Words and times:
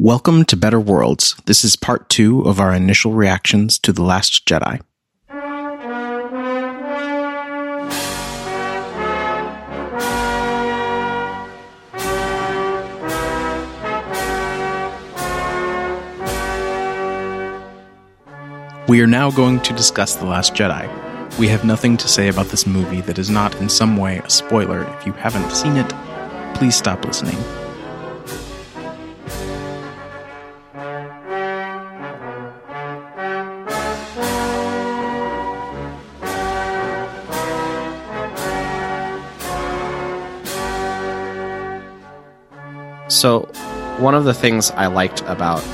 Welcome 0.00 0.44
to 0.44 0.56
Better 0.56 0.78
Worlds. 0.78 1.34
This 1.46 1.64
is 1.64 1.74
part 1.74 2.08
two 2.08 2.42
of 2.42 2.60
our 2.60 2.72
initial 2.72 3.14
reactions 3.14 3.80
to 3.80 3.92
The 3.92 4.04
Last 4.04 4.46
Jedi. 4.46 4.80
We 18.86 19.00
are 19.00 19.08
now 19.08 19.32
going 19.32 19.58
to 19.62 19.72
discuss 19.72 20.14
The 20.14 20.26
Last 20.26 20.54
Jedi. 20.54 20.88
We 21.40 21.48
have 21.48 21.64
nothing 21.64 21.96
to 21.96 22.06
say 22.06 22.28
about 22.28 22.46
this 22.46 22.68
movie 22.68 23.00
that 23.00 23.18
is 23.18 23.30
not 23.30 23.52
in 23.56 23.68
some 23.68 23.96
way 23.96 24.18
a 24.18 24.30
spoiler. 24.30 24.84
If 25.00 25.06
you 25.06 25.12
haven't 25.14 25.50
seen 25.50 25.76
it, 25.76 25.92
please 26.54 26.76
stop 26.76 27.04
listening. 27.04 27.36
So, 43.18 43.40
one 43.98 44.14
of 44.14 44.22
the 44.22 44.32
things 44.32 44.70
I 44.70 44.86
liked 44.86 45.22
about 45.22 45.64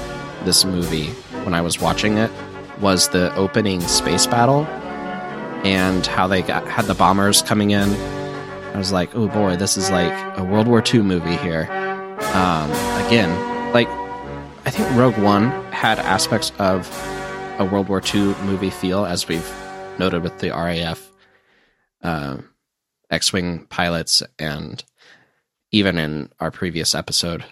this 0.44 0.64
movie 0.64 1.08
when 1.44 1.52
I 1.52 1.60
was 1.60 1.78
watching 1.78 2.16
it 2.16 2.30
was 2.80 3.10
the 3.10 3.34
opening 3.34 3.82
space 3.82 4.26
battle 4.26 4.64
and 5.62 6.06
how 6.06 6.26
they 6.26 6.40
got 6.40 6.66
had 6.66 6.86
the 6.86 6.94
bombers 6.94 7.42
coming 7.42 7.72
in. 7.72 7.90
I 8.72 8.78
was 8.78 8.92
like, 8.92 9.14
oh 9.14 9.28
boy, 9.28 9.56
this 9.56 9.76
is 9.76 9.90
like 9.90 10.38
a 10.38 10.42
World 10.42 10.68
War 10.68 10.82
II 10.82 11.02
movie 11.02 11.36
here. 11.36 11.68
Um, 12.32 12.70
again, 13.06 13.72
like 13.74 13.88
I 14.64 14.70
think 14.70 14.90
Rogue 14.96 15.18
One 15.18 15.50
had 15.70 15.98
aspects 15.98 16.50
of 16.58 16.88
a 17.58 17.68
World 17.70 17.90
War 17.90 18.00
II 18.02 18.34
movie 18.46 18.70
feel, 18.70 19.04
as 19.04 19.28
we've 19.28 19.52
noted 19.98 20.22
with 20.22 20.38
the 20.38 20.48
RAF 20.48 21.12
uh, 22.02 22.38
X-wing 23.10 23.66
pilots, 23.68 24.22
and 24.38 24.82
even 25.74 25.98
in 25.98 26.30
our 26.38 26.52
previous 26.52 26.94
episode, 26.94 27.44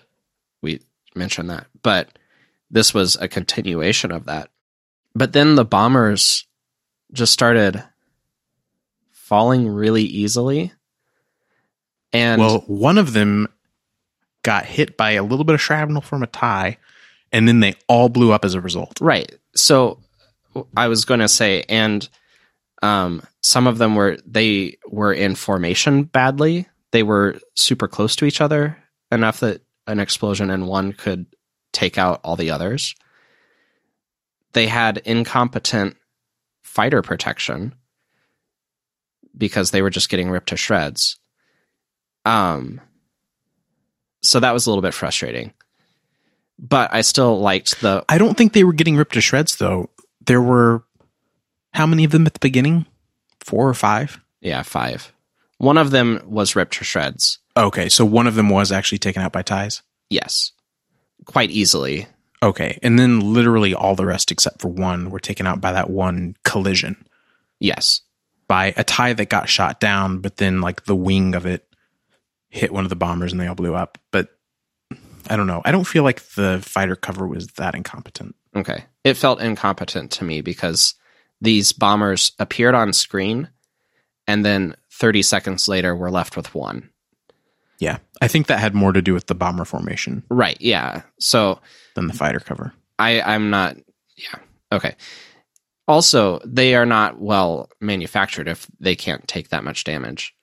we 0.62 0.81
mentioned 1.12 1.51
that. 1.51 1.67
But 1.83 2.17
this 2.70 2.95
was 2.95 3.17
a 3.17 3.27
continuation 3.27 4.12
of 4.12 4.27
that. 4.27 4.48
But 5.12 5.33
then 5.33 5.56
the 5.56 5.64
bombers 5.64 6.47
just 7.12 7.33
started 7.33 7.83
falling 9.11 9.67
really 9.67 10.05
easily. 10.05 10.73
And 12.12 12.41
well, 12.41 12.61
one 12.69 12.97
of 12.97 13.12
them 13.12 13.48
got 14.42 14.67
hit 14.67 14.97
by 14.97 15.12
a 15.12 15.25
little 15.25 15.45
bit 15.45 15.55
of 15.55 15.61
shrapnel 15.61 16.03
from 16.03 16.23
a 16.23 16.29
tie, 16.29 16.79
and 17.33 17.48
then 17.48 17.59
they 17.59 17.75
all 17.89 18.09
blew 18.09 18.31
up 18.31 18.45
as 18.45 18.55
a 18.55 18.61
result. 18.61 19.01
Right. 19.01 19.34
So 19.57 19.98
I 20.77 20.86
was 20.86 21.05
going 21.05 21.20
to 21.20 21.29
say, 21.29 21.64
and 21.69 22.09
um, 22.83 23.23
some 23.41 23.67
of 23.67 23.79
them 23.79 23.97
were 23.97 24.19
they 24.25 24.79
were 24.86 25.12
in 25.12 25.34
formation 25.34 26.05
badly. 26.05 26.69
They 26.93 27.03
were 27.03 27.39
super 27.57 27.89
close 27.89 28.17
to 28.17 28.25
each 28.25 28.41
other 28.41 28.79
enough 29.11 29.41
that 29.41 29.62
an 29.87 29.98
explosion 29.98 30.51
in 30.51 30.67
one 30.67 30.93
could 30.93 31.27
take 31.73 31.98
out 31.98 32.21
all 32.23 32.37
the 32.37 32.51
others. 32.51 32.95
They 34.53 34.67
had 34.67 34.98
incompetent 34.98 35.97
fighter 36.63 37.03
protection 37.03 37.75
because 39.37 39.70
they 39.70 39.83
were 39.83 39.91
just 39.91 40.11
getting 40.11 40.31
ripped 40.31 40.51
to 40.51 40.57
shreds. 40.57 41.19
Um, 42.25 42.81
so 44.23 44.41
that 44.41 44.53
was 44.53 44.67
a 44.67 44.70
little 44.70 44.83
bit 44.83 44.95
frustrating. 44.95 45.53
But 46.59 46.95
I 46.95 47.01
still 47.01 47.41
liked 47.41 47.81
the. 47.81 48.05
I 48.09 48.19
don't 48.19 48.37
think 48.37 48.53
they 48.53 48.65
were 48.65 48.73
getting 48.73 48.97
ripped 48.97 49.15
to 49.15 49.20
shreds 49.20 49.57
though. 49.57 49.91
There 50.27 50.43
were 50.43 50.85
how 51.73 51.87
many 51.87 52.05
of 52.05 52.13
them 52.13 52.27
at 52.27 52.35
the 52.35 52.41
beginning? 52.41 52.87
Four 53.41 53.69
or 53.69 53.75
five? 53.75 54.20
Yeah, 54.41 54.63
five. 54.63 55.13
One 55.62 55.78
of 55.78 55.92
them 55.92 56.20
was 56.27 56.56
ripped 56.56 56.74
to 56.78 56.84
shreds. 56.84 57.39
Okay, 57.56 57.89
so 57.89 58.05
one 58.05 58.27
of 58.27 58.34
them 58.34 58.48
was 58.48 58.73
actually 58.73 58.98
taken 58.98 59.23
out 59.23 59.30
by 59.30 59.42
ties? 59.42 59.80
Yes. 60.11 60.50
Quite 61.24 61.52
easily. 61.52 62.08
Okay, 62.42 62.80
and 62.83 62.98
then 62.98 63.20
literally 63.33 63.72
all 63.72 63.95
the 63.95 64.05
rest 64.05 64.33
except 64.33 64.61
for 64.61 64.67
one 64.67 65.11
were 65.11 65.20
taken 65.20 65.46
out 65.46 65.61
by 65.61 65.70
that 65.70 65.89
one 65.89 66.34
collision. 66.42 67.06
Yes. 67.61 68.01
By 68.48 68.74
a 68.77 68.83
tie 68.83 69.12
that 69.12 69.27
got 69.27 69.48
shot 69.48 69.78
down, 69.78 70.18
but 70.18 70.39
then 70.39 70.61
like 70.61 70.86
the 70.86 70.96
wing 70.96 71.36
of 71.36 71.46
it 71.46 71.64
hit 72.51 72.72
one 72.72 72.84
of 72.84 72.90
the 72.90 72.96
bombers 72.96 73.30
and 73.30 73.40
they 73.40 73.46
all 73.46 73.55
blew 73.55 73.77
up. 73.77 73.98
But 74.11 74.30
I 75.30 75.36
don't 75.36 75.46
know. 75.46 75.62
I 75.64 75.70
don't 75.70 75.86
feel 75.86 76.02
like 76.02 76.24
the 76.30 76.58
fighter 76.61 76.96
cover 76.96 77.24
was 77.28 77.46
that 77.58 77.77
incompetent. 77.77 78.34
Okay. 78.56 78.86
It 79.05 79.14
felt 79.14 79.40
incompetent 79.40 80.11
to 80.11 80.24
me 80.24 80.40
because 80.40 80.95
these 81.40 81.70
bombers 81.70 82.33
appeared 82.40 82.74
on 82.74 82.92
screen 82.92 83.48
and 84.27 84.44
then 84.44 84.77
30 84.92 85.22
seconds 85.22 85.68
later 85.68 85.94
we're 85.94 86.10
left 86.10 86.36
with 86.36 86.55
one. 86.55 86.90
Yeah. 87.78 87.98
I 88.20 88.28
think 88.28 88.46
that 88.46 88.60
had 88.60 88.74
more 88.74 88.92
to 88.92 89.02
do 89.02 89.12
with 89.12 89.27
the 89.27 89.34
bomber 89.34 89.64
formation. 89.64 90.22
Right. 90.30 90.56
Yeah. 90.60 91.02
So 91.18 91.60
than 91.94 92.06
the 92.06 92.12
fighter 92.12 92.38
cover. 92.38 92.72
I, 92.98 93.20
I'm 93.20 93.50
not. 93.50 93.77
Yeah. 94.16 94.38
Okay. 94.70 94.94
Also, 95.88 96.40
they 96.44 96.77
are 96.77 96.86
not 96.86 97.20
well 97.20 97.68
manufactured 97.80 98.46
if 98.46 98.68
they 98.78 98.94
can't 98.94 99.27
take 99.27 99.48
that 99.48 99.64
much 99.64 99.83
damage. 99.83 100.34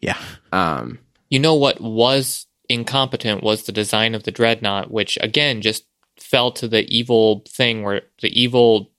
Yeah. 0.00 0.18
Um, 0.52 0.98
you 1.30 1.38
know 1.38 1.54
what 1.54 1.80
was 1.80 2.46
incompetent 2.68 3.42
was 3.42 3.62
the 3.62 3.72
design 3.72 4.14
of 4.14 4.24
the 4.24 4.32
dreadnought, 4.32 4.90
which 4.90 5.18
again 5.20 5.62
just 5.62 5.84
fell 6.18 6.50
to 6.52 6.66
the 6.66 6.84
evil 6.88 7.44
thing 7.48 7.82
where 7.82 8.02
the 8.20 8.40
evil 8.40 8.90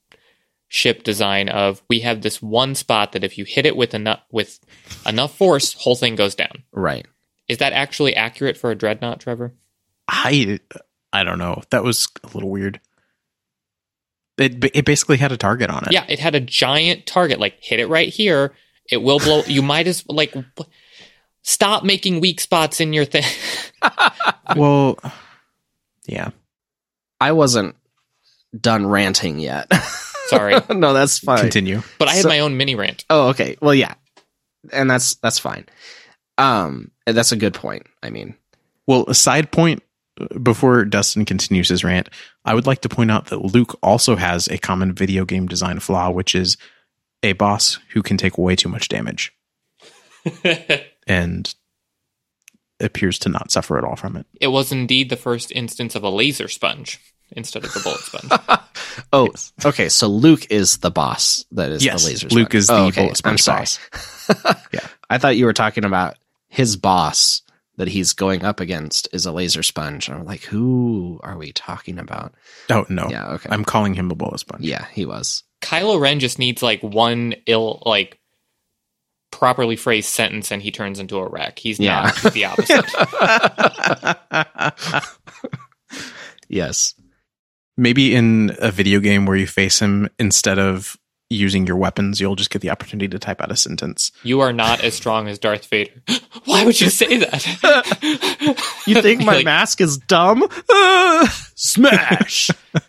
ship 0.70 1.04
design 1.04 1.50
of 1.50 1.82
we 1.90 2.00
have 2.02 2.22
this 2.22 2.42
one 2.42 2.76
spot 2.76 3.12
that 3.12 3.24
if 3.24 3.38
you 3.38 3.44
hit 3.44 3.66
it 3.66 3.76
with 3.76 3.94
enough 3.94 4.22
with 4.32 4.60
enough 5.06 5.36
force, 5.36 5.74
whole 5.74 5.96
thing 5.96 6.16
goes 6.16 6.36
down. 6.36 6.64
Right. 6.72 7.06
Is 7.48 7.58
that 7.58 7.74
actually 7.74 8.16
accurate 8.16 8.56
for 8.56 8.72
a 8.72 8.76
dreadnought, 8.76 9.20
Trevor? 9.20 9.54
I 10.08 10.60
I 11.12 11.24
don't 11.24 11.40
know. 11.40 11.62
That 11.72 11.84
was 11.84 12.08
a 12.24 12.28
little 12.28 12.50
weird. 12.50 12.80
It 14.38 14.64
it 14.74 14.86
basically 14.86 15.18
had 15.18 15.32
a 15.32 15.38
target 15.38 15.70
on 15.70 15.84
it. 15.86 15.92
Yeah, 15.92 16.06
it 16.08 16.20
had 16.20 16.36
a 16.36 16.40
giant 16.40 17.06
target. 17.06 17.40
Like 17.40 17.58
hit 17.62 17.80
it 17.80 17.88
right 17.88 18.08
here. 18.08 18.54
It 18.90 18.98
will 18.98 19.20
blow. 19.20 19.44
you 19.46 19.62
might 19.62 19.88
as 19.88 20.06
like 20.08 20.34
stop 21.42 21.84
making 21.84 22.22
weak 22.22 22.40
spots 22.40 22.80
in 22.80 22.94
your 22.94 23.06
thing. 23.06 23.26
well, 24.56 24.98
yeah. 26.06 26.30
I 27.20 27.34
wasn't 27.34 27.76
done 28.60 28.88
ranting 28.88 29.40
yet. 29.40 29.72
Sorry. 30.30 30.56
no, 30.70 30.94
that's 30.94 31.20
fine. 31.20 31.40
Continue. 31.40 31.82
But 31.98 32.08
I 32.08 32.14
had 32.14 32.24
So- 32.24 32.30
my 32.30 32.40
own 32.40 32.58
mini 32.58 32.76
rant. 32.76 33.06
Oh, 33.10 33.30
okay. 33.30 33.58
Well, 33.62 33.74
yeah, 33.76 33.94
and 34.72 34.90
that's 34.90 35.16
that's 35.16 35.40
fine. 35.40 35.66
Um, 36.38 36.92
that's 37.06 37.32
a 37.32 37.36
good 37.38 37.54
point. 37.54 37.86
I 38.02 38.10
mean, 38.10 38.36
Well, 38.88 39.06
a 39.08 39.14
side 39.14 39.52
point 39.52 39.84
uh, 40.20 40.40
before 40.40 40.86
Dustin 40.86 41.26
continues 41.26 41.68
his 41.70 41.84
rant, 41.84 42.10
I 42.46 42.54
would 42.54 42.66
like 42.66 42.82
to 42.82 42.90
point 42.90 43.12
out 43.12 43.26
that 43.28 43.40
Luke 43.54 43.78
also 43.84 44.16
has 44.16 44.48
a 44.48 44.58
common 44.58 44.94
video 44.94 45.26
game 45.26 45.48
design 45.48 45.80
flaw, 45.80 46.10
which 46.12 46.36
is 46.36 46.56
a 47.24 47.34
boss 47.34 47.78
who 47.94 48.02
can 48.02 48.16
take 48.16 48.38
way 48.38 48.56
too 48.56 48.70
much 48.70 48.88
damage 48.88 49.34
and 51.08 51.54
appears 52.80 53.20
to 53.20 53.30
not 53.30 53.52
suffer 53.52 53.78
at 53.78 53.84
all 53.84 53.98
from 53.98 54.16
it. 54.16 54.26
it 54.40 54.48
was 54.48 54.72
indeed 54.72 55.10
the 55.10 55.18
first 55.18 55.52
instance 55.52 55.96
of 55.96 56.04
a 56.04 56.10
laser 56.10 56.48
sponge 56.48 57.00
instead 57.32 57.64
of 57.66 57.74
the 57.74 57.80
bullet 57.82 58.00
sponge. 58.00 58.60
oh, 59.14 59.26
Yes. 59.28 59.54
okay. 59.66 59.90
So 59.90 60.08
Luke 60.08 60.50
is 60.52 60.78
the 60.80 60.92
boss. 60.92 61.46
That 61.52 61.72
is 61.72 61.84
Yes, 61.86 62.04
the 62.04 62.10
laser. 62.10 62.30
Sponge. 62.30 62.34
Luke 62.34 62.56
is 62.56 62.68
the 62.68 62.74
Oh, 62.74 62.86
okay. 62.88 63.04
bullet 63.04 63.18
sponge 63.18 63.32
I'm 63.34 63.38
sorry. 63.38 63.60
boss. 63.60 63.80
Yeah. 64.74 64.88
I 65.10 65.18
thought 65.18 65.38
you 65.38 65.46
were 65.46 65.54
talking 65.54 65.86
about 65.86 66.16
his 66.48 66.76
boss 66.76 67.42
that 67.78 67.88
he's 67.88 68.14
going 68.14 68.44
up 68.44 68.60
against 68.60 69.08
is 69.14 69.26
a 69.26 69.32
laser 69.32 69.64
sponge. 69.64 70.08
And 70.10 70.18
I'm 70.20 70.26
like, 70.26 70.44
who 70.44 71.20
are 71.24 71.38
we 71.38 71.52
talking 71.54 71.98
about? 71.98 72.34
Oh 72.70 72.86
no, 72.90 73.08
Yeah. 73.10 73.28
Okay. 73.34 73.50
I'm 73.52 73.64
calling 73.66 73.94
him 73.94 74.12
a 74.12 74.16
bullet 74.16 74.40
sponge. 74.40 74.64
yeah, 74.66 74.86
he 74.92 75.06
was. 75.06 75.44
Kylo 75.62 76.00
Ren 76.00 76.20
just 76.20 76.40
needs 76.40 76.62
like 76.62 76.82
one 76.84 77.36
ill, 77.46 77.82
like 77.86 78.20
properly 79.32 79.76
phrased 79.76 80.10
sentence, 80.10 80.52
and 80.52 80.62
he 80.62 80.72
turns 80.72 81.00
into 81.00 81.18
a 81.18 81.28
wreck. 81.30 81.58
He's 81.60 81.80
Yeah. 81.80 82.12
not 82.24 82.34
the 82.34 82.46
opposite. 82.46 82.86
Yes. 86.52 86.96
Maybe 87.80 88.14
in 88.14 88.56
a 88.60 88.72
video 88.72 89.00
game 89.00 89.26
where 89.26 89.38
you 89.38 89.48
face 89.48 89.80
him 89.80 90.10
instead 90.20 90.60
of 90.60 90.98
using 91.30 91.66
your 91.66 91.78
weapons, 91.78 92.20
you'll 92.20 92.36
just 92.36 92.50
get 92.50 92.62
the 92.62 92.70
opportunity 92.72 93.08
to 93.08 93.20
type 93.20 93.40
out 93.40 93.52
a 93.52 93.56
sentence. 93.56 94.12
you 94.24 94.42
are 94.42 94.52
not 94.52 94.82
as 94.84 94.96
strong 94.96 95.28
as 95.30 95.40
Darth 95.40 95.66
Vader. 95.68 95.92
Why 96.46 96.66
would 96.66 96.82
you 96.82 96.90
say 96.90 97.18
that? 97.18 98.66
You 98.88 99.02
think 99.04 99.22
my 99.24 99.36
Like- 99.36 99.46
mask 99.46 99.80
is 99.82 99.98
dumb? 99.98 100.44
Uh, 100.70 101.28
smash. 101.56 102.50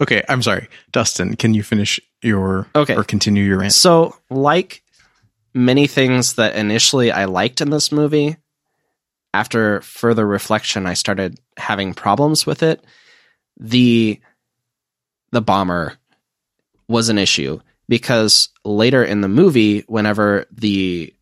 Okay, 0.00 0.22
I'm 0.28 0.42
sorry, 0.42 0.68
Dustin. 0.92 1.36
Can 1.36 1.54
you 1.54 1.62
finish 1.62 2.00
your 2.22 2.66
Okay. 2.74 2.94
or 2.96 3.04
continue 3.04 3.44
your 3.44 3.58
rant? 3.58 3.72
So, 3.74 4.14
like 4.30 4.82
many 5.54 5.86
things 5.86 6.34
that 6.34 6.54
initially 6.56 7.10
I 7.12 7.24
liked 7.26 7.60
in 7.60 7.70
this 7.70 7.92
movie, 7.92 8.36
after 9.34 9.80
further 9.82 10.26
reflection, 10.26 10.86
I 10.86 10.94
started 10.94 11.38
having 11.58 11.94
problems 11.94 12.46
with 12.46 12.62
it. 12.62 12.82
The 13.58 14.20
the 15.30 15.42
bomber 15.42 15.94
was 16.88 17.08
an 17.08 17.18
issue 17.18 17.60
because 17.88 18.48
later 18.64 19.04
in 19.04 19.20
the 19.20 19.28
movie, 19.28 19.80
whenever 19.88 20.46
the 20.50 21.14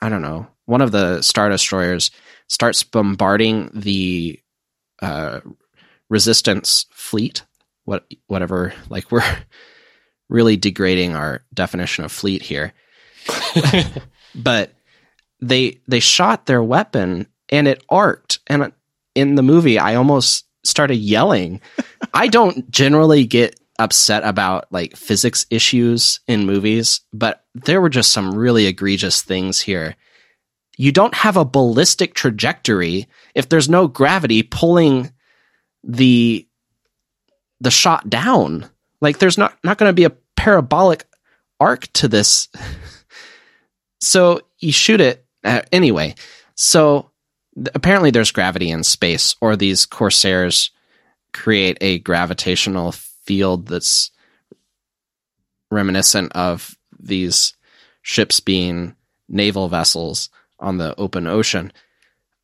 I 0.00 0.08
don't 0.08 0.22
know 0.22 0.48
one 0.64 0.80
of 0.80 0.92
the 0.92 1.22
star 1.22 1.48
destroyers 1.48 2.10
starts 2.48 2.82
bombarding 2.82 3.70
the 3.74 4.40
uh, 5.00 5.40
resistance 6.08 6.86
fleet, 6.92 7.44
what 7.84 8.06
whatever, 8.26 8.72
like 8.88 9.10
we're 9.10 9.24
really 10.28 10.56
degrading 10.56 11.14
our 11.14 11.44
definition 11.52 12.04
of 12.04 12.12
fleet 12.12 12.42
here, 12.42 12.72
but 14.34 14.72
they 15.40 15.80
they 15.88 16.00
shot 16.00 16.46
their 16.46 16.62
weapon 16.62 17.26
and 17.48 17.68
it 17.68 17.84
arced. 17.88 18.38
And 18.46 18.72
in 19.14 19.34
the 19.34 19.42
movie 19.42 19.78
I 19.78 19.96
almost 19.96 20.46
started 20.64 20.96
yelling. 20.96 21.60
I 22.14 22.28
don't 22.28 22.70
generally 22.70 23.24
get 23.24 23.58
upset 23.78 24.22
about 24.24 24.70
like 24.70 24.96
physics 24.96 25.46
issues 25.50 26.20
in 26.26 26.46
movies, 26.46 27.00
but 27.12 27.44
there 27.54 27.80
were 27.80 27.88
just 27.88 28.12
some 28.12 28.34
really 28.34 28.66
egregious 28.66 29.22
things 29.22 29.60
here. 29.60 29.96
You 30.76 30.92
don't 30.92 31.14
have 31.14 31.36
a 31.36 31.44
ballistic 31.44 32.14
trajectory 32.14 33.08
if 33.34 33.48
there's 33.48 33.68
no 33.68 33.88
gravity 33.88 34.42
pulling 34.42 35.12
the 35.84 36.46
the 37.60 37.70
shot 37.70 38.08
down. 38.08 38.68
Like 39.00 39.18
there's 39.18 39.38
not 39.38 39.56
not 39.64 39.78
going 39.78 39.88
to 39.88 39.94
be 39.94 40.04
a 40.04 40.16
parabolic 40.36 41.06
arc 41.60 41.92
to 41.94 42.08
this. 42.08 42.48
so 44.00 44.40
you 44.58 44.72
shoot 44.72 45.00
it 45.00 45.24
uh, 45.44 45.62
anyway. 45.70 46.14
So 46.56 47.11
apparently 47.74 48.10
there's 48.10 48.30
gravity 48.30 48.70
in 48.70 48.84
space 48.84 49.36
or 49.40 49.56
these 49.56 49.86
corsairs 49.86 50.70
create 51.32 51.78
a 51.80 51.98
gravitational 51.98 52.92
field 52.92 53.66
that's 53.68 54.10
reminiscent 55.70 56.32
of 56.32 56.76
these 56.98 57.54
ships 58.02 58.40
being 58.40 58.94
naval 59.28 59.68
vessels 59.68 60.28
on 60.58 60.78
the 60.78 60.94
open 60.98 61.26
ocean. 61.26 61.72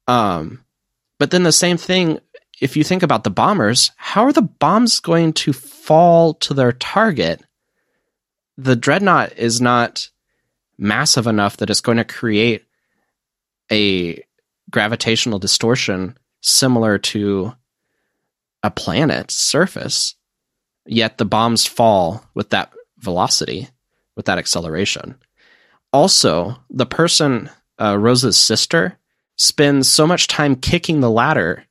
Um, 0.06 0.64
but 1.18 1.30
then 1.30 1.42
the 1.42 1.52
same 1.52 1.76
thing, 1.76 2.20
if 2.60 2.76
you 2.76 2.84
think 2.84 3.02
about 3.02 3.24
the 3.24 3.30
bombers, 3.30 3.90
how 3.96 4.24
are 4.24 4.32
the 4.32 4.42
bombs 4.42 5.00
going 5.00 5.32
to 5.34 5.52
fall 5.52 6.34
to 6.34 6.54
their 6.54 6.72
target? 6.72 7.42
The 8.56 8.76
dreadnought 8.76 9.36
is 9.36 9.60
not 9.60 10.08
massive 10.78 11.26
enough 11.26 11.58
that 11.58 11.70
it's 11.70 11.80
going 11.80 11.98
to 11.98 12.04
create 12.04 12.64
a 13.70 14.24
gravitational 14.70 15.38
distortion 15.38 16.16
similar 16.40 16.98
to 16.98 17.54
a 18.62 18.70
planet's 18.70 19.34
surface. 19.34 20.14
Yet 20.86 21.18
the 21.18 21.24
bombs 21.24 21.66
fall 21.66 22.24
with 22.34 22.50
that 22.50 22.72
velocity, 22.98 23.68
with 24.16 24.26
that 24.26 24.38
acceleration. 24.38 25.16
Also, 25.92 26.56
the 26.70 26.86
person, 26.86 27.50
uh, 27.80 27.96
Rose's 27.98 28.36
sister, 28.36 28.98
spends 29.36 29.88
so 29.88 30.06
much 30.06 30.26
time 30.26 30.56
kicking 30.56 31.00
the 31.00 31.10
ladder 31.10 31.64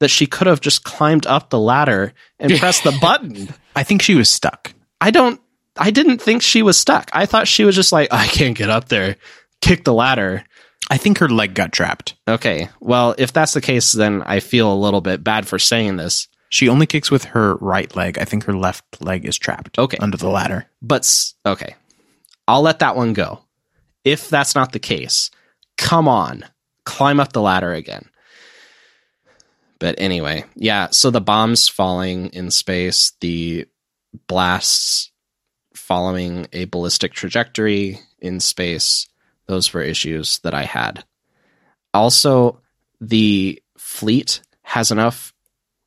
that 0.00 0.08
she 0.08 0.26
could 0.26 0.46
have 0.46 0.60
just 0.60 0.82
climbed 0.82 1.26
up 1.26 1.50
the 1.50 1.58
ladder 1.58 2.12
and 2.38 2.52
pressed 2.58 2.84
the 2.84 2.96
button. 3.00 3.48
I 3.76 3.82
think 3.82 4.02
she 4.02 4.14
was 4.14 4.28
stuck. 4.28 4.72
I 5.00 5.10
don't, 5.10 5.40
I 5.76 5.90
didn't 5.90 6.20
think 6.20 6.42
she 6.42 6.62
was 6.62 6.78
stuck. 6.78 7.10
I 7.12 7.26
thought 7.26 7.48
she 7.48 7.64
was 7.64 7.74
just 7.74 7.92
like, 7.92 8.08
I 8.12 8.26
can't 8.26 8.56
get 8.56 8.70
up 8.70 8.88
there, 8.88 9.16
kick 9.60 9.84
the 9.84 9.94
ladder. 9.94 10.44
I 10.90 10.96
think 10.96 11.18
her 11.18 11.28
leg 11.28 11.54
got 11.54 11.72
trapped. 11.72 12.16
Okay. 12.26 12.68
Well, 12.80 13.14
if 13.16 13.32
that's 13.32 13.52
the 13.52 13.60
case, 13.60 13.92
then 13.92 14.22
I 14.22 14.40
feel 14.40 14.72
a 14.72 14.74
little 14.74 15.00
bit 15.00 15.22
bad 15.22 15.46
for 15.46 15.58
saying 15.58 15.96
this. 15.96 16.26
She 16.48 16.68
only 16.68 16.86
kicks 16.86 17.12
with 17.12 17.24
her 17.26 17.54
right 17.56 17.94
leg. 17.94 18.18
I 18.18 18.24
think 18.24 18.44
her 18.44 18.56
left 18.56 19.00
leg 19.00 19.24
is 19.24 19.38
trapped. 19.38 19.78
Okay. 19.78 19.98
Under 19.98 20.16
the 20.16 20.28
ladder. 20.28 20.66
But 20.82 21.32
okay, 21.46 21.76
I'll 22.48 22.62
let 22.62 22.80
that 22.80 22.96
one 22.96 23.12
go. 23.12 23.40
If 24.04 24.28
that's 24.28 24.56
not 24.56 24.72
the 24.72 24.80
case, 24.80 25.30
come 25.78 26.08
on, 26.08 26.44
climb 26.84 27.20
up 27.20 27.32
the 27.32 27.40
ladder 27.40 27.72
again. 27.72 28.10
But 29.78 29.94
anyway, 29.98 30.44
yeah, 30.56 30.88
so 30.90 31.10
the 31.10 31.20
bombs 31.20 31.68
falling 31.68 32.26
in 32.30 32.50
space, 32.50 33.12
the 33.20 33.66
blasts 34.26 35.12
following 35.74 36.48
a 36.52 36.64
ballistic 36.66 37.12
trajectory 37.12 38.00
in 38.20 38.40
space, 38.40 39.08
those 39.50 39.74
were 39.74 39.82
issues 39.82 40.38
that 40.40 40.54
I 40.54 40.62
had. 40.62 41.04
Also, 41.92 42.60
the 43.00 43.60
fleet 43.76 44.40
has 44.62 44.90
enough 44.90 45.34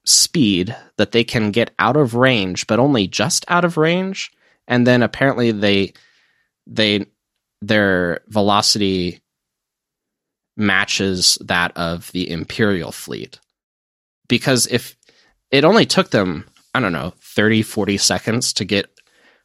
speed 0.06 0.76
that 0.98 1.14
they 1.14 1.24
can 1.24 1.52
get 1.52 1.72
out 1.80 1.96
of 1.96 2.14
range, 2.14 2.68
but 2.68 2.80
only 2.80 3.08
just 3.08 3.46
out 3.48 3.64
of 3.64 3.78
range. 3.78 4.32
And 4.68 4.86
then 4.86 5.02
apparently 5.02 5.52
they 5.52 5.94
they 6.68 7.06
their 7.62 8.20
velocity 8.28 9.22
matches 10.58 11.38
that 11.42 11.76
of 11.78 12.12
the 12.12 12.30
Imperial 12.30 12.92
fleet. 12.92 13.40
Because 14.28 14.68
if 14.68 14.98
it 15.52 15.64
only 15.64 15.86
took 15.86 16.12
them, 16.12 16.50
I 16.76 16.82
don't 16.82 16.94
know, 16.94 17.14
30, 17.22 17.62
40 17.62 17.98
seconds 17.98 18.54
to 18.54 18.66
get 18.66 18.88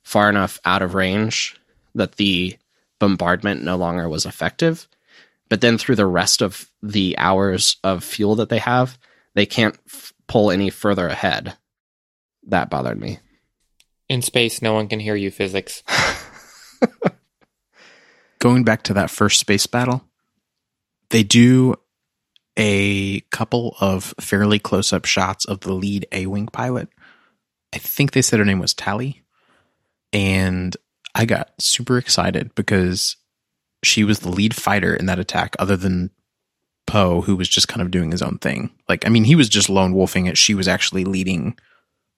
far 0.03 0.29
enough 0.29 0.59
out 0.65 0.83
of 0.83 0.95
range 0.95 1.57
that 1.95 2.17
the 2.17 2.59
bombardment 2.99 3.63
no 3.63 3.77
longer 3.77 4.09
was 4.09 4.27
effective. 4.27 4.89
But 5.49 5.61
then 5.61 5.79
through 5.79 5.97
the 5.97 6.07
rest 6.07 6.43
of 6.43 6.71
the 6.83 7.17
hours 7.19 7.77
of 7.83 8.05
fuel 8.05 8.37
that 8.37 8.49
they 8.49 8.59
have, 8.59 8.99
they 9.35 9.47
can't 9.47 9.79
f- 9.87 10.13
pull 10.27 10.51
any 10.51 10.71
further 10.71 11.09
ahead. 11.09 11.57
That 12.47 12.71
bothered 12.71 13.01
me. 13.01 13.21
In 14.09 14.23
space, 14.23 14.63
no 14.63 14.75
one 14.75 14.89
can 14.89 15.01
hear 15.01 15.15
you, 15.15 15.31
physics. 15.31 15.83
Going 18.39 18.65
back 18.65 18.83
to 18.85 18.95
that 18.95 19.11
first 19.11 19.41
space 19.41 19.67
battle, 19.67 20.05
they 21.11 21.23
do 21.23 21.75
a 22.57 23.21
couple 23.31 23.77
of 23.81 24.15
fairly 24.21 24.59
close 24.59 24.93
up 24.93 25.05
shots 25.05 25.45
of 25.45 25.61
the 25.61 25.73
lead 25.73 26.07
A 26.13 26.27
Wing 26.27 26.47
pilot. 26.47 26.89
I 27.73 27.79
think 27.79 28.13
they 28.13 28.23
said 28.23 28.39
her 28.39 28.45
name 28.45 28.59
was 28.59 28.75
Tallie. 28.75 29.23
And 30.13 30.77
I 31.15 31.25
got 31.25 31.51
super 31.59 31.99
excited 31.99 32.55
because 32.55 33.17
she 33.83 34.05
was 34.05 34.21
the 34.21 34.31
lead 34.31 34.55
fighter 34.55 34.95
in 34.95 35.07
that 35.07 35.19
attack, 35.19 35.57
other 35.59 35.77
than 35.77 36.11
Poe, 36.87 37.21
who 37.21 37.37
was 37.37 37.49
just 37.49 37.69
kind 37.69 37.83
of 37.83 37.91
doing 37.91 38.11
his 38.11 38.23
own 38.23 38.39
thing. 38.39 38.71
Like, 38.89 39.07
I 39.07 39.11
mean, 39.11 39.25
he 39.25 39.37
was 39.37 39.49
just 39.49 39.69
lone 39.69 39.93
wolfing 39.93 40.27
it. 40.27 40.39
She 40.39 40.55
was 40.55 40.69
actually 40.69 41.05
leading 41.05 41.59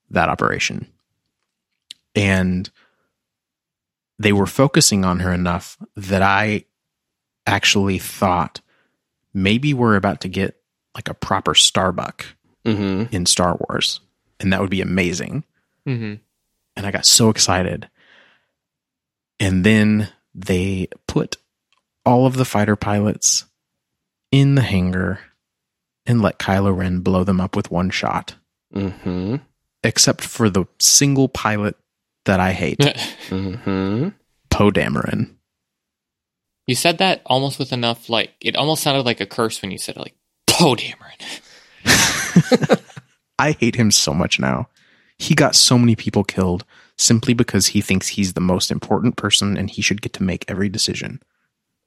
that 0.09 0.29
operation. 0.29 0.87
And 2.15 2.69
they 4.19 4.33
were 4.33 4.45
focusing 4.45 5.03
on 5.03 5.19
her 5.19 5.33
enough 5.33 5.77
that 5.95 6.21
I 6.21 6.65
actually 7.47 7.97
thought 7.97 8.61
maybe 9.33 9.73
we're 9.73 9.95
about 9.95 10.21
to 10.21 10.27
get 10.27 10.57
like 10.95 11.09
a 11.09 11.13
proper 11.13 11.55
Starbuck 11.55 12.25
hmm 12.65 13.05
in 13.11 13.25
Star 13.25 13.57
Wars. 13.67 13.99
And 14.39 14.53
that 14.53 14.61
would 14.61 14.69
be 14.69 14.81
amazing. 14.81 15.43
hmm 15.85 16.15
And 16.75 16.85
I 16.85 16.91
got 16.91 17.05
so 17.05 17.29
excited. 17.29 17.89
And 19.41 19.65
then 19.65 20.09
they 20.35 20.87
put 21.07 21.37
all 22.05 22.27
of 22.27 22.37
the 22.37 22.45
fighter 22.45 22.75
pilots 22.75 23.45
in 24.31 24.53
the 24.53 24.61
hangar 24.61 25.19
and 26.05 26.21
let 26.21 26.37
Kylo 26.37 26.77
Ren 26.77 26.99
blow 26.99 27.23
them 27.23 27.41
up 27.41 27.55
with 27.55 27.71
one 27.71 27.89
shot, 27.89 28.35
hmm 28.71 29.37
except 29.83 30.23
for 30.23 30.47
the 30.47 30.65
single 30.79 31.27
pilot 31.27 31.75
that 32.25 32.39
I 32.39 32.51
hate, 32.51 32.83
hmm 33.29 34.09
Poe 34.51 34.69
Dameron. 34.69 35.33
you 36.67 36.75
said 36.75 36.99
that 36.99 37.23
almost 37.25 37.57
with 37.57 37.73
enough, 37.73 38.09
like, 38.09 38.33
it 38.41 38.55
almost 38.55 38.83
sounded 38.83 39.07
like 39.07 39.21
a 39.21 39.25
curse 39.25 39.59
when 39.61 39.71
you 39.71 39.79
said 39.79 39.97
it, 39.97 40.01
like, 40.01 40.15
Poe 40.45 40.75
Dameron. 40.75 41.41
I 43.39 43.53
hate 43.53 43.75
him 43.75 43.89
so 43.89 44.13
much 44.13 44.39
now. 44.39 44.69
He 45.17 45.33
got 45.33 45.55
so 45.55 45.79
many 45.79 45.95
people 45.95 46.23
killed 46.23 46.63
simply 47.01 47.33
because 47.33 47.67
he 47.67 47.81
thinks 47.81 48.09
he's 48.09 48.33
the 48.33 48.41
most 48.41 48.71
important 48.71 49.15
person 49.15 49.57
and 49.57 49.69
he 49.69 49.81
should 49.81 50.01
get 50.01 50.13
to 50.13 50.23
make 50.23 50.45
every 50.47 50.69
decision. 50.69 51.21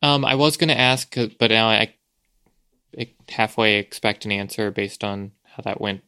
Um, 0.03 0.25
I 0.25 0.35
was 0.35 0.57
going 0.57 0.69
to 0.69 0.79
ask, 0.79 1.17
uh, 1.17 1.29
but 1.39 1.51
now 1.51 1.69
I, 1.69 1.95
I 2.99 3.11
halfway 3.29 3.77
expect 3.77 4.25
an 4.25 4.33
answer 4.33 4.71
based 4.71 5.05
on 5.05 5.33
how 5.45 5.63
that 5.63 5.81
went. 5.81 6.03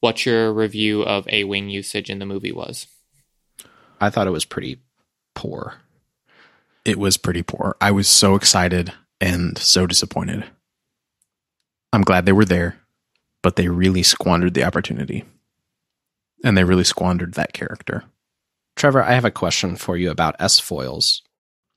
What 0.00 0.26
your 0.26 0.52
review 0.52 1.02
of 1.02 1.26
A 1.28 1.44
Wing 1.44 1.70
usage 1.70 2.10
in 2.10 2.18
the 2.18 2.26
movie 2.26 2.52
was? 2.52 2.86
I 4.00 4.10
thought 4.10 4.26
it 4.26 4.32
was 4.32 4.44
pretty 4.44 4.80
poor. 5.34 5.76
it 6.84 6.98
was 6.98 7.16
pretty 7.16 7.42
poor. 7.42 7.76
I 7.80 7.90
was 7.92 8.08
so 8.08 8.34
excited 8.34 8.92
and 9.20 9.56
so 9.56 9.86
disappointed. 9.86 10.44
I'm 11.92 12.02
glad 12.02 12.26
they 12.26 12.32
were 12.32 12.44
there, 12.44 12.78
but 13.42 13.56
they 13.56 13.68
really 13.68 14.02
squandered 14.02 14.54
the 14.54 14.64
opportunity. 14.64 15.24
And 16.44 16.58
they 16.58 16.64
really 16.64 16.84
squandered 16.84 17.34
that 17.34 17.52
character. 17.52 18.04
Trevor, 18.76 19.02
I 19.02 19.12
have 19.12 19.24
a 19.24 19.30
question 19.30 19.76
for 19.76 19.96
you 19.96 20.10
about 20.10 20.36
S 20.38 20.58
foils. 20.58 21.22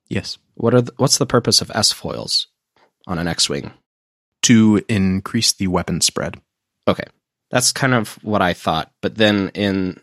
Yes. 0.08 0.38
What 0.56 0.74
are 0.74 0.82
the, 0.82 0.94
what's 0.98 1.18
the 1.18 1.26
purpose 1.26 1.62
of 1.62 1.72
S 1.74 1.92
foils 1.92 2.48
on 3.08 3.20
an 3.20 3.28
X-wing? 3.28 3.72
To 4.44 4.82
increase 4.88 5.54
the 5.54 5.68
weapon 5.68 6.02
spread. 6.02 6.40
Okay, 6.88 7.06
That's 7.52 7.72
kind 7.72 7.94
of 7.94 8.14
what 8.24 8.42
I 8.42 8.54
thought. 8.54 8.92
But 9.02 9.16
then 9.16 9.50
in 9.54 10.00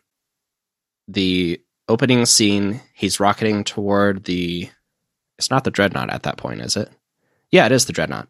the 1.09 1.61
opening 1.89 2.27
scene, 2.27 2.81
he's 2.95 3.21
rocketing 3.21 3.65
toward 3.65 4.25
the. 4.25 4.71
It's 5.39 5.51
not 5.51 5.65
the 5.65 5.71
dreadnought 5.71 6.11
at 6.11 6.23
that 6.23 6.37
point, 6.37 6.61
is 6.61 6.77
it? 6.77 6.89
Yeah, 7.51 7.67
it 7.67 7.73
is 7.73 7.87
the 7.87 7.93
dreadnought. 7.93 8.29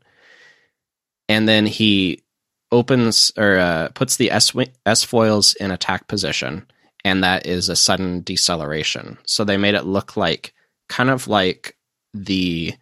And 1.28 1.48
then 1.48 1.66
he 1.66 2.22
opens 2.70 3.30
or 3.36 3.58
uh, 3.58 3.88
puts 3.94 4.16
the 4.16 4.30
S, 4.30 4.52
S 4.86 5.04
foils 5.04 5.54
in 5.54 5.70
attack 5.70 6.08
position, 6.08 6.66
and 7.04 7.24
that 7.24 7.46
is 7.46 7.68
a 7.68 7.76
sudden 7.76 8.22
deceleration. 8.22 9.18
So 9.26 9.44
they 9.44 9.56
made 9.56 9.74
it 9.74 9.86
look 9.86 10.16
like 10.16 10.54
kind 10.88 11.10
of 11.10 11.28
like 11.28 11.76
the 12.14 12.74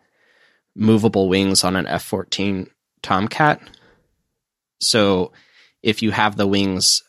movable 0.75 1.29
wings 1.29 1.65
on 1.65 1.77
an 1.77 1.87
F 1.87 2.05
14 2.05 2.69
Tomcat. 3.03 3.61
So 4.81 5.33
if 5.83 6.03
you 6.03 6.11
have 6.11 6.37
the 6.37 6.47
wings 6.47 7.03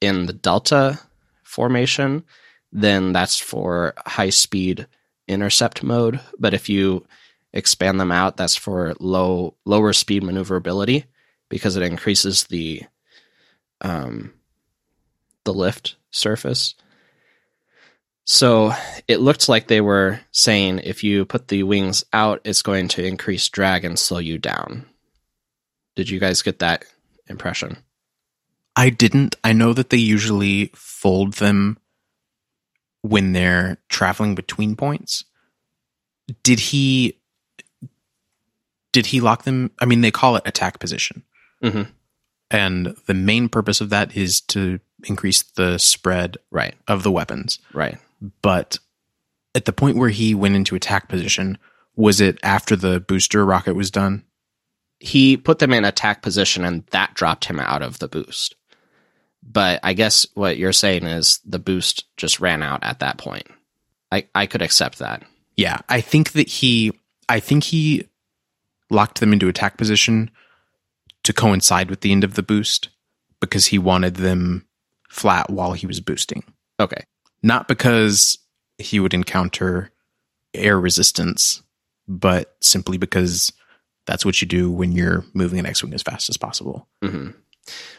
in 0.00 0.26
the 0.26 0.32
delta 0.32 1.00
formation, 1.42 2.24
then 2.72 3.12
that's 3.12 3.38
for 3.38 3.94
high 4.06 4.30
speed 4.30 4.86
intercept 5.28 5.82
mode. 5.82 6.20
But 6.38 6.54
if 6.54 6.68
you 6.68 7.06
expand 7.52 8.00
them 8.00 8.12
out, 8.12 8.36
that's 8.36 8.56
for 8.56 8.94
low 8.98 9.54
lower 9.64 9.92
speed 9.92 10.22
maneuverability 10.22 11.04
because 11.48 11.76
it 11.76 11.82
increases 11.82 12.44
the 12.44 12.82
um, 13.80 14.32
the 15.44 15.54
lift 15.54 15.96
surface. 16.10 16.74
So 18.26 18.72
it 19.06 19.20
looked 19.20 19.48
like 19.48 19.66
they 19.66 19.80
were 19.80 20.20
saying 20.32 20.80
if 20.80 21.04
you 21.04 21.24
put 21.26 21.48
the 21.48 21.62
wings 21.62 22.04
out, 22.12 22.40
it's 22.44 22.62
going 22.62 22.88
to 22.88 23.04
increase 23.04 23.48
drag 23.48 23.84
and 23.84 23.98
slow 23.98 24.18
you 24.18 24.38
down. 24.38 24.86
Did 25.94 26.08
you 26.08 26.18
guys 26.18 26.42
get 26.42 26.58
that 26.60 26.84
impression? 27.28 27.76
I 28.76 28.90
didn't. 28.90 29.36
I 29.44 29.52
know 29.52 29.72
that 29.72 29.90
they 29.90 29.98
usually 29.98 30.70
fold 30.74 31.34
them 31.34 31.78
when 33.02 33.32
they're 33.32 33.78
traveling 33.88 34.34
between 34.34 34.74
points. 34.74 35.24
Did 36.42 36.58
he 36.58 37.20
did 38.92 39.06
he 39.06 39.20
lock 39.20 39.42
them? 39.42 39.70
I 39.80 39.84
mean, 39.84 40.00
they 40.00 40.10
call 40.10 40.36
it 40.36 40.44
attack 40.46 40.78
position. 40.78 41.24
Mm-hmm. 41.62 41.90
And 42.54 42.96
the 43.06 43.14
main 43.14 43.48
purpose 43.48 43.80
of 43.80 43.90
that 43.90 44.16
is 44.16 44.40
to 44.42 44.78
increase 45.04 45.42
the 45.42 45.78
spread 45.78 46.36
Right, 46.50 46.74
of 46.86 47.02
the 47.02 47.10
weapons. 47.10 47.58
right. 47.72 47.98
But 48.42 48.78
at 49.54 49.64
the 49.64 49.72
point 49.72 49.96
where 49.96 50.08
he 50.08 50.34
went 50.34 50.54
into 50.56 50.74
attack 50.76 51.08
position, 51.08 51.58
was 51.96 52.20
it 52.20 52.38
after 52.42 52.76
the 52.76 53.00
booster 53.00 53.44
rocket 53.44 53.74
was 53.74 53.90
done? 53.90 54.24
He 55.00 55.36
put 55.36 55.58
them 55.58 55.72
in 55.72 55.84
attack 55.84 56.22
position 56.22 56.64
and 56.64 56.86
that 56.92 57.14
dropped 57.14 57.44
him 57.46 57.60
out 57.60 57.82
of 57.82 57.98
the 57.98 58.08
boost. 58.08 58.54
But 59.42 59.80
I 59.82 59.92
guess 59.92 60.26
what 60.34 60.56
you're 60.56 60.72
saying 60.72 61.04
is 61.04 61.40
the 61.44 61.58
boost 61.58 62.04
just 62.16 62.40
ran 62.40 62.62
out 62.62 62.82
at 62.82 63.00
that 63.00 63.18
point. 63.18 63.46
I, 64.10 64.26
I 64.34 64.46
could 64.46 64.62
accept 64.62 65.00
that. 65.00 65.22
Yeah, 65.56 65.80
I 65.88 66.00
think 66.00 66.32
that 66.32 66.48
he 66.48 66.92
I 67.28 67.40
think 67.40 67.64
he 67.64 68.08
locked 68.90 69.20
them 69.20 69.32
into 69.32 69.48
attack 69.48 69.76
position 69.76 70.30
to 71.24 71.32
coincide 71.32 71.90
with 71.90 72.00
the 72.00 72.12
end 72.12 72.24
of 72.24 72.34
the 72.34 72.42
boost 72.42 72.88
because 73.40 73.66
he 73.66 73.78
wanted 73.78 74.16
them 74.16 74.66
flat 75.08 75.50
while 75.50 75.72
he 75.72 75.86
was 75.86 76.00
boosting. 76.00 76.44
Okay. 76.80 77.04
Not 77.42 77.68
because 77.68 78.38
he 78.78 79.00
would 79.00 79.14
encounter 79.14 79.90
air 80.54 80.78
resistance, 80.78 81.62
but 82.08 82.56
simply 82.60 82.96
because 82.98 83.52
that's 84.06 84.24
what 84.24 84.40
you 84.40 84.46
do 84.46 84.70
when 84.70 84.92
you're 84.92 85.24
moving 85.34 85.58
an 85.58 85.66
X-wing 85.66 85.94
as 85.94 86.02
fast 86.02 86.28
as 86.28 86.36
possible. 86.36 86.86
hmm 87.02 87.30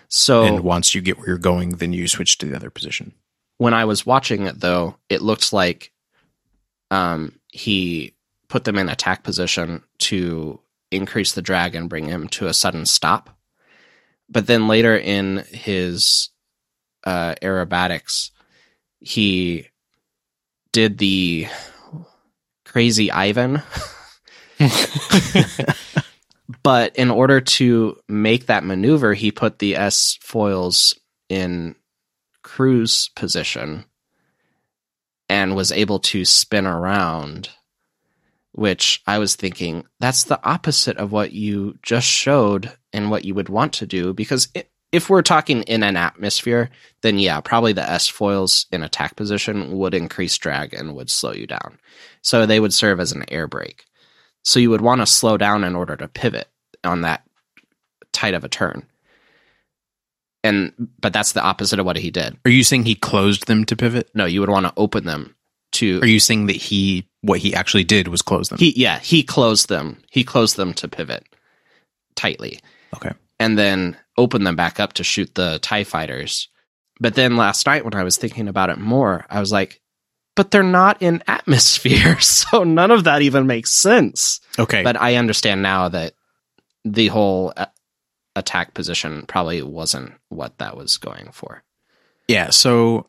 So 0.08 0.44
And 0.44 0.60
once 0.64 0.94
you 0.94 1.02
get 1.02 1.18
where 1.18 1.28
you're 1.30 1.38
going, 1.38 1.78
then 1.78 1.94
you 1.94 2.08
switch 2.08 2.38
to 2.40 2.46
the 2.46 2.56
other 2.56 2.70
position. 2.70 3.14
when 3.58 3.74
I 3.74 3.86
was 3.86 4.06
watching 4.06 4.46
it, 4.48 4.60
though, 4.60 4.98
it 5.10 5.22
looked 5.22 5.52
like 5.54 5.92
um, 6.92 7.40
he 7.52 8.14
put 8.50 8.64
them 8.66 8.78
in 8.78 8.90
attack 8.90 9.24
position 9.24 9.82
to 10.00 10.60
increase 10.92 11.34
the 11.34 11.42
drag 11.42 11.76
and 11.76 11.90
bring 11.90 12.06
him 12.06 12.28
to 12.30 12.48
a 12.48 12.54
sudden 12.54 12.86
stop. 12.86 13.30
But 14.30 14.48
then 14.48 14.68
later 14.68 14.98
in 14.98 15.44
his 15.50 16.30
uh, 17.04 17.36
aerobatics, 17.42 18.32
he 19.00 19.68
did 20.72 20.98
the 20.98 21.48
crazy 22.66 23.12
Ivan. 23.12 23.62
but 26.64 26.96
in 26.96 27.12
order 27.12 27.42
to 27.42 27.98
make 28.10 28.48
that 28.48 28.64
maneuver, 28.64 29.14
he 29.14 29.32
put 29.32 29.60
the 29.60 29.76
S 29.76 30.18
foils 30.22 30.96
in 31.30 31.76
cruise 32.44 33.10
position 33.16 33.86
and 35.30 35.56
was 35.56 35.72
able 35.72 36.00
to 36.00 36.26
spin 36.26 36.68
around 36.68 37.50
which 38.56 39.02
i 39.06 39.20
was 39.20 39.36
thinking 39.36 39.86
that's 40.00 40.24
the 40.24 40.44
opposite 40.44 40.98
of 40.98 41.12
what 41.12 41.34
you 41.34 41.78
just 41.84 42.08
showed 42.08 42.72
and 42.94 43.12
what 43.12 43.26
you 43.26 43.36
would 43.36 43.50
want 43.50 43.74
to 43.74 43.86
do. 43.86 44.14
Because 44.14 44.48
if 44.92 45.10
we're 45.10 45.22
talking 45.22 45.64
in 45.64 45.84
an 45.84 45.98
atmosphere 45.98 46.70
then 47.02 47.20
yeah 47.20 47.42
probably 47.42 47.74
the 47.74 47.88
s 47.88 48.08
foils 48.08 48.66
in 48.72 48.82
attack 48.82 49.16
position 49.18 49.78
would 49.78 49.94
increase 49.94 50.38
drag 50.38 50.74
and 50.74 50.96
would 50.96 51.10
slow 51.10 51.34
you 51.34 51.46
down. 51.46 51.78
So 52.22 52.46
they 52.46 52.60
would 52.60 52.74
serve 52.74 53.00
as 53.00 53.12
an 53.12 53.26
air 53.30 53.48
brake. 53.48 53.84
So 54.44 54.60
you 54.60 54.70
would 54.70 54.82
want 54.82 55.02
to 55.02 55.06
slow 55.06 55.38
down 55.38 55.64
in 55.64 55.76
order 55.76 55.98
to 55.98 56.08
pivot 56.08 56.48
on 56.84 57.02
that 57.02 57.24
tight 58.14 58.34
of 58.34 58.44
a 58.46 58.50
turn. 58.50 58.88
And 60.44 60.72
but 61.02 61.12
that's 61.12 61.34
the 61.34 61.44
opposite 61.44 61.80
of 61.80 61.86
what 61.86 61.98
he 61.98 62.12
did. 62.12 62.38
Are 62.46 62.52
you 62.52 62.64
saying 62.64 62.86
he 62.86 62.96
closed 62.96 63.48
them 63.48 63.66
to 63.66 63.76
pivot? 63.76 64.10
no, 64.14 64.26
you 64.26 64.40
would 64.40 64.50
want 64.50 64.68
to 64.68 64.74
open 64.78 65.06
them 65.06 65.35
to 65.76 66.00
Are 66.02 66.08
you 66.08 66.20
saying 66.20 66.48
that 66.48 66.56
he 66.56 67.08
what 67.22 67.40
he 67.40 67.54
actually 67.56 67.84
did 67.84 68.08
was 68.08 68.22
close 68.22 68.50
them? 68.50 68.58
he 68.58 68.74
yeah, 68.76 69.00
he 69.00 69.24
closed 69.24 69.70
them. 69.70 70.02
He 70.12 70.24
closed 70.24 70.58
them 70.58 70.74
to 70.76 70.88
pivot 70.88 71.26
tightly 72.16 72.60
okay. 72.96 73.12
and 73.40 73.58
then 73.58 73.98
open 74.18 74.44
them 74.44 74.56
back 74.56 74.80
up 74.80 74.94
to 74.94 75.04
shoot 75.04 75.36
the 75.36 75.60
TIE 75.62 75.84
fighters. 75.84 76.50
But 77.00 77.16
then 77.16 77.36
last 77.36 77.66
night 77.66 77.84
when 77.84 77.94
I 77.94 78.04
was 78.04 78.18
thinking 78.18 78.48
about 78.48 78.70
it 78.70 78.78
more, 78.78 79.26
I 79.30 79.40
was 79.40 79.52
like, 79.52 79.82
but 80.36 80.52
they're 80.52 80.64
not 80.64 81.02
in 81.02 81.24
atmosphere, 81.28 82.20
so 82.20 82.64
none 82.64 82.92
of 82.92 83.06
that 83.06 83.22
even 83.22 83.48
makes 83.48 83.72
sense. 83.72 84.40
Okay. 84.60 84.84
But 84.84 85.00
I 85.02 85.16
understand 85.16 85.62
now 85.62 85.90
that 85.90 86.14
the 86.84 87.08
whole 87.08 87.54
a- 87.56 87.72
attack 88.36 88.74
position 88.74 89.26
probably 89.28 89.62
wasn't 89.62 90.14
what 90.30 90.58
that 90.60 90.78
was 90.78 90.98
going 90.98 91.30
for. 91.32 91.64
Yeah, 92.28 92.50
so 92.50 93.08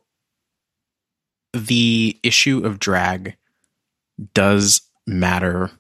the 1.57 2.19
issue 2.23 2.65
of 2.65 2.79
drag 2.79 3.37
does 4.35 4.83
matter 5.07 5.71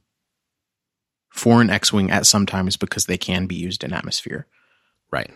for 1.31 1.61
an 1.61 1.71
X-wing 1.71 2.11
at 2.11 2.27
some 2.27 2.47
times 2.47 2.77
because 2.77 3.07
they 3.07 3.19
can 3.19 3.47
be 3.47 3.55
used 3.57 3.85
in 3.85 3.93
atmosphere. 3.93 4.47
Right. 5.11 5.31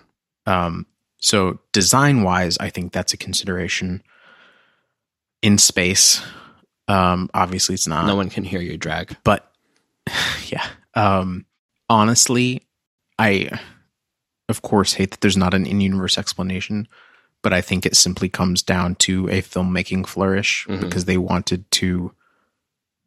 Um, 0.46 0.86
so 1.18 1.60
design-wise, 1.72 2.56
I 2.58 2.70
think 2.70 2.92
that's 2.92 3.12
a 3.12 3.16
consideration. 3.18 4.02
In 5.42 5.58
space, 5.58 6.22
um, 6.88 7.30
obviously 7.32 7.74
it's 7.74 7.86
not. 7.86 8.06
no 8.06 8.16
one 8.16 8.30
can 8.30 8.44
hear 8.44 8.60
your 8.60 8.76
drag. 8.76 9.16
but 9.24 9.50
yeah 10.48 10.66
um 10.94 11.44
honestly 11.88 12.62
i 13.18 13.48
of 14.48 14.62
course 14.62 14.94
hate 14.94 15.10
that 15.12 15.20
there's 15.20 15.36
not 15.36 15.54
an 15.54 15.66
in-universe 15.66 16.18
explanation 16.18 16.88
but 17.42 17.52
i 17.52 17.60
think 17.60 17.84
it 17.86 17.96
simply 17.96 18.28
comes 18.28 18.62
down 18.62 18.94
to 18.96 19.28
a 19.28 19.40
filmmaking 19.42 20.06
flourish 20.06 20.66
Mhm. 20.68 20.80
because 20.80 21.04
they 21.06 21.16
wanted 21.18 21.70
to 21.72 22.12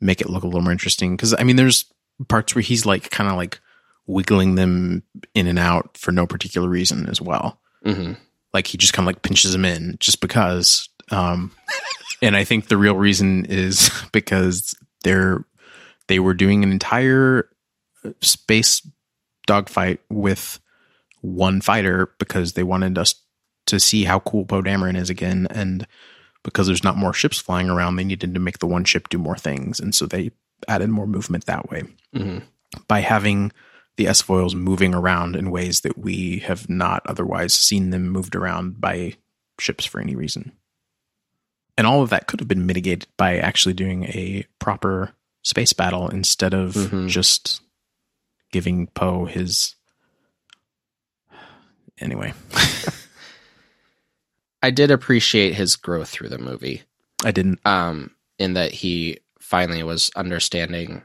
make 0.01 0.19
it 0.21 0.29
look 0.29 0.43
a 0.43 0.47
little 0.47 0.61
more 0.61 0.71
interesting. 0.71 1.15
Because 1.15 1.33
i 1.37 1.43
mean 1.43 1.55
there's 1.55 1.85
parts 2.27 2.53
where 2.55 2.61
he's 2.61 2.85
like 2.85 3.09
kind 3.09 3.29
of 3.29 3.35
like 3.37 3.59
wiggling 4.05 4.55
them 4.55 5.01
in 5.33 5.47
and 5.47 5.57
out 5.59 5.97
for 5.97 6.11
no 6.11 6.27
particular 6.27 6.67
reason 6.69 7.07
as 7.09 7.21
well. 7.21 7.59
Hmm 7.85 8.13
like 8.53 8.67
he 8.67 8.77
just 8.77 8.93
kind 8.93 9.03
of 9.05 9.07
like 9.07 9.23
pinches 9.23 9.51
them 9.51 9.65
in 9.65 9.95
just 9.99 10.21
because 10.21 10.87
um 11.09 11.51
and 12.21 12.35
i 12.35 12.43
think 12.43 12.67
the 12.67 12.77
real 12.77 12.95
reason 12.95 13.45
is 13.45 13.89
because 14.11 14.75
they're 15.03 15.43
they 16.07 16.19
were 16.19 16.35
doing 16.35 16.63
an 16.63 16.71
entire 16.71 17.49
space 18.21 18.85
dogfight 19.47 20.01
with 20.09 20.59
one 21.21 21.61
fighter 21.61 22.11
because 22.19 22.53
they 22.53 22.61
wanted 22.63 22.97
us 22.97 23.15
to 23.67 23.79
see 23.79 24.03
how 24.03 24.19
cool 24.19 24.45
Poe 24.45 24.61
Dameron 24.61 24.97
is 24.97 25.09
again 25.09 25.47
and 25.49 25.87
because 26.43 26.67
there's 26.67 26.83
not 26.83 26.97
more 26.97 27.13
ships 27.13 27.39
flying 27.39 27.69
around 27.69 27.95
they 27.95 28.03
needed 28.03 28.33
to 28.33 28.39
make 28.39 28.59
the 28.59 28.67
one 28.67 28.83
ship 28.83 29.07
do 29.09 29.17
more 29.17 29.37
things 29.37 29.79
and 29.79 29.95
so 29.95 30.05
they 30.05 30.31
added 30.67 30.89
more 30.89 31.07
movement 31.07 31.45
that 31.45 31.69
way 31.69 31.83
hmm 32.13 32.39
by 32.87 33.01
having 33.01 33.51
the 33.97 34.07
S 34.07 34.21
foils 34.21 34.55
moving 34.55 34.95
around 34.95 35.35
in 35.35 35.51
ways 35.51 35.81
that 35.81 35.95
we 35.97 36.39
have 36.39 36.67
not 36.67 37.03
otherwise 37.05 37.53
seen 37.53 37.91
them 37.91 38.09
moved 38.09 38.35
around 38.35 38.81
by 38.81 39.13
ships 39.59 39.85
for 39.85 40.01
any 40.01 40.15
reason. 40.15 40.51
And 41.77 41.85
all 41.85 42.01
of 42.01 42.09
that 42.09 42.25
could 42.25 42.39
have 42.39 42.47
been 42.47 42.65
mitigated 42.65 43.07
by 43.15 43.37
actually 43.37 43.73
doing 43.75 44.05
a 44.05 44.45
proper 44.57 45.11
space 45.43 45.73
battle 45.73 46.09
instead 46.09 46.55
of 46.55 46.73
Mhm. 46.73 47.07
just 47.09 47.61
giving 48.51 48.87
Poe 48.87 49.25
his. 49.25 49.75
Anyway, 51.99 52.33
I 54.63 54.71
did 54.71 54.89
appreciate 54.89 55.53
his 55.53 55.75
growth 55.75 56.09
through 56.09 56.29
the 56.29 56.39
movie. 56.39 56.81
I 57.23 57.31
didn't. 57.31 57.59
Um, 57.65 58.11
in 58.39 58.53
that 58.53 58.71
he 58.71 59.19
finally 59.39 59.83
was 59.83 60.09
understanding 60.15 61.03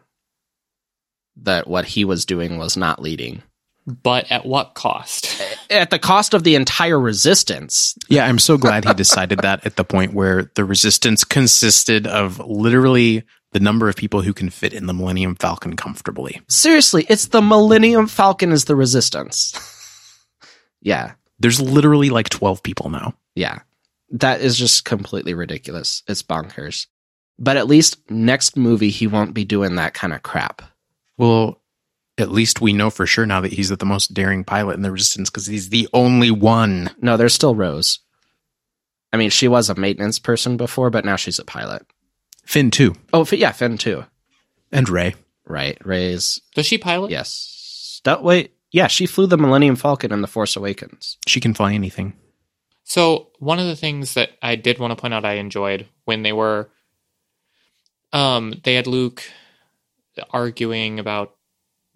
that 1.43 1.69
what 1.69 1.85
he 1.85 2.05
was 2.05 2.25
doing 2.25 2.57
was 2.57 2.77
not 2.77 3.03
leading 3.03 3.43
But 3.87 4.31
at 4.33 4.47
what 4.47 4.75
cost? 4.75 5.41
at 5.71 5.91
the 5.91 5.99
cost 5.99 6.35
of 6.35 6.45
the 6.45 6.55
entire 6.55 6.99
resistance. 6.99 7.95
Yeah, 8.09 8.27
I'm 8.27 8.38
so 8.38 8.57
glad 8.57 8.85
he 8.85 8.95
decided 8.95 9.41
that 9.41 9.67
at 9.67 9.77
the 9.77 9.85
point 9.85 10.15
where 10.15 10.50
the 10.55 10.65
resistance 10.65 11.25
consisted 11.25 12.07
of 12.07 12.38
literally 12.41 13.25
the 13.53 13.61
number 13.61 13.88
of 13.88 13.97
people 13.97 14.23
who 14.23 14.33
can 14.35 14.50
fit 14.50 14.73
in 14.73 14.87
the 14.87 14.95
Millennium 14.95 15.35
Falcon 15.35 15.75
comfortably. 15.77 16.41
Seriously, 16.49 17.07
it's 17.09 17.29
the 17.29 17.43
Millennium 17.43 18.07
Falcon 18.07 18.53
is 18.53 18.65
the 18.67 18.77
resistance. 18.77 19.53
yeah, 20.81 21.12
There's 21.38 21.61
literally 21.61 22.11
like 22.11 22.28
12 22.28 22.62
people 22.62 22.90
now. 22.90 23.14
yeah. 23.35 23.61
That 24.11 24.40
is 24.40 24.57
just 24.57 24.87
completely 24.87 25.35
ridiculous. 25.35 26.02
It's 26.09 26.23
bonkers. 26.23 26.87
But 27.38 27.59
at 27.59 27.66
least 27.66 28.11
next 28.11 28.57
movie 28.57 28.88
he 28.88 29.07
won't 29.07 29.35
be 29.35 29.45
doing 29.45 29.75
that 29.76 29.92
kind 29.92 30.14
of 30.14 30.23
crap. 30.23 30.62
Well, 31.18 31.61
at 32.16 32.30
least 32.30 32.62
we 32.62 32.73
know 32.73 32.88
for 32.88 33.04
sure 33.07 33.26
now 33.26 33.42
that 33.42 33.52
he's 33.52 33.68
the 33.68 33.85
most 33.85 34.14
daring 34.14 34.45
pilot 34.45 34.76
in 34.76 34.83
the 34.83 34.90
resistance 34.90 35.28
because 35.28 35.45
he's 35.47 35.68
the 35.68 35.88
only 35.92 36.30
one. 36.30 36.88
No, 37.02 37.18
there's 37.18 37.35
still 37.35 37.54
Rose. 37.54 37.99
I 39.12 39.18
mean, 39.18 39.28
she 39.28 39.47
was 39.47 39.68
a 39.68 39.75
maintenance 39.75 40.18
person 40.18 40.57
before, 40.57 40.88
but 40.88 41.04
now 41.04 41.16
she's 41.16 41.38
a 41.38 41.45
pilot. 41.45 41.85
Finn, 42.47 42.71
too. 42.71 42.95
Oh, 43.12 43.21
F- 43.21 43.35
yeah, 43.35 43.52
Finn 43.52 43.76
too. 43.76 44.04
And 44.73 44.88
Rey. 44.88 45.14
Right, 45.47 45.76
Rey's. 45.85 46.40
Does 46.54 46.64
she 46.64 46.78
pilot? 46.78 47.11
Yes. 47.11 48.00
That 48.04 48.23
wait, 48.23 48.54
yeah, 48.71 48.87
she 48.87 49.07
flew 49.07 49.27
the 49.27 49.39
Millennium 49.39 49.77
Falcon 49.77 50.13
in 50.13 50.21
The 50.21 50.29
Force 50.29 50.57
Awakens. 50.57 51.19
She 51.27 51.41
can 51.41 51.55
fly 51.55 51.73
anything. 51.75 52.15
So 52.85 53.29
one 53.39 53.59
of 53.59 53.67
the 53.67 53.77
things 53.77 54.15
that 54.15 54.31
I 54.43 54.57
did 54.57 54.79
want 54.79 54.93
to 54.93 55.01
point 55.01 55.15
out 55.15 55.25
I 55.25 55.35
enjoyed 55.35 55.87
when 56.05 56.23
they 56.23 56.33
were 56.33 56.71
um 58.13 58.55
they 58.65 58.75
had 58.75 58.87
Luke 58.87 59.23
arguing 60.31 60.99
about 60.99 61.35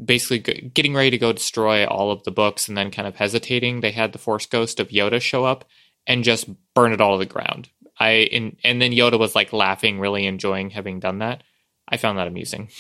basically 0.03 0.71
getting 0.75 0.95
ready 0.95 1.11
to 1.11 1.19
go 1.19 1.33
destroy 1.33 1.87
all 1.87 2.11
of 2.11 2.23
the 2.25 2.31
books 2.31 2.69
and 2.69 2.77
then 2.77 2.91
kind 2.91 3.09
of 3.09 3.17
hesitating 3.17 3.81
they 3.81 3.93
had 3.93 4.13
the 4.13 4.19
force 4.19 4.47
ghost 4.47 4.81
of 4.81 4.89
Yoda 4.89 5.21
show 5.21 5.45
up 5.45 5.65
and 6.07 6.25
just 6.25 6.49
burn 6.75 6.93
it 6.93 7.01
all 7.01 7.19
to 7.19 7.25
the 7.25 7.33
ground. 7.33 7.69
I 7.99 8.11
in, 8.11 8.57
and 8.65 8.83
then 8.83 8.93
Yoda 8.93 9.19
was 9.19 9.35
like 9.35 9.53
laughing 9.53 10.01
really 10.01 10.27
enjoying 10.27 10.71
having 10.71 11.01
done 11.01 11.19
that. 11.19 11.43
I 11.89 11.97
found 11.97 12.19
that 12.19 12.27
amusing. 12.27 12.71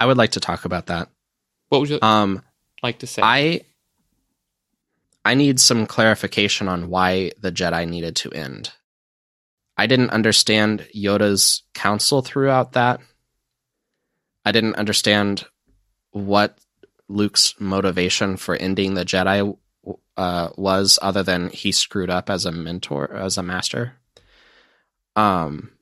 I 0.00 0.06
would 0.06 0.16
like 0.16 0.32
to 0.32 0.40
talk 0.40 0.64
about 0.64 0.86
that. 0.86 1.08
What 1.68 1.80
would 1.80 1.90
you 1.90 1.98
Um, 2.02 2.42
like 2.82 2.98
to 3.00 3.06
say? 3.06 3.22
I 3.24 3.60
I 5.24 5.34
need 5.34 5.60
some 5.60 5.86
clarification 5.86 6.68
on 6.68 6.88
why 6.88 7.32
the 7.40 7.52
Jedi 7.52 7.86
needed 7.88 8.16
to 8.16 8.32
end. 8.32 8.72
I 9.76 9.86
didn't 9.86 10.10
understand 10.10 10.86
Yoda's 10.94 11.62
counsel 11.74 12.22
throughout 12.22 12.72
that. 12.72 13.00
I 14.44 14.52
didn't 14.52 14.76
understand 14.76 15.44
what 16.10 16.58
Luke's 17.08 17.54
motivation 17.60 18.36
for 18.36 18.56
ending 18.56 18.94
the 18.94 19.04
Jedi 19.04 19.56
uh, 20.16 20.48
was, 20.56 20.98
other 21.00 21.22
than 21.22 21.50
he 21.50 21.72
screwed 21.72 22.10
up 22.10 22.28
as 22.28 22.44
a 22.44 22.52
mentor, 22.52 23.12
as 23.12 23.38
a 23.38 23.42
master. 23.42 23.94
Um, 25.14 25.72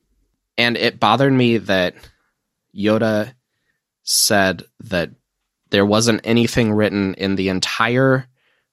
and 0.58 0.76
it 0.76 1.00
bothered 1.00 1.32
me 1.32 1.58
that 1.58 1.94
Yoda 2.74 3.34
said 4.02 4.64
that 4.80 5.10
there 5.70 5.86
wasn't 5.86 6.20
anything 6.24 6.72
written 6.72 7.14
in 7.14 7.36
the 7.36 7.48
entire 7.48 8.26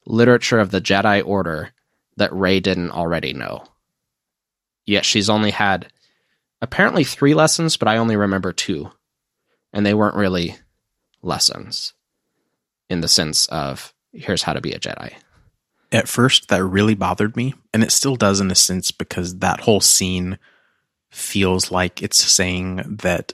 literature 0.05 0.59
of 0.59 0.71
the 0.71 0.81
Jedi 0.81 1.25
Order 1.25 1.71
that 2.17 2.33
Rey 2.33 2.59
didn't 2.59 2.91
already 2.91 3.33
know. 3.33 3.65
Yet 4.85 5.05
she's 5.05 5.29
only 5.29 5.51
had 5.51 5.87
apparently 6.61 7.03
three 7.03 7.33
lessons, 7.33 7.77
but 7.77 7.87
I 7.87 7.97
only 7.97 8.15
remember 8.15 8.51
two. 8.51 8.91
And 9.71 9.85
they 9.85 9.93
weren't 9.93 10.15
really 10.15 10.55
lessons 11.21 11.93
in 12.89 13.01
the 13.01 13.07
sense 13.07 13.47
of 13.47 13.93
here's 14.11 14.43
how 14.43 14.53
to 14.53 14.61
be 14.61 14.73
a 14.73 14.79
Jedi. 14.79 15.13
At 15.91 16.07
first, 16.07 16.49
that 16.49 16.63
really 16.63 16.95
bothered 16.95 17.35
me. 17.35 17.55
And 17.73 17.83
it 17.83 17.91
still 17.91 18.15
does 18.15 18.39
in 18.39 18.51
a 18.51 18.55
sense 18.55 18.91
because 18.91 19.37
that 19.39 19.61
whole 19.61 19.81
scene 19.81 20.37
feels 21.09 21.71
like 21.71 22.01
it's 22.01 22.17
saying 22.17 22.97
that 23.01 23.33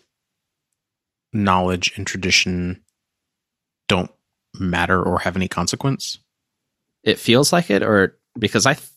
knowledge 1.31 1.93
and 1.95 2.05
tradition 2.05 2.81
don't 3.89 4.09
matter 4.57 5.01
or 5.03 5.19
have 5.19 5.35
any 5.35 5.49
consequence. 5.49 6.17
It 7.03 7.19
feels 7.19 7.51
like 7.51 7.69
it, 7.69 7.83
or 7.83 8.17
because 8.37 8.65
I, 8.65 8.75
th- 8.75 8.89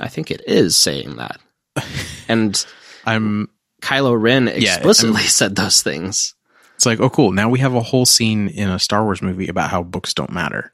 I 0.00 0.08
think 0.08 0.32
it 0.32 0.42
is 0.48 0.76
saying 0.76 1.16
that. 1.16 1.40
And 2.28 2.64
I'm 3.04 3.48
Kylo 3.82 4.20
Ren 4.20 4.46
explicitly 4.46 5.20
I'm- 5.22 5.28
said 5.28 5.56
those 5.56 5.82
things. 5.82 6.34
It's 6.76 6.86
like, 6.86 7.00
oh, 7.00 7.10
cool. 7.10 7.32
Now 7.32 7.48
we 7.48 7.58
have 7.58 7.74
a 7.74 7.80
whole 7.82 8.06
scene 8.06 8.48
in 8.48 8.68
a 8.70 8.78
Star 8.78 9.02
Wars 9.04 9.20
movie 9.20 9.48
about 9.48 9.68
how 9.70 9.82
books 9.82 10.14
don't 10.14 10.32
matter 10.32 10.70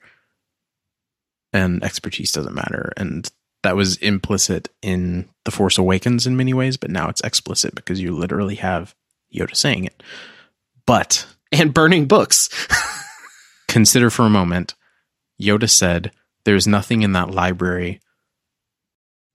and 1.53 1.83
expertise 1.83 2.31
doesn't 2.33 2.55
matter. 2.55 2.93
And 2.97 3.29
that 3.63 3.75
was 3.75 3.97
implicit 3.97 4.69
in 4.83 5.29
The 5.47 5.51
Force 5.51 5.79
Awakens 5.79 6.27
in 6.27 6.37
many 6.37 6.53
ways, 6.55 6.77
but 6.77 6.91
now 6.91 7.09
it's 7.09 7.23
explicit 7.23 7.75
because 7.75 8.01
you 8.01 8.15
literally 8.15 8.57
have 8.57 8.95
Yoda 9.35 9.57
saying 9.57 9.85
it. 9.87 10.03
But 10.87 11.27
And 11.51 11.73
burning 11.75 12.07
books. 12.07 12.49
consider 13.77 14.09
for 14.11 14.25
a 14.25 14.31
moment 14.31 14.75
Yoda 15.41 15.69
said, 15.69 16.11
There's 16.45 16.67
nothing 16.67 17.03
in 17.03 17.13
that 17.13 17.31
library 17.31 18.01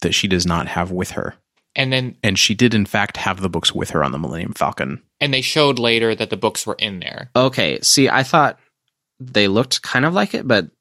that 0.02 0.14
she 0.14 0.28
does 0.28 0.46
not 0.48 0.68
have 0.68 0.90
with 0.92 1.12
her. 1.12 1.36
and 1.76 1.94
then 1.94 2.18
And 2.24 2.40
she 2.40 2.56
did, 2.56 2.74
in 2.74 2.86
fact, 2.88 3.18
have 3.18 3.40
the 3.42 3.50
books 3.50 3.72
with 3.76 3.92
her 3.92 4.04
on 4.04 4.12
the 4.12 4.18
Millennium 4.18 4.54
Falcon. 4.54 5.02
and 5.20 5.32
they 5.34 5.42
showed 5.42 5.78
later 5.80 6.16
that 6.16 6.30
the 6.32 6.38
books 6.46 6.66
were 6.66 6.78
in 6.80 7.00
there. 7.00 7.30
Okay, 7.36 7.80
see, 7.82 8.10
I 8.10 8.24
thought 8.24 8.58
they 9.20 9.48
looked 9.48 9.82
kind 9.84 10.06
of 10.06 10.14
like 10.16 10.34
it, 10.34 10.48
but 10.48 10.72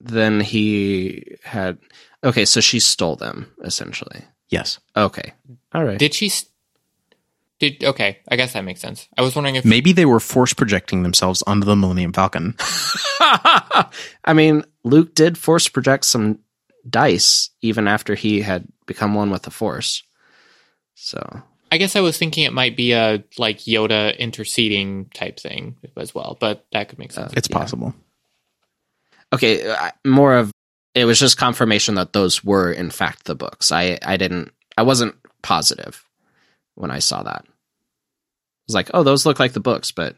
then 0.00 0.40
he 0.40 1.36
had. 1.44 1.76
Okay, 2.24 2.44
so 2.46 2.60
she 2.60 2.80
stole 2.80 3.16
them 3.16 3.46
essentially. 3.62 4.24
Yes. 4.48 4.78
Okay, 4.96 5.34
all 5.74 5.84
right. 5.84 5.98
Did 5.98 6.14
she? 6.14 6.26
s- 6.26 6.46
Did 7.60 7.82
okay? 7.82 8.18
I 8.28 8.36
guess 8.36 8.52
that 8.52 8.62
makes 8.64 8.80
sense. 8.80 9.08
I 9.16 9.22
was 9.22 9.34
wondering 9.34 9.56
if 9.56 9.64
Maybe 9.64 9.92
they 9.92 10.06
were 10.06 10.20
force 10.20 10.54
projecting 10.54 11.02
themselves 11.02 11.42
onto 11.42 11.64
the 11.66 11.74
Millennium 11.76 12.12
Falcon. 12.12 12.54
I 13.20 14.32
mean, 14.34 14.64
Luke 14.84 15.14
did 15.14 15.36
force 15.36 15.66
project 15.68 16.04
some 16.04 16.38
dice 16.88 17.50
even 17.60 17.88
after 17.88 18.14
he 18.14 18.40
had 18.42 18.66
become 18.86 19.14
one 19.14 19.30
with 19.30 19.42
the 19.42 19.50
Force. 19.50 20.02
So 20.94 21.42
I 21.70 21.78
guess 21.78 21.96
I 21.96 22.00
was 22.00 22.16
thinking 22.16 22.44
it 22.44 22.52
might 22.52 22.76
be 22.76 22.92
a 22.92 23.22
like 23.38 23.58
Yoda 23.58 24.16
interceding 24.18 25.06
type 25.14 25.38
thing 25.40 25.76
as 25.96 26.14
well, 26.14 26.36
but 26.40 26.64
that 26.72 26.88
could 26.88 26.98
make 26.98 27.12
sense. 27.12 27.32
It's 27.36 27.48
Yeah. 27.50 27.58
possible. 27.58 27.94
okay, 29.32 29.74
more 30.04 30.36
of 30.36 30.50
it 30.94 31.04
was 31.04 31.18
just 31.20 31.36
confirmation 31.36 31.96
that 31.96 32.12
those 32.12 32.42
were 32.42 32.72
in 32.72 32.90
fact 32.90 33.24
the 33.24 33.34
books. 33.34 33.70
I 33.72 33.98
I 34.02 34.16
didn't 34.16 34.52
I 34.76 34.82
wasn't 34.82 35.14
positive 35.42 36.04
when 36.78 36.90
I 36.90 37.00
saw 37.00 37.22
that. 37.22 37.44
I 37.44 37.50
was 38.66 38.74
like, 38.74 38.90
oh, 38.94 39.02
those 39.02 39.26
look 39.26 39.38
like 39.38 39.52
the 39.52 39.60
books, 39.60 39.92
but 39.92 40.16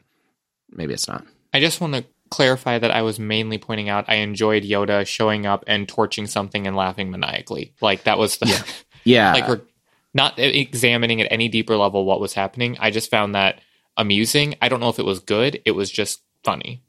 maybe 0.69 0.93
it's 0.93 1.07
not. 1.07 1.25
I 1.53 1.59
just 1.59 1.81
want 1.81 1.95
to 1.95 2.05
clarify 2.29 2.79
that 2.79 2.91
I 2.91 3.01
was 3.01 3.19
mainly 3.19 3.57
pointing 3.57 3.89
out 3.89 4.05
I 4.07 4.15
enjoyed 4.15 4.63
Yoda 4.63 5.05
showing 5.05 5.45
up 5.45 5.65
and 5.67 5.87
torching 5.87 6.27
something 6.27 6.65
and 6.65 6.75
laughing 6.75 7.11
maniacally. 7.11 7.73
Like 7.81 8.03
that 8.03 8.17
was 8.17 8.37
the 8.37 8.47
Yeah. 8.47 8.61
Yeah, 9.03 9.33
like 9.33 9.47
we're 9.47 9.61
not 10.13 10.37
examining 10.37 11.21
at 11.21 11.31
any 11.31 11.47
deeper 11.47 11.75
level 11.75 12.05
what 12.05 12.19
was 12.21 12.35
happening. 12.35 12.77
I 12.79 12.91
just 12.91 13.09
found 13.09 13.33
that 13.33 13.61
amusing. 13.97 14.53
I 14.61 14.69
don't 14.69 14.79
know 14.79 14.89
if 14.89 14.99
it 14.99 15.05
was 15.05 15.17
good. 15.19 15.59
It 15.65 15.71
was 15.71 15.89
just 15.89 16.21
funny. 16.43 16.83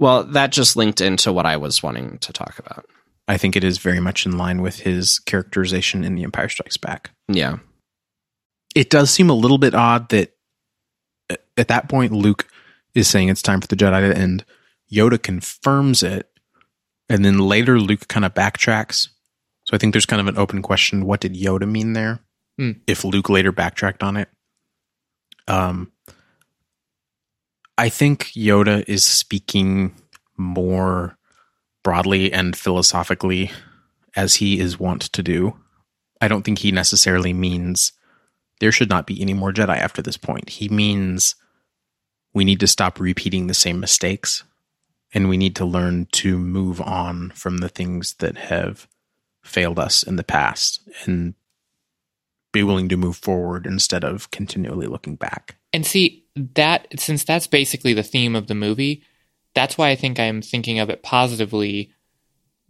well, 0.00 0.24
that 0.24 0.50
just 0.50 0.74
linked 0.74 1.00
into 1.00 1.32
what 1.32 1.46
I 1.46 1.56
was 1.56 1.84
wanting 1.84 2.18
to 2.18 2.32
talk 2.32 2.58
about. 2.58 2.86
I 3.28 3.36
think 3.36 3.54
it 3.54 3.62
is 3.62 3.78
very 3.78 4.00
much 4.00 4.26
in 4.26 4.36
line 4.36 4.60
with 4.60 4.80
his 4.80 5.20
characterization 5.20 6.02
in 6.02 6.16
The 6.16 6.24
Empire 6.24 6.48
Strikes 6.48 6.76
Back. 6.76 7.10
Yeah, 7.28 7.58
It 8.74 8.90
does 8.90 9.10
seem 9.10 9.30
a 9.30 9.34
little 9.34 9.58
bit 9.58 9.74
odd 9.74 10.08
that 10.10 10.34
at 11.56 11.68
that 11.68 11.88
point 11.88 12.12
Luke 12.12 12.46
is 12.94 13.08
saying 13.08 13.28
it's 13.28 13.42
time 13.42 13.60
for 13.60 13.66
the 13.66 13.76
Jedi 13.76 14.10
to 14.10 14.16
end. 14.16 14.44
Yoda 14.90 15.22
confirms 15.22 16.02
it, 16.02 16.28
and 17.08 17.24
then 17.24 17.38
later 17.38 17.80
Luke 17.80 18.08
kind 18.08 18.24
of 18.24 18.34
backtracks. 18.34 19.08
So 19.64 19.74
I 19.74 19.78
think 19.78 19.92
there's 19.94 20.06
kind 20.06 20.20
of 20.20 20.28
an 20.28 20.38
open 20.38 20.62
question: 20.62 21.06
What 21.06 21.20
did 21.20 21.34
Yoda 21.34 21.68
mean 21.68 21.92
there? 21.92 22.20
Hmm. 22.58 22.72
If 22.86 23.04
Luke 23.04 23.28
later 23.28 23.52
backtracked 23.52 24.02
on 24.02 24.16
it, 24.16 24.28
um, 25.48 25.92
I 27.78 27.88
think 27.88 28.26
Yoda 28.34 28.84
is 28.86 29.04
speaking 29.04 29.94
more 30.36 31.16
broadly 31.82 32.32
and 32.32 32.56
philosophically 32.56 33.50
as 34.14 34.36
he 34.36 34.60
is 34.60 34.78
wont 34.78 35.02
to 35.12 35.22
do. 35.22 35.56
I 36.20 36.28
don't 36.28 36.42
think 36.42 36.58
he 36.58 36.70
necessarily 36.70 37.32
means 37.32 37.92
there 38.62 38.70
should 38.70 38.88
not 38.88 39.08
be 39.08 39.20
any 39.20 39.34
more 39.34 39.52
Jedi 39.52 39.76
after 39.76 40.00
this 40.00 40.16
point. 40.16 40.48
He 40.48 40.68
means 40.68 41.34
we 42.32 42.44
need 42.44 42.60
to 42.60 42.68
stop 42.68 43.00
repeating 43.00 43.48
the 43.48 43.54
same 43.54 43.80
mistakes 43.80 44.44
and 45.12 45.28
we 45.28 45.36
need 45.36 45.56
to 45.56 45.64
learn 45.64 46.06
to 46.12 46.38
move 46.38 46.80
on 46.80 47.30
from 47.30 47.58
the 47.58 47.68
things 47.68 48.14
that 48.20 48.36
have 48.36 48.86
failed 49.42 49.80
us 49.80 50.04
in 50.04 50.14
the 50.14 50.22
past 50.22 50.80
and 51.04 51.34
be 52.52 52.62
willing 52.62 52.88
to 52.88 52.96
move 52.96 53.16
forward 53.16 53.66
instead 53.66 54.04
of 54.04 54.30
continually 54.30 54.86
looking 54.86 55.16
back. 55.16 55.56
And 55.72 55.84
see 55.84 56.24
that 56.36 56.86
since 57.00 57.24
that's 57.24 57.48
basically 57.48 57.94
the 57.94 58.04
theme 58.04 58.36
of 58.36 58.46
the 58.46 58.54
movie, 58.54 59.02
that's 59.56 59.76
why 59.76 59.88
I 59.88 59.96
think 59.96 60.20
I'm 60.20 60.40
thinking 60.40 60.78
of 60.78 60.88
it 60.88 61.02
positively 61.02 61.92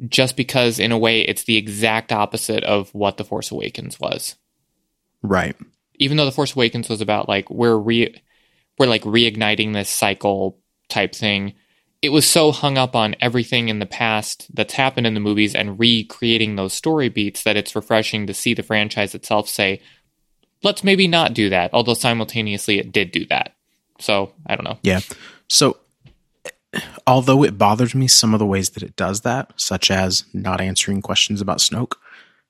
just 0.09 0.39
because 0.39 0.79
in 0.79 0.91
a 0.91 0.97
way 0.97 1.21
it's 1.21 1.45
the 1.45 1.59
exact 1.59 2.13
opposite 2.13 2.65
of 2.65 2.89
what 2.95 3.19
The 3.19 3.25
Force 3.25 3.51
Awakens 3.51 4.01
was. 4.01 4.37
Right. 5.23 5.55
Even 5.97 6.17
though 6.17 6.25
The 6.25 6.33
Force 6.33 6.55
Awakens 6.55 6.89
was 6.89 7.01
about 7.01 7.29
like 7.29 7.51
we're 7.51 7.77
re 7.77 8.21
we're 8.79 8.87
like 8.87 9.03
reigniting 9.03 9.73
this 9.73 9.91
cycle 9.91 10.59
type 10.89 11.15
thing, 11.15 11.55
it 12.01 12.11
was 12.11 12.27
so 12.27 12.51
hung 12.51 12.77
up 12.77 12.97
on 12.97 13.15
everything 13.21 13.69
in 13.69 13.79
the 13.79 13.87
past 13.87 14.49
that's 14.55 14.75
happened 14.75 15.07
in 15.07 15.15
the 15.15 15.21
movies 15.21 15.55
and 15.55 15.79
recreating 15.79 16.57
those 16.57 16.73
story 16.73 17.09
beats 17.09 17.45
that 17.45 17.57
it's 17.57 17.77
refreshing 17.77 18.27
to 18.27 18.35
see 18.35 18.55
the 18.55 18.63
franchise 18.63 19.15
itself 19.15 19.49
say, 19.49 19.81
let's 20.63 20.83
maybe 20.83 21.07
not 21.07 21.35
do 21.35 21.49
that, 21.51 21.71
although 21.73 21.95
simultaneously 21.95 22.79
it 22.79 22.91
did 22.91 23.13
do 23.13 23.25
that. 23.27 23.55
So 24.01 24.33
I 24.47 24.57
don't 24.57 24.65
know. 24.65 24.79
Yeah. 24.83 25.01
So 25.49 25.77
although 27.07 27.45
it 27.45 27.59
bothers 27.59 27.95
me 27.95 28.09
some 28.09 28.35
of 28.35 28.41
the 28.41 28.47
ways 28.47 28.71
that 28.71 28.83
it 28.83 28.97
does 28.97 29.21
that, 29.21 29.53
such 29.57 29.91
as 29.91 30.25
not 30.33 30.61
answering 30.61 31.03
questions 31.03 31.41
about 31.41 31.59
Snoke, 31.59 31.95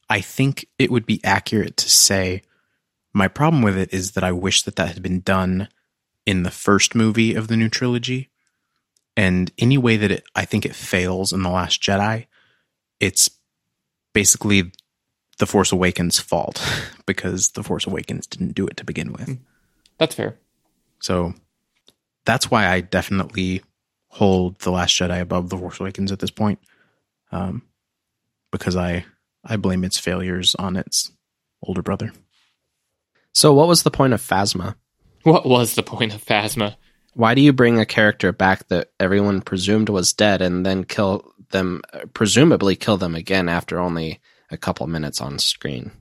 I 0.08 0.20
think 0.20 0.66
it 0.78 0.90
would 0.90 1.04
be 1.04 1.20
accurate 1.24 1.76
to 1.78 1.90
say 1.90 2.42
my 3.12 3.28
problem 3.28 3.62
with 3.62 3.76
it 3.76 3.92
is 3.92 4.12
that 4.12 4.24
I 4.24 4.32
wish 4.32 4.62
that 4.62 4.76
that 4.76 4.88
had 4.88 5.02
been 5.02 5.20
done 5.20 5.68
in 6.24 6.42
the 6.42 6.50
first 6.50 6.94
movie 6.94 7.34
of 7.34 7.48
the 7.48 7.56
new 7.56 7.68
trilogy. 7.68 8.30
And 9.16 9.50
any 9.58 9.76
way 9.76 9.96
that 9.96 10.10
it, 10.10 10.24
I 10.34 10.44
think 10.44 10.64
it 10.64 10.74
fails 10.74 11.32
in 11.32 11.42
The 11.42 11.50
Last 11.50 11.82
Jedi, 11.82 12.26
it's 13.00 13.28
basically 14.14 14.72
The 15.38 15.46
Force 15.46 15.72
Awakens' 15.72 16.18
fault 16.18 16.62
because 17.06 17.50
The 17.50 17.62
Force 17.62 17.86
Awakens 17.86 18.26
didn't 18.26 18.54
do 18.54 18.66
it 18.66 18.76
to 18.78 18.84
begin 18.84 19.12
with. 19.12 19.38
That's 19.98 20.14
fair. 20.14 20.38
So 21.00 21.34
that's 22.24 22.50
why 22.50 22.68
I 22.68 22.80
definitely 22.80 23.62
hold 24.08 24.58
The 24.60 24.70
Last 24.70 24.98
Jedi 24.98 25.20
above 25.20 25.50
The 25.50 25.58
Force 25.58 25.80
Awakens 25.80 26.12
at 26.12 26.20
this 26.20 26.30
point, 26.30 26.60
um, 27.30 27.62
because 28.50 28.76
I 28.76 29.04
I 29.44 29.56
blame 29.56 29.82
its 29.84 29.98
failures 29.98 30.54
on 30.54 30.76
its 30.76 31.10
older 31.62 31.82
brother. 31.82 32.12
So, 33.32 33.52
what 33.54 33.68
was 33.68 33.82
the 33.82 33.90
point 33.90 34.12
of 34.12 34.20
Phasma? 34.20 34.74
What 35.22 35.46
was 35.46 35.74
the 35.74 35.82
point 35.82 36.14
of 36.14 36.24
Phasma? 36.24 36.76
Why 37.14 37.34
do 37.34 37.40
you 37.40 37.52
bring 37.52 37.78
a 37.78 37.86
character 37.86 38.32
back 38.32 38.68
that 38.68 38.90
everyone 38.98 39.42
presumed 39.42 39.88
was 39.88 40.12
dead 40.12 40.40
and 40.42 40.64
then 40.64 40.84
kill 40.84 41.32
them, 41.50 41.82
presumably 42.14 42.74
kill 42.74 42.96
them 42.96 43.14
again 43.14 43.48
after 43.48 43.78
only 43.78 44.20
a 44.50 44.56
couple 44.56 44.86
minutes 44.86 45.20
on 45.20 45.38
screen? 45.38 45.92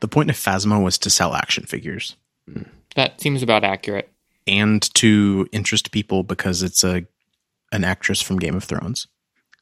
The 0.00 0.08
point 0.08 0.30
of 0.30 0.36
Phasma 0.36 0.82
was 0.82 0.98
to 0.98 1.10
sell 1.10 1.34
action 1.34 1.64
figures 1.64 2.16
hmm. 2.50 2.62
That 2.94 3.20
seems 3.20 3.42
about 3.42 3.64
accurate. 3.64 4.10
and 4.46 4.82
to 4.94 5.46
interest 5.52 5.92
people 5.92 6.22
because 6.22 6.62
it's 6.62 6.82
a 6.84 7.06
an 7.70 7.84
actress 7.84 8.22
from 8.22 8.38
Game 8.38 8.54
of 8.56 8.64
Thrones, 8.64 9.06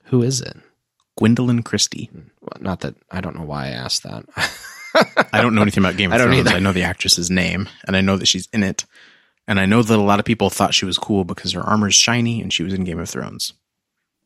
Who 0.04 0.22
is 0.22 0.40
it? 0.40 0.56
Gwendoline 1.18 1.64
Christie. 1.64 2.08
Hmm. 2.12 2.20
Well, 2.40 2.58
not 2.60 2.80
that 2.80 2.94
I 3.10 3.20
don't 3.20 3.36
know 3.36 3.44
why 3.44 3.66
I 3.66 3.70
asked 3.70 4.04
that. 4.04 4.24
I 5.32 5.40
don't 5.40 5.54
know 5.54 5.62
anything 5.62 5.82
about 5.84 5.96
Game 5.96 6.10
of 6.10 6.14
I 6.14 6.18
don't 6.18 6.28
Thrones. 6.28 6.46
either. 6.46 6.56
I 6.56 6.60
know 6.60 6.72
the 6.72 6.82
actress's 6.82 7.30
name, 7.30 7.68
and 7.86 7.96
I 7.96 8.00
know 8.00 8.16
that 8.16 8.26
she's 8.26 8.48
in 8.52 8.62
it. 8.62 8.84
And 9.48 9.60
I 9.60 9.66
know 9.66 9.82
that 9.82 9.96
a 9.98 10.02
lot 10.02 10.18
of 10.18 10.24
people 10.24 10.50
thought 10.50 10.74
she 10.74 10.84
was 10.84 10.98
cool 10.98 11.24
because 11.24 11.52
her 11.52 11.62
armor's 11.62 11.94
shiny 11.94 12.42
and 12.42 12.52
she 12.52 12.62
was 12.64 12.74
in 12.74 12.84
Game 12.84 12.98
of 12.98 13.08
Thrones. 13.08 13.52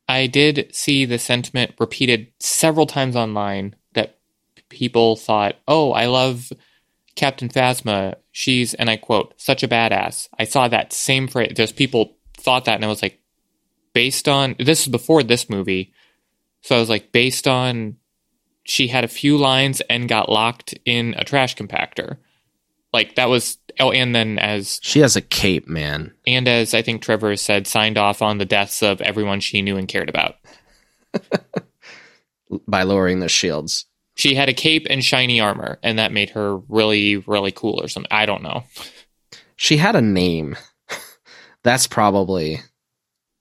I 0.08 0.26
did 0.26 0.74
see 0.74 1.04
the 1.04 1.18
sentiment 1.18 1.74
repeated 1.78 2.28
several 2.40 2.86
times 2.86 3.16
online 3.16 3.76
that 3.92 4.18
people 4.70 5.16
thought, 5.16 5.56
"Oh, 5.68 5.92
I 5.92 6.06
love 6.06 6.52
Captain 7.16 7.48
Phasma. 7.48 8.14
She's 8.32 8.74
and 8.74 8.88
I 8.88 8.96
quote, 8.96 9.34
such 9.36 9.62
a 9.62 9.68
badass." 9.68 10.28
I 10.38 10.44
saw 10.44 10.68
that 10.68 10.92
same 10.92 11.28
phrase. 11.28 11.52
Just 11.54 11.76
people 11.76 12.16
thought 12.36 12.64
that, 12.64 12.76
and 12.76 12.84
I 12.84 12.88
was 12.88 13.02
like, 13.02 13.20
based 13.92 14.28
on 14.28 14.56
this 14.58 14.80
is 14.80 14.88
before 14.88 15.22
this 15.22 15.50
movie, 15.50 15.92
so 16.62 16.76
I 16.76 16.80
was 16.80 16.88
like, 16.88 17.12
based 17.12 17.46
on 17.46 17.96
she 18.64 18.88
had 18.88 19.04
a 19.04 19.08
few 19.08 19.36
lines 19.36 19.80
and 19.82 20.08
got 20.08 20.28
locked 20.28 20.74
in 20.84 21.14
a 21.16 21.24
trash 21.24 21.56
compactor. 21.56 22.18
Like 22.92 23.14
that 23.14 23.28
was 23.28 23.58
oh, 23.78 23.92
and 23.92 24.14
then 24.14 24.38
as 24.38 24.80
she 24.82 25.00
has 25.00 25.16
a 25.16 25.20
cape, 25.20 25.68
man. 25.68 26.12
and 26.26 26.48
as 26.48 26.74
I 26.74 26.82
think 26.82 27.02
Trevor 27.02 27.36
said, 27.36 27.66
signed 27.66 27.98
off 27.98 28.20
on 28.22 28.38
the 28.38 28.44
deaths 28.44 28.82
of 28.82 29.00
everyone 29.00 29.40
she 29.40 29.62
knew 29.62 29.76
and 29.76 29.88
cared 29.88 30.08
about. 30.08 30.36
By 32.66 32.82
lowering 32.82 33.20
the 33.20 33.28
shields. 33.28 33.86
She 34.16 34.34
had 34.34 34.48
a 34.48 34.54
cape 34.54 34.86
and 34.90 35.04
shiny 35.04 35.40
armor, 35.40 35.78
and 35.82 35.98
that 35.98 36.12
made 36.12 36.30
her 36.30 36.56
really, 36.56 37.16
really 37.18 37.52
cool 37.52 37.80
or 37.80 37.88
something. 37.88 38.10
I 38.10 38.26
don't 38.26 38.42
know. 38.42 38.64
She 39.56 39.76
had 39.76 39.94
a 39.94 40.00
name. 40.00 40.56
That's 41.62 41.86
probably 41.86 42.60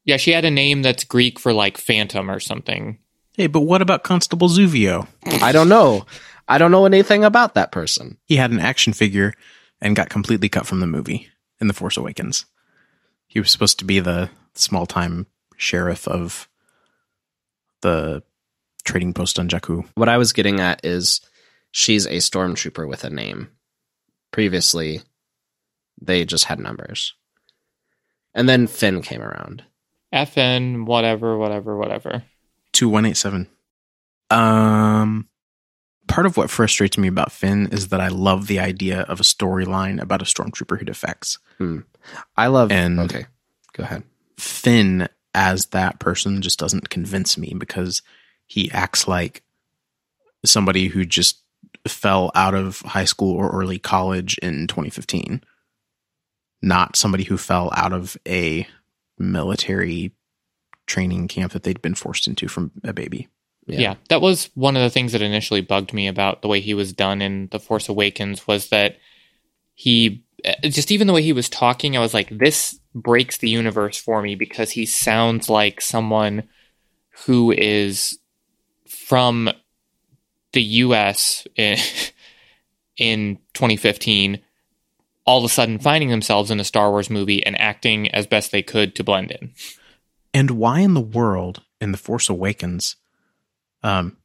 Yeah, 0.05 0.17
she 0.17 0.31
had 0.31 0.45
a 0.45 0.51
name 0.51 0.81
that's 0.81 1.03
Greek 1.03 1.39
for 1.39 1.53
like 1.53 1.77
phantom 1.77 2.29
or 2.29 2.39
something. 2.39 2.99
Hey, 3.39 3.47
but 3.47 3.61
what 3.61 3.81
about 3.81 4.03
Constable 4.03 4.49
Zuvio? 4.49 5.07
I 5.41 5.53
don't 5.53 5.69
know. 5.69 6.05
I 6.49 6.57
don't 6.57 6.71
know 6.71 6.85
anything 6.85 7.23
about 7.23 7.53
that 7.53 7.71
person. 7.71 8.17
He 8.25 8.35
had 8.35 8.51
an 8.51 8.59
action 8.59 8.91
figure 8.91 9.33
and 9.79 9.95
got 9.95 10.09
completely 10.09 10.49
cut 10.49 10.67
from 10.67 10.81
the 10.81 10.85
movie 10.85 11.29
in 11.61 11.69
The 11.69 11.73
Force 11.73 11.95
Awakens. 11.95 12.45
He 13.27 13.39
was 13.39 13.49
supposed 13.49 13.79
to 13.79 13.85
be 13.85 14.01
the 14.01 14.29
small 14.55 14.85
time 14.85 15.25
sheriff 15.55 16.05
of 16.05 16.49
the 17.79 18.23
trading 18.83 19.13
post 19.13 19.39
on 19.39 19.47
Jakku. 19.47 19.87
What 19.95 20.09
I 20.09 20.17
was 20.17 20.33
getting 20.33 20.59
at 20.59 20.85
is 20.85 21.21
she's 21.71 22.05
a 22.07 22.17
stormtrooper 22.17 22.85
with 22.89 23.05
a 23.05 23.09
name. 23.09 23.51
Previously, 24.31 24.99
they 26.01 26.25
just 26.25 26.43
had 26.43 26.59
numbers. 26.59 27.13
And 28.33 28.49
then 28.49 28.67
Finn 28.67 29.01
came 29.01 29.21
around. 29.21 29.63
FN, 30.13 30.85
whatever, 30.85 31.37
whatever, 31.37 31.77
whatever. 31.77 32.23
2187. 32.79 33.47
Um, 34.29 35.27
part 36.07 36.25
of 36.25 36.37
what 36.37 36.49
frustrates 36.49 36.97
me 36.97 37.07
about 37.07 37.31
Finn 37.31 37.67
is 37.71 37.89
that 37.89 37.99
I 37.99 38.07
love 38.09 38.47
the 38.47 38.59
idea 38.59 39.01
of 39.01 39.19
a 39.19 39.23
storyline 39.23 39.99
about 40.01 40.21
a 40.21 40.25
stormtrooper 40.25 40.79
who 40.79 40.85
defects. 40.85 41.39
I 42.37 42.47
love 42.47 42.71
And- 42.71 42.99
Okay. 43.01 43.25
Go 43.73 43.83
ahead. 43.83 44.03
Finn 44.37 45.07
as 45.33 45.67
that 45.67 45.99
person 45.99 46.41
just 46.41 46.57
doesn't 46.59 46.89
convince 46.89 47.37
me 47.37 47.53
because 47.57 48.01
he 48.47 48.71
acts 48.71 49.07
like 49.07 49.43
somebody 50.45 50.87
who 50.87 51.05
just 51.05 51.41
fell 51.87 52.31
out 52.33 52.55
of 52.55 52.79
high 52.81 53.03
school 53.05 53.35
or 53.35 53.49
early 53.51 53.77
college 53.77 54.37
in 54.39 54.67
2015, 54.67 55.43
not 56.61 56.95
somebody 56.95 57.25
who 57.25 57.37
fell 57.37 57.69
out 57.75 57.91
of 57.93 58.17
a 58.27 58.65
military 59.17 60.13
training 60.89 61.27
camp 61.27 61.53
that 61.53 61.63
they'd 61.63 61.81
been 61.81 61.95
forced 61.95 62.27
into 62.27 62.47
from 62.47 62.71
a 62.83 62.91
baby. 62.91 63.29
Yeah. 63.65 63.95
that 64.09 64.19
was 64.19 64.49
one 64.55 64.75
of 64.75 64.81
the 64.81 64.89
things 64.89 65.11
that 65.11 65.21
initially 65.21 65.61
bugged 65.61 65.93
me 65.93 66.07
about 66.07 66.41
the 66.41 66.47
way 66.47 66.59
he 66.59 66.73
was 66.73 66.91
done 66.91 67.21
in 67.21 67.49
The 67.51 67.59
Force 67.59 67.87
Awakens 67.87 68.47
was 68.47 68.69
that 68.69 68.97
he 69.75 70.23
uh, 70.43 70.53
just 70.63 70.91
even 70.91 71.05
the 71.05 71.13
way 71.13 71.21
he 71.21 71.33
was 71.33 71.49
talking, 71.49 71.95
I 71.95 71.99
was 71.99 72.13
like, 72.13 72.29
this 72.29 72.79
breaks 72.95 73.37
the 73.37 73.49
universe 73.49 73.97
for 73.97 74.23
me 74.23 74.33
because 74.33 74.71
he 74.71 74.87
sounds 74.87 75.49
like 75.49 75.81
someone 75.81 76.49
who 77.25 77.51
is 77.51 78.17
from 78.87 79.51
the 80.53 80.63
US 80.63 81.45
in, 81.55 81.77
in 82.97 83.35
2015 83.53 84.41
all 85.25 85.37
of 85.37 85.43
a 85.43 85.49
sudden 85.49 85.77
finding 85.77 86.09
themselves 86.09 86.49
in 86.49 86.59
a 86.59 86.63
Star 86.63 86.89
Wars 86.89 87.07
movie 87.07 87.45
and 87.45 87.59
acting 87.61 88.09
as 88.09 88.25
best 88.25 88.51
they 88.51 88.63
could 88.63 88.95
to 88.95 89.03
blend 89.03 89.29
in. 89.29 89.53
And 90.33 90.51
why 90.51 90.79
in 90.79 90.93
the 90.93 91.01
world 91.01 91.63
in 91.81 91.91
The 91.91 91.97
Force 91.97 92.29
Awakens, 92.29 92.95
um, 93.83 94.17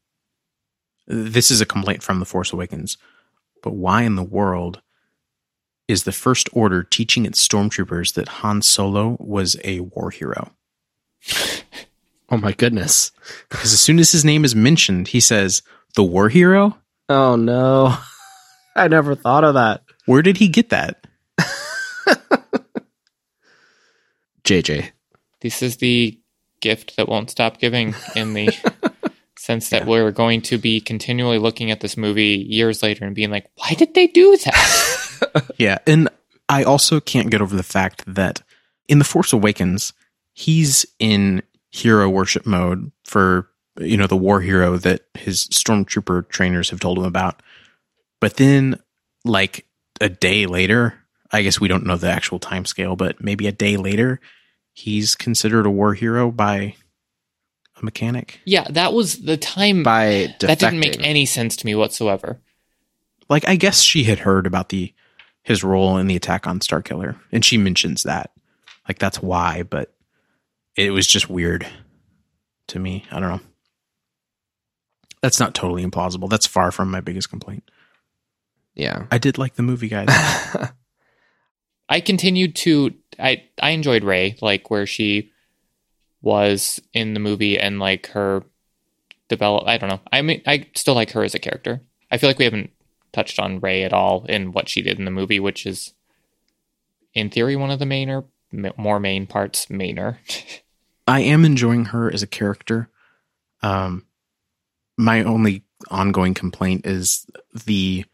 this 1.06 1.50
is 1.50 1.60
a 1.60 1.66
complaint 1.66 2.02
from 2.02 2.18
The 2.18 2.26
Force 2.26 2.52
Awakens, 2.52 2.96
but 3.62 3.74
why 3.74 4.02
in 4.02 4.16
the 4.16 4.22
world 4.22 4.82
is 5.88 6.04
the 6.04 6.12
First 6.12 6.48
Order 6.52 6.82
teaching 6.82 7.26
its 7.26 7.46
stormtroopers 7.46 8.14
that 8.14 8.28
Han 8.28 8.62
Solo 8.62 9.16
was 9.20 9.56
a 9.64 9.80
war 9.80 10.10
hero? 10.10 10.52
Oh 12.30 12.38
my 12.38 12.52
goodness. 12.52 13.12
Because 13.48 13.72
as 13.72 13.80
soon 13.80 13.98
as 13.98 14.10
his 14.12 14.24
name 14.24 14.44
is 14.44 14.56
mentioned, 14.56 15.08
he 15.08 15.20
says, 15.20 15.62
the 15.94 16.02
war 16.02 16.28
hero? 16.28 16.76
Oh 17.08 17.36
no. 17.36 17.96
I 18.76 18.88
never 18.88 19.14
thought 19.14 19.44
of 19.44 19.54
that. 19.54 19.82
Where 20.06 20.22
did 20.22 20.38
he 20.38 20.48
get 20.48 20.70
that? 20.70 21.06
JJ. 24.44 24.90
This 25.44 25.62
is 25.62 25.76
the 25.76 26.18
gift 26.60 26.96
that 26.96 27.06
won't 27.06 27.30
stop 27.30 27.58
giving 27.58 27.94
in 28.16 28.32
the 28.32 28.48
sense 29.38 29.68
that 29.68 29.86
we're 29.86 30.10
going 30.10 30.40
to 30.40 30.56
be 30.56 30.80
continually 30.80 31.38
looking 31.38 31.70
at 31.70 31.80
this 31.80 31.98
movie 31.98 32.46
years 32.48 32.82
later 32.82 33.04
and 33.04 33.14
being 33.14 33.30
like, 33.30 33.50
why 33.56 33.74
did 33.74 33.92
they 33.94 34.08
do 34.08 34.36
that? 34.38 34.90
Yeah, 35.58 35.78
and 35.86 36.10
I 36.48 36.64
also 36.64 37.00
can't 37.00 37.30
get 37.30 37.40
over 37.40 37.56
the 37.56 37.62
fact 37.62 38.04
that 38.06 38.42
in 38.88 38.98
The 38.98 39.04
Force 39.04 39.32
Awakens, 39.32 39.92
he's 40.32 40.84
in 40.98 41.42
hero 41.70 42.08
worship 42.08 42.46
mode 42.46 42.92
for 43.04 43.48
you 43.80 43.96
know, 43.96 44.06
the 44.06 44.16
war 44.16 44.40
hero 44.40 44.76
that 44.78 45.02
his 45.14 45.46
stormtrooper 45.48 46.28
trainers 46.28 46.70
have 46.70 46.80
told 46.80 46.98
him 46.98 47.04
about. 47.04 47.42
But 48.20 48.36
then, 48.36 48.80
like 49.24 49.66
a 50.00 50.08
day 50.08 50.46
later, 50.46 50.94
I 51.32 51.42
guess 51.42 51.60
we 51.60 51.68
don't 51.68 51.86
know 51.86 51.96
the 51.96 52.10
actual 52.10 52.38
time 52.38 52.64
scale, 52.64 52.96
but 52.96 53.22
maybe 53.22 53.46
a 53.46 53.52
day 53.52 53.76
later, 53.76 54.20
he's 54.74 55.14
considered 55.14 55.64
a 55.64 55.70
war 55.70 55.94
hero 55.94 56.30
by 56.30 56.74
a 57.80 57.84
mechanic. 57.84 58.40
Yeah, 58.44 58.66
that 58.70 58.92
was 58.92 59.22
the 59.22 59.36
time. 59.38 59.82
By 59.82 60.34
defecting. 60.38 60.46
that 60.46 60.58
didn't 60.58 60.80
make 60.80 61.00
any 61.00 61.24
sense 61.24 61.56
to 61.56 61.66
me 61.66 61.74
whatsoever. 61.74 62.40
Like, 63.30 63.48
I 63.48 63.56
guess 63.56 63.80
she 63.80 64.04
had 64.04 64.18
heard 64.18 64.46
about 64.46 64.68
the 64.68 64.92
his 65.42 65.64
role 65.64 65.96
in 65.96 66.06
the 66.06 66.16
attack 66.16 66.46
on 66.46 66.60
Starkiller, 66.60 67.16
and 67.32 67.44
she 67.44 67.56
mentions 67.56 68.02
that. 68.02 68.30
Like, 68.88 68.98
that's 68.98 69.22
why, 69.22 69.62
but 69.62 69.94
it 70.76 70.90
was 70.90 71.06
just 71.06 71.30
weird 71.30 71.66
to 72.68 72.78
me. 72.78 73.06
I 73.10 73.20
don't 73.20 73.30
know. 73.30 73.40
That's 75.22 75.40
not 75.40 75.54
totally 75.54 75.84
implausible. 75.84 76.28
That's 76.28 76.46
far 76.46 76.70
from 76.70 76.90
my 76.90 77.00
biggest 77.00 77.30
complaint. 77.30 77.70
Yeah. 78.74 79.06
I 79.10 79.18
did 79.18 79.38
like 79.38 79.54
the 79.54 79.62
movie, 79.62 79.88
guys. 79.88 80.08
I 81.88 82.00
continued 82.00 82.56
to 82.56 82.90
I 83.18 83.44
I 83.60 83.70
enjoyed 83.70 84.04
Rey 84.04 84.36
like 84.40 84.70
where 84.70 84.86
she 84.86 85.32
was 86.22 86.80
in 86.92 87.14
the 87.14 87.20
movie 87.20 87.58
and 87.58 87.78
like 87.78 88.08
her 88.08 88.42
develop 89.28 89.66
I 89.66 89.78
don't 89.78 89.90
know. 89.90 90.00
I 90.12 90.22
mean 90.22 90.42
I 90.46 90.66
still 90.74 90.94
like 90.94 91.12
her 91.12 91.24
as 91.24 91.34
a 91.34 91.38
character. 91.38 91.80
I 92.10 92.18
feel 92.18 92.30
like 92.30 92.38
we 92.38 92.44
haven't 92.44 92.70
touched 93.12 93.38
on 93.38 93.60
Rey 93.60 93.82
at 93.84 93.92
all 93.92 94.24
in 94.26 94.52
what 94.52 94.68
she 94.68 94.82
did 94.82 94.98
in 94.98 95.04
the 95.04 95.10
movie, 95.10 95.40
which 95.40 95.66
is 95.66 95.94
in 97.12 97.30
theory 97.30 97.56
one 97.56 97.70
of 97.70 97.78
the 97.78 97.84
mainer 97.84 98.24
more 98.76 99.00
main 99.00 99.26
parts 99.26 99.66
mainer. 99.66 100.18
I 101.06 101.20
am 101.20 101.44
enjoying 101.44 101.86
her 101.86 102.12
as 102.12 102.22
a 102.22 102.28
character. 102.28 102.88
Um 103.62 104.06
my 104.96 105.22
only 105.24 105.64
ongoing 105.90 106.34
complaint 106.34 106.86
is 106.86 107.26
the 107.66 108.04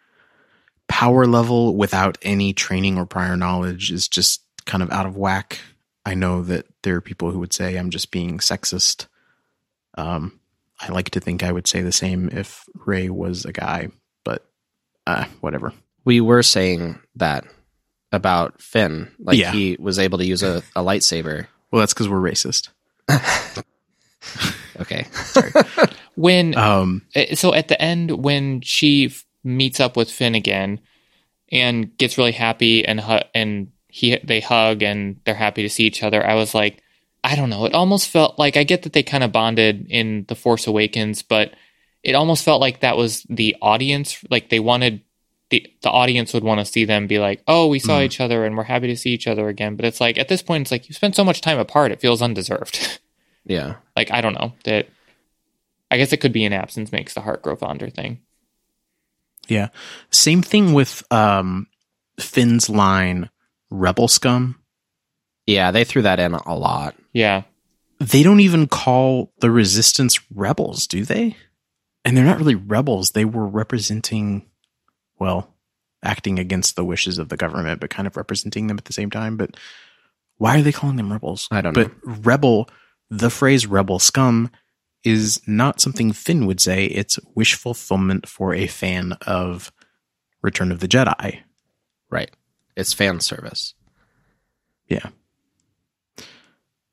power 0.89 1.27
level 1.27 1.77
without 1.77 2.19
any 2.23 2.53
training 2.53 2.99
or 2.99 3.07
prior 3.07 3.37
knowledge 3.37 3.93
is 3.93 4.09
just 4.09 4.43
kind 4.67 4.83
of 4.83 4.91
out 4.91 5.07
of 5.07 5.17
whack. 5.17 5.61
I 6.05 6.15
know 6.15 6.43
that 6.43 6.67
there 6.83 6.97
are 6.97 7.01
people 7.01 7.31
who 7.31 7.39
would 7.41 7.53
say 7.53 7.77
I'm 7.77 7.91
just 7.91 8.11
being 8.11 8.39
sexist. 8.39 9.07
Um, 9.97 10.41
I 10.81 10.89
like 10.93 11.11
to 11.11 11.21
think 11.21 11.43
I 11.43 11.53
would 11.53 11.67
say 11.67 11.83
the 11.83 11.93
same 11.93 12.29
if 12.33 12.65
Rey 12.87 13.11
was 13.11 13.45
a 13.45 13.53
guy, 13.53 13.89
but 14.25 14.47
uh, 15.07 15.25
whatever. 15.41 15.73
We 16.05 16.21
were 16.23 16.43
saying 16.43 16.99
that 17.17 17.45
about 18.13 18.63
Finn. 18.63 19.11
Like 19.19 19.37
Yeah. 19.39 19.53
he 19.53 19.77
was 19.79 19.99
able 19.99 20.19
to 20.19 20.25
use 20.27 20.43
a, 20.43 20.63
a 20.75 20.83
lightsaber. 20.83 21.47
Well, 21.71 21.81
that's 21.81 21.93
because 21.93 22.09
we're 22.09 22.19
racist. 22.21 22.69
Okay. 24.81 25.07
when 26.15 26.57
Um, 26.57 27.03
Uh, 27.15 27.35
so 27.35 27.53
at 27.53 27.69
the 27.69 27.81
end 27.81 28.11
when 28.23 28.63
she 28.63 29.15
meets 29.45 29.79
up 29.81 29.97
with 29.97 30.11
Finn 30.11 30.35
again 30.35 30.81
and 31.53 31.95
gets 31.99 32.17
really 32.17 32.33
happy 32.33 32.85
and 32.87 33.01
and 33.35 33.69
he 33.91 34.17
they 34.25 34.41
hug 34.41 34.83
and 34.83 35.21
they're 35.25 35.35
happy 35.35 35.63
to 35.63 35.69
see 35.71 35.85
each 35.85 36.03
other 36.03 36.25
I 36.27 36.35
was 36.35 36.55
like 36.55 36.83
I 37.25 37.37
don't 37.37 37.51
know 37.51 37.65
it 37.67 37.75
almost 37.75 38.09
felt 38.09 38.39
like 38.39 38.57
I 38.57 38.65
get 38.65 38.83
that 38.83 38.93
they 38.93 39.03
kind 39.03 39.23
of 39.25 39.33
bonded 39.33 39.87
in 39.91 40.25
The 40.29 40.35
Force 40.35 40.67
Awakens 40.67 41.23
but 41.23 41.53
it 42.03 42.15
almost 42.15 42.45
felt 42.45 42.61
like 42.61 42.81
that 42.81 42.97
was 42.97 43.25
the 43.29 43.57
audience 43.61 44.25
like 44.31 44.49
they 44.49 44.61
wanted 44.61 45.03
the 45.51 45.67
the 45.83 45.91
audience 45.91 46.33
would 46.33 46.45
want 46.45 46.61
to 46.61 46.65
see 46.65 46.85
them 46.85 47.07
be 47.07 47.19
like 47.19 47.43
oh 47.49 47.67
we 47.67 47.79
saw 47.79 47.99
Mhm. 47.99 48.05
each 48.05 48.21
other 48.21 48.45
and 48.45 48.57
we're 48.57 48.63
happy 48.65 48.87
to 48.87 48.97
see 48.97 49.11
each 49.11 49.27
other 49.27 49.49
again 49.49 49.77
but 49.77 49.85
it's 49.85 50.01
like 50.01 50.17
at 50.17 50.29
this 50.29 50.43
point 50.43 50.63
it's 50.63 50.71
like 50.71 50.89
you 50.89 50.95
spent 50.95 51.15
so 51.17 51.25
much 51.25 51.41
time 51.41 51.59
apart 51.59 51.93
it 51.93 52.01
feels 52.01 52.23
undeserved 52.23 52.99
Yeah. 53.45 53.77
like 53.97 54.11
I 54.13 54.21
don't 54.21 54.35
know 54.35 54.53
that 54.65 54.87
I 55.91 55.97
guess 55.97 56.13
it 56.13 56.19
could 56.19 56.33
be 56.33 56.45
an 56.45 56.53
absence 56.53 56.93
makes 56.93 57.15
the 57.15 57.21
heart 57.21 57.43
grow 57.43 57.57
fonder 57.57 57.91
thing. 57.91 58.21
yeah. 59.49 59.69
Same 60.11 60.41
thing 60.43 60.73
with 60.73 61.03
um, 61.13 61.67
Finn's 62.21 62.69
line, 62.71 63.29
"Rebel 63.71 64.09
scum." 64.09 64.57
Yeah, 65.47 65.71
they 65.71 65.85
threw 65.85 66.03
that 66.03 66.21
in 66.21 66.35
a 66.35 66.57
lot. 66.57 66.95
Yeah. 67.13 67.43
they 67.99 68.23
don't 68.23 68.41
even 68.41 68.67
call 68.67 69.33
the 69.41 69.51
resistance 69.51 70.21
rebels, 70.35 70.87
do 70.87 71.05
they? 71.05 71.37
And 72.05 72.17
they're 72.17 72.25
not 72.25 72.39
really 72.39 72.55
rebels. 72.55 73.11
They 73.11 73.27
were 73.27 73.47
representing, 73.47 74.47
well, 75.19 75.53
acting 76.03 76.39
against 76.39 76.77
the 76.77 76.85
wishes 76.85 77.19
of 77.19 77.29
the 77.29 77.37
government, 77.37 77.79
but 77.81 77.91
kind 77.91 78.07
of 78.07 78.17
representing 78.17 78.69
them 78.69 78.79
at 78.79 78.87
the 78.87 78.95
same 78.95 79.11
time. 79.11 79.37
But 79.37 79.57
why 80.39 80.59
are 80.59 80.63
they 80.63 80.73
calling 80.73 80.97
them 80.97 81.13
rebels? 81.13 81.47
I 81.51 81.61
don't 81.61 81.77
know. 81.77 81.85
But 81.85 82.25
rebel, 82.25 82.71
the 83.11 83.29
phrase 83.29 83.67
rebel 83.67 83.99
scum 83.99 84.51
is 85.05 85.43
not 85.47 85.81
something 85.81 86.13
Finn 86.13 86.47
would 86.47 86.61
say. 86.61 86.87
It's 86.87 87.19
wish 87.35 87.55
fulfillment 87.55 88.27
for 88.27 88.55
a 88.55 88.67
fan 88.67 89.13
of 89.27 89.73
Return 90.43 90.73
of 90.73 90.81
the 90.81 90.89
Jedi. 90.89 91.41
Right. 92.09 92.31
It's 92.77 92.93
fan 92.93 93.21
service. 93.21 93.75
Yeah. 94.89 95.09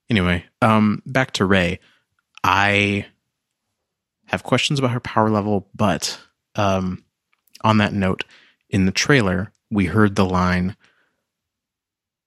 Anyway, 0.10 0.46
um, 0.62 1.02
back 1.06 1.32
to 1.34 1.46
Rey. 1.46 1.80
I 2.44 3.06
have 4.26 4.44
questions 4.44 4.80
about 4.80 4.92
her 4.92 5.00
power 5.00 5.30
level, 5.30 5.68
but 5.76 6.20
um, 6.56 7.04
on 7.64 7.78
that 7.80 7.94
note, 7.94 8.24
in 8.70 8.86
the 8.86 8.92
trailer, 8.92 9.52
we 9.70 9.86
heard 9.86 10.16
the 10.16 10.26
line 10.26 10.76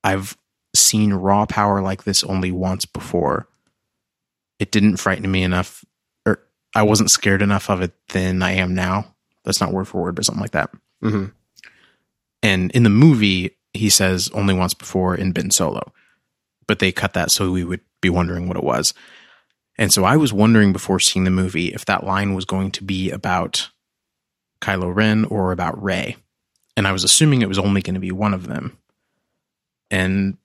I've 0.03 0.37
seen 0.75 1.13
raw 1.13 1.47
power 1.47 1.83
like 1.83 2.05
this 2.05 2.25
only 2.25 2.53
once 2.53 2.85
before. 2.85 3.49
It 4.59 4.71
didn't 4.71 4.97
frighten 4.99 5.31
me 5.31 5.43
enough, 5.43 5.85
or 6.27 6.41
I 6.75 6.83
wasn't 6.83 7.11
scared 7.11 7.43
enough 7.43 7.71
of 7.71 7.83
it 7.83 7.93
than 8.09 8.43
I 8.43 8.53
am 8.53 8.75
now. 8.75 9.15
That's 9.45 9.61
not 9.61 9.73
word 9.73 9.89
for 9.89 10.03
word, 10.03 10.15
but 10.15 10.25
something 10.25 10.43
like 10.43 10.53
that. 10.53 10.71
hmm 11.03 11.27
And 12.43 12.71
in 12.73 12.83
the 12.83 12.91
movie, 12.91 13.57
he 13.73 13.91
says 13.91 14.31
only 14.33 14.55
once 14.55 14.75
before 14.75 15.15
in 15.15 15.33
Ben 15.33 15.51
Solo, 15.51 15.93
but 16.67 16.79
they 16.79 16.93
cut 16.93 17.13
that 17.15 17.31
so 17.31 17.51
we 17.51 17.65
would 17.65 17.81
be 18.01 18.11
wondering 18.11 18.49
what 18.49 18.57
it 18.57 18.65
was. 18.65 18.95
And 19.77 19.93
so 19.93 20.05
I 20.05 20.17
was 20.17 20.33
wondering 20.33 20.73
before 20.73 21.01
seeing 21.01 21.25
the 21.25 21.31
movie 21.31 21.69
if 21.69 21.85
that 21.87 22.05
line 22.05 22.35
was 22.35 22.45
going 22.45 22.71
to 22.73 22.85
be 22.85 23.11
about 23.11 23.71
Kylo 24.61 24.95
Ren 24.95 25.25
or 25.25 25.53
about 25.53 25.83
Rey. 25.83 26.17
And 26.77 26.87
I 26.87 26.93
was 26.93 27.05
assuming 27.05 27.43
it 27.43 27.49
was 27.49 27.59
only 27.59 27.83
going 27.83 27.95
to 27.95 28.01
be 28.01 28.13
one 28.13 28.35
of 28.35 28.47
them. 28.47 28.79
And 29.91 30.37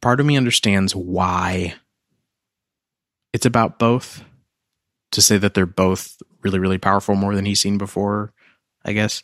part 0.00 0.20
of 0.20 0.26
me 0.26 0.36
understands 0.36 0.94
why 0.94 1.74
it's 3.32 3.46
about 3.46 3.78
both. 3.78 4.24
To 5.12 5.22
say 5.22 5.38
that 5.38 5.54
they're 5.54 5.64
both 5.64 6.20
really, 6.42 6.58
really 6.58 6.78
powerful 6.78 7.14
more 7.14 7.36
than 7.36 7.44
he's 7.44 7.60
seen 7.60 7.78
before, 7.78 8.32
I 8.84 8.92
guess 8.92 9.22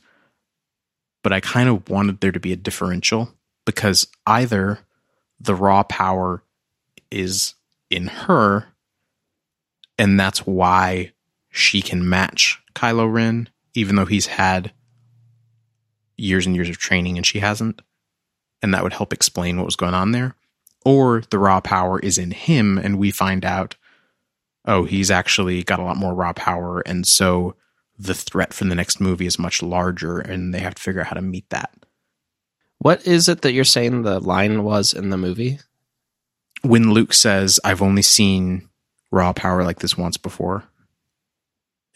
but 1.23 1.33
I 1.33 1.41
kind 1.41 1.69
of 1.69 1.89
wanted 1.89 2.21
there 2.21 2.33
to 2.33 2.41
be 2.41 2.53
a 2.53 2.57
differential 2.57 3.35
because 3.65 4.07
either 4.27 4.81
the 5.39 5.55
raw 5.55 5.83
power 5.83 6.43
is 7.11 7.55
in 7.91 8.07
her, 8.07 8.69
and 9.99 10.19
that's 10.19 10.47
why 10.47 11.13
she 11.51 11.83
can 11.83 12.09
match 12.09 12.61
Kylo 12.75 13.13
Ren, 13.13 13.49
even 13.75 13.97
though 13.97 14.07
he's 14.07 14.27
had 14.27 14.73
years 16.17 16.47
and 16.47 16.55
years 16.55 16.69
of 16.69 16.79
training 16.79 17.17
and 17.17 17.27
she 17.27 17.41
hasn't. 17.41 17.83
And 18.63 18.75
that 18.75 18.83
would 18.83 18.93
help 18.93 19.13
explain 19.13 19.57
what 19.57 19.67
was 19.67 19.77
going 19.77 19.95
on 19.95 20.13
there. 20.13 20.37
Or 20.85 21.23
the 21.31 21.39
raw 21.39 21.61
power 21.61 21.99
is 21.99 22.19
in 22.19 22.31
him, 22.31 22.79
and 22.79 22.99
we 22.99 23.11
find 23.11 23.45
out, 23.45 23.77
oh, 24.67 24.85
he's 24.85 25.11
actually 25.11 25.63
got 25.63 25.79
a 25.79 25.83
lot 25.83 25.97
more 25.97 26.15
raw 26.15 26.33
power. 26.33 26.81
And 26.81 27.07
so 27.07 27.55
the 28.03 28.15
threat 28.15 28.55
from 28.55 28.71
the 28.71 28.75
next 28.75 28.99
movie 29.01 29.27
is 29.27 29.39
much 29.39 29.63
larger 29.63 30.19
and 30.19 30.55
they 30.55 30.61
have 30.61 30.75
to 30.75 30.83
figure 30.83 31.01
out 31.03 31.09
how 31.09 31.15
to 31.15 31.21
meet 31.23 31.49
that. 31.51 31.71
What 32.79 33.07
is 33.07 33.29
it 33.29 33.43
that 33.43 33.53
you're 33.53 33.65
saying 33.65 34.03
the 34.03 34.21
line 34.21 34.65
was 34.65 34.95
in 34.95 35.11
the 35.11 35.19
movie? 35.19 35.59
When 36.63 36.93
Luke 36.93 37.13
says, 37.13 37.61
I've 37.63 37.83
only 37.83 38.01
seen 38.03 38.69
raw 39.11 39.33
power 39.35 39.63
like 39.65 39.81
this 39.81 39.99
once 39.99 40.17
before 40.17 40.65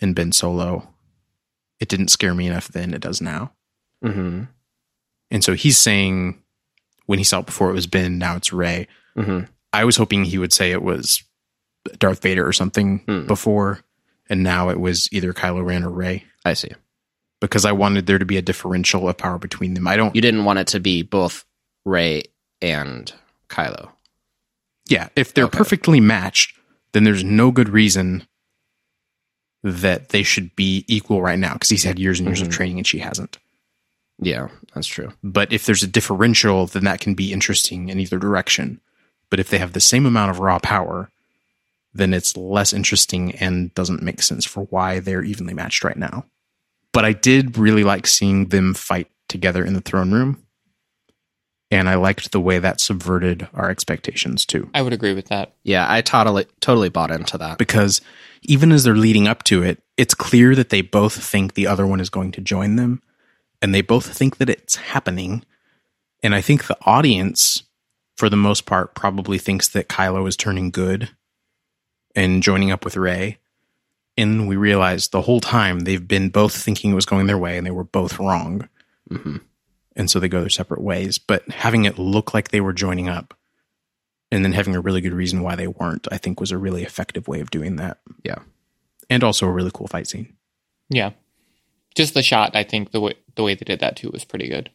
in 0.01 0.13
Ben 0.13 0.33
Solo, 0.33 0.89
it 1.81 1.89
didn't 1.89 2.09
scare 2.09 2.35
me 2.35 2.47
enough 2.49 2.69
then, 2.69 2.93
it 2.93 3.01
does 3.01 3.21
now. 3.23 3.53
hmm 4.03 4.43
And 5.31 5.43
so 5.43 5.55
he's 5.55 5.79
saying 5.79 6.43
when 7.07 7.19
he 7.19 7.25
saw 7.25 7.41
it 7.41 7.47
before 7.47 7.71
it 7.71 7.75
was 7.75 7.87
Ben, 7.87 8.19
now 8.19 8.37
it's 8.37 8.53
Rey. 8.53 8.89
hmm 9.17 9.41
I 9.73 9.85
was 9.85 9.97
hoping 9.97 10.25
he 10.25 10.39
would 10.39 10.53
say 10.53 10.71
it 10.71 10.83
was 10.83 11.25
Darth 11.99 12.21
Vader 12.23 12.47
or 12.47 12.53
something 12.53 12.99
Hmm. 13.07 13.27
before, 13.27 13.81
and 14.29 14.43
now 14.43 14.69
it 14.69 14.81
was 14.81 15.09
either 15.13 15.33
Kylo 15.33 15.65
Ren 15.65 15.85
or 15.85 15.91
Rey 15.91 16.25
I 16.45 16.55
see. 16.55 16.71
because 17.41 17.65
I 17.65 17.73
wanted 17.73 18.07
there 18.07 18.19
to 18.19 18.25
be 18.25 18.37
a 18.37 18.43
differential 18.43 19.09
of 19.09 19.17
power 19.19 19.39
between 19.39 19.75
them. 19.75 19.87
I 19.89 19.97
don't 19.97 20.15
You 20.15 20.23
didn't 20.23 20.45
want 20.45 20.59
it 20.59 20.67
to 20.69 20.81
be 20.81 21.03
both 21.03 21.45
Rey 21.85 22.25
and 22.63 23.13
Kylo. 23.49 23.91
Yeah, 24.89 25.09
if 25.17 25.33
they're 25.35 25.45
Okay. 25.47 25.59
perfectly 25.59 26.01
matched, 26.01 26.57
then 26.93 27.05
there's 27.05 27.25
no 27.25 27.51
good 27.51 27.69
reason 27.69 28.27
that 29.63 30.11
they 30.11 30.23
should 30.23 30.55
be 30.57 30.85
equal 30.89 31.23
right 31.23 31.39
now 31.39 31.55
because 31.55 31.71
he's 31.71 31.85
had 31.85 31.99
years 31.99 32.21
and 32.21 32.29
years 32.29 32.41
Mhm. 32.43 32.47
of 32.47 32.51
training 32.51 32.79
and 32.79 32.87
she 32.87 32.99
hasn't. 32.99 33.39
Yeah, 34.21 34.49
that's 34.75 34.87
true. 34.87 35.13
But 35.23 35.53
if 35.53 35.65
there's 35.67 35.83
a 35.83 35.87
differential, 35.89 36.67
then 36.67 36.85
that 36.85 37.01
can 37.01 37.15
be 37.15 37.33
interesting 37.33 37.89
in 37.89 37.99
either 37.99 38.19
direction. 38.19 38.81
But 39.31 39.41
if 39.41 39.49
they 39.49 39.59
have 39.59 39.73
the 39.73 39.81
same 39.81 40.07
amount 40.07 40.31
of 40.31 40.39
raw 40.39 40.59
power, 40.59 41.11
then 41.95 42.13
it's 42.13 42.37
less 42.37 42.73
interesting 42.73 43.35
and 43.37 43.73
doesn't 43.75 44.03
make 44.03 44.21
sense 44.21 44.45
for 44.45 44.65
why 44.65 44.99
they're 45.01 45.23
evenly 45.23 45.55
matched 45.55 45.85
right 45.85 45.97
now. 45.97 46.27
But 46.93 47.05
I 47.05 47.13
did 47.13 47.57
really 47.57 47.85
like 47.85 48.07
seeing 48.07 48.49
them 48.49 48.75
fight 48.75 49.09
together 49.29 49.65
in 49.65 49.75
the 49.75 49.81
throne 49.81 50.13
room. 50.13 50.45
And 51.71 51.89
I 51.89 51.95
liked 51.95 52.31
the 52.31 52.41
way 52.41 52.59
that 52.59 52.81
subverted 52.81 53.49
our 53.55 53.71
expectations 53.71 54.45
too. 54.45 54.71
I 54.75 54.83
would 54.83 54.93
agree 54.93 55.15
with 55.15 55.27
that. 55.29 55.55
Yeah, 55.63 55.87
I 55.89 56.03
totally 56.03 56.47
totally 56.61 56.89
bought 56.89 57.11
into 57.11 57.39
that. 57.39 57.59
Because 57.59 58.01
even 58.43 58.71
as 58.71 58.85
they're 58.85 58.95
leading 58.95 59.27
up 59.27 59.43
to 59.45 59.63
it, 59.63 59.83
it's 59.97 60.15
clear 60.15 60.55
that 60.55 60.69
they 60.69 60.83
both 60.83 61.15
think 61.15 61.55
the 61.55 61.67
other 61.67 61.87
one 61.87 62.01
is 62.01 62.11
going 62.11 62.33
to 62.33 62.41
join 62.41 62.77
them. 62.77 63.03
And 63.63 63.75
they 63.75 63.81
both 63.81 64.07
think 64.07 64.37
that 64.37 64.51
it's 64.51 64.77
happening. 64.77 65.45
And 66.23 66.35
I 66.35 66.41
think 66.41 66.67
the 66.67 66.77
audience, 66.83 67.63
for 68.17 68.29
the 68.29 68.37
most 68.37 68.67
part, 68.67 68.95
probably 68.95 69.39
thinks 69.39 69.69
that 69.69 69.89
Kylo 69.89 70.29
is 70.29 70.37
turning 70.37 70.71
good 70.71 71.11
and 72.15 72.43
joining 72.43 72.71
up 72.71 72.85
with 72.85 72.97
Rey. 72.97 73.39
And 74.17 74.49
we 74.49 74.57
realized 74.57 75.11
the 75.11 75.23
whole 75.23 75.41
time 75.41 75.81
they've 75.81 76.07
been 76.07 76.29
both 76.29 76.55
thinking 76.57 76.93
it 76.93 76.95
was 76.95 77.07
going 77.07 77.27
their 77.27 77.39
way 77.39 77.59
and 77.59 77.67
they 77.67 77.73
were 77.73 77.85
both 77.85 78.19
wrong. 78.19 78.69
hmm 79.09 79.39
And 79.97 80.11
so 80.11 80.21
they 80.21 80.29
go 80.29 80.41
their 80.41 80.51
separate 80.51 80.81
ways. 80.81 81.19
But 81.19 81.49
having 81.49 81.85
it 81.85 81.99
look 81.99 82.33
like 82.33 82.49
they 82.49 82.61
were 82.61 82.73
joining 82.73 83.09
up 83.09 83.35
and 84.31 84.45
then 84.45 84.53
having 84.53 84.75
a 84.75 84.81
really 84.81 85.01
good 85.01 85.13
reason 85.13 85.43
why 85.43 85.57
they 85.57 85.67
weren't, 85.67 86.07
I 86.11 86.19
think 86.19 86.41
was 86.41 86.53
a 86.53 86.59
really 86.59 86.83
effective 86.83 87.29
way 87.29 87.41
of 87.41 87.51
doing 87.51 87.77
that. 87.77 87.99
Yeah. 88.23 88.39
And 89.11 89.23
also 89.25 89.47
a 89.47 89.53
really 89.53 89.71
cool 89.73 89.89
fight 89.89 90.07
scene. 90.07 90.35
Yeah. 90.89 91.11
Just 91.95 92.15
the 92.15 92.23
shot, 92.23 92.57
I 92.57 92.65
think 92.65 92.91
the 92.91 93.01
way 93.01 93.15
the 93.35 93.43
way 93.43 93.55
they 93.55 93.65
did 93.65 93.81
that 93.81 93.97
too 93.97 94.11
was 94.13 94.25
pretty 94.25 94.49
good. 94.49 94.71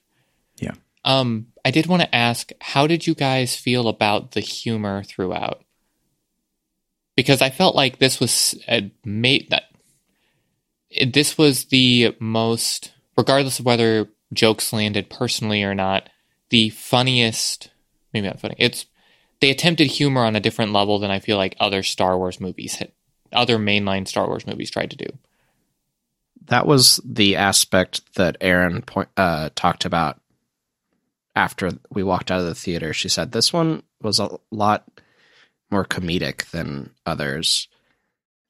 Yeah. 0.58 0.74
Um, 1.06 1.48
I 1.64 1.72
did 1.72 1.88
want 1.88 2.02
to 2.02 2.16
ask, 2.16 2.52
how 2.62 2.88
did 2.88 3.08
you 3.08 3.16
guys 3.16 3.56
feel 3.56 3.88
about 3.88 4.32
the 4.32 4.42
humor 4.42 5.04
throughout? 5.04 5.64
Because 7.20 7.42
I 7.42 7.50
felt 7.50 7.76
like 7.76 8.00
this 8.00 8.22
was 8.22 8.56
a 8.70 8.90
made 9.04 9.50
that 9.50 9.64
this 11.06 11.38
was 11.38 11.66
the 11.66 12.16
most, 12.18 12.94
regardless 13.18 13.60
of 13.60 13.66
whether 13.66 14.08
jokes 14.32 14.72
landed 14.72 15.10
personally 15.10 15.62
or 15.62 15.76
not, 15.76 16.10
the 16.50 16.70
funniest. 16.70 17.72
Maybe 18.14 18.26
not 18.26 18.40
funny. 18.40 18.56
It's 18.58 18.86
they 19.42 19.50
attempted 19.50 19.88
humor 19.88 20.24
on 20.24 20.38
a 20.38 20.40
different 20.40 20.72
level 20.72 20.98
than 20.98 21.12
I 21.12 21.20
feel 21.20 21.36
like 21.36 21.58
other 21.60 21.84
Star 21.84 22.18
Wars 22.18 22.40
movies, 22.40 22.76
hit, 22.76 22.94
other 23.34 23.58
mainline 23.58 24.08
Star 24.08 24.26
Wars 24.26 24.48
movies 24.48 24.72
tried 24.72 24.92
to 24.92 24.96
do. 24.96 25.08
That 26.46 26.66
was 26.66 27.02
the 27.04 27.36
aspect 27.36 28.16
that 28.16 28.38
Aaron 28.40 28.82
point, 28.82 29.10
uh, 29.18 29.50
talked 29.56 29.84
about 29.84 30.22
after 31.36 31.72
we 31.92 32.02
walked 32.02 32.32
out 32.32 32.40
of 32.40 32.46
the 32.46 32.56
theater. 32.56 32.94
She 32.94 33.10
said 33.10 33.34
this 33.34 33.52
one 33.52 33.84
was 34.02 34.20
a 34.20 34.40
lot 34.52 34.88
more 35.72 35.86
comedic 35.86 36.46
than 36.52 36.92
others, 37.06 37.68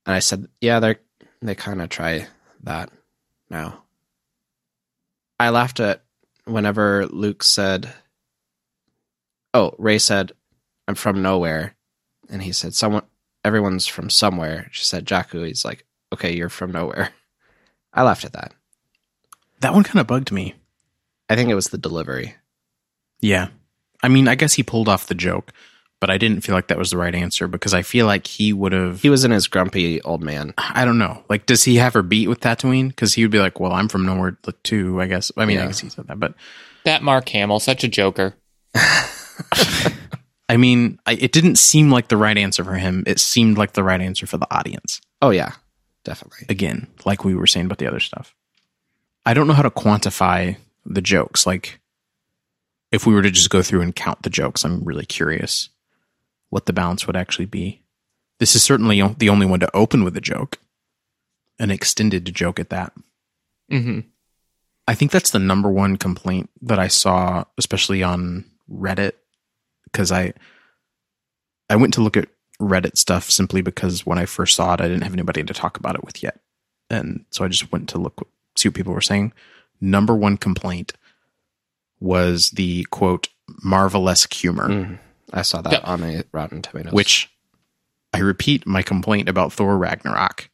and 0.06 0.16
I 0.16 0.20
said, 0.20 0.48
"Yeah, 0.62 0.80
they 0.80 0.98
they 1.42 1.56
kind 1.56 1.82
of 1.82 1.90
try 1.90 2.28
that 2.64 2.90
now." 3.50 3.84
I 5.40 5.50
laughed 5.50 5.80
at 5.80 6.04
whenever 6.46 7.06
Luke 7.08 7.44
said, 7.44 7.94
"Oh, 9.54 9.76
Rey 9.78 10.00
said, 10.00 10.34
I'm 10.88 10.96
from 10.96 11.22
nowhere," 11.22 11.76
and 12.30 12.42
he 12.42 12.52
said, 12.52 12.74
"Someone, 12.74 13.04
everyone's 13.44 13.88
from 13.88 14.10
somewhere." 14.10 14.70
She 14.72 14.86
said, 14.86 15.06
"Jakku." 15.06 15.46
He's 15.48 15.66
like, 15.66 15.86
"Okay, 16.14 16.36
you're 16.36 16.50
from 16.50 16.72
nowhere." 16.72 17.12
I 17.94 18.04
laughed 18.04 18.26
at 18.26 18.34
that. 18.34 18.54
That 19.62 19.74
one 19.74 19.84
kind 19.84 20.00
of 20.00 20.08
bugged 20.08 20.32
me. 20.32 20.56
I 21.30 21.36
think 21.36 21.50
it 21.50 21.56
was 21.56 21.70
the 21.70 21.78
delivery. 21.78 22.36
Yeah. 23.20 23.50
I 24.02 24.08
mean, 24.08 24.28
I 24.28 24.36
guess 24.36 24.54
he 24.54 24.64
pulled 24.64 24.88
off 24.88 25.08
the 25.08 25.16
joke, 25.16 25.52
but 26.00 26.10
I 26.10 26.18
didn't 26.18 26.42
feel 26.42 26.56
like 26.56 26.68
that 26.68 26.78
was 26.78 26.92
the 26.92 26.98
right 26.98 27.14
answer 27.14 27.48
because 27.48 27.74
I 27.74 27.82
feel 27.82 28.06
like 28.06 28.26
he 28.28 28.54
would 28.54 28.72
have. 28.72 29.02
He 29.02 29.10
was 29.10 29.24
in 29.26 29.32
his 29.32 29.48
grumpy 29.48 30.02
old 30.04 30.22
man. 30.24 30.54
I 30.58 30.86
don't 30.86 30.98
know. 30.98 31.24
Like, 31.30 31.46
does 31.46 31.64
he 31.64 31.76
have 31.76 31.94
her 31.94 32.02
beat 32.02 32.28
with 32.28 32.40
Tatooine? 32.40 32.88
Because 32.90 33.14
he 33.14 33.24
would 33.24 33.32
be 33.32 33.40
like, 33.40 33.60
well, 33.60 33.74
I'm 33.74 33.90
from 33.90 34.06
nowhere 34.06 34.38
too, 34.64 35.02
I 35.02 35.08
guess. 35.08 35.32
I 35.38 35.46
mean, 35.46 35.58
I 35.58 35.62
Yeah. 35.62 35.68
guess 35.68 35.80
he 35.80 35.90
said 35.90 36.08
that, 36.08 36.20
but 36.20 36.34
That 36.86 37.04
Mark 37.04 37.28
Hamill, 37.30 37.60
such 37.60 37.84
a 37.84 37.88
joker. 37.88 38.36
I 40.50 40.58
mean, 40.58 41.00
I, 41.06 41.14
it 41.14 41.32
didn't 41.32 41.58
seem 41.58 41.92
like 41.92 42.08
the 42.08 42.18
right 42.18 42.38
answer 42.38 42.64
for 42.64 42.74
him. 42.74 43.04
It 43.06 43.20
seemed 43.20 43.58
like 43.58 43.74
the 43.74 43.84
right 43.84 44.02
answer 44.02 44.26
for 44.26 44.38
the 44.38 44.48
audience. 44.56 45.00
Oh 45.22 45.30
yeah, 45.30 45.52
definitely. 46.04 46.46
Again, 46.50 46.88
like 47.06 47.24
we 47.24 47.36
were 47.36 47.46
saying 47.48 47.68
about 47.68 47.78
the 47.78 47.88
other 47.88 48.00
stuff. 48.00 48.34
I 49.26 49.34
don't 49.36 49.48
know 49.48 49.54
how 49.54 49.62
to 49.62 49.70
quantify 49.70 50.58
the 50.86 51.02
jokes. 51.02 51.46
Like, 51.46 51.80
if 52.92 53.06
we 53.06 53.14
were 53.14 53.22
to 53.22 53.30
just 53.30 53.52
go 53.52 53.62
through 53.62 53.82
and 53.82 53.96
count 53.96 54.24
the 54.24 54.30
jokes, 54.32 54.64
I'm 54.66 54.84
really 54.84 55.06
curious 55.06 55.70
what 56.50 56.66
the 56.66 56.74
balance 56.74 57.06
would 57.08 57.16
actually 57.16 57.46
be. 57.46 57.82
This 58.40 58.56
is 58.56 58.64
certainly 58.64 59.02
the 59.18 59.30
only 59.30 59.46
one 59.46 59.60
to 59.60 59.76
open 59.76 60.04
with 60.04 60.16
a 60.18 60.22
joke, 60.22 60.58
an 61.60 61.72
extended 61.72 62.34
joke 62.34 62.60
at 62.60 62.70
that. 62.70 62.94
hmm 63.70 64.00
I 64.88 64.96
think 64.96 65.12
that's 65.12 65.30
the 65.30 65.38
number 65.40 65.70
one 65.70 65.98
complaint 65.98 66.50
that 66.64 66.80
I 66.80 66.88
saw, 66.88 67.44
especially 67.60 68.02
on 68.02 68.46
Reddit, 68.72 69.12
because 69.84 70.12
I 70.12 70.34
I 71.70 71.76
went 71.76 71.94
to 71.94 72.02
look 72.02 72.18
at 72.18 72.28
Reddit 72.60 72.98
stuff 72.98 73.30
simply 73.30 73.62
because 73.62 74.04
when 74.06 74.18
I 74.18 74.26
first 74.26 74.56
saw 74.56 74.74
it, 74.74 74.82
I 74.82 74.88
didn't 74.88 75.04
have 75.04 75.14
anybody 75.14 75.44
to 75.44 75.54
talk 75.54 75.78
about 75.78 75.94
it 75.94 76.04
with 76.04 76.24
yet, 76.24 76.40
and 76.90 77.24
so 77.30 77.46
I 77.46 77.50
just 77.50 77.72
went 77.72 77.88
to 77.90 78.00
look 78.00 78.28
see 78.58 78.68
what 78.70 78.76
people 78.76 78.94
were 78.94 79.00
saying. 79.02 79.32
Number 79.80 80.16
one 80.16 80.38
complaint 80.38 80.94
was 82.00 82.50
the 82.52 82.84
quote 82.86 83.28
marvelous 83.64 84.26
humor, 84.32 84.70
Mhm. 84.70 85.00
I 85.34 85.42
saw 85.44 85.62
that 85.62 85.72
Yeah. 85.74 85.80
on 85.84 86.04
a 86.04 86.24
Rotten 86.32 86.62
Tomatoes. 86.62 86.94
which 86.94 87.30
I 88.14 88.20
repeat 88.20 88.66
my 88.66 88.82
complaint 88.82 89.30
about 89.30 89.54
Thor 89.54 89.78
Ragnarok. 89.78 90.50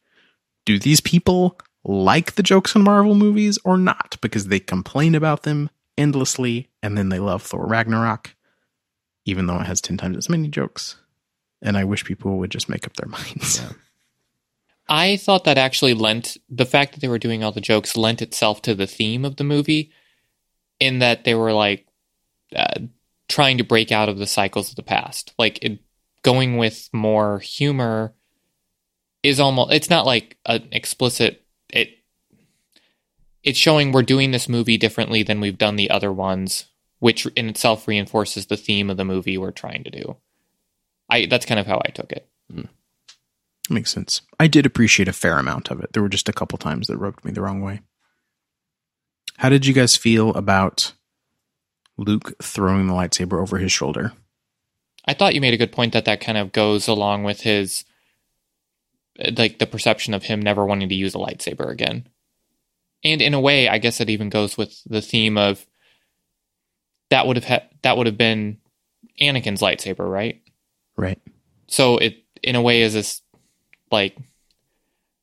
Do 0.66 0.78
these 0.78 1.00
people 1.00 1.58
like 1.84 2.34
the 2.34 2.42
jokes 2.42 2.74
in 2.74 2.82
Marvel 2.82 3.14
movies 3.14 3.58
or 3.64 3.76
not? 3.78 4.16
Because 4.20 4.48
they 4.48 4.60
complain 4.60 5.14
about 5.14 5.44
them 5.44 5.70
endlessly 5.96 6.68
and 6.82 6.98
then 6.98 7.08
they 7.08 7.18
love 7.18 7.42
Thor 7.42 7.66
Ragnarok, 7.66 8.34
even 9.24 9.46
though 9.46 9.60
it 9.60 9.66
has 9.66 9.80
10 9.80 9.96
times 9.96 10.16
as 10.18 10.28
many 10.28 10.48
jokes. 10.48 10.96
And 11.62 11.76
I 11.78 11.84
wish 11.84 12.04
people 12.04 12.36
would 12.38 12.50
just 12.50 12.68
make 12.68 12.86
up 12.86 12.94
their 12.94 13.08
minds. 13.10 13.60
Yeah. 13.60 13.72
I 14.88 15.16
thought 15.16 15.44
that 15.44 15.58
actually 15.58 15.94
lent 15.94 16.36
the 16.48 16.66
fact 16.66 16.92
that 16.92 17.00
they 17.00 17.08
were 17.08 17.18
doing 17.18 17.42
all 17.42 17.50
the 17.52 17.60
jokes 17.60 17.96
lent 17.96 18.22
itself 18.22 18.62
to 18.62 18.74
the 18.74 18.86
theme 18.86 19.24
of 19.24 19.36
the 19.36 19.42
movie, 19.44 19.90
in 20.78 20.98
that 21.00 21.24
they 21.24 21.34
were 21.34 21.52
like 21.52 21.86
uh, 22.54 22.80
trying 23.28 23.58
to 23.58 23.64
break 23.64 23.90
out 23.92 24.08
of 24.08 24.18
the 24.18 24.26
cycles 24.26 24.70
of 24.70 24.76
the 24.76 24.82
past, 24.82 25.34
like 25.38 25.58
it, 25.62 25.80
going 26.22 26.56
with 26.56 26.88
more 26.92 27.38
humor 27.38 28.14
is 29.22 29.40
almost. 29.40 29.72
It's 29.72 29.90
not 29.90 30.06
like 30.06 30.36
an 30.46 30.68
explicit. 30.72 31.44
It 31.70 31.90
it's 33.42 33.58
showing 33.58 33.92
we're 33.92 34.02
doing 34.02 34.32
this 34.32 34.48
movie 34.48 34.76
differently 34.76 35.22
than 35.22 35.40
we've 35.40 35.58
done 35.58 35.76
the 35.76 35.90
other 35.90 36.12
ones, 36.12 36.66
which 36.98 37.26
in 37.26 37.48
itself 37.48 37.86
reinforces 37.86 38.46
the 38.46 38.56
theme 38.56 38.90
of 38.90 38.96
the 38.96 39.04
movie 39.04 39.38
we're 39.38 39.52
trying 39.52 39.84
to 39.84 39.90
do. 39.90 40.16
I 41.08 41.26
that's 41.26 41.46
kind 41.46 41.60
of 41.60 41.66
how 41.66 41.80
I 41.84 41.90
took 41.90 42.12
it. 42.12 42.28
Hmm. 42.52 42.62
Makes 43.70 43.92
sense. 43.92 44.22
I 44.38 44.46
did 44.46 44.66
appreciate 44.66 45.08
a 45.08 45.12
fair 45.12 45.38
amount 45.38 45.70
of 45.70 45.80
it. 45.80 45.92
There 45.92 46.02
were 46.02 46.08
just 46.08 46.28
a 46.28 46.32
couple 46.32 46.58
times 46.58 46.86
that 46.86 46.98
rubbed 46.98 47.24
me 47.24 47.32
the 47.32 47.42
wrong 47.42 47.60
way. 47.60 47.80
How 49.38 49.48
did 49.48 49.66
you 49.66 49.74
guys 49.74 49.96
feel 49.96 50.30
about 50.30 50.92
Luke 51.98 52.34
throwing 52.42 52.86
the 52.86 52.94
lightsaber 52.94 53.40
over 53.40 53.58
his 53.58 53.72
shoulder? 53.72 54.12
I 55.06 55.14
thought 55.14 55.34
you 55.34 55.40
made 55.40 55.54
a 55.54 55.58
good 55.58 55.72
point 55.72 55.92
that 55.92 56.04
that 56.04 56.20
kind 56.20 56.36
of 56.36 56.52
goes 56.52 56.88
along 56.88 57.24
with 57.24 57.42
his 57.42 57.84
like 59.36 59.58
the 59.58 59.66
perception 59.66 60.12
of 60.12 60.24
him 60.24 60.40
never 60.40 60.64
wanting 60.64 60.88
to 60.88 60.94
use 60.94 61.14
a 61.14 61.18
lightsaber 61.18 61.70
again. 61.70 62.06
And 63.04 63.22
in 63.22 63.34
a 63.34 63.40
way, 63.40 63.68
I 63.68 63.78
guess 63.78 64.00
it 64.00 64.10
even 64.10 64.28
goes 64.28 64.58
with 64.58 64.82
the 64.84 65.00
theme 65.00 65.38
of 65.38 65.64
that 67.10 67.26
would 67.26 67.36
have 67.36 67.44
ha- 67.44 67.68
that 67.82 67.96
would 67.96 68.06
have 68.06 68.18
been 68.18 68.58
Anakin's 69.20 69.62
lightsaber, 69.62 70.10
right? 70.10 70.42
Right. 70.96 71.20
So 71.68 71.98
it 71.98 72.24
in 72.42 72.56
a 72.56 72.62
way 72.62 72.82
is 72.82 72.94
this 72.94 73.22
like 73.90 74.16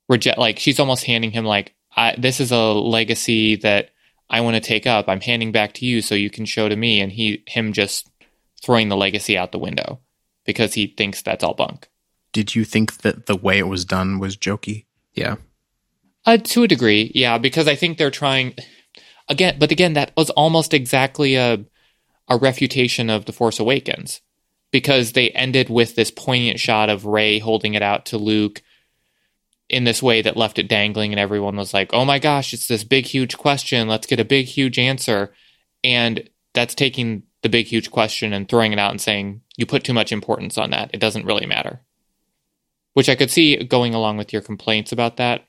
reject 0.10 0.38
like 0.38 0.60
she's 0.60 0.80
almost 0.80 1.06
handing 1.06 1.32
him 1.32 1.46
like 1.46 1.74
I, 1.96 2.16
this 2.18 2.40
is 2.40 2.52
a 2.52 2.58
legacy 2.58 3.58
that 3.58 3.90
I 4.34 4.42
want 4.42 4.56
to 4.56 4.62
take 4.62 4.88
up. 4.88 5.08
I'm 5.08 5.22
handing 5.22 5.52
back 5.52 5.74
to 5.76 5.86
you 5.86 6.02
so 6.02 6.16
you 6.16 6.32
can 6.32 6.46
show 6.46 6.68
to 6.68 6.76
me 6.76 7.00
and 7.00 7.12
he 7.12 7.44
him 7.46 7.72
just 7.72 8.10
throwing 8.60 8.90
the 8.90 8.98
legacy 8.98 9.38
out 9.38 9.52
the 9.52 9.60
window 9.60 10.00
because 10.44 10.74
he 10.74 10.88
thinks 10.88 11.22
that's 11.22 11.44
all 11.44 11.54
bunk. 11.54 11.88
Did 12.32 12.56
you 12.56 12.66
think 12.66 12.98
that 13.04 13.28
the 13.28 13.36
way 13.36 13.60
it 13.60 13.68
was 13.68 13.86
done 13.86 14.18
was 14.18 14.36
jokey? 14.36 14.86
yeah, 15.14 15.36
Uh, 16.26 16.38
to 16.38 16.64
a 16.64 16.68
degree, 16.68 17.12
yeah, 17.14 17.38
because 17.38 17.68
I 17.68 17.76
think 17.76 18.00
they're 18.00 18.10
trying 18.10 18.56
again, 19.30 19.58
but 19.60 19.72
again, 19.72 19.94
that 19.94 20.12
was 20.18 20.32
almost 20.32 20.74
exactly 20.74 21.36
a 21.36 21.64
a 22.28 22.38
refutation 22.38 23.12
of 23.12 23.26
the 23.26 23.34
Force 23.34 23.60
Awakens 23.60 24.22
because 24.72 25.12
they 25.12 25.30
ended 25.30 25.70
with 25.70 25.96
this 25.96 26.10
poignant 26.10 26.60
shot 26.60 26.90
of 26.90 27.06
Rey 27.06 27.38
holding 27.38 27.76
it 27.76 27.84
out 27.84 28.08
to 28.08 28.18
Luke 28.18 28.64
in 29.70 29.84
this 29.84 30.04
way 30.04 30.22
that 30.22 30.38
left 30.38 30.60
it 30.60 30.68
dangling, 30.68 31.12
and 31.12 31.20
everyone 31.20 31.56
was 31.56 31.74
like, 31.74 31.94
"Oh 31.94 32.06
my 32.06 32.20
gosh, 32.20 32.54
it's 32.54 32.68
this 32.68 32.84
big, 32.84 33.06
huge 33.06 33.38
question. 33.38 33.88
Let's 33.88 34.08
get 34.08 34.20
a 34.20 34.26
big, 34.26 34.46
huge 34.46 34.78
answer," 34.78 35.34
and 35.84 36.30
that's 36.54 36.76
taking 36.76 37.24
the 37.42 37.50
big, 37.50 37.68
huge 37.68 37.92
question 37.92 38.34
and 38.34 38.48
throwing 38.48 38.74
it 38.74 38.80
out 38.80 38.92
and 38.92 39.02
saying, 39.02 39.42
"You 39.58 39.66
put 39.66 39.84
too 39.84 39.94
much 39.94 40.12
importance 40.12 40.58
on 40.58 40.70
that. 40.72 40.92
It 40.94 41.00
doesn't 41.00 41.26
really 41.26 41.46
matter." 41.46 41.82
which 42.94 43.10
I 43.10 43.16
could 43.16 43.32
see 43.32 43.58
going 43.58 43.94
along 43.94 44.18
with 44.18 44.32
your 44.32 44.42
complaints 44.42 44.92
about 44.92 45.18
that, 45.18 45.48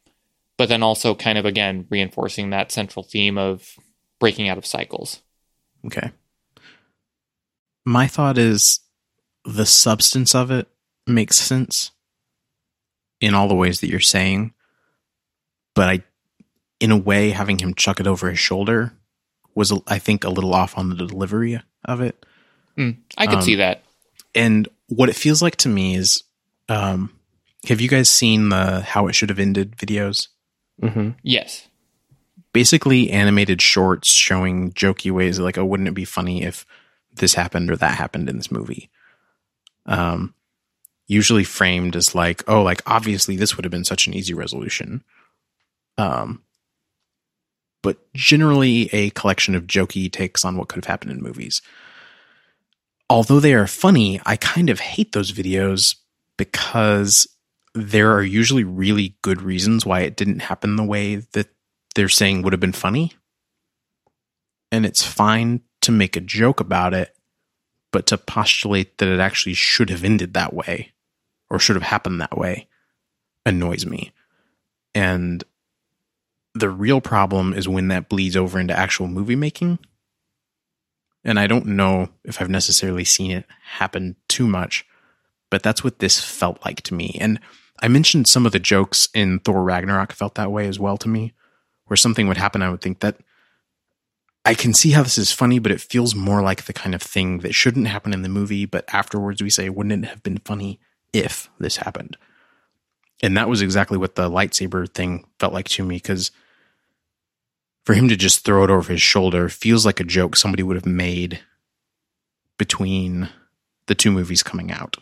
but 0.57 0.69
then 0.69 0.83
also 0.83 1.15
kind 1.15 1.39
of 1.39 1.45
again 1.45 1.87
reinforcing 1.91 2.51
that 2.51 2.73
central 2.73 3.03
theme 3.03 3.39
of 3.39 3.79
breaking 4.19 4.49
out 4.49 4.59
of 4.59 4.67
cycles. 4.67 5.21
Okay. 5.87 6.11
My 7.85 8.07
thought 8.07 8.39
is 8.39 8.81
the 9.45 9.67
substance 9.67 10.35
of 10.35 10.51
it 10.51 10.69
makes 11.07 11.37
sense 11.37 11.91
in 13.25 13.35
all 13.35 13.49
the 13.49 13.55
ways 13.55 13.81
that 13.81 13.89
you're 13.89 14.01
saying, 14.01 14.53
but 15.75 15.89
I, 15.89 16.03
in 16.81 16.91
a 16.91 16.97
way, 16.97 17.31
having 17.31 17.59
him 17.59 17.75
chuck 17.75 18.01
it 18.01 18.07
over 18.07 18.29
his 18.29 18.39
shoulder 18.39 18.93
was, 19.55 19.73
I 19.87 19.99
think, 19.99 20.25
a 20.25 20.31
little 20.31 20.55
off 20.55 20.77
on 20.77 20.89
the 20.91 20.97
delivery 20.97 21.61
of 21.85 22.01
it. 22.01 22.27
Mm, 22.77 22.99
I 23.17 23.27
could 23.27 23.37
Um, 23.37 23.43
see 23.43 23.55
that. 23.57 23.83
And 24.35 24.69
what 24.89 25.09
it 25.09 25.17
feels 25.17 25.41
like 25.41 25.57
to 25.57 25.69
me 25.69 25.95
is, 25.97 26.23
um, 26.69 27.11
have 27.69 27.81
you 27.81 27.89
guys 27.89 28.11
seen 28.11 28.51
the 28.51 28.83
how 28.83 29.07
it 29.07 29.15
should 29.15 29.31
have 29.31 29.39
ended 29.39 29.77
videos? 29.77 30.29
Mm-hmm. 30.83 31.11
Yes. 31.23 31.69
Basically, 32.53 33.11
animated 33.11 33.63
shorts 33.63 34.11
showing 34.11 34.73
jokey 34.73 35.11
ways 35.11 35.39
like, 35.39 35.57
oh, 35.57 35.65
wouldn't 35.65 35.89
it 35.89 35.95
be 35.95 36.05
funny 36.05 36.43
if 36.43 36.67
this 37.15 37.35
happened 37.35 37.71
or 37.71 37.77
that 37.77 37.97
happened 37.97 38.29
in 38.29 38.37
this 38.37 38.51
movie? 38.51 38.91
Um, 39.87 40.35
usually 41.07 41.45
framed 41.45 41.97
as 41.97 42.15
like, 42.15 42.43
oh, 42.49 42.63
like 42.63 42.83
obviously 42.87 43.37
this 43.37 43.57
would 43.57 43.65
have 43.65 43.73
been 43.73 43.85
such 43.85 44.07
an 44.07 44.15
easy 44.15 44.35
resolution. 44.35 45.05
Um, 45.99 46.43
but 47.83 47.99
generally 48.15 48.89
a 48.93 49.11
collection 49.11 49.55
of 49.55 49.67
jokey 49.67 50.11
takes 50.11 50.45
on 50.45 50.57
what 50.57 50.69
could 50.69 50.85
have 50.85 50.91
happened 50.91 51.13
in 51.13 51.23
movies. 51.23 51.61
Although 53.11 53.41
they 53.41 53.55
are 53.55 53.67
funny, 53.67 54.21
I 54.25 54.37
kind 54.37 54.71
of 54.71 54.81
hate 54.81 55.13
those 55.13 55.33
videos 55.33 55.97
because 56.39 57.29
there 57.75 58.13
are 58.13 58.23
usually 58.23 58.65
really 58.65 59.17
good 59.21 59.43
reasons 59.43 59.85
why 59.85 60.01
it 60.01 60.17
didn't 60.17 60.41
happen 60.41 60.77
the 60.77 60.85
way 60.85 61.17
that 61.17 61.49
they're 61.95 62.09
saying 62.09 62.43
would 62.43 62.55
have 62.55 62.61
been 62.61 62.73
funny. 62.73 63.13
And 64.73 64.87
it's 64.87 65.05
fine 65.05 65.61
to 65.83 65.93
make 65.93 66.17
a 66.17 66.21
joke 66.21 66.61
about 66.61 66.95
it, 66.95 67.15
but 67.93 68.07
to 68.07 68.17
postulate 68.17 68.97
that 68.99 69.09
it 69.09 69.21
actually 69.21 69.55
should 69.55 69.91
have 69.91 70.03
ended 70.03 70.33
that 70.35 70.55
way 70.55 70.94
or 71.51 71.59
should 71.59 71.77
have 71.77 71.83
happened 71.83 72.21
that 72.21 72.37
way 72.37 72.69
annoys 73.47 73.85
me. 73.87 74.13
And 74.95 75.45
the 76.55 76.71
real 76.71 77.01
problem 77.01 77.53
is 77.53 77.69
when 77.69 77.89
that 77.89 78.09
bleeds 78.09 78.37
over 78.37 78.59
into 78.59 78.79
actual 78.79 79.09
movie 79.09 79.37
making. 79.37 79.79
And 81.25 81.39
I 81.39 81.47
don't 81.47 81.67
know 81.67 82.11
if 82.25 82.41
I've 82.41 82.51
necessarily 82.51 83.05
seen 83.05 83.31
it 83.31 83.47
happen 83.65 84.17
too 84.29 84.47
much, 84.47 84.87
but 85.51 85.63
that's 85.63 85.83
what 85.83 85.99
this 85.99 86.21
felt 86.21 86.65
like 86.65 86.83
to 86.83 86.95
me. 86.95 87.17
And 87.21 87.41
I 87.81 87.89
mentioned 87.89 88.29
some 88.29 88.47
of 88.47 88.53
the 88.53 88.59
jokes 88.59 89.09
in 89.15 89.41
Thor 89.41 89.63
Ragnarok 89.63 90.13
felt 90.13 90.37
that 90.37 90.53
way 90.53 90.69
as 90.69 90.79
well 90.79 90.97
to 90.99 91.09
me, 91.09 91.33
where 91.87 91.97
something 91.97 92.29
would 92.29 92.37
happen. 92.37 92.63
I 92.63 92.71
would 92.71 92.83
think 92.83 93.01
that 93.01 93.17
I 94.45 94.55
can 94.55 94.75
see 94.75 94.91
how 94.91 95.03
this 95.03 95.19
is 95.19 95.33
funny, 95.33 95.59
but 95.59 95.73
it 95.73 95.81
feels 95.81 96.15
more 96.15 96.43
like 96.43 96.67
the 96.67 96.73
kind 96.73 96.95
of 96.95 97.03
thing 97.03 97.39
that 97.39 97.55
shouldn't 97.55 97.89
happen 97.89 98.13
in 98.13 98.23
the 98.23 98.29
movie. 98.29 98.67
But 98.67 98.85
afterwards, 98.93 99.43
we 99.43 99.51
say, 99.51 99.71
wouldn't 99.71 100.05
it 100.05 100.09
have 100.09 100.23
been 100.23 100.39
funny 100.39 100.79
if 101.15 101.51
this 101.59 101.77
happened? 101.79 102.17
And 103.23 103.37
that 103.37 103.49
was 103.49 103.63
exactly 103.63 103.97
what 103.97 104.17
the 104.17 104.29
lightsaber 104.29 104.89
thing 104.89 105.25
felt 105.39 105.55
like 105.55 105.69
to 105.71 105.85
me 105.85 105.97
because 105.97 106.31
for 107.85 107.95
him 107.95 108.09
to 108.09 108.17
just 108.17 108.45
throw 108.45 108.65
it 108.65 108.71
over 108.71 108.93
his 108.93 109.03
shoulder 109.03 109.49
feels 109.49 109.87
like 109.87 110.01
a 110.01 110.05
joke 110.05 110.37
somebody 110.37 110.63
would 110.63 110.77
have 110.77 110.87
made 110.87 111.41
between 112.59 113.29
the 113.87 113.95
two 113.95 114.11
movies 114.11 114.43
coming 114.43 114.71
out. 114.71 114.97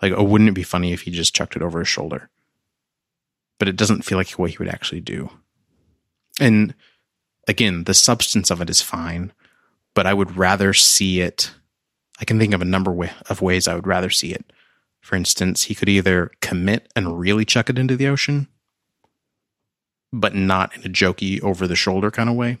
Like, 0.00 0.12
oh, 0.12 0.22
wouldn't 0.22 0.50
it 0.50 0.54
be 0.54 0.62
funny 0.62 0.92
if 0.92 1.02
he 1.02 1.10
just 1.10 1.34
chucked 1.34 1.56
it 1.56 1.62
over 1.62 1.78
his 1.78 1.88
shoulder? 1.88 2.30
But 3.58 3.68
it 3.68 3.76
doesn't 3.76 4.02
feel 4.02 4.18
like 4.18 4.30
what 4.32 4.50
he 4.50 4.58
would 4.58 4.68
actually 4.68 5.00
do. 5.00 5.30
And 6.40 6.74
again, 7.48 7.84
the 7.84 7.94
substance 7.94 8.50
of 8.50 8.60
it 8.60 8.70
is 8.70 8.82
fine, 8.82 9.32
but 9.94 10.06
I 10.06 10.14
would 10.14 10.36
rather 10.36 10.74
see 10.74 11.20
it. 11.20 11.52
I 12.20 12.24
can 12.24 12.38
think 12.38 12.54
of 12.54 12.62
a 12.62 12.66
number 12.66 13.10
of 13.28 13.42
ways 13.42 13.66
I 13.66 13.74
would 13.74 13.86
rather 13.86 14.10
see 14.10 14.32
it. 14.32 14.52
For 15.04 15.16
instance, 15.16 15.64
he 15.64 15.74
could 15.74 15.90
either 15.90 16.30
commit 16.40 16.90
and 16.96 17.20
really 17.20 17.44
chuck 17.44 17.68
it 17.68 17.78
into 17.78 17.94
the 17.94 18.08
ocean, 18.08 18.48
but 20.10 20.34
not 20.34 20.74
in 20.74 20.80
a 20.80 20.88
jokey 20.88 21.42
over 21.42 21.66
the 21.66 21.76
shoulder 21.76 22.10
kind 22.10 22.30
of 22.30 22.36
way. 22.36 22.56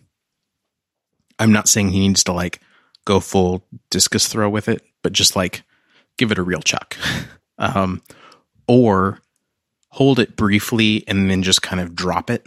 I'm 1.38 1.52
not 1.52 1.70
saying 1.70 1.88
he 1.88 2.00
needs 2.00 2.22
to 2.24 2.32
like 2.32 2.60
go 3.06 3.18
full 3.18 3.64
discus 3.88 4.28
throw 4.28 4.50
with 4.50 4.68
it, 4.68 4.82
but 5.00 5.14
just 5.14 5.34
like 5.34 5.62
give 6.18 6.30
it 6.30 6.36
a 6.36 6.42
real 6.42 6.60
chuck. 6.60 6.98
um, 7.58 8.02
or 8.68 9.20
hold 9.88 10.18
it 10.18 10.36
briefly 10.36 11.02
and 11.08 11.30
then 11.30 11.42
just 11.42 11.62
kind 11.62 11.80
of 11.80 11.94
drop 11.94 12.28
it. 12.28 12.46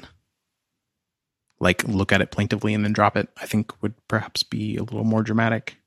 Like 1.59 1.83
look 1.85 2.11
at 2.11 2.21
it 2.21 2.29
plaintively 2.29 2.75
and 2.75 2.85
then 2.85 2.93
drop 2.93 3.17
it, 3.17 3.29
I 3.41 3.47
think 3.47 3.81
would 3.81 3.95
perhaps 4.07 4.43
be 4.43 4.77
a 4.77 4.83
little 4.83 5.03
more 5.03 5.23
dramatic. 5.23 5.77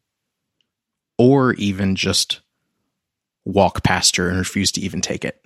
Or 1.17 1.53
even 1.55 1.95
just 1.95 2.41
walk 3.45 3.83
past 3.83 4.17
her 4.17 4.29
and 4.29 4.39
refuse 4.39 4.73
to 4.73 4.81
even 4.81 5.01
take 5.01 5.25
it. 5.25 5.43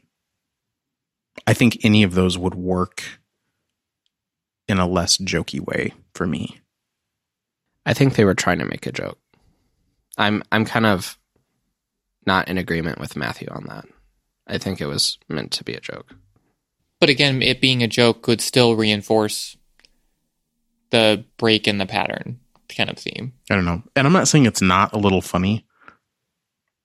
I 1.46 1.54
think 1.54 1.84
any 1.84 2.02
of 2.02 2.14
those 2.14 2.38
would 2.38 2.54
work 2.54 3.02
in 4.68 4.78
a 4.78 4.86
less 4.86 5.18
jokey 5.18 5.60
way 5.60 5.92
for 6.14 6.26
me. 6.26 6.60
I 7.86 7.92
think 7.92 8.14
they 8.14 8.24
were 8.24 8.34
trying 8.34 8.60
to 8.60 8.64
make 8.64 8.86
a 8.86 8.92
joke. 8.92 9.18
I'm 10.16 10.42
I'm 10.50 10.64
kind 10.64 10.86
of 10.86 11.18
not 12.26 12.48
in 12.48 12.56
agreement 12.56 12.98
with 12.98 13.16
Matthew 13.16 13.48
on 13.50 13.64
that. 13.64 13.84
I 14.46 14.58
think 14.58 14.80
it 14.80 14.86
was 14.86 15.18
meant 15.28 15.52
to 15.52 15.64
be 15.64 15.74
a 15.74 15.80
joke. 15.80 16.14
But 17.00 17.10
again, 17.10 17.42
it 17.42 17.60
being 17.60 17.82
a 17.82 17.88
joke 17.88 18.22
could 18.22 18.40
still 18.40 18.76
reinforce 18.76 19.56
the 20.90 21.24
break 21.36 21.66
in 21.66 21.78
the 21.78 21.86
pattern 21.86 22.40
kind 22.74 22.88
of 22.90 22.96
theme. 22.96 23.32
I 23.50 23.54
don't 23.56 23.64
know. 23.64 23.82
And 23.94 24.06
I'm 24.06 24.12
not 24.12 24.28
saying 24.28 24.46
it's 24.46 24.62
not 24.62 24.92
a 24.92 24.98
little 24.98 25.20
funny. 25.20 25.66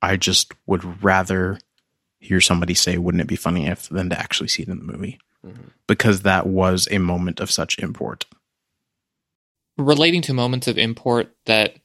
I 0.01 0.17
just 0.17 0.53
would 0.65 1.03
rather 1.03 1.59
hear 2.19 2.41
somebody 2.41 2.73
say, 2.73 2.97
wouldn't 2.97 3.21
it 3.21 3.27
be 3.27 3.35
funny 3.35 3.67
if, 3.67 3.89
than 3.89 4.09
to 4.09 4.19
actually 4.19 4.49
see 4.49 4.63
it 4.63 4.69
in 4.69 4.77
the 4.77 4.83
movie. 4.83 5.19
Mhm. 5.45 5.71
Because 5.87 6.21
that 6.21 6.47
was 6.47 6.87
a 6.91 6.97
moment 6.99 7.39
of 7.39 7.49
such 7.49 7.79
import. 7.79 8.25
Relating 9.77 10.21
to 10.23 10.33
moments 10.33 10.67
of 10.67 10.77
import 10.77 11.33
that 11.45 11.77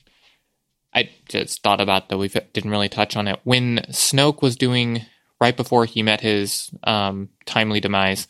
I 0.93 1.11
just 1.29 1.62
thought 1.62 1.81
about, 1.81 2.09
though 2.09 2.19
we 2.19 2.29
didn't 2.29 2.71
really 2.71 2.89
touch 2.89 3.17
on 3.17 3.29
it. 3.29 3.41
When 3.45 3.79
Snoke 3.91 4.43
was 4.43 4.57
doing, 4.57 5.03
right 5.41 5.57
before 5.57 5.85
he 5.85 6.03
met 6.03 6.21
his 6.21 6.71
um, 6.85 7.29
timely 7.47 7.81
demise, 7.81 8.27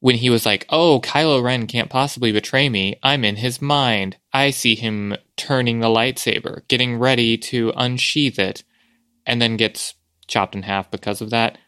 when 0.00 0.16
he 0.16 0.30
was 0.30 0.46
like, 0.46 0.66
"Oh, 0.68 1.00
Kylo 1.00 1.42
Ren 1.42 1.66
can't 1.66 1.90
possibly 1.90 2.32
betray 2.32 2.68
me. 2.68 2.98
I'm 3.02 3.24
in 3.24 3.36
his 3.36 3.62
mind." 3.62 4.16
I 4.32 4.50
see 4.50 4.74
him 4.74 5.16
turning 5.36 5.80
the 5.80 5.88
lightsaber, 5.88 6.66
getting 6.68 6.98
ready 6.98 7.38
to 7.38 7.72
unsheath 7.76 8.38
it, 8.38 8.64
and 9.24 9.40
then 9.40 9.56
gets 9.56 9.94
chopped 10.26 10.54
in 10.54 10.62
half 10.62 10.90
because 10.90 11.20
of 11.20 11.30
that. 11.30 11.58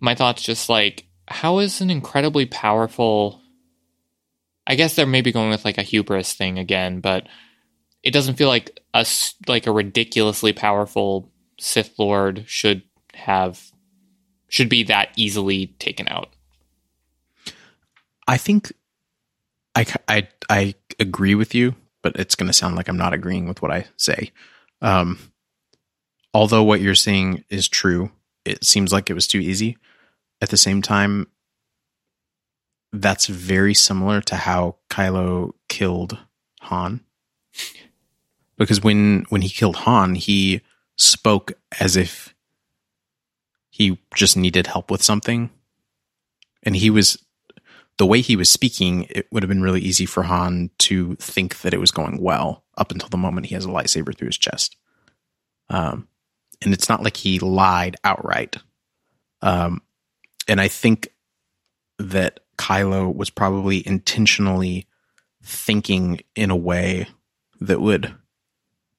My 0.00 0.14
thoughts 0.14 0.42
just 0.42 0.68
like, 0.68 1.06
how 1.26 1.58
is 1.58 1.80
an 1.80 1.90
incredibly 1.90 2.46
powerful 2.46 3.42
I 4.68 4.74
guess 4.74 4.94
they're 4.94 5.06
maybe 5.06 5.32
going 5.32 5.48
with 5.48 5.64
like 5.64 5.78
a 5.78 5.82
hubris 5.82 6.34
thing 6.34 6.58
again, 6.58 7.00
but 7.00 7.26
it 8.02 8.12
doesn't 8.12 8.36
feel 8.36 8.48
like 8.48 8.78
a 8.92 9.06
like 9.48 9.66
a 9.66 9.72
ridiculously 9.72 10.52
powerful 10.52 11.32
Sith 11.58 11.98
Lord 11.98 12.44
should 12.46 12.82
have 13.14 13.72
should 14.48 14.68
be 14.68 14.84
that 14.84 15.08
easily 15.16 15.68
taken 15.78 16.06
out. 16.08 16.28
I 18.28 18.36
think 18.36 18.72
I, 19.74 19.86
I, 20.06 20.28
I 20.50 20.74
agree 21.00 21.34
with 21.34 21.54
you, 21.54 21.74
but 22.02 22.14
it's 22.16 22.34
going 22.34 22.46
to 22.46 22.52
sound 22.52 22.76
like 22.76 22.88
I'm 22.88 22.98
not 22.98 23.14
agreeing 23.14 23.48
with 23.48 23.62
what 23.62 23.70
I 23.72 23.86
say. 23.96 24.32
Um, 24.82 25.18
although 26.34 26.62
what 26.62 26.82
you're 26.82 26.94
saying 26.94 27.44
is 27.48 27.68
true, 27.68 28.12
it 28.44 28.64
seems 28.64 28.92
like 28.92 29.08
it 29.08 29.14
was 29.14 29.26
too 29.26 29.40
easy. 29.40 29.78
At 30.42 30.50
the 30.50 30.56
same 30.56 30.82
time, 30.82 31.26
that's 32.92 33.26
very 33.26 33.74
similar 33.74 34.20
to 34.22 34.36
how 34.36 34.76
Kylo 34.90 35.52
killed 35.68 36.18
Han. 36.62 37.00
Because 38.56 38.82
when 38.82 39.24
when 39.30 39.42
he 39.42 39.48
killed 39.48 39.76
Han, 39.76 40.16
he 40.16 40.60
spoke 40.96 41.52
as 41.80 41.96
if 41.96 42.34
he 43.70 43.98
just 44.14 44.36
needed 44.36 44.66
help 44.66 44.90
with 44.90 45.02
something. 45.02 45.50
And 46.62 46.76
he 46.76 46.90
was 46.90 47.18
the 47.98 48.06
way 48.06 48.20
he 48.20 48.36
was 48.36 48.48
speaking, 48.48 49.06
it 49.10 49.26
would 49.30 49.42
have 49.42 49.48
been 49.48 49.62
really 49.62 49.80
easy 49.80 50.06
for 50.06 50.22
Han 50.22 50.70
to 50.78 51.16
think 51.16 51.60
that 51.60 51.74
it 51.74 51.80
was 51.80 51.90
going 51.90 52.20
well 52.20 52.64
up 52.76 52.92
until 52.92 53.08
the 53.08 53.16
moment 53.16 53.46
he 53.46 53.54
has 53.54 53.64
a 53.64 53.68
lightsaber 53.68 54.16
through 54.16 54.28
his 54.28 54.38
chest. 54.38 54.76
Um, 55.68 56.08
and 56.62 56.72
it's 56.72 56.88
not 56.88 57.02
like 57.02 57.16
he 57.16 57.38
lied 57.38 57.96
outright. 58.04 58.56
Um, 59.42 59.82
and 60.46 60.60
I 60.60 60.68
think 60.68 61.08
that 61.98 62.40
Kylo 62.56 63.14
was 63.14 63.30
probably 63.30 63.86
intentionally 63.86 64.86
thinking 65.42 66.20
in 66.34 66.50
a 66.50 66.56
way 66.56 67.08
that 67.60 67.80
would 67.80 68.14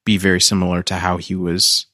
be 0.05 0.17
very 0.17 0.41
similar 0.41 0.83
to 0.83 0.95
how 0.95 1.17
he 1.17 1.35
was 1.35 1.85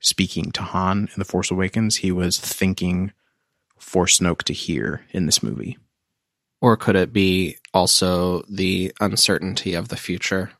speaking 0.00 0.52
to 0.52 0.62
Han 0.62 1.08
in 1.14 1.18
The 1.18 1.24
Force 1.24 1.50
Awakens, 1.50 1.96
he 1.96 2.12
was 2.12 2.38
thinking 2.38 3.12
for 3.78 4.06
Snoke 4.06 4.42
to 4.42 4.52
hear 4.52 5.04
in 5.10 5.26
this 5.26 5.42
movie. 5.42 5.78
Or 6.64 6.78
could 6.78 6.96
it 6.96 7.12
be 7.12 7.58
also 7.74 8.42
the 8.48 8.90
uncertainty 8.98 9.74
of 9.74 9.88
the 9.88 9.98
future? 9.98 10.52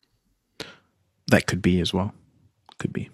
That 1.29 1.47
could 1.47 1.63
be 1.63 1.81
as 1.81 1.95
well. 1.95 2.13
Could 2.79 2.93
be. 2.93 3.09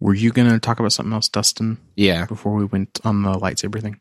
Were 0.00 0.14
you 0.14 0.32
going 0.32 0.50
to 0.50 0.58
talk 0.58 0.80
about 0.80 0.92
something 0.92 1.12
else, 1.12 1.28
Dustin, 1.28 1.78
Yeah. 1.94 2.26
before 2.26 2.54
we 2.56 2.64
went 2.64 2.98
on 3.04 3.22
the 3.22 3.34
lightsaber 3.34 3.80
thing? 3.80 4.00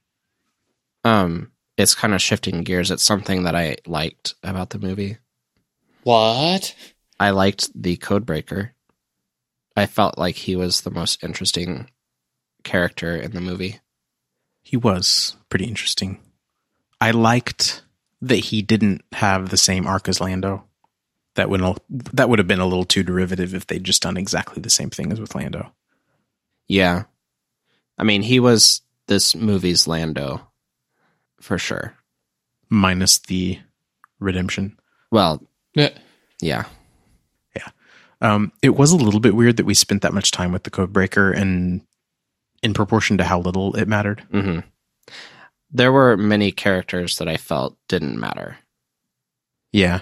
Um, 1.03 1.51
it's 1.77 1.93
kind 1.93 2.15
of 2.15 2.23
shifting 2.23 2.63
gears. 2.63 2.89
It's 2.89 3.03
something 3.03 3.43
that 3.43 3.55
I 3.55 3.77
liked 3.85 4.33
about 4.41 4.71
the 4.71 4.79
movie. 4.79 5.17
What? 6.01 6.73
I 7.19 7.29
liked 7.29 7.69
the 7.79 7.97
Codebreaker. 7.97 8.71
I 9.75 9.85
felt 9.85 10.17
like 10.17 10.37
he 10.37 10.55
was 10.55 10.81
the 10.81 10.89
most 10.89 11.23
interesting 11.23 11.91
character 12.63 13.15
in 13.15 13.33
the 13.33 13.41
movie. 13.41 13.79
He 14.63 14.75
was 14.75 15.35
pretty 15.49 15.65
interesting. 15.65 16.19
I 16.99 17.11
liked 17.11 17.83
that 18.21 18.35
he 18.37 18.61
didn't 18.61 19.03
have 19.13 19.49
the 19.49 19.57
same 19.57 19.85
arc 19.87 20.07
as 20.09 20.19
Lando. 20.19 20.63
That 21.35 21.49
would 21.49 21.61
that 22.13 22.29
would 22.29 22.39
have 22.39 22.47
been 22.47 22.59
a 22.59 22.65
little 22.65 22.85
too 22.85 23.03
derivative 23.03 23.53
if 23.53 23.67
they'd 23.67 23.83
just 23.83 24.01
done 24.01 24.17
exactly 24.17 24.61
the 24.61 24.69
same 24.71 24.89
thing 24.89 25.11
as 25.11 25.19
with 25.19 25.35
Lando. 25.35 25.71
Yeah. 26.67 27.03
I 27.97 28.03
mean, 28.03 28.23
he 28.23 28.39
was 28.39 28.81
this 29.07 29.35
movie's 29.35 29.87
Lando 29.87 30.47
for 31.39 31.57
sure. 31.57 31.95
minus 32.69 33.19
the 33.19 33.59
redemption. 34.19 34.77
Well, 35.11 35.41
Yeah. 35.75 35.89
yeah. 36.41 36.65
Um, 38.19 38.51
it 38.63 38.75
was 38.75 38.91
a 38.91 38.97
little 38.97 39.19
bit 39.19 39.35
weird 39.35 39.57
that 39.57 39.65
we 39.67 39.75
spent 39.75 40.01
that 40.01 40.13
much 40.13 40.31
time 40.31 40.51
with 40.51 40.63
the 40.63 40.71
Codebreaker 40.71 41.35
and 41.37 41.81
in 42.63 42.73
proportion 42.73 43.19
to 43.19 43.23
how 43.23 43.39
little 43.39 43.75
it 43.75 43.87
mattered. 43.87 44.21
hmm 44.31 44.59
There 45.71 45.91
were 45.91 46.15
many 46.17 46.51
characters 46.51 47.17
that 47.17 47.27
I 47.27 47.37
felt 47.37 47.77
didn't 47.87 48.19
matter. 48.19 48.57
Yeah. 49.71 50.01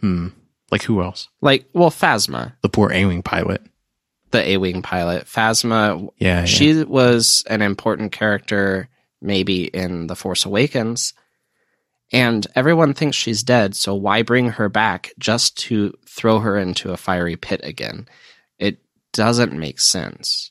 Hmm. 0.00 0.28
Like 0.70 0.82
who 0.82 1.02
else? 1.02 1.28
Like, 1.40 1.66
well, 1.72 1.90
Phasma, 1.90 2.52
The 2.62 2.68
poor 2.68 2.90
A-wing 2.92 3.22
pilot. 3.22 3.62
the 4.30 4.46
A 4.50 4.56
Wing 4.56 4.82
pilot. 4.82 5.26
Phasma, 5.26 6.08
Yeah. 6.18 6.40
yeah. 6.40 6.44
she 6.44 6.82
was 6.82 7.44
an 7.48 7.62
important 7.62 8.10
character 8.12 8.88
maybe 9.22 9.64
in 9.66 10.06
The 10.08 10.16
Force 10.16 10.44
Awakens. 10.44 11.14
And 12.12 12.46
everyone 12.54 12.92
thinks 12.94 13.16
she's 13.16 13.42
dead, 13.42 13.74
so 13.74 13.94
why 13.94 14.22
bring 14.22 14.50
her 14.50 14.68
back 14.68 15.12
just 15.18 15.56
to 15.60 15.94
throw 16.06 16.40
her 16.40 16.58
into 16.58 16.92
a 16.92 16.96
fiery 16.96 17.36
pit 17.36 17.60
again? 17.64 18.06
It 18.58 18.78
doesn't 19.12 19.52
make 19.52 19.80
sense. 19.80 20.50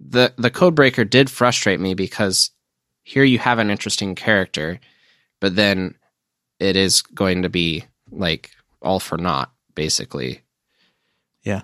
The 0.00 0.32
the 0.36 0.50
codebreaker 0.50 1.08
did 1.08 1.30
frustrate 1.30 1.80
me 1.80 1.94
because 1.94 2.50
here 3.02 3.24
you 3.24 3.38
have 3.38 3.58
an 3.58 3.70
interesting 3.70 4.14
character, 4.14 4.80
but 5.40 5.56
then 5.56 5.94
it 6.58 6.76
is 6.76 7.02
going 7.02 7.42
to 7.42 7.48
be 7.48 7.84
like 8.10 8.50
all 8.82 9.00
for 9.00 9.16
naught, 9.16 9.52
basically. 9.74 10.42
Yeah. 11.42 11.62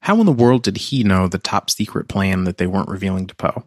How 0.00 0.18
in 0.20 0.26
the 0.26 0.32
world 0.32 0.62
did 0.62 0.78
he 0.78 1.04
know 1.04 1.28
the 1.28 1.38
top 1.38 1.68
secret 1.70 2.08
plan 2.08 2.44
that 2.44 2.56
they 2.56 2.66
weren't 2.66 2.88
revealing 2.88 3.26
to 3.26 3.34
Poe? 3.34 3.64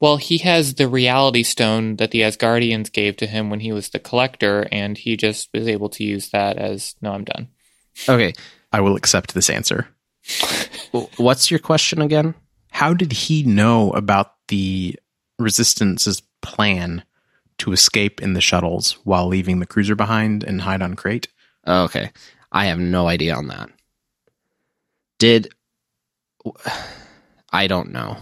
Well, 0.00 0.16
he 0.18 0.38
has 0.38 0.74
the 0.74 0.88
reality 0.88 1.42
stone 1.42 1.96
that 1.96 2.10
the 2.10 2.20
Asgardians 2.20 2.92
gave 2.92 3.16
to 3.18 3.26
him 3.26 3.48
when 3.48 3.60
he 3.60 3.72
was 3.72 3.88
the 3.88 3.98
collector, 3.98 4.66
and 4.70 4.98
he 4.98 5.16
just 5.16 5.48
was 5.54 5.66
able 5.66 5.88
to 5.90 6.04
use 6.04 6.28
that 6.30 6.58
as 6.58 6.94
no, 7.00 7.12
I'm 7.12 7.24
done. 7.24 7.48
Okay, 8.08 8.34
I 8.72 8.80
will 8.80 8.96
accept 8.96 9.32
this 9.32 9.48
answer. 9.48 9.88
what's 11.16 11.50
your 11.50 11.60
question 11.60 12.02
again? 12.02 12.34
How 12.74 12.92
did 12.92 13.12
he 13.12 13.44
know 13.44 13.92
about 13.92 14.34
the 14.48 14.98
resistance's 15.38 16.22
plan 16.42 17.04
to 17.58 17.70
escape 17.70 18.20
in 18.20 18.32
the 18.32 18.40
shuttles 18.40 18.98
while 19.04 19.28
leaving 19.28 19.60
the 19.60 19.66
cruiser 19.66 19.94
behind 19.94 20.42
and 20.42 20.60
hide 20.60 20.82
on 20.82 20.94
Crait? 20.94 21.28
Oh, 21.64 21.84
okay. 21.84 22.10
I 22.50 22.66
have 22.66 22.80
no 22.80 23.06
idea 23.06 23.36
on 23.36 23.46
that. 23.46 23.70
Did 25.20 25.54
I 27.52 27.68
don't 27.68 27.92
know. 27.92 28.16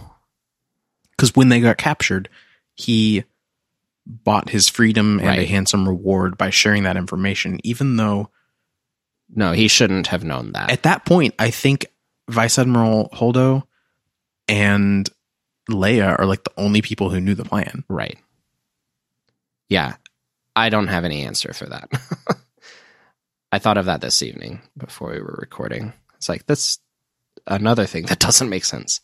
Because 1.11 1.35
when 1.35 1.49
they 1.49 1.59
got 1.59 1.77
captured, 1.77 2.29
he 2.75 3.23
bought 4.05 4.49
his 4.49 4.69
freedom 4.69 5.19
and 5.19 5.39
a 5.39 5.45
handsome 5.45 5.87
reward 5.87 6.37
by 6.37 6.51
sharing 6.51 6.83
that 6.83 6.97
information, 6.97 7.59
even 7.63 7.95
though 7.95 8.29
No, 9.33 9.51
he 9.53 9.67
shouldn't 9.67 10.07
have 10.07 10.23
known 10.23 10.51
that. 10.51 10.69
at 10.71 10.83
that 10.83 11.05
point, 11.05 11.33
I 11.39 11.49
think 11.49 11.87
Vice 12.29 12.59
Admiral 12.59 13.09
Holdo 13.13 13.63
and 14.47 15.09
Leia 15.69 16.17
are 16.19 16.25
like 16.25 16.43
the 16.43 16.51
only 16.57 16.81
people 16.81 17.09
who 17.09 17.21
knew 17.21 17.35
the 17.35 17.45
plan. 17.45 17.83
right. 17.87 18.17
Yeah. 19.69 19.95
I 20.55 20.69
don't 20.69 20.87
have 20.87 21.03
any 21.03 21.23
answer 21.23 21.51
for 21.53 21.65
that. 21.65 21.89
I 23.51 23.59
thought 23.59 23.77
of 23.77 23.85
that 23.85 24.01
this 24.01 24.21
evening 24.21 24.61
before 24.77 25.11
we 25.11 25.19
were 25.19 25.37
recording. 25.39 25.93
It's 26.15 26.29
like 26.29 26.45
that's 26.45 26.79
another 27.47 27.85
thing 27.85 28.05
that 28.05 28.19
doesn't 28.27 28.49
make 28.49 28.65
sense. 28.65 28.99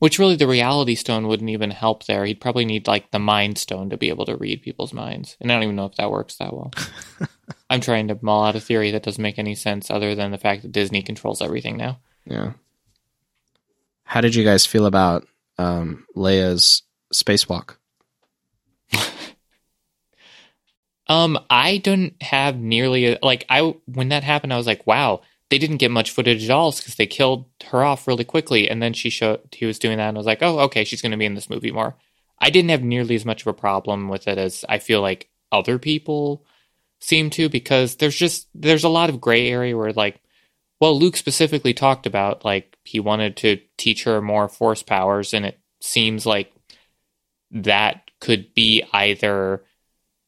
Which 0.00 0.18
really, 0.18 0.36
the 0.36 0.46
reality 0.48 0.94
stone 0.94 1.28
wouldn't 1.28 1.50
even 1.50 1.70
help 1.70 2.06
there. 2.06 2.24
He'd 2.24 2.40
probably 2.40 2.64
need 2.64 2.88
like 2.88 3.10
the 3.10 3.18
mind 3.18 3.58
stone 3.58 3.90
to 3.90 3.98
be 3.98 4.08
able 4.08 4.24
to 4.26 4.36
read 4.36 4.62
people's 4.62 4.94
minds, 4.94 5.36
and 5.40 5.52
I 5.52 5.54
don't 5.54 5.64
even 5.64 5.76
know 5.76 5.86
if 5.86 5.96
that 5.96 6.10
works 6.10 6.36
that 6.36 6.54
well. 6.54 6.72
I'm 7.70 7.80
trying 7.80 8.08
to 8.08 8.18
mull 8.22 8.44
out 8.44 8.56
a 8.56 8.60
theory 8.60 8.90
that 8.92 9.02
doesn't 9.02 9.22
make 9.22 9.38
any 9.38 9.54
sense 9.54 9.90
other 9.90 10.14
than 10.14 10.30
the 10.30 10.38
fact 10.38 10.62
that 10.62 10.72
Disney 10.72 11.02
controls 11.02 11.42
everything 11.42 11.76
now. 11.76 12.00
Yeah. 12.24 12.54
How 14.10 14.20
did 14.20 14.34
you 14.34 14.42
guys 14.42 14.66
feel 14.66 14.86
about 14.86 15.24
um, 15.56 16.04
Leia's 16.16 16.82
spacewalk? 17.14 17.76
Um, 21.06 21.40
I 21.50 21.78
don't 21.78 22.14
have 22.22 22.56
nearly 22.56 23.06
a, 23.06 23.18
like 23.20 23.44
I 23.48 23.74
when 23.86 24.10
that 24.10 24.22
happened, 24.22 24.52
I 24.52 24.56
was 24.56 24.68
like, 24.68 24.86
wow, 24.86 25.22
they 25.48 25.58
didn't 25.58 25.78
get 25.78 25.90
much 25.90 26.12
footage 26.12 26.44
at 26.44 26.50
all 26.52 26.70
because 26.70 26.94
they 26.94 27.06
killed 27.08 27.46
her 27.72 27.82
off 27.82 28.06
really 28.06 28.22
quickly, 28.22 28.70
and 28.70 28.80
then 28.80 28.92
she 28.92 29.10
showed 29.10 29.40
he 29.50 29.66
was 29.66 29.80
doing 29.80 29.98
that, 29.98 30.06
and 30.06 30.16
I 30.16 30.20
was 30.20 30.26
like, 30.26 30.40
oh, 30.40 30.60
okay, 30.60 30.84
she's 30.84 31.02
going 31.02 31.10
to 31.10 31.18
be 31.18 31.24
in 31.24 31.34
this 31.34 31.50
movie 31.50 31.72
more. 31.72 31.96
I 32.38 32.50
didn't 32.50 32.70
have 32.70 32.84
nearly 32.84 33.16
as 33.16 33.24
much 33.24 33.40
of 33.40 33.48
a 33.48 33.52
problem 33.52 34.08
with 34.08 34.28
it 34.28 34.38
as 34.38 34.64
I 34.68 34.78
feel 34.78 35.00
like 35.02 35.28
other 35.50 35.80
people 35.80 36.44
seem 37.00 37.28
to 37.30 37.48
because 37.48 37.96
there's 37.96 38.16
just 38.16 38.46
there's 38.54 38.84
a 38.84 38.88
lot 38.88 39.10
of 39.10 39.20
gray 39.20 39.50
area 39.50 39.76
where 39.76 39.92
like, 39.92 40.20
well, 40.78 40.96
Luke 40.96 41.16
specifically 41.16 41.74
talked 41.74 42.06
about 42.06 42.44
like 42.44 42.69
he 42.90 42.98
wanted 42.98 43.36
to 43.36 43.60
teach 43.76 44.02
her 44.02 44.20
more 44.20 44.48
force 44.48 44.82
powers, 44.82 45.32
and 45.32 45.46
it 45.46 45.60
seems 45.80 46.26
like 46.26 46.52
that 47.52 48.10
could 48.20 48.52
be 48.52 48.82
either 48.92 49.62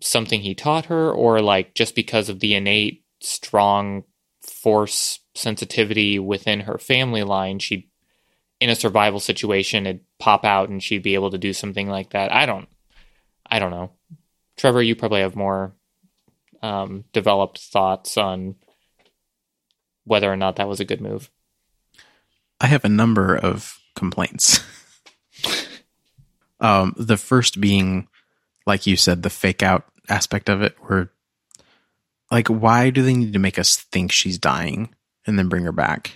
something 0.00 0.40
he 0.40 0.54
taught 0.54 0.86
her 0.86 1.10
or 1.10 1.40
like 1.40 1.74
just 1.74 1.96
because 1.96 2.28
of 2.28 2.38
the 2.40 2.54
innate 2.54 3.04
strong 3.20 4.04
force 4.40 5.20
sensitivity 5.34 6.18
within 6.18 6.60
her 6.60 6.78
family 6.78 7.22
line 7.22 7.58
she'd 7.58 7.88
in 8.60 8.70
a 8.70 8.74
survival 8.74 9.20
situation 9.20 9.86
it'd 9.86 10.00
pop 10.18 10.44
out 10.44 10.68
and 10.68 10.82
she'd 10.82 11.02
be 11.02 11.14
able 11.14 11.30
to 11.30 11.38
do 11.38 11.52
something 11.52 11.88
like 11.88 12.10
that. 12.10 12.32
I 12.32 12.46
don't 12.46 12.68
i 13.46 13.58
don't 13.58 13.70
know. 13.70 13.90
Trevor 14.56 14.82
you 14.82 14.94
probably 14.94 15.20
have 15.20 15.36
more 15.36 15.74
um, 16.62 17.04
developed 17.12 17.58
thoughts 17.58 18.16
on 18.16 18.54
whether 20.04 20.32
or 20.32 20.36
not 20.36 20.56
that 20.56 20.68
was 20.68 20.78
a 20.78 20.84
good 20.84 21.00
move 21.00 21.28
I 22.62 22.66
have 22.66 22.84
a 22.84 22.88
number 22.88 23.36
of 23.36 23.78
complaints. 23.96 24.60
um, 26.60 26.94
the 26.96 27.16
first 27.16 27.60
being, 27.60 28.08
like 28.66 28.86
you 28.86 28.96
said, 28.96 29.22
the 29.22 29.30
fake 29.30 29.64
out 29.64 29.84
aspect 30.08 30.48
of 30.48 30.62
it, 30.62 30.76
where, 30.80 31.10
like, 32.30 32.46
why 32.46 32.90
do 32.90 33.02
they 33.02 33.14
need 33.14 33.32
to 33.32 33.40
make 33.40 33.58
us 33.58 33.76
think 33.76 34.12
she's 34.12 34.38
dying 34.38 34.94
and 35.26 35.36
then 35.36 35.48
bring 35.48 35.64
her 35.64 35.72
back? 35.72 36.12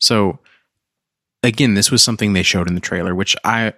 So, 0.00 0.40
again, 1.44 1.74
this 1.74 1.92
was 1.92 2.02
something 2.02 2.32
they 2.32 2.42
showed 2.42 2.68
in 2.68 2.74
the 2.74 2.80
trailer, 2.80 3.14
which 3.14 3.36
I 3.44 3.72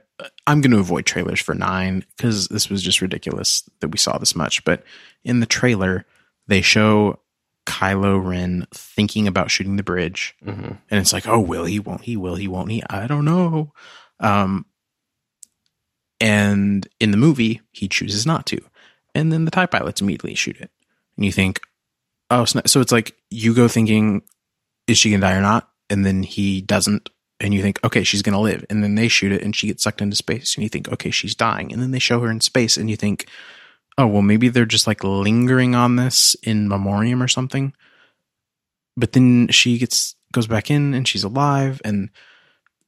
I'm 0.46 0.60
going 0.60 0.72
to 0.72 0.80
avoid 0.80 1.06
trailers 1.06 1.40
for 1.40 1.54
nine 1.54 2.04
because 2.16 2.48
this 2.48 2.68
was 2.68 2.82
just 2.82 3.00
ridiculous 3.00 3.68
that 3.80 3.88
we 3.88 3.98
saw 3.98 4.18
this 4.18 4.34
much. 4.34 4.64
But 4.64 4.82
in 5.22 5.40
the 5.40 5.46
trailer, 5.46 6.06
they 6.48 6.60
show 6.60 7.20
Kylo 7.68 8.24
Ren 8.24 8.66
thinking 8.72 9.28
about 9.28 9.50
shooting 9.50 9.76
the 9.76 9.82
bridge 9.82 10.34
Mm-hmm. 10.44 10.72
and 10.90 11.00
it's 11.00 11.12
like, 11.12 11.28
oh, 11.28 11.38
will 11.40 11.66
he? 11.66 11.78
Won't 11.78 12.00
he? 12.02 12.16
Will 12.16 12.34
he? 12.36 12.48
Won't 12.48 12.70
he? 12.70 12.82
I 12.88 13.06
don't 13.06 13.24
know. 13.24 13.72
Um, 14.18 14.64
and 16.20 16.88
in 16.98 17.10
the 17.10 17.16
movie, 17.16 17.60
he 17.70 17.86
chooses 17.88 18.26
not 18.26 18.46
to, 18.46 18.58
and 19.14 19.32
then 19.32 19.44
the 19.44 19.50
Tie 19.50 19.66
pilots 19.66 20.00
immediately 20.00 20.34
shoot 20.34 20.56
it, 20.56 20.70
and 21.16 21.24
you 21.24 21.30
think, 21.32 21.60
oh, 22.30 22.44
so 22.44 22.60
so 22.66 22.80
it's 22.80 22.90
like 22.92 23.14
you 23.30 23.54
go 23.54 23.68
thinking, 23.68 24.22
is 24.86 24.98
she 24.98 25.10
gonna 25.10 25.20
die 25.20 25.36
or 25.36 25.42
not? 25.42 25.68
And 25.90 26.04
then 26.04 26.22
he 26.24 26.60
doesn't, 26.60 27.08
and 27.40 27.54
you 27.54 27.62
think, 27.62 27.78
okay, 27.84 28.02
she's 28.02 28.22
gonna 28.22 28.40
live, 28.40 28.64
and 28.68 28.82
then 28.82 28.96
they 28.96 29.06
shoot 29.08 29.30
it, 29.30 29.42
and 29.42 29.54
she 29.54 29.68
gets 29.68 29.82
sucked 29.84 30.02
into 30.02 30.16
space, 30.16 30.56
and 30.56 30.62
you 30.64 30.68
think, 30.68 30.90
okay, 30.90 31.10
she's 31.10 31.36
dying, 31.36 31.72
and 31.72 31.80
then 31.80 31.92
they 31.92 32.00
show 32.00 32.18
her 32.20 32.30
in 32.30 32.40
space, 32.40 32.76
and 32.76 32.90
you 32.90 32.96
think, 32.96 33.28
oh, 33.98 34.06
well, 34.06 34.22
maybe 34.22 34.48
they're 34.48 34.64
just 34.64 34.86
like 34.86 35.04
lingering 35.04 35.74
on 35.74 35.96
this 35.96 36.34
in 36.42 36.68
memoriam 36.68 37.22
or 37.22 37.28
something 37.28 37.74
but 38.98 39.12
then 39.12 39.46
she 39.48 39.78
gets 39.78 40.16
goes 40.32 40.48
back 40.48 40.70
in 40.70 40.92
and 40.92 41.06
she's 41.06 41.24
alive. 41.24 41.80
And 41.84 42.10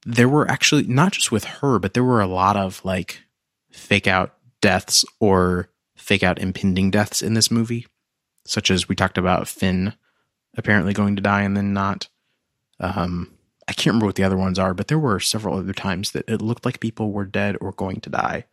there 0.05 0.29
were 0.29 0.49
actually 0.49 0.83
not 0.83 1.13
just 1.13 1.31
with 1.31 1.45
her, 1.45 1.79
but 1.79 1.93
there 1.93 2.03
were 2.03 2.21
a 2.21 2.27
lot 2.27 2.57
of 2.57 2.83
like 2.83 3.23
fake 3.71 4.07
out 4.07 4.35
deaths 4.59 5.05
or 5.19 5.69
fake 5.95 6.21
out 6.21 6.39
impending 6.39 6.91
deaths 6.91 7.21
in 7.21 7.33
this 7.33 7.49
movie, 7.49 7.87
such 8.45 8.69
as 8.69 8.89
we 8.89 8.95
talked 8.95 9.17
about 9.17 9.47
Finn 9.47 9.93
apparently 10.57 10.93
going 10.93 11.15
to 11.15 11.21
die 11.21 11.43
and 11.43 11.55
then 11.55 11.73
not. 11.73 12.09
Um, 12.79 13.33
I 13.67 13.73
can't 13.73 13.87
remember 13.87 14.07
what 14.07 14.15
the 14.15 14.23
other 14.23 14.37
ones 14.37 14.59
are, 14.59 14.73
but 14.73 14.89
there 14.89 14.99
were 14.99 15.19
several 15.21 15.57
other 15.57 15.71
times 15.71 16.11
that 16.11 16.27
it 16.27 16.41
looked 16.41 16.65
like 16.65 16.81
people 16.81 17.11
were 17.11 17.25
dead 17.25 17.55
or 17.61 17.71
going 17.71 18.01
to 18.01 18.09
die. 18.09 18.45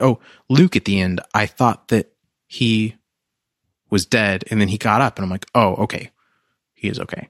Oh, 0.00 0.18
Luke 0.48 0.76
at 0.76 0.84
the 0.84 1.00
end, 1.00 1.20
I 1.34 1.46
thought 1.46 1.88
that 1.88 2.12
he 2.46 2.96
was 3.90 4.06
dead 4.06 4.44
and 4.50 4.60
then 4.60 4.68
he 4.68 4.78
got 4.78 5.00
up 5.00 5.16
and 5.16 5.24
I'm 5.24 5.30
like, 5.30 5.46
oh, 5.54 5.74
okay. 5.76 6.10
He 6.74 6.88
is 6.88 6.98
okay. 6.98 7.28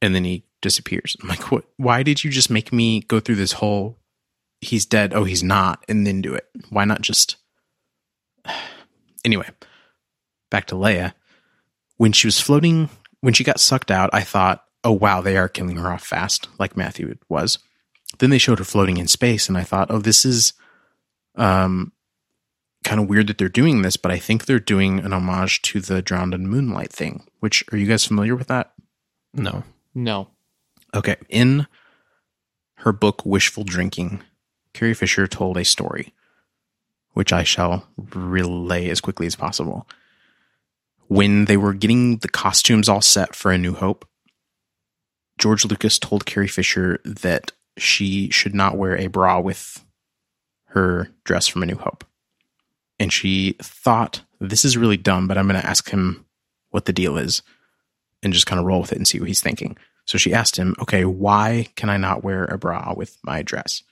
And 0.00 0.14
then 0.14 0.24
he 0.24 0.44
disappears. 0.60 1.16
I'm 1.22 1.28
like, 1.28 1.50
what? 1.50 1.64
Why 1.76 2.02
did 2.02 2.22
you 2.22 2.30
just 2.30 2.50
make 2.50 2.72
me 2.72 3.00
go 3.00 3.20
through 3.20 3.36
this 3.36 3.52
whole 3.52 3.98
he's 4.60 4.86
dead, 4.86 5.14
oh, 5.14 5.24
he's 5.24 5.42
not, 5.42 5.84
and 5.88 6.06
then 6.06 6.20
do 6.20 6.34
it? 6.34 6.48
Why 6.70 6.84
not 6.84 7.00
just. 7.00 7.36
Anyway, 9.24 9.48
back 10.48 10.66
to 10.66 10.76
Leia. 10.76 11.12
When 11.96 12.12
she 12.12 12.28
was 12.28 12.40
floating, 12.40 12.88
when 13.20 13.34
she 13.34 13.42
got 13.42 13.58
sucked 13.58 13.90
out, 13.90 14.10
I 14.12 14.20
thought, 14.20 14.64
oh, 14.84 14.92
wow, 14.92 15.20
they 15.20 15.36
are 15.36 15.48
killing 15.48 15.76
her 15.76 15.90
off 15.90 16.06
fast, 16.06 16.48
like 16.58 16.76
Matthew 16.76 17.16
was. 17.28 17.58
Then 18.20 18.30
they 18.30 18.38
showed 18.38 18.60
her 18.60 18.64
floating 18.64 18.96
in 18.96 19.08
space, 19.08 19.48
and 19.48 19.58
I 19.58 19.64
thought, 19.64 19.90
oh, 19.90 19.98
this 19.98 20.24
is 20.24 20.52
um, 21.38 21.92
kind 22.84 23.00
of 23.00 23.08
weird 23.08 23.26
that 23.28 23.38
they're 23.38 23.48
doing 23.48 23.82
this, 23.82 23.96
but 23.96 24.10
I 24.10 24.18
think 24.18 24.44
they're 24.44 24.58
doing 24.58 24.98
an 25.00 25.12
homage 25.12 25.62
to 25.62 25.80
the 25.80 26.02
Drowned 26.02 26.34
in 26.34 26.48
Moonlight 26.48 26.92
thing. 26.92 27.26
Which 27.40 27.64
are 27.72 27.78
you 27.78 27.86
guys 27.86 28.04
familiar 28.04 28.36
with 28.36 28.48
that? 28.48 28.72
No. 29.32 29.64
No. 29.94 30.28
Okay. 30.94 31.16
In 31.28 31.66
her 32.76 32.92
book 32.92 33.24
Wishful 33.24 33.64
Drinking, 33.64 34.22
Carrie 34.72 34.94
Fisher 34.94 35.26
told 35.26 35.56
a 35.56 35.64
story, 35.64 36.14
which 37.12 37.32
I 37.32 37.42
shall 37.42 37.88
relay 37.96 38.88
as 38.88 39.00
quickly 39.00 39.26
as 39.26 39.36
possible. 39.36 39.88
When 41.08 41.46
they 41.46 41.56
were 41.56 41.72
getting 41.72 42.18
the 42.18 42.28
costumes 42.28 42.88
all 42.88 43.00
set 43.00 43.34
for 43.34 43.50
A 43.50 43.58
New 43.58 43.74
Hope, 43.74 44.06
George 45.38 45.64
Lucas 45.64 45.98
told 45.98 46.26
Carrie 46.26 46.48
Fisher 46.48 47.00
that 47.04 47.52
she 47.76 48.28
should 48.30 48.54
not 48.54 48.76
wear 48.76 48.96
a 48.96 49.06
bra 49.06 49.40
with 49.40 49.84
her 50.68 51.08
dress 51.24 51.46
from 51.46 51.62
A 51.62 51.66
New 51.66 51.76
Hope. 51.76 52.04
And 52.98 53.12
she 53.12 53.56
thought, 53.62 54.22
this 54.40 54.64
is 54.64 54.76
really 54.76 54.96
dumb, 54.96 55.28
but 55.28 55.38
I'm 55.38 55.48
going 55.48 55.60
to 55.60 55.66
ask 55.66 55.90
him 55.90 56.26
what 56.70 56.84
the 56.84 56.92
deal 56.92 57.16
is 57.16 57.42
and 58.22 58.32
just 58.32 58.46
kind 58.46 58.58
of 58.58 58.66
roll 58.66 58.80
with 58.80 58.92
it 58.92 58.98
and 58.98 59.06
see 59.06 59.18
what 59.18 59.28
he's 59.28 59.40
thinking. 59.40 59.76
So 60.04 60.18
she 60.18 60.32
asked 60.32 60.56
him, 60.56 60.74
okay, 60.80 61.04
why 61.04 61.68
can 61.76 61.90
I 61.90 61.96
not 61.96 62.24
wear 62.24 62.44
a 62.44 62.58
bra 62.58 62.94
with 62.96 63.18
my 63.22 63.42
dress? 63.42 63.82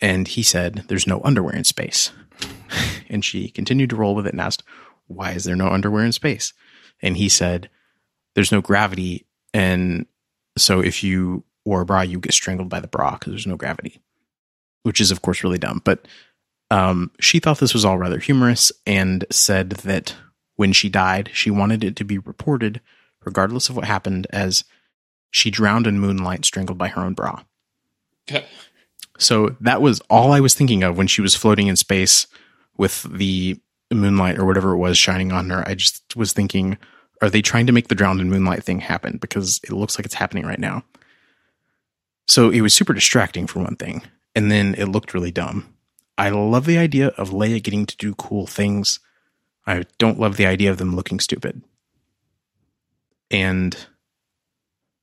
And 0.00 0.28
he 0.28 0.42
said, 0.42 0.84
there's 0.88 1.06
no 1.06 1.20
underwear 1.24 1.54
in 1.54 1.64
space. 1.64 2.12
and 3.08 3.24
she 3.24 3.48
continued 3.48 3.90
to 3.90 3.96
roll 3.96 4.14
with 4.14 4.26
it 4.26 4.32
and 4.32 4.40
asked, 4.40 4.62
why 5.06 5.32
is 5.32 5.44
there 5.44 5.56
no 5.56 5.68
underwear 5.68 6.04
in 6.04 6.12
space? 6.12 6.52
And 7.00 7.16
he 7.16 7.28
said, 7.28 7.70
there's 8.34 8.52
no 8.52 8.60
gravity. 8.60 9.26
And 9.54 10.06
so 10.58 10.80
if 10.80 11.02
you 11.02 11.44
wore 11.64 11.80
a 11.80 11.86
bra, 11.86 12.02
you 12.02 12.20
get 12.20 12.34
strangled 12.34 12.68
by 12.68 12.80
the 12.80 12.88
bra 12.88 13.12
because 13.12 13.32
there's 13.32 13.46
no 13.46 13.56
gravity 13.56 14.00
which 14.86 15.00
is 15.00 15.10
of 15.10 15.20
course 15.20 15.42
really 15.42 15.58
dumb. 15.58 15.82
But 15.84 16.06
um, 16.70 17.10
she 17.18 17.40
thought 17.40 17.58
this 17.58 17.74
was 17.74 17.84
all 17.84 17.98
rather 17.98 18.20
humorous 18.20 18.70
and 18.86 19.24
said 19.30 19.70
that 19.70 20.14
when 20.54 20.72
she 20.72 20.88
died, 20.88 21.28
she 21.34 21.50
wanted 21.50 21.82
it 21.82 21.96
to 21.96 22.04
be 22.04 22.18
reported, 22.18 22.80
regardless 23.24 23.68
of 23.68 23.74
what 23.74 23.84
happened, 23.84 24.28
as 24.30 24.62
she 25.32 25.50
drowned 25.50 25.88
in 25.88 25.98
moonlight, 25.98 26.44
strangled 26.44 26.78
by 26.78 26.88
her 26.88 27.02
own 27.02 27.14
bra. 27.14 27.42
so 29.18 29.56
that 29.60 29.82
was 29.82 30.00
all 30.08 30.32
I 30.32 30.40
was 30.40 30.54
thinking 30.54 30.84
of 30.84 30.96
when 30.96 31.08
she 31.08 31.20
was 31.20 31.34
floating 31.34 31.66
in 31.66 31.76
space 31.76 32.28
with 32.76 33.02
the 33.02 33.58
moonlight 33.92 34.38
or 34.38 34.44
whatever 34.44 34.72
it 34.72 34.78
was 34.78 34.96
shining 34.96 35.32
on 35.32 35.50
her. 35.50 35.66
I 35.66 35.74
just 35.74 36.14
was 36.14 36.32
thinking, 36.32 36.78
are 37.20 37.30
they 37.30 37.42
trying 37.42 37.66
to 37.66 37.72
make 37.72 37.88
the 37.88 37.94
drowned 37.96 38.20
in 38.20 38.30
moonlight 38.30 38.62
thing 38.62 38.80
happen? 38.80 39.18
Because 39.18 39.60
it 39.64 39.72
looks 39.72 39.98
like 39.98 40.06
it's 40.06 40.14
happening 40.14 40.46
right 40.46 40.60
now. 40.60 40.84
So 42.28 42.50
it 42.50 42.60
was 42.60 42.72
super 42.72 42.92
distracting 42.92 43.46
for 43.46 43.60
one 43.60 43.76
thing 43.76 44.02
and 44.36 44.52
then 44.52 44.74
it 44.76 44.84
looked 44.84 45.14
really 45.14 45.32
dumb. 45.32 45.74
I 46.18 46.28
love 46.28 46.66
the 46.66 46.78
idea 46.78 47.08
of 47.08 47.30
Leia 47.30 47.62
getting 47.62 47.86
to 47.86 47.96
do 47.96 48.14
cool 48.14 48.46
things. 48.46 49.00
I 49.66 49.84
don't 49.98 50.20
love 50.20 50.36
the 50.36 50.46
idea 50.46 50.70
of 50.70 50.76
them 50.76 50.94
looking 50.94 51.18
stupid. 51.18 51.62
And 53.30 53.76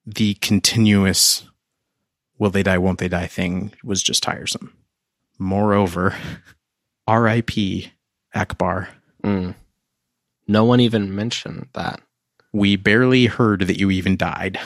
the 0.05 0.35
continuous 0.35 1.45
will 2.37 2.51
they 2.51 2.63
die, 2.63 2.77
won't 2.77 2.99
they 2.99 3.07
die 3.07 3.27
thing 3.27 3.73
was 3.83 4.03
just 4.03 4.23
tiresome. 4.23 4.73
Moreover, 5.39 6.15
RIP 7.09 7.89
Ackbar. 8.35 8.87
Mm. 9.23 9.55
No 10.47 10.63
one 10.63 10.79
even 10.79 11.15
mentioned 11.15 11.67
that. 11.73 12.01
We 12.53 12.75
barely 12.75 13.25
heard 13.25 13.61
that 13.61 13.79
you 13.79 13.89
even 13.91 14.15
died. 14.15 14.59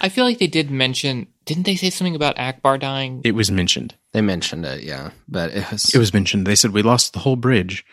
I 0.00 0.08
feel 0.10 0.24
like 0.24 0.38
they 0.38 0.46
did 0.46 0.70
mention. 0.70 1.26
Didn't 1.46 1.64
they 1.64 1.74
say 1.76 1.90
something 1.90 2.14
about 2.14 2.36
Ackbar 2.36 2.78
dying? 2.78 3.22
It 3.24 3.32
was 3.34 3.50
mentioned. 3.50 3.94
They 4.12 4.20
mentioned 4.20 4.64
it, 4.66 4.82
yeah, 4.82 5.10
but 5.26 5.50
it 5.52 5.70
was 5.70 5.94
It 5.94 5.98
was 5.98 6.12
mentioned. 6.12 6.46
They 6.46 6.54
said 6.54 6.72
we 6.72 6.82
lost 6.82 7.12
the 7.14 7.18
whole 7.20 7.36
bridge, 7.36 7.84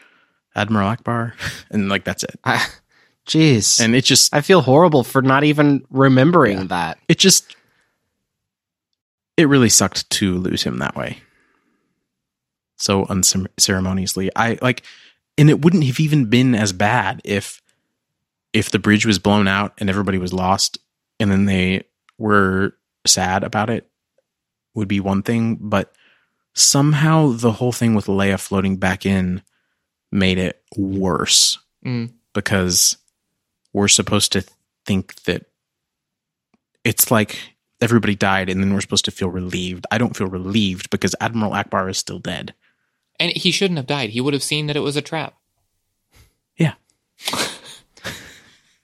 Admiral 0.56 0.94
Ackbar, 0.96 1.34
and 1.72 1.88
like 1.90 2.04
that's 2.04 2.24
it. 2.24 2.38
I, 2.44 2.66
jeez, 3.26 3.80
And 3.82 3.96
it 3.96 4.04
just 4.04 4.34
I 4.36 4.42
feel 4.42 4.62
horrible 4.62 5.04
for 5.04 5.22
not 5.22 5.44
even 5.44 5.86
remembering 5.90 6.68
that. 6.68 6.98
it 7.08 7.18
just 7.18 7.56
it 9.38 9.48
really 9.48 9.70
sucked 9.70 10.10
to 10.10 10.36
lose 10.36 10.64
him 10.64 10.80
that 10.80 10.96
way 10.96 11.20
so 12.80 13.06
unceremoniously 13.06 14.30
i 14.36 14.58
like 14.62 14.84
and 15.38 15.50
it 15.50 15.64
wouldn't 15.64 15.84
have 15.84 16.00
even 16.00 16.26
been 16.26 16.54
as 16.56 16.72
bad 16.74 17.22
if 17.24 17.62
if 18.58 18.72
the 18.72 18.80
bridge 18.80 19.06
was 19.06 19.20
blown 19.20 19.48
out 19.48 19.74
and 19.78 19.90
everybody 19.90 20.18
was 20.18 20.34
lost 20.34 20.80
and 21.20 21.30
then 21.32 21.46
they 21.46 21.84
were 22.18 22.74
sad 23.06 23.44
about 23.44 23.70
it 23.70 23.88
would 24.74 24.88
be 24.88 25.00
one 25.00 25.22
thing 25.22 25.56
but 25.62 25.94
somehow 26.56 27.28
the 27.32 27.52
whole 27.52 27.72
thing 27.72 27.94
with 27.94 28.08
leia 28.08 28.40
floating 28.40 28.78
back 28.78 29.06
in 29.06 29.42
made 30.12 30.38
it 30.38 30.62
worse 30.76 31.60
Mm. 31.86 32.12
because 32.34 32.98
we're 33.74 33.88
supposed 33.88 34.32
to 34.32 34.44
think 34.86 35.14
that 35.24 35.46
it's 36.84 37.12
like 37.12 37.38
everybody 37.82 38.16
died 38.16 38.50
and 38.50 38.62
then 38.62 38.74
we're 38.74 38.82
supposed 38.82 39.06
to 39.06 39.12
feel 39.12 39.30
relieved. 39.30 39.86
I 39.92 40.00
don't 40.00 40.16
feel 40.18 40.28
relieved 40.28 40.90
because 40.90 41.16
Admiral 41.22 41.52
Ackbar 41.52 41.90
is 41.90 41.98
still 42.00 42.18
dead. 42.18 42.56
And 43.20 43.32
he 43.32 43.52
shouldn't 43.52 43.78
have 43.78 43.86
died. 43.86 44.10
He 44.10 44.22
would 44.22 44.34
have 44.34 44.42
seen 44.42 44.66
that 44.68 44.76
it 44.76 44.80
was 44.82 44.96
a 44.96 45.02
trap. 45.02 45.36
Yeah. 46.58 46.74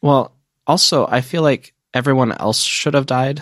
Well, 0.04 0.36
also, 0.68 1.08
I 1.08 1.22
feel 1.22 1.42
like 1.42 1.74
everyone 1.94 2.34
else 2.34 2.62
should 2.62 2.94
have 2.94 3.06
died 3.06 3.42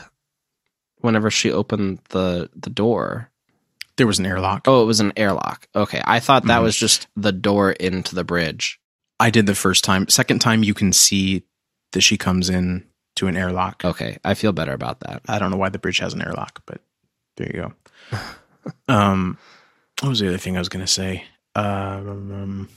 whenever 0.99 1.31
she 1.31 1.51
opened 1.51 1.99
the 2.09 2.49
the 2.55 2.69
door. 2.69 3.29
There 3.97 4.05
was 4.07 4.19
an 4.19 4.25
airlock. 4.27 4.67
Oh, 4.67 4.83
it 4.83 4.85
was 4.85 4.99
an 4.99 5.11
airlock. 5.17 5.67
Okay, 5.75 6.01
I 6.05 6.19
thought 6.19 6.45
that 6.45 6.59
Mhm. 6.59 6.63
was 6.63 6.77
just 6.77 7.07
the 7.15 7.31
door 7.31 7.71
into 7.71 8.13
the 8.13 8.23
bridge. 8.23 8.79
I 9.19 9.31
did 9.31 9.47
the 9.47 9.55
first 9.55 9.83
time. 9.83 10.07
Second 10.07 10.39
time, 10.39 10.63
you 10.63 10.73
can 10.75 10.93
see 10.93 11.43
that 11.93 12.01
she 12.01 12.15
comes 12.17 12.47
in 12.49 12.85
to 13.15 13.27
an 13.27 13.35
airlock. 13.35 13.83
Okay, 13.83 14.17
I 14.23 14.35
feel 14.35 14.51
better 14.53 14.73
about 14.73 14.99
that. 15.01 15.23
I 15.27 15.39
don't 15.39 15.49
know 15.51 15.57
why 15.57 15.69
the 15.69 15.79
bridge 15.79 15.97
has 15.99 16.13
an 16.13 16.21
airlock, 16.21 16.61
but 16.67 16.81
there 17.37 17.47
you 17.47 17.73
go. 18.11 18.17
um, 18.87 19.37
what 20.01 20.09
was 20.09 20.19
the 20.19 20.27
other 20.27 20.37
thing 20.37 20.55
I 20.57 20.59
was 20.61 20.69
going 20.69 20.85
to 20.85 20.91
say? 20.91 21.25
Um, 21.55 22.69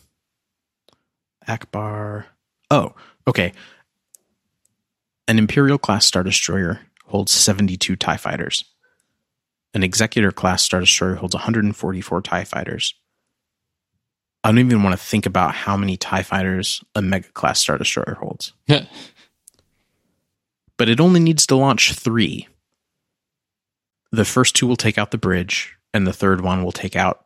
Ackbar. 1.47 2.24
Oh, 2.70 2.95
okay. 3.28 3.53
An 5.27 5.39
Imperial 5.39 5.79
class 5.79 6.05
Star 6.05 6.22
Destroyer 6.22 6.81
holds 7.07 7.33
72 7.33 7.97
TIE 7.97 8.16
fighters. 8.16 8.64
An 9.72 9.83
Executor 9.83 10.31
class 10.31 10.62
Star 10.62 10.81
Destroyer 10.81 11.14
holds 11.14 11.35
144 11.35 12.22
TIE 12.22 12.45
fighters. 12.45 12.95
I 14.43 14.49
don't 14.49 14.59
even 14.59 14.83
want 14.83 14.93
to 14.93 15.03
think 15.03 15.25
about 15.25 15.55
how 15.55 15.77
many 15.77 15.97
TIE 15.97 16.22
fighters 16.22 16.85
a 16.95 17.01
Mega 17.01 17.29
class 17.29 17.61
Star 17.61 17.79
Destroyer 17.79 18.18
holds 18.20 18.53
but 20.77 20.89
it 20.89 21.01
only 21.01 21.20
needs 21.20 21.47
to 21.47 21.57
launch 21.57 21.93
three. 21.93 22.47
The 24.12 24.25
first 24.25 24.55
two 24.55 24.66
will 24.66 24.77
take 24.77 24.99
out 24.99 25.11
the 25.11 25.18
bridge, 25.18 25.75
and 25.93 26.07
the 26.07 26.12
third 26.12 26.41
one 26.41 26.62
will 26.62 26.72
take 26.72 26.95
out 26.95 27.25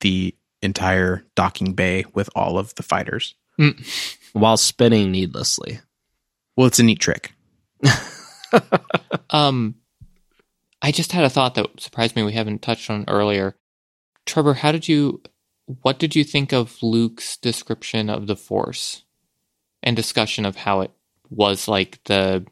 the 0.00 0.34
entire 0.62 1.26
docking 1.34 1.72
bay 1.72 2.04
with 2.14 2.30
all 2.34 2.58
of 2.58 2.74
the 2.76 2.82
fighters. 2.82 3.34
Mm. 3.58 3.84
While 4.32 4.56
spinning 4.56 5.10
needlessly. 5.10 5.80
Well, 6.60 6.66
it's 6.66 6.78
a 6.78 6.82
neat 6.82 7.00
trick. 7.00 7.32
Um, 9.32 9.76
I 10.82 10.90
just 10.90 11.12
had 11.12 11.22
a 11.22 11.30
thought 11.30 11.54
that 11.54 11.80
surprised 11.80 12.16
me. 12.16 12.24
We 12.24 12.32
haven't 12.32 12.62
touched 12.62 12.90
on 12.90 13.04
earlier. 13.06 13.54
Trevor, 14.26 14.54
how 14.54 14.72
did 14.72 14.88
you? 14.88 15.22
What 15.82 16.00
did 16.00 16.16
you 16.16 16.24
think 16.24 16.52
of 16.52 16.82
Luke's 16.82 17.36
description 17.36 18.10
of 18.10 18.26
the 18.26 18.34
Force 18.34 19.04
and 19.84 19.94
discussion 19.94 20.44
of 20.44 20.56
how 20.56 20.80
it 20.80 20.90
was 21.30 21.68
like 21.68 22.02
the 22.06 22.44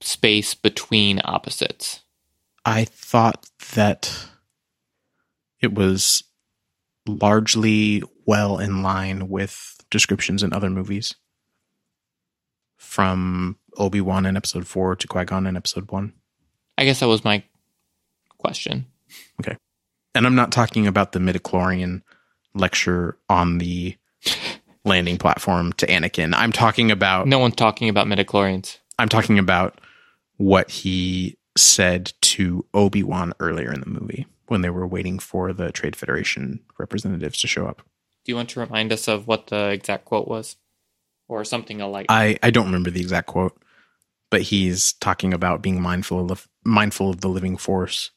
space 0.00 0.54
between 0.54 1.20
opposites. 1.24 2.00
I 2.64 2.84
thought 2.84 3.46
that 3.74 4.26
it 5.60 5.74
was 5.74 6.24
largely 7.06 8.02
well 8.26 8.58
in 8.58 8.82
line 8.82 9.28
with 9.28 9.76
descriptions 9.90 10.42
in 10.42 10.52
other 10.52 10.70
movies. 10.70 11.14
From 12.80 13.58
Obi 13.76 14.00
Wan 14.00 14.24
in 14.24 14.36
episode 14.36 14.66
four 14.66 14.96
to 14.96 15.06
Qui 15.06 15.24
Gon 15.26 15.46
in 15.46 15.56
episode 15.56 15.90
one. 15.90 16.14
I 16.78 16.84
guess 16.84 17.00
that 17.00 17.08
was 17.08 17.24
my 17.24 17.44
question. 18.38 18.86
Okay. 19.40 19.56
And 20.14 20.26
I'm 20.26 20.34
not 20.34 20.50
talking 20.50 20.86
about 20.86 21.12
the 21.12 21.18
midichlorian 21.18 22.02
lecture 22.54 23.18
on 23.28 23.58
the 23.58 23.96
landing 24.84 25.18
platform 25.18 25.74
to 25.74 25.86
Anakin. 25.86 26.32
I'm 26.34 26.52
talking 26.52 26.90
about 26.90 27.26
No 27.26 27.38
one's 27.38 27.54
talking 27.54 27.88
about 27.90 28.06
midichlorians. 28.06 28.78
I'm 28.98 29.10
talking 29.10 29.38
about 29.38 29.80
what 30.38 30.70
he 30.70 31.36
said 31.56 32.12
to 32.22 32.64
Obi 32.72 33.02
Wan 33.02 33.34
earlier 33.40 33.72
in 33.72 33.80
the 33.80 33.86
movie 33.86 34.26
when 34.46 34.62
they 34.62 34.70
were 34.70 34.86
waiting 34.86 35.18
for 35.18 35.52
the 35.52 35.70
Trade 35.70 35.96
Federation 35.96 36.60
representatives 36.78 37.40
to 37.42 37.46
show 37.46 37.66
up. 37.66 37.82
Do 38.24 38.32
you 38.32 38.36
want 38.36 38.48
to 38.50 38.60
remind 38.60 38.90
us 38.90 39.06
of 39.06 39.26
what 39.26 39.48
the 39.48 39.68
exact 39.68 40.06
quote 40.06 40.26
was? 40.26 40.56
Or 41.30 41.44
something 41.44 41.80
alike? 41.80 42.06
I, 42.08 42.38
I 42.42 42.50
don't 42.50 42.66
remember 42.66 42.90
the 42.90 43.00
exact 43.00 43.28
quote, 43.28 43.56
but 44.30 44.42
he's 44.42 44.94
talking 44.94 45.32
about 45.32 45.62
being 45.62 45.80
mindful 45.80 46.32
of 46.32 46.48
mindful 46.64 47.08
of 47.08 47.20
the 47.20 47.28
living 47.28 47.56
force. 47.56 48.10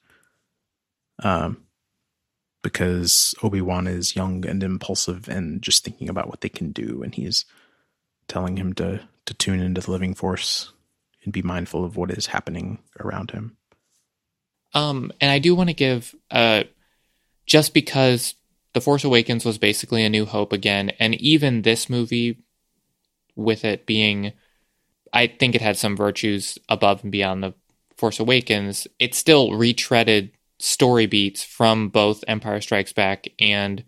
Um, 1.22 1.64
because 2.64 3.36
Obi 3.44 3.62
Wan 3.62 3.86
is 3.86 4.16
young 4.16 4.48
and 4.48 4.64
impulsive 4.64 5.30
and 5.30 5.62
just 5.62 5.84
thinking 5.84 6.10
about 6.10 6.28
what 6.28 6.42
they 6.42 6.50
can 6.50 6.72
do, 6.72 7.04
and 7.04 7.14
he's 7.14 7.46
telling 8.28 8.58
him 8.58 8.74
to 8.74 9.08
to 9.26 9.34
tune 9.36 9.60
into 9.60 9.82
the 9.82 9.92
living 9.92 10.16
force 10.16 10.72
and 11.24 11.32
be 11.32 11.44
mindful 11.44 11.86
of 11.86 11.96
what 11.96 12.10
is 12.10 12.26
happening 12.28 12.80
around 13.00 13.32
him. 13.32 13.58
Um, 14.74 15.12
and 15.22 15.30
I 15.30 15.38
do 15.38 15.54
want 15.54 15.70
to 15.70 15.76
give, 15.76 16.16
uh, 16.32 16.64
just 17.46 17.76
because 17.76 18.34
The 18.74 18.82
Force 18.82 19.04
Awakens 19.04 19.46
was 19.46 19.60
basically 19.60 20.04
a 20.04 20.10
new 20.10 20.26
hope 20.26 20.52
again, 20.52 20.90
and 21.00 21.14
even 21.16 21.62
this 21.62 21.90
movie, 21.90 22.43
with 23.36 23.66
it 23.66 23.86
being, 23.86 24.34
I 25.12 25.28
think 25.28 25.56
it 25.56 25.62
had 25.62 25.78
some 25.78 25.96
virtues 25.96 26.58
above 26.70 27.04
and 27.04 27.12
beyond 27.12 27.44
The 27.44 27.54
Force 27.98 28.20
Awakens, 28.20 28.88
it 29.00 29.16
still 29.16 29.50
retreaded 29.50 30.32
story 30.60 31.06
beats 31.06 31.44
from 31.44 31.90
both 31.90 32.24
Empire 32.28 32.62
Strikes 32.62 32.94
Back 32.94 33.26
and 33.40 33.84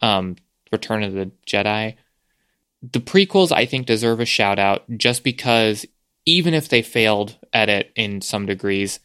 um, 0.00 0.36
Return 0.72 1.02
of 1.02 1.12
the 1.12 1.30
Jedi. 1.46 1.94
The 2.82 3.00
prequels, 3.00 3.50
I 3.52 3.66
think, 3.66 3.86
deserve 3.86 4.20
a 4.20 4.24
shout 4.24 4.58
out 4.58 4.84
just 4.96 5.24
because 5.24 5.84
even 6.24 6.54
if 6.54 6.68
they 6.68 6.82
failed 6.82 7.36
at 7.52 7.68
it 7.68 7.90
in 7.96 8.20
some 8.20 8.46
degrees, 8.46 9.00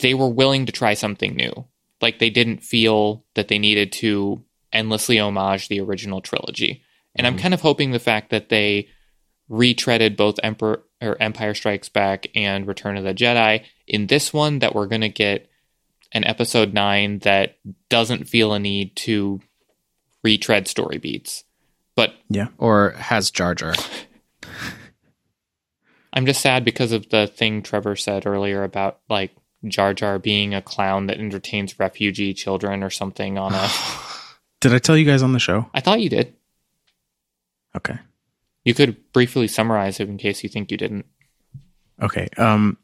they 0.00 0.14
were 0.14 0.28
willing 0.28 0.64
to 0.66 0.72
try 0.72 0.94
something 0.94 1.34
new. 1.34 1.66
Like 2.00 2.18
they 2.18 2.30
didn't 2.30 2.62
feel 2.62 3.24
that 3.34 3.48
they 3.48 3.58
needed 3.58 3.92
to 3.92 4.42
endlessly 4.72 5.18
homage 5.18 5.68
the 5.68 5.80
original 5.80 6.20
trilogy. 6.20 6.82
And 7.14 7.26
I'm 7.26 7.36
Mhm. 7.36 7.40
kind 7.40 7.54
of 7.54 7.60
hoping 7.62 7.90
the 7.90 7.98
fact 7.98 8.30
that 8.30 8.48
they 8.48 8.88
retreaded 9.50 10.16
both 10.16 10.38
Emperor 10.42 10.82
or 11.00 11.20
Empire 11.20 11.54
Strikes 11.54 11.88
Back 11.88 12.26
and 12.34 12.66
Return 12.66 12.96
of 12.96 13.04
the 13.04 13.14
Jedi 13.14 13.64
in 13.86 14.06
this 14.06 14.32
one 14.32 14.58
that 14.60 14.74
we're 14.74 14.86
going 14.86 15.02
to 15.02 15.08
get 15.08 15.48
an 16.12 16.24
episode 16.24 16.74
9 16.74 17.20
that 17.20 17.58
doesn't 17.88 18.28
feel 18.28 18.52
a 18.52 18.58
need 18.58 18.96
to 18.96 19.40
retread 20.22 20.66
story 20.66 20.98
beats. 20.98 21.44
But 21.94 22.14
yeah, 22.28 22.48
Or 22.58 22.90
has 22.92 23.30
Jar 23.30 23.54
Jar? 23.54 23.74
I'm 26.12 26.26
just 26.26 26.40
sad 26.40 26.64
because 26.64 26.92
of 26.92 27.08
the 27.10 27.26
thing 27.26 27.62
Trevor 27.62 27.96
said 27.96 28.26
earlier 28.26 28.64
about 28.64 29.00
like 29.08 29.34
Jar 29.66 29.94
Jar 29.94 30.18
being 30.18 30.54
a 30.54 30.62
clown 30.62 31.06
that 31.06 31.18
entertains 31.18 31.78
refugee 31.78 32.34
children 32.34 32.82
or 32.82 32.90
something 32.90 33.38
on 33.38 33.54
a 33.54 33.68
Did 34.60 34.74
I 34.74 34.78
tell 34.78 34.96
you 34.96 35.04
guys 35.04 35.22
on 35.22 35.32
the 35.32 35.38
show? 35.38 35.68
I 35.74 35.80
thought 35.80 36.00
you 36.00 36.08
did. 36.08 36.34
Okay. 37.76 37.98
You 38.68 38.74
could 38.74 39.14
briefly 39.14 39.48
summarize 39.48 39.98
it 39.98 40.10
in 40.10 40.18
case 40.18 40.42
you 40.42 40.50
think 40.50 40.70
you 40.70 40.76
didn't. 40.76 41.06
Okay. 42.02 42.28
Um, 42.36 42.76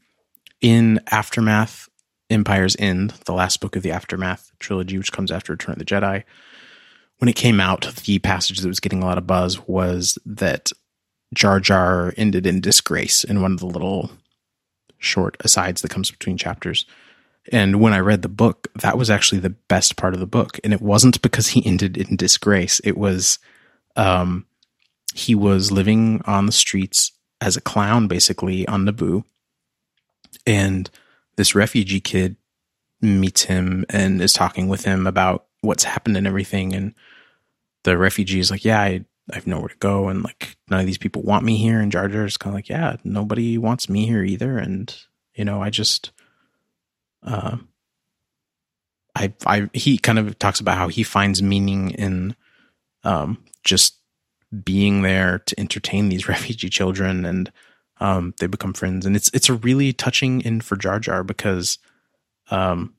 in 0.63 0.99
Aftermath, 1.11 1.91
Empire's 2.31 2.75
End, 2.79 3.11
the 3.27 3.35
last 3.35 3.61
book 3.61 3.77
of 3.77 3.83
the 3.83 3.93
Aftermath 3.93 4.51
trilogy, 4.59 4.97
which 4.97 5.13
comes 5.13 5.31
after 5.31 5.53
Return 5.53 5.75
of 5.75 5.79
the 5.79 5.85
Jedi, 5.85 6.25
when 7.19 7.29
it 7.29 7.37
came 7.37 7.61
out, 7.61 7.83
the 8.07 8.19
passage 8.21 8.61
that 8.61 8.69
was 8.69 8.81
getting 8.81 9.03
a 9.03 9.05
lot 9.05 9.19
of 9.19 9.27
buzz 9.27 9.61
was 9.69 10.17
that 10.25 10.73
Jar 11.35 11.61
Jar 11.61 12.15
ended 12.17 12.47
in 12.47 12.63
disgrace 12.63 13.23
in 13.23 13.43
one 13.43 13.53
of 13.53 13.61
the 13.61 13.67
little 13.67 14.11
short 14.97 15.37
asides 15.41 15.83
that 15.83 15.91
comes 15.91 16.11
between 16.11 16.39
chapters. 16.39 16.87
And 17.53 17.79
when 17.79 17.93
I 17.93 17.99
read 17.99 18.23
the 18.23 18.31
book, 18.31 18.69
that 18.81 18.97
was 18.97 19.11
actually 19.11 19.41
the 19.41 19.51
best 19.51 19.97
part 19.99 20.15
of 20.15 20.21
the 20.21 20.27
book. 20.27 20.59
And 20.65 20.73
it 20.73 20.81
wasn't 20.81 21.21
because 21.21 21.49
he 21.49 21.67
ended 21.67 21.99
in 21.99 22.17
disgrace. 22.17 22.81
It 22.85 22.97
was, 22.97 23.39
um, 23.97 24.47
he 25.15 25.35
was 25.37 25.71
living 25.71 26.21
on 26.27 26.47
the 26.47 26.53
streets 26.53 27.13
as 27.41 27.57
a 27.57 27.61
clown, 27.61 28.09
basically 28.09 28.67
on 28.67 28.85
Naboo. 28.85 29.23
And 30.45 30.91
this 31.37 31.55
refugee 31.55 32.01
kid 32.01 32.37
meets 33.01 33.43
him 33.43 33.85
and 33.91 34.21
is 34.21 34.33
talking 34.33 34.67
with 34.67 34.85
him 34.85 35.07
about 35.07 35.47
what's 35.61 35.85
happened 35.85 36.17
and 36.17 36.27
everything. 36.27 36.75
And 36.75 36.95
the 37.85 37.97
refugee 37.97 38.41
is 38.41 38.51
like, 38.51 38.65
Yeah, 38.65 38.81
I, 38.81 39.05
I 39.31 39.37
have 39.37 39.47
nowhere 39.47 39.69
to 39.69 39.77
go. 39.77 40.09
And 40.09 40.25
like, 40.25 40.57
none 40.69 40.81
of 40.81 40.87
these 40.87 40.99
people 40.99 41.23
want 41.23 41.45
me 41.45 41.59
here. 41.59 41.81
And 41.81 41.93
Jar 41.93 42.09
Jar 42.09 42.25
is 42.25 42.37
kind 42.37 42.53
of 42.53 42.59
like, 42.59 42.69
Yeah, 42.69 42.97
nobody 43.05 43.57
wants 43.57 43.89
me 43.89 44.07
here 44.07 44.25
either. 44.25 44.59
And, 44.59 44.93
you 45.37 45.45
know, 45.45 45.63
I 45.63 45.71
just, 45.71 46.11
uh, 47.23 47.59
I, 49.15 49.33
I, 49.47 49.71
he 49.73 49.97
kind 49.97 50.19
of 50.19 50.41
talks 50.41 50.59
about 50.59 50.77
how 50.77 50.89
he 50.89 51.05
finds 51.05 51.41
meaning 51.41 51.91
in, 51.93 52.35
um, 53.05 53.45
just 53.63 54.01
being 54.63 55.03
there 55.03 55.41
to 55.41 55.61
entertain 55.61 56.09
these 56.09 56.29
refugee 56.29 56.71
children 56.71 57.25
and, 57.25 57.53
um, 58.01 58.35
they 58.39 58.47
become 58.47 58.73
friends. 58.73 59.07
And 59.07 59.15
it's, 59.15 59.31
it's 59.33 59.49
a 59.49 59.55
really 59.55 59.93
touching 59.93 60.45
end 60.45 60.65
for 60.65 60.77
Jar 60.77 60.99
Jar 60.99 61.23
because, 61.23 61.79
um, 62.51 62.95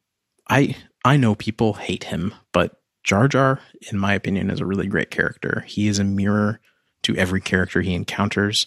I, 0.49 0.75
I 1.03 1.17
know 1.17 1.35
people 1.35 1.73
hate 1.73 2.05
him, 2.05 2.33
but 2.51 2.79
Jar 3.03 3.27
Jar, 3.27 3.59
in 3.91 3.99
my 3.99 4.13
opinion, 4.13 4.49
is 4.49 4.59
a 4.59 4.65
really 4.65 4.87
great 4.87 5.11
character. 5.11 5.63
He 5.67 5.87
is 5.87 5.99
a 5.99 6.03
mirror 6.03 6.59
to 7.03 7.15
every 7.15 7.39
character 7.39 7.81
he 7.81 7.93
encounters. 7.93 8.65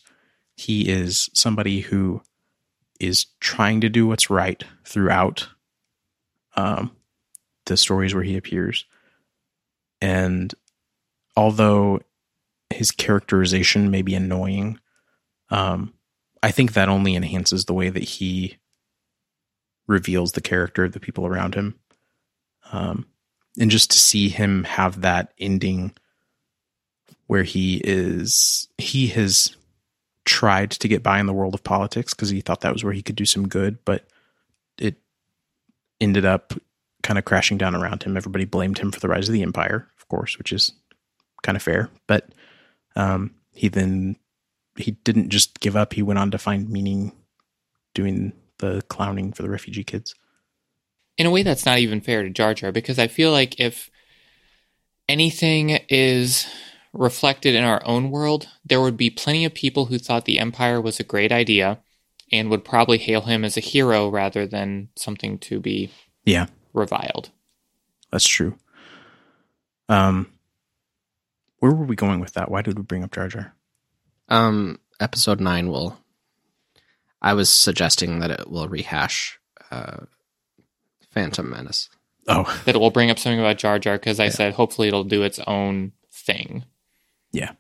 He 0.57 0.89
is 0.89 1.29
somebody 1.35 1.81
who 1.81 2.23
is 3.01 3.27
trying 3.41 3.81
to 3.81 3.89
do 3.89 4.07
what's 4.07 4.31
right 4.31 4.63
throughout 4.85 5.49
um, 6.57 6.93
the 7.67 7.77
stories 7.77 8.15
where 8.15 8.23
he 8.23 8.37
appears. 8.37 8.85
And 10.01 10.55
although 11.37 12.01
his 12.71 12.91
characterization 12.91 13.91
may 13.91 14.03
be 14.03 14.15
annoying, 14.15 14.79
um, 15.51 15.95
I 16.43 16.51
think 16.51 16.73
that 16.73 16.89
only 16.89 17.17
enhances 17.17 17.65
the 17.65 17.75
way 17.75 17.91
that 17.91 18.03
he 18.03 18.59
reveals 19.87 20.33
the 20.33 20.41
character 20.41 20.85
of 20.85 20.93
the 20.93 21.01
people 21.01 21.27
around 21.27 21.55
him. 21.55 21.79
Um, 22.71 23.07
and 23.59 23.71
just 23.71 23.91
to 23.91 23.99
see 23.99 24.29
him 24.29 24.65
have 24.65 25.01
that 25.01 25.33
ending 25.39 25.93
where 27.27 27.43
he 27.43 27.81
is, 27.83 28.69
he 28.79 29.09
has 29.09 29.57
tried 30.25 30.71
to 30.71 30.89
get 30.89 31.03
by 31.03 31.19
in 31.19 31.27
the 31.27 31.33
world 31.33 31.55
of 31.55 31.65
politics 31.65 32.15
because 32.15 32.29
he 32.29 32.41
thought 32.41 32.61
that 32.61 32.73
was 32.73 32.85
where 32.85 32.93
he 32.93 33.03
could 33.03 33.17
do 33.17 33.25
some 33.25 33.49
good, 33.49 33.79
but 33.85 34.07
it 34.79 34.97
ended 36.01 36.25
up 36.25 36.53
kind 37.03 37.19
of 37.19 37.25
crashing 37.25 37.57
down 37.57 37.75
around 37.75 38.03
him. 38.03 38.17
Everybody 38.17 38.45
blamed 38.45 38.79
him 38.79 38.93
for 38.93 39.01
the 39.01 39.09
rise 39.09 39.29
of 39.29 39.33
the 39.33 39.43
empire, 39.43 39.89
of 39.99 40.09
course, 40.09 40.37
which 40.39 40.53
is 40.53 40.73
kind 41.43 41.57
of 41.57 41.63
fair. 41.63 41.89
But 42.07 42.29
um, 42.99 43.35
he 43.55 43.69
then 43.69 44.17
he 44.77 44.91
didn't 44.91 45.31
just 45.31 45.61
give 45.61 45.75
up. 45.77 45.95
He 45.95 46.03
went 46.03 46.19
on 46.19 46.31
to 46.33 46.39
find 46.39 46.69
meaning 46.69 47.13
doing 47.95 48.33
the 48.59 48.83
clowning 48.89 49.33
for 49.33 49.43
the 49.43 49.49
refugee 49.51 49.85
kids. 49.85 50.15
In 51.17 51.27
a 51.27 51.31
way, 51.31 51.43
that's 51.43 51.65
not 51.67 51.79
even 51.79 52.01
fair 52.01 52.23
to 52.23 52.31
Jar 52.31 52.55
Jar 52.55 52.71
because 52.71 52.99
I 52.99 53.09
feel 53.09 53.33
like 53.33 53.59
if 53.59 53.91
anything 55.09 55.71
is 55.89 56.47
reflected 56.93 57.55
in 57.55 57.65
our 57.65 57.83
own 57.85 58.11
world, 58.11 58.49
there 58.65 58.81
would 58.81 58.97
be 58.97 59.11
plenty 59.11 59.45
of 59.45 59.55
people 59.55 59.87
who 59.87 59.99
thought 59.99 60.25
the 60.25 60.39
Empire 60.39 60.81
was 60.81 61.01
a 61.01 61.05
great 61.05 61.33
idea 61.33 61.79
and 62.31 62.51
would 62.51 62.65
probably 62.65 62.99
hail 62.99 63.23
him 63.23 63.45
as 63.45 63.57
a 63.57 63.61
hero 63.61 64.09
rather 64.09 64.47
than 64.47 64.89
something 64.97 65.39
to 65.39 65.61
be 65.61 65.91
Yeah. 66.25 66.47
reviled. 66.73 67.31
That's 68.11 68.29
true. 68.29 68.59
Um, 69.89 70.29
where 71.59 71.73
were 71.73 71.85
we 71.85 71.97
going 71.97 72.21
with 72.21 72.35
that? 72.35 72.51
Why 72.51 72.63
did 72.63 72.77
we 72.79 72.83
bring 72.85 73.05
up 73.05 73.13
Jar 73.13 73.29
Jar? 73.29 73.55
Um, 74.29 74.79
episode 75.01 75.41
nine 75.41 75.69
will. 75.69 75.99
I 77.21 77.35
was 77.35 77.49
suggesting 77.51 78.21
that 78.21 78.31
it 78.31 78.51
will 78.51 78.69
rehash 78.69 79.39
uh, 79.71 79.99
Phantom 81.11 81.49
Menace. 81.51 81.89
Oh, 82.29 82.45
That 82.65 82.75
it 82.77 82.79
will 82.79 82.91
bring 82.91 83.11
up 83.11 83.19
something 83.19 83.41
about 83.41 83.59
Jar 83.59 83.79
Jar 83.79 83.97
because 83.99 84.21
I 84.21 84.25
Yeah. 84.25 84.31
said 84.31 84.55
hopefully 84.55 84.89
it'll 84.89 85.05
do 85.05 85.23
its 85.23 85.41
own 85.47 85.93
thing. 86.13 86.65
Yeah. 87.33 87.53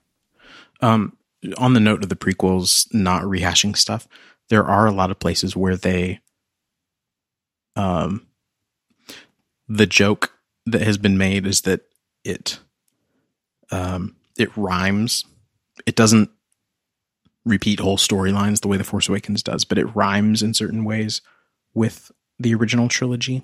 Um, 0.80 1.16
on 1.56 1.72
the 1.74 1.80
note 1.80 2.02
of 2.02 2.08
the 2.08 2.16
prequels 2.16 2.86
not 2.92 3.22
rehashing 3.22 3.76
stuff, 3.76 4.06
there 4.48 4.64
are 4.64 4.86
a 4.86 4.92
lot 4.92 5.10
of 5.10 5.18
places 5.18 5.56
where 5.56 5.76
they 5.76 6.20
um 7.76 8.26
the 9.68 9.86
joke 9.86 10.32
that 10.66 10.80
has 10.82 10.98
been 10.98 11.18
made 11.18 11.46
is 11.46 11.62
that 11.62 11.82
it 12.24 12.58
um 13.70 14.16
it 14.38 14.56
rhymes. 14.56 15.24
It 15.86 15.96
doesn't 15.96 16.30
repeat 17.44 17.80
whole 17.80 17.96
storylines 17.96 18.60
the 18.60 18.68
way 18.68 18.76
the 18.76 18.84
force 18.84 19.08
awakens 19.08 19.42
does 19.42 19.64
but 19.64 19.78
it 19.78 19.96
rhymes 19.96 20.42
in 20.42 20.52
certain 20.52 20.84
ways 20.84 21.22
with 21.72 22.12
the 22.38 22.54
original 22.54 22.88
trilogy. 22.88 23.42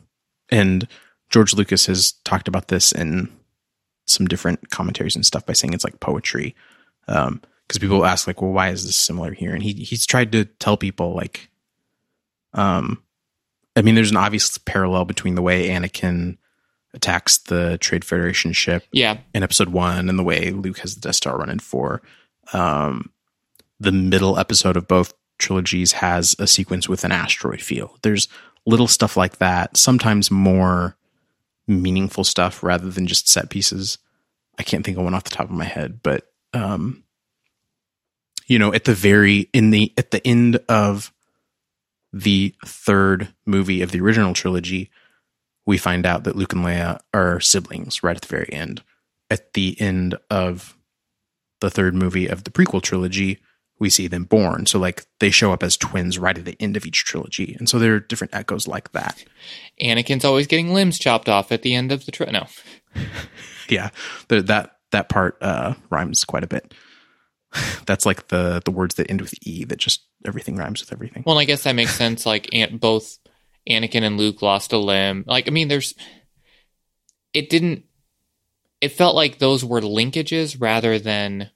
And 0.50 0.86
george 1.30 1.54
lucas 1.54 1.86
has 1.86 2.12
talked 2.24 2.48
about 2.48 2.68
this 2.68 2.92
in 2.92 3.30
some 4.06 4.26
different 4.26 4.70
commentaries 4.70 5.16
and 5.16 5.24
stuff 5.24 5.46
by 5.46 5.54
saying 5.54 5.72
it's 5.72 5.84
like 5.84 6.00
poetry. 6.00 6.54
Um 7.08 7.40
because 7.66 7.78
people 7.78 8.04
ask 8.04 8.26
like 8.26 8.42
well 8.42 8.52
why 8.52 8.68
is 8.68 8.84
this 8.84 8.96
similar 8.96 9.32
here? 9.32 9.54
And 9.54 9.62
he 9.62 9.72
he's 9.72 10.06
tried 10.06 10.32
to 10.32 10.44
tell 10.44 10.76
people 10.76 11.14
like 11.14 11.48
um 12.52 13.02
i 13.76 13.82
mean 13.82 13.94
there's 13.94 14.10
an 14.10 14.16
obvious 14.16 14.58
parallel 14.58 15.04
between 15.04 15.34
the 15.34 15.42
way 15.42 15.68
anakin 15.68 16.36
attacks 16.94 17.38
the 17.38 17.76
trade 17.78 18.04
federation 18.04 18.52
ship 18.52 18.84
Yeah. 18.92 19.18
in 19.34 19.42
episode 19.42 19.68
one 19.70 20.08
and 20.08 20.18
the 20.18 20.22
way 20.22 20.50
luke 20.50 20.78
has 20.78 20.94
the 20.94 21.00
death 21.00 21.16
star 21.16 21.36
run 21.38 21.50
in 21.50 21.58
four 21.58 22.00
um 22.52 23.10
the 23.80 23.92
middle 23.92 24.38
episode 24.38 24.76
of 24.76 24.86
both 24.88 25.12
trilogies 25.38 25.92
has 25.92 26.36
a 26.38 26.46
sequence 26.46 26.88
with 26.88 27.02
an 27.04 27.10
asteroid 27.10 27.60
field. 27.60 27.98
There's 28.02 28.28
little 28.64 28.86
stuff 28.86 29.16
like 29.16 29.38
that 29.38 29.76
sometimes 29.76 30.30
more 30.30 30.96
meaningful 31.66 32.22
stuff 32.24 32.62
rather 32.62 32.88
than 32.88 33.06
just 33.08 33.28
set 33.28 33.50
pieces. 33.50 33.98
I 34.58 34.62
can't 34.62 34.84
think 34.84 34.96
of 34.96 35.02
one 35.04 35.12
off 35.14 35.24
the 35.24 35.30
top 35.30 35.46
of 35.46 35.56
my 35.56 35.64
head 35.64 36.00
but 36.02 36.30
um 36.54 37.02
you 38.46 38.58
know 38.58 38.72
at 38.72 38.84
the 38.84 38.94
very 38.94 39.48
in 39.52 39.70
the 39.70 39.92
at 39.98 40.12
the 40.12 40.24
end 40.26 40.60
of 40.68 41.12
the 42.12 42.54
third 42.64 43.34
movie 43.44 43.82
of 43.82 43.90
the 43.90 44.00
original 44.00 44.34
trilogy 44.34 44.90
we 45.66 45.78
find 45.78 46.04
out 46.06 46.24
that 46.24 46.36
Luke 46.36 46.52
and 46.52 46.64
Leia 46.64 47.00
are 47.12 47.40
siblings 47.40 48.02
right 48.02 48.16
at 48.16 48.22
the 48.22 48.28
very 48.28 48.52
end 48.52 48.82
at 49.30 49.52
the 49.54 49.80
end 49.80 50.16
of 50.30 50.76
the 51.60 51.70
third 51.70 51.94
movie 51.94 52.26
of 52.26 52.44
the 52.44 52.50
prequel 52.50 52.82
trilogy 52.82 53.40
we 53.80 53.90
see 53.90 54.06
them 54.06 54.24
born 54.24 54.66
so 54.66 54.78
like 54.78 55.06
they 55.20 55.30
show 55.30 55.52
up 55.52 55.62
as 55.62 55.76
twins 55.76 56.18
right 56.18 56.38
at 56.38 56.44
the 56.44 56.56
end 56.60 56.76
of 56.76 56.86
each 56.86 57.04
trilogy 57.04 57.56
and 57.58 57.68
so 57.68 57.78
there 57.78 57.94
are 57.94 58.00
different 58.00 58.34
echoes 58.34 58.68
like 58.68 58.92
that 58.92 59.24
Anakin's 59.80 60.24
always 60.24 60.46
getting 60.46 60.72
limbs 60.72 60.98
chopped 60.98 61.28
off 61.28 61.50
at 61.50 61.62
the 61.62 61.74
end 61.74 61.90
of 61.90 62.06
the 62.06 62.12
trip. 62.12 62.30
No. 62.30 62.46
yeah 63.68 63.90
the, 64.28 64.42
that 64.42 64.76
that 64.92 65.08
part 65.08 65.36
uh 65.40 65.74
rhymes 65.90 66.24
quite 66.24 66.44
a 66.44 66.48
bit 66.48 66.74
that's 67.86 68.06
like 68.06 68.28
the 68.28 68.62
the 68.64 68.70
words 68.70 68.94
that 68.96 69.10
end 69.10 69.20
with 69.20 69.34
e 69.42 69.64
that 69.64 69.78
just 69.78 70.04
everything 70.24 70.56
rhymes 70.56 70.80
with 70.80 70.92
everything 70.92 71.22
Well, 71.26 71.38
I 71.38 71.44
guess 71.44 71.64
that 71.64 71.74
makes 71.74 71.94
sense. 71.94 72.26
Like, 72.26 72.48
both 72.72 73.18
Anakin 73.68 74.02
and 74.02 74.16
Luke 74.18 74.42
lost 74.42 74.72
a 74.72 74.78
limb. 74.78 75.24
Like, 75.26 75.48
I 75.48 75.50
mean, 75.50 75.68
there's. 75.68 75.94
It 77.32 77.48
didn't. 77.50 77.84
It 78.80 78.90
felt 78.90 79.16
like 79.16 79.38
those 79.38 79.64
were 79.64 79.80
linkages 79.80 80.56
rather 80.60 80.98
than. 80.98 81.50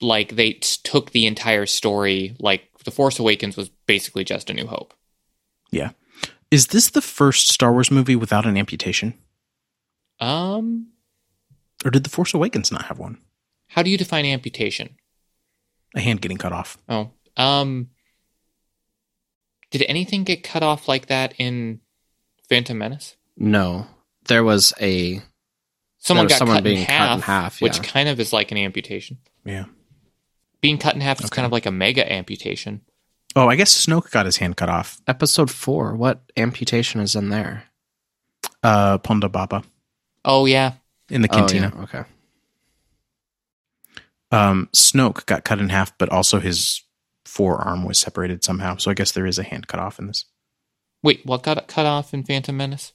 Like, 0.00 0.36
they 0.36 0.52
took 0.52 1.10
the 1.10 1.26
entire 1.26 1.66
story. 1.66 2.36
Like, 2.38 2.68
The 2.84 2.92
Force 2.92 3.18
Awakens 3.18 3.56
was 3.56 3.68
basically 3.86 4.22
just 4.24 4.48
A 4.50 4.54
New 4.54 4.66
Hope. 4.66 4.94
yeah 5.72 5.90
is 6.50 6.68
this 6.68 6.88
the 6.88 7.02
first 7.02 7.48
star 7.52 7.72
wars 7.72 7.90
movie 7.90 8.16
without 8.16 8.46
an 8.46 8.56
amputation 8.56 9.12
Um, 10.20 10.88
or 11.84 11.90
did 11.90 12.04
the 12.04 12.10
force 12.10 12.32
awakens 12.32 12.72
not 12.72 12.86
have 12.86 12.98
one 12.98 13.18
how 13.68 13.82
do 13.82 13.90
you 13.90 13.98
define 13.98 14.24
amputation? 14.24 14.96
a 15.94 16.00
hand 16.00 16.20
getting 16.22 16.38
cut 16.38 16.52
off 16.52 16.78
Oh, 16.88 17.10
um, 17.36 17.90
did 19.70 19.84
anything 19.88 20.24
get 20.24 20.42
cut 20.42 20.62
off 20.62 20.88
like 20.88 21.06
that 21.06 21.34
in 21.38 21.80
Phantom 22.48 22.76
Menace? 22.78 23.16
No, 23.36 23.86
there 24.26 24.42
was 24.44 24.72
a 24.80 25.22
Someone 25.98 26.26
was 26.26 26.32
got 26.32 26.38
someone 26.38 26.56
cut, 26.58 26.66
in 26.66 26.74
being 26.74 26.86
cut 26.86 27.12
in 27.14 27.20
half, 27.22 27.60
which 27.60 27.82
kind 27.82 28.08
of 28.08 28.18
is 28.20 28.32
like 28.32 28.50
an 28.52 28.58
amputation. 28.58 29.18
yeah 29.44 29.64
Being 30.60 30.78
cut 30.78 30.94
in 30.94 31.00
half 31.00 31.18
is 31.20 31.26
Okay. 31.26 31.36
kind 31.36 31.46
of 31.46 31.52
like 31.52 31.66
a 31.66 31.70
mega 31.72 32.10
amputation. 32.10 32.80
oh 33.36 33.48
i 33.48 33.56
guess 33.56 33.74
snoke 33.86 34.10
got 34.10 34.24
his 34.26 34.38
hand 34.38 34.56
cut 34.56 34.68
off 34.68 35.00
episode 35.06 35.50
four. 35.50 35.94
What 35.94 36.22
amputation 36.36 37.00
is 37.00 37.14
in 37.16 37.28
there? 37.30 37.64
uh 38.62 38.98
ponda 38.98 39.30
baba 39.30 39.62
Oh 40.24 40.46
yeah, 40.46 40.74
in 41.10 41.22
the 41.22 41.28
cantina 41.28 41.72
Oh, 41.74 41.78
yeah. 41.78 41.84
Okay. 41.84 42.04
um 44.30 44.68
snoke 44.72 45.26
got 45.26 45.44
cut 45.44 45.58
in 45.58 45.68
half 45.68 45.96
but 45.98 46.08
also 46.10 46.38
his 46.40 46.82
forearm 47.38 47.84
was 47.84 47.98
separated 47.98 48.42
somehow 48.42 48.76
so 48.76 48.90
i 48.90 48.94
guess 48.94 49.12
there 49.12 49.26
is 49.26 49.38
a 49.38 49.44
hand 49.44 49.68
cut 49.68 49.78
off 49.78 50.00
in 50.00 50.08
this 50.08 50.24
wait, 51.04 51.24
what 51.24 51.44
got 51.44 51.68
cut 51.68 51.86
off 51.86 52.12
in 52.12 52.24
Phantom 52.24 52.56
Menace? 52.56 52.92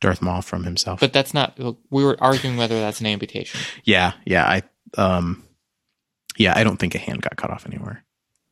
darth 0.00 0.22
maul 0.22 0.40
from 0.42 0.62
himself 0.62 1.00
But 1.00 1.12
that's 1.12 1.34
not. 1.34 1.58
We 1.90 2.04
were 2.04 2.16
arguing 2.20 2.56
whether 2.56 2.78
that's 2.78 3.00
an 3.00 3.06
amputation. 3.06 3.58
yeah 3.84 4.12
yeah 4.24 4.44
i 4.46 4.62
um 5.00 5.42
yeah 6.36 6.52
i 6.56 6.62
don't 6.62 6.76
think 6.76 6.94
a 6.94 6.98
hand 6.98 7.22
got 7.22 7.36
cut 7.36 7.50
off 7.50 7.66
anywhere 7.66 8.04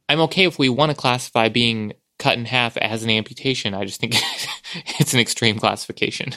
I'm 0.08 0.20
okay 0.22 0.44
if 0.46 0.58
we 0.58 0.68
want 0.68 0.90
to 0.90 0.96
classify 0.96 1.48
being 1.48 1.92
cut 2.18 2.36
in 2.36 2.44
half 2.44 2.76
as 2.76 3.02
an 3.04 3.08
amputation. 3.10 3.72
I 3.74 3.84
just 3.86 3.98
think 4.00 4.14
it's 5.00 5.14
an 5.14 5.20
extreme 5.20 5.58
classification. 5.58 6.34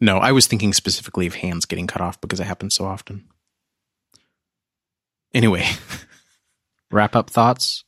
no 0.00 0.16
i 0.18 0.32
was 0.32 0.46
thinking 0.46 0.72
specifically 0.72 1.26
of 1.26 1.34
hands 1.34 1.66
getting 1.66 1.86
cut 1.86 2.00
off 2.00 2.20
because 2.20 2.40
it 2.40 2.46
happens 2.46 2.74
so 2.74 2.84
often 2.86 3.24
anyway 5.34 5.66
Wrap 6.90 7.14
up 7.16 7.30
thoughts. 7.30 7.84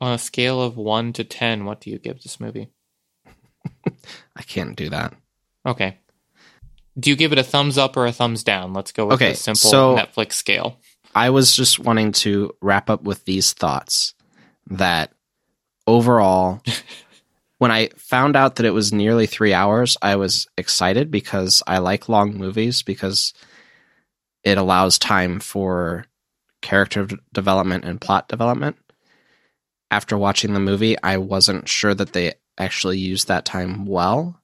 On 0.00 0.12
a 0.12 0.18
scale 0.18 0.60
of 0.60 0.76
one 0.76 1.12
to 1.14 1.24
ten, 1.24 1.64
what 1.64 1.80
do 1.80 1.90
you 1.90 1.98
give 1.98 2.22
this 2.22 2.38
movie? 2.40 2.68
I 4.36 4.42
can't 4.42 4.76
do 4.76 4.90
that. 4.90 5.14
Okay. 5.66 5.98
Do 6.98 7.10
you 7.10 7.16
give 7.16 7.32
it 7.32 7.38
a 7.38 7.42
thumbs 7.44 7.78
up 7.78 7.96
or 7.96 8.06
a 8.06 8.12
thumbs 8.12 8.44
down? 8.44 8.72
Let's 8.72 8.92
go 8.92 9.06
with 9.06 9.14
Okay, 9.14 9.30
the 9.30 9.36
simple 9.36 9.70
so- 9.70 9.96
Netflix 9.96 10.32
scale. 10.34 10.78
I 11.16 11.30
was 11.30 11.54
just 11.54 11.78
wanting 11.78 12.10
to 12.12 12.52
wrap 12.60 12.90
up 12.90 13.02
with 13.04 13.24
these 13.24 13.52
thoughts 13.52 14.14
that 14.68 15.12
overall, 15.86 16.60
when 17.58 17.70
I 17.70 17.90
found 17.96 18.34
out 18.34 18.56
that 18.56 18.66
it 18.66 18.70
was 18.72 18.92
nearly 18.92 19.26
three 19.26 19.52
hours, 19.54 19.96
I 20.02 20.16
was 20.16 20.48
excited 20.58 21.12
because 21.12 21.62
I 21.68 21.78
like 21.78 22.08
long 22.08 22.36
movies 22.36 22.82
because 22.82 23.32
it 24.42 24.58
allows 24.58 24.98
time 24.98 25.38
for 25.38 26.04
character 26.64 27.06
development 27.32 27.84
and 27.84 28.00
plot 28.00 28.26
development. 28.26 28.76
After 29.90 30.18
watching 30.18 30.54
the 30.54 30.60
movie, 30.60 31.00
I 31.02 31.18
wasn't 31.18 31.68
sure 31.68 31.94
that 31.94 32.14
they 32.14 32.32
actually 32.58 32.98
used 32.98 33.28
that 33.28 33.44
time 33.44 33.84
well. 33.84 34.40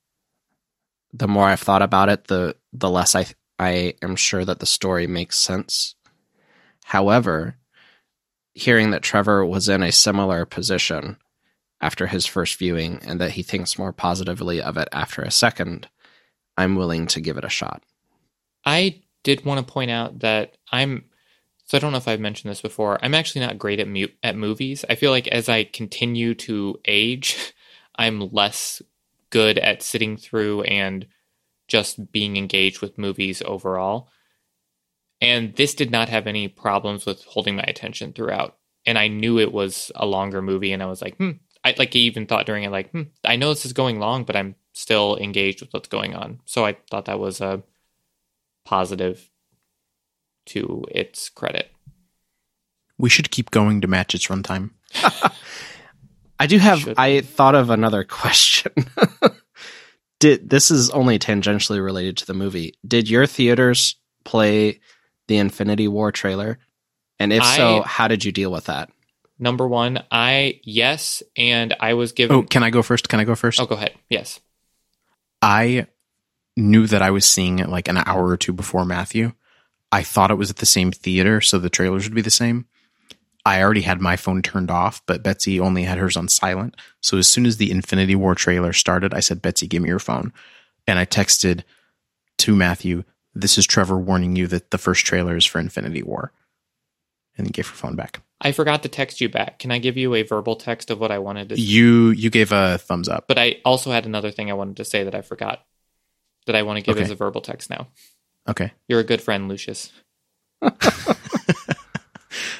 The 1.12 1.26
more 1.26 1.46
I've 1.46 1.60
thought 1.60 1.82
about 1.82 2.08
it, 2.08 2.26
the 2.28 2.54
the 2.72 2.90
less 2.90 3.16
I 3.16 3.26
I 3.58 3.94
am 4.02 4.14
sure 4.14 4.44
that 4.44 4.60
the 4.60 4.66
story 4.66 5.06
makes 5.06 5.38
sense. 5.38 5.96
However, 6.84 7.56
hearing 8.54 8.90
that 8.90 9.02
Trevor 9.02 9.44
was 9.44 9.68
in 9.68 9.82
a 9.82 9.90
similar 9.90 10.44
position 10.44 11.16
after 11.80 12.06
his 12.06 12.26
first 12.26 12.58
viewing 12.58 13.00
and 13.04 13.20
that 13.20 13.32
he 13.32 13.42
thinks 13.42 13.78
more 13.78 13.92
positively 13.92 14.60
of 14.60 14.76
it 14.76 14.88
after 14.92 15.22
a 15.22 15.30
second, 15.30 15.88
I'm 16.56 16.76
willing 16.76 17.06
to 17.08 17.20
give 17.20 17.38
it 17.38 17.44
a 17.44 17.48
shot. 17.48 17.82
I 18.64 19.02
did 19.22 19.44
want 19.44 19.66
to 19.66 19.72
point 19.72 19.90
out 19.90 20.20
that 20.20 20.56
I'm 20.70 21.04
so 21.70 21.78
I 21.78 21.80
don't 21.80 21.92
know 21.92 21.98
if 21.98 22.08
I've 22.08 22.18
mentioned 22.18 22.50
this 22.50 22.60
before. 22.60 22.98
I'm 23.00 23.14
actually 23.14 23.42
not 23.42 23.56
great 23.56 23.78
at 23.78 23.86
mu- 23.86 24.08
at 24.24 24.34
movies. 24.34 24.84
I 24.90 24.96
feel 24.96 25.12
like 25.12 25.28
as 25.28 25.48
I 25.48 25.62
continue 25.62 26.34
to 26.34 26.80
age, 26.84 27.54
I'm 27.94 28.28
less 28.32 28.82
good 29.30 29.56
at 29.56 29.80
sitting 29.80 30.16
through 30.16 30.62
and 30.62 31.06
just 31.68 32.10
being 32.10 32.36
engaged 32.36 32.80
with 32.80 32.98
movies 32.98 33.40
overall. 33.46 34.08
And 35.20 35.54
this 35.54 35.76
did 35.76 35.92
not 35.92 36.08
have 36.08 36.26
any 36.26 36.48
problems 36.48 37.06
with 37.06 37.22
holding 37.22 37.54
my 37.54 37.62
attention 37.62 38.14
throughout. 38.14 38.56
And 38.84 38.98
I 38.98 39.06
knew 39.06 39.38
it 39.38 39.52
was 39.52 39.92
a 39.94 40.06
longer 40.06 40.42
movie, 40.42 40.72
and 40.72 40.82
I 40.82 40.86
was 40.86 41.00
like, 41.00 41.18
hmm. 41.18 41.32
I 41.62 41.76
like 41.78 41.94
even 41.94 42.26
thought 42.26 42.46
during 42.46 42.64
it, 42.64 42.72
like, 42.72 42.90
hmm, 42.90 43.02
I 43.24 43.36
know 43.36 43.50
this 43.50 43.64
is 43.64 43.74
going 43.74 44.00
long, 44.00 44.24
but 44.24 44.34
I'm 44.34 44.56
still 44.72 45.16
engaged 45.18 45.60
with 45.60 45.72
what's 45.72 45.88
going 45.88 46.16
on. 46.16 46.40
So 46.46 46.66
I 46.66 46.78
thought 46.90 47.04
that 47.04 47.20
was 47.20 47.40
a 47.40 47.62
positive 48.64 49.29
to 50.46 50.84
its 50.90 51.28
credit. 51.28 51.70
we 52.98 53.08
should 53.10 53.30
keep 53.30 53.50
going 53.50 53.80
to 53.80 53.86
match 53.88 54.14
its 54.14 54.26
runtime 54.28 54.70
I 56.38 56.46
do 56.46 56.58
have 56.58 56.80
Should- 56.80 56.94
I 56.98 57.20
thought 57.20 57.54
of 57.54 57.68
another 57.70 58.02
question. 58.08 58.72
Did 60.20 60.48
this 60.50 60.70
is 60.70 60.90
only 60.90 61.18
tangentially 61.18 61.82
related 61.84 62.16
to 62.18 62.26
the 62.26 62.34
movie. 62.34 62.74
Did 62.86 63.08
your 63.10 63.26
theaters 63.26 63.96
play 64.24 64.80
the 65.28 65.36
Infinity 65.36 65.86
War 65.88 66.12
trailer? 66.12 66.58
And 67.18 67.32
if 67.32 67.44
so, 67.44 67.82
how 67.82 68.08
did 68.08 68.24
you 68.24 68.32
deal 68.32 68.50
with 68.50 68.64
that? 68.66 68.90
Number 69.38 69.68
one, 69.68 70.02
I 70.10 70.60
yes, 70.64 71.22
and 71.36 71.74
I 71.78 71.92
was 71.94 72.12
given. 72.12 72.36
oh 72.36 72.42
can 72.42 72.62
i 72.62 72.70
go 72.70 72.82
first 72.82 73.08
can 73.10 73.20
i 73.20 73.24
go 73.24 73.34
first 73.34 73.60
oh, 73.60 73.66
go 73.66 73.74
ahead. 73.74 73.94
Yes, 74.08 74.40
I 75.42 75.86
knew 76.56 76.86
that 76.86 77.00
I 77.02 77.10
was 77.10 77.24
seeing 77.26 77.58
it 77.58 77.68
like 77.68 77.88
an 77.88 77.96
hour 77.98 78.26
or 78.28 78.36
two 78.38 78.52
before 78.54 78.84
Matthew. 78.84 79.32
I 79.92 80.02
thought 80.02 80.30
it 80.30 80.36
was 80.36 80.50
at 80.50 80.56
the 80.56 80.66
same 80.66 80.92
theater, 80.92 81.40
so 81.40 81.58
the 81.58 81.70
trailers 81.70 82.04
would 82.04 82.14
be 82.14 82.20
the 82.20 82.30
same. 82.30 82.66
I 83.44 83.62
already 83.62 83.80
had 83.80 84.00
my 84.00 84.16
phone 84.16 84.42
turned 84.42 84.70
off, 84.70 85.02
but 85.06 85.22
Betsy 85.22 85.58
only 85.58 85.84
had 85.84 85.98
hers 85.98 86.16
on 86.16 86.28
silent. 86.28 86.76
So 87.00 87.16
as 87.16 87.28
soon 87.28 87.46
as 87.46 87.56
the 87.56 87.70
Infinity 87.70 88.14
War 88.14 88.34
trailer 88.34 88.72
started, 88.72 89.14
I 89.14 89.20
said, 89.20 89.42
Betsy, 89.42 89.66
give 89.66 89.82
me 89.82 89.88
your 89.88 89.98
phone. 89.98 90.32
And 90.86 90.98
I 90.98 91.06
texted 91.06 91.62
to 92.38 92.54
Matthew, 92.54 93.04
this 93.34 93.56
is 93.56 93.66
Trevor 93.66 93.98
warning 93.98 94.36
you 94.36 94.46
that 94.48 94.70
the 94.70 94.78
first 94.78 95.06
trailer 95.06 95.36
is 95.36 95.46
for 95.46 95.58
Infinity 95.58 96.02
War. 96.02 96.32
And 97.38 97.46
he 97.46 97.50
gave 97.52 97.66
her 97.66 97.74
phone 97.74 97.96
back. 97.96 98.20
I 98.42 98.52
forgot 98.52 98.82
to 98.82 98.88
text 98.88 99.20
you 99.20 99.28
back. 99.28 99.58
Can 99.58 99.70
I 99.70 99.78
give 99.78 99.96
you 99.96 100.14
a 100.14 100.22
verbal 100.22 100.56
text 100.56 100.90
of 100.90 101.00
what 101.00 101.10
I 101.10 101.18
wanted 101.18 101.50
to 101.50 101.60
You 101.60 102.10
you 102.10 102.30
gave 102.30 102.52
a 102.52 102.78
thumbs 102.78 103.08
up. 103.08 103.26
But 103.28 103.38
I 103.38 103.56
also 103.64 103.90
had 103.90 104.06
another 104.06 104.30
thing 104.30 104.50
I 104.50 104.54
wanted 104.54 104.76
to 104.78 104.84
say 104.84 105.04
that 105.04 105.14
I 105.14 105.22
forgot 105.22 105.64
that 106.46 106.56
I 106.56 106.62
want 106.62 106.78
to 106.78 106.82
give 106.82 106.96
Okay. 106.96 107.04
as 107.04 107.10
a 107.10 107.14
verbal 107.14 107.40
text 107.40 107.70
now. 107.70 107.88
Okay. 108.50 108.72
You're 108.88 109.00
a 109.00 109.04
good 109.04 109.22
friend, 109.22 109.48
Lucius. 109.48 109.92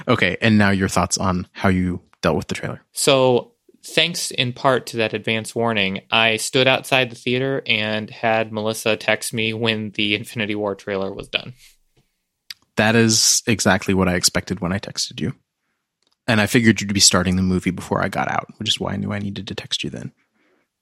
Okay. 0.09 0.37
And 0.41 0.59
now 0.59 0.71
your 0.71 0.89
thoughts 0.89 1.19
on 1.19 1.47
how 1.53 1.69
you 1.69 2.01
dealt 2.23 2.37
with 2.37 2.49
the 2.49 2.55
trailer. 2.55 2.83
So, 2.93 3.53
thanks 3.83 4.31
in 4.31 4.53
part 4.53 4.87
to 4.87 4.99
that 4.99 5.15
advance 5.15 5.55
warning, 5.55 6.03
I 6.11 6.37
stood 6.37 6.67
outside 6.67 7.11
the 7.11 7.17
theater 7.17 7.63
and 7.67 8.11
had 8.11 8.53
Melissa 8.53 8.97
text 8.97 9.33
me 9.33 9.53
when 9.53 9.91
the 9.91 10.15
Infinity 10.15 10.55
War 10.55 10.75
trailer 10.75 11.13
was 11.13 11.29
done. 11.29 11.55
That 12.77 12.95
is 12.95 13.43
exactly 13.47 13.95
what 13.95 14.09
I 14.09 14.15
expected 14.15 14.61
when 14.61 14.73
I 14.73 14.79
texted 14.79 15.21
you. 15.21 15.35
And 16.27 16.41
I 16.41 16.47
figured 16.47 16.81
you'd 16.81 16.95
be 16.95 17.01
starting 17.01 17.37
the 17.37 17.43
movie 17.43 17.71
before 17.71 18.03
I 18.03 18.09
got 18.09 18.31
out, 18.31 18.49
which 18.59 18.69
is 18.69 18.79
why 18.79 18.93
I 18.93 18.97
knew 18.97 19.13
I 19.13 19.19
needed 19.19 19.47
to 19.49 19.55
text 19.55 19.83
you 19.83 19.91
then. 19.91 20.13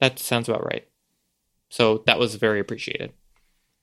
That 0.00 0.18
sounds 0.18 0.48
about 0.48 0.64
right. 0.64 0.86
So, 1.70 2.02
that 2.06 2.18
was 2.18 2.36
very 2.36 2.60
appreciated. 2.60 3.12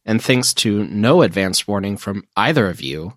And 0.06 0.22
thanks 0.22 0.54
to 0.56 0.86
no 0.86 1.22
advance 1.22 1.68
warning 1.68 1.98
from 1.98 2.26
either 2.36 2.70
of 2.70 2.82
you, 2.82 3.14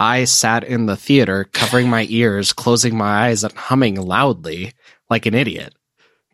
I 0.00 0.24
sat 0.24 0.64
in 0.64 0.86
the 0.86 0.96
theater 0.96 1.44
covering 1.52 1.88
my 1.88 2.06
ears, 2.08 2.52
closing 2.52 2.96
my 2.96 3.26
eyes, 3.28 3.44
and 3.44 3.52
humming 3.52 3.94
loudly 4.00 4.72
like 5.08 5.26
an 5.26 5.34
idiot. 5.34 5.74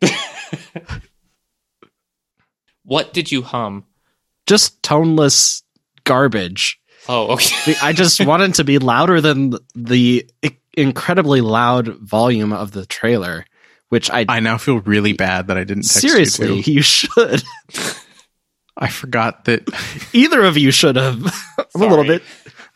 What 2.84 3.12
did 3.12 3.32
you 3.32 3.42
hum? 3.42 3.84
Just 4.46 4.82
toneless 4.82 5.62
garbage. 6.04 6.78
Oh, 7.08 7.32
okay. 7.32 7.74
I 7.82 7.92
just 7.92 8.24
wanted 8.26 8.54
to 8.54 8.64
be 8.64 8.78
louder 8.78 9.20
than 9.20 9.54
the 9.74 10.28
incredibly 10.74 11.40
loud 11.40 11.88
volume 11.98 12.52
of 12.52 12.72
the 12.72 12.86
trailer, 12.86 13.46
which 13.88 14.10
I, 14.10 14.26
I 14.28 14.40
now 14.40 14.58
feel 14.58 14.80
really 14.80 15.14
bad 15.14 15.48
that 15.48 15.56
I 15.56 15.64
didn't 15.64 15.84
text 15.84 16.00
seriously, 16.00 16.56
you. 16.56 16.62
too. 16.62 16.72
you 16.72 16.82
should. 16.82 17.42
I 18.76 18.88
forgot 18.88 19.44
that 19.44 19.68
Either 20.12 20.42
of 20.42 20.56
you 20.56 20.70
should 20.70 20.96
have. 20.96 21.24
I'm 21.74 21.82
a 21.82 21.86
little 21.86 22.04
bit. 22.04 22.22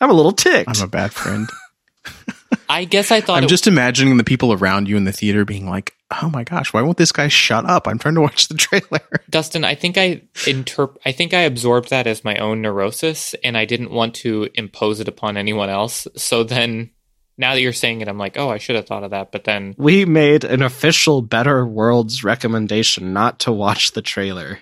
I'm 0.01 0.09
a 0.09 0.13
little 0.13 0.31
ticked. 0.31 0.69
I'm 0.69 0.83
a 0.83 0.87
bad 0.87 1.13
friend. 1.13 1.49
I 2.69 2.85
guess 2.85 3.11
I 3.11 3.21
thought 3.21 3.37
I'm 3.37 3.43
it 3.43 3.49
just 3.49 3.67
imagining 3.67 4.17
the 4.17 4.23
people 4.23 4.53
around 4.53 4.87
you 4.87 4.95
in 4.95 5.03
the 5.03 5.11
theater 5.11 5.43
being 5.43 5.67
like, 5.69 5.93
"Oh 6.21 6.29
my 6.29 6.43
gosh, 6.43 6.73
why 6.73 6.81
won't 6.81 6.97
this 6.97 7.11
guy 7.11 7.27
shut 7.27 7.65
up? 7.65 7.87
I'm 7.87 7.99
trying 7.99 8.15
to 8.15 8.21
watch 8.21 8.47
the 8.47 8.55
trailer." 8.57 9.01
Dustin, 9.29 9.63
I 9.63 9.75
think 9.75 9.97
I 9.97 10.21
interp- 10.45 10.97
I 11.05 11.11
think 11.11 11.33
I 11.33 11.41
absorbed 11.41 11.89
that 11.89 12.07
as 12.07 12.23
my 12.23 12.37
own 12.37 12.61
neurosis 12.61 13.35
and 13.43 13.57
I 13.57 13.65
didn't 13.65 13.91
want 13.91 14.15
to 14.15 14.49
impose 14.53 14.99
it 14.99 15.07
upon 15.07 15.37
anyone 15.37 15.69
else. 15.69 16.07
So 16.15 16.43
then 16.43 16.91
now 17.37 17.53
that 17.53 17.61
you're 17.61 17.73
saying 17.73 18.01
it, 18.01 18.07
I'm 18.07 18.17
like, 18.17 18.37
oh, 18.37 18.49
I 18.49 18.57
should 18.57 18.75
have 18.75 18.85
thought 18.85 19.03
of 19.03 19.11
that. 19.11 19.31
But 19.31 19.43
then 19.43 19.75
we 19.77 20.05
made 20.05 20.43
an 20.43 20.61
official 20.61 21.21
Better 21.21 21.65
Worlds 21.65 22.23
recommendation 22.23 23.13
not 23.13 23.39
to 23.41 23.51
watch 23.51 23.91
the 23.91 24.01
trailer. 24.01 24.59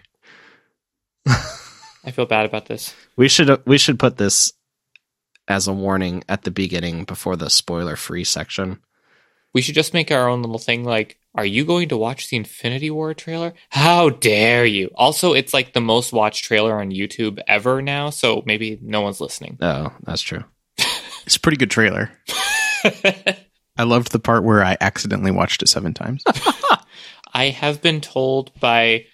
I 1.27 2.11
feel 2.11 2.25
bad 2.25 2.45
about 2.45 2.67
this. 2.67 2.95
We 3.15 3.27
should 3.27 3.65
we 3.65 3.77
should 3.77 3.99
put 3.99 4.17
this 4.17 4.53
as 5.47 5.67
a 5.67 5.73
warning 5.73 6.23
at 6.27 6.43
the 6.43 6.51
beginning 6.51 7.03
before 7.05 7.35
the 7.35 7.49
spoiler 7.49 7.95
free 7.95 8.23
section. 8.23 8.79
We 9.53 9.61
should 9.61 9.75
just 9.75 9.93
make 9.93 10.11
our 10.11 10.27
own 10.27 10.41
little 10.41 10.59
thing 10.59 10.83
like, 10.83 11.17
are 11.33 11.45
you 11.45 11.65
going 11.65 11.89
to 11.89 11.97
watch 11.97 12.29
the 12.29 12.37
Infinity 12.37 12.91
War 12.91 13.13
trailer? 13.13 13.53
How 13.69 14.09
dare 14.09 14.65
you? 14.65 14.91
Also, 14.95 15.33
it's 15.33 15.53
like 15.53 15.73
the 15.73 15.81
most 15.81 16.11
watched 16.11 16.43
trailer 16.43 16.79
on 16.79 16.91
YouTube 16.91 17.39
ever 17.47 17.81
now, 17.81 18.09
so 18.09 18.43
maybe 18.45 18.77
no 18.81 19.01
one's 19.01 19.21
listening. 19.21 19.57
Oh, 19.61 19.93
that's 20.03 20.21
true. 20.21 20.43
It's 21.25 21.35
a 21.35 21.41
pretty 21.41 21.57
good 21.57 21.71
trailer. 21.71 22.09
I 22.85 23.83
loved 23.83 24.13
the 24.13 24.19
part 24.19 24.45
where 24.45 24.63
I 24.63 24.77
accidentally 24.79 25.31
watched 25.31 25.61
it 25.61 25.67
seven 25.67 25.93
times. 25.93 26.23
I 27.33 27.49
have 27.49 27.81
been 27.81 27.99
told 27.99 28.57
by 28.61 29.07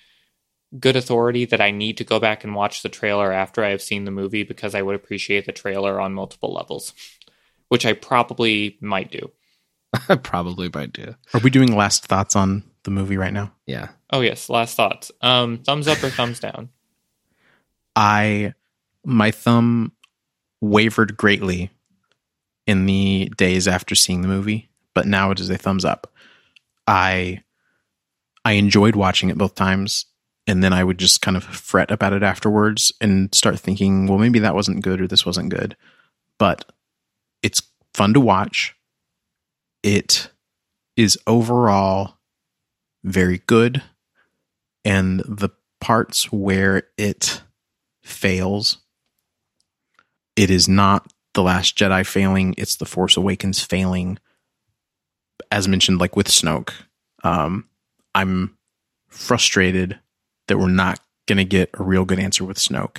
good 0.79 0.95
authority 0.95 1.45
that 1.45 1.61
I 1.61 1.71
need 1.71 1.97
to 1.97 2.03
go 2.03 2.19
back 2.19 2.43
and 2.43 2.55
watch 2.55 2.81
the 2.81 2.89
trailer 2.89 3.31
after 3.31 3.63
I 3.63 3.69
have 3.69 3.81
seen 3.81 4.05
the 4.05 4.11
movie 4.11 4.43
because 4.43 4.73
I 4.75 4.81
would 4.81 4.95
appreciate 4.95 5.45
the 5.45 5.51
trailer 5.51 5.99
on 5.99 6.13
multiple 6.13 6.53
levels, 6.53 6.93
which 7.69 7.85
I 7.85 7.93
probably 7.93 8.77
might 8.81 9.11
do. 9.11 9.31
I 10.09 10.15
probably 10.23 10.69
might 10.73 10.93
do. 10.93 11.15
Are 11.33 11.39
we 11.39 11.49
doing 11.49 11.75
last 11.75 12.05
thoughts 12.07 12.35
on 12.35 12.63
the 12.83 12.91
movie 12.91 13.17
right 13.17 13.33
now? 13.33 13.53
Yeah. 13.65 13.89
Oh 14.11 14.21
yes, 14.21 14.49
last 14.49 14.75
thoughts. 14.75 15.11
Um, 15.21 15.59
thumbs 15.59 15.87
up 15.87 16.03
or 16.03 16.09
thumbs 16.09 16.39
down? 16.39 16.69
I 17.95 18.53
my 19.05 19.31
thumb 19.31 19.91
wavered 20.61 21.17
greatly 21.17 21.69
in 22.65 22.85
the 22.85 23.31
days 23.37 23.67
after 23.67 23.95
seeing 23.95 24.21
the 24.21 24.27
movie, 24.27 24.69
but 24.93 25.05
now 25.05 25.31
it 25.31 25.39
is 25.39 25.49
a 25.49 25.57
thumbs 25.57 25.85
up. 25.85 26.11
I 26.87 27.43
I 28.45 28.53
enjoyed 28.53 28.95
watching 28.95 29.29
it 29.29 29.37
both 29.37 29.55
times, 29.55 30.05
and 30.45 30.63
then 30.63 30.73
I 30.73 30.83
would 30.83 30.97
just 30.97 31.21
kind 31.21 31.37
of 31.37 31.43
fret 31.43 31.91
about 31.91 32.13
it 32.13 32.23
afterwards 32.23 32.91
and 32.99 33.33
start 33.33 33.59
thinking, 33.59 34.07
well, 34.07 34.17
maybe 34.17 34.39
that 34.39 34.55
wasn't 34.55 34.83
good 34.83 34.99
or 34.99 35.07
this 35.07 35.25
wasn't 35.25 35.49
good. 35.49 35.77
But 36.37 36.71
it's 37.41 37.61
fun 37.93 38.13
to 38.13 38.19
watch. 38.19 38.75
It 39.83 40.29
is 40.95 41.17
overall 41.27 42.17
very 43.03 43.39
good, 43.47 43.81
and 44.85 45.19
the 45.21 45.49
parts 45.81 46.31
where 46.31 46.83
it 46.97 47.41
fails. 48.01 48.77
It 50.35 50.49
is 50.49 50.67
not 50.67 51.11
The 51.33 51.43
Last 51.43 51.77
Jedi 51.77 52.05
failing, 52.05 52.55
it's 52.57 52.75
The 52.77 52.85
Force 52.85 53.17
Awakens 53.17 53.61
failing. 53.61 54.19
As 55.51 55.67
mentioned, 55.67 55.99
like 55.99 56.15
with 56.15 56.27
Snoke, 56.27 56.71
um, 57.23 57.67
I'm 58.15 58.57
frustrated 59.09 59.99
that 60.47 60.57
we're 60.57 60.69
not 60.69 60.99
going 61.27 61.37
to 61.37 61.45
get 61.45 61.69
a 61.73 61.83
real 61.83 62.05
good 62.05 62.19
answer 62.19 62.43
with 62.43 62.57
Snoke, 62.57 62.97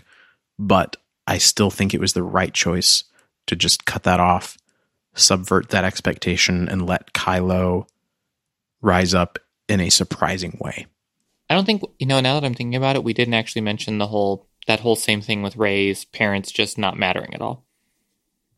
but 0.58 0.96
I 1.26 1.38
still 1.38 1.70
think 1.70 1.92
it 1.92 2.00
was 2.00 2.12
the 2.12 2.22
right 2.22 2.52
choice 2.52 3.04
to 3.46 3.56
just 3.56 3.84
cut 3.84 4.04
that 4.04 4.20
off, 4.20 4.56
subvert 5.14 5.70
that 5.70 5.84
expectation, 5.84 6.68
and 6.68 6.86
let 6.86 7.12
Kylo 7.12 7.86
rise 8.80 9.14
up 9.14 9.38
in 9.68 9.80
a 9.80 9.90
surprising 9.90 10.58
way. 10.60 10.86
I 11.50 11.54
don't 11.54 11.66
think 11.66 11.82
you 11.98 12.06
know. 12.06 12.20
Now 12.20 12.34
that 12.34 12.46
I'm 12.46 12.54
thinking 12.54 12.74
about 12.74 12.96
it, 12.96 13.04
we 13.04 13.12
didn't 13.12 13.34
actually 13.34 13.62
mention 13.62 13.98
the 13.98 14.06
whole 14.06 14.46
that 14.66 14.80
whole 14.80 14.96
same 14.96 15.20
thing 15.20 15.42
with 15.42 15.56
Rey's 15.56 16.06
parents 16.06 16.50
just 16.50 16.78
not 16.78 16.98
mattering 16.98 17.34
at 17.34 17.42
all 17.42 17.64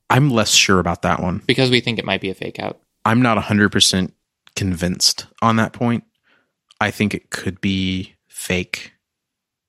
I'm 0.08 0.30
less 0.30 0.50
sure 0.50 0.78
about 0.78 1.02
that 1.02 1.20
one. 1.20 1.42
because 1.46 1.70
we 1.70 1.80
think 1.80 1.98
it 1.98 2.04
might 2.04 2.20
be 2.20 2.30
a 2.30 2.34
fake 2.34 2.58
out. 2.58 2.80
I'm 3.04 3.22
not 3.22 3.38
100% 3.38 4.12
convinced 4.54 5.26
on 5.42 5.56
that 5.56 5.72
point. 5.72 6.04
I 6.80 6.90
think 6.90 7.14
it 7.14 7.30
could 7.30 7.60
be 7.60 8.14
fake. 8.36 8.92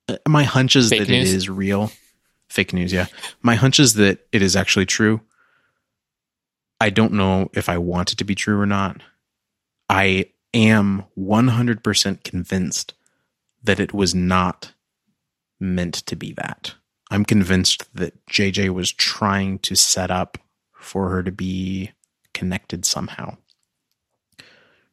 Uh, 0.08 0.18
My 0.28 0.44
hunch 0.44 0.76
is 0.76 0.90
Fake 0.90 1.00
that 1.00 1.08
news? 1.08 1.32
it 1.32 1.36
is 1.36 1.48
real. 1.48 1.90
Fake 2.50 2.72
news, 2.74 2.92
yeah. 2.92 3.06
My 3.42 3.54
hunch 3.54 3.80
is 3.80 3.94
that 3.94 4.26
it 4.30 4.42
is 4.42 4.54
actually 4.56 4.86
true. 4.86 5.20
I 6.80 6.90
don't 6.90 7.14
know 7.14 7.50
if 7.54 7.68
I 7.68 7.78
want 7.78 8.12
it 8.12 8.16
to 8.18 8.24
be 8.24 8.34
true 8.34 8.60
or 8.60 8.66
not. 8.66 9.00
I 9.88 10.26
am 10.54 11.04
100% 11.18 12.22
convinced 12.24 12.94
that 13.64 13.80
it 13.80 13.92
was 13.92 14.14
not 14.14 14.72
meant 15.58 15.94
to 16.06 16.14
be 16.14 16.32
that. 16.34 16.74
I'm 17.10 17.24
convinced 17.24 17.88
that 17.94 18.24
JJ 18.26 18.68
was 18.70 18.92
trying 18.92 19.58
to 19.60 19.74
set 19.74 20.10
up 20.10 20.38
for 20.74 21.08
her 21.08 21.22
to 21.22 21.32
be 21.32 21.92
connected 22.34 22.84
somehow. 22.84 23.36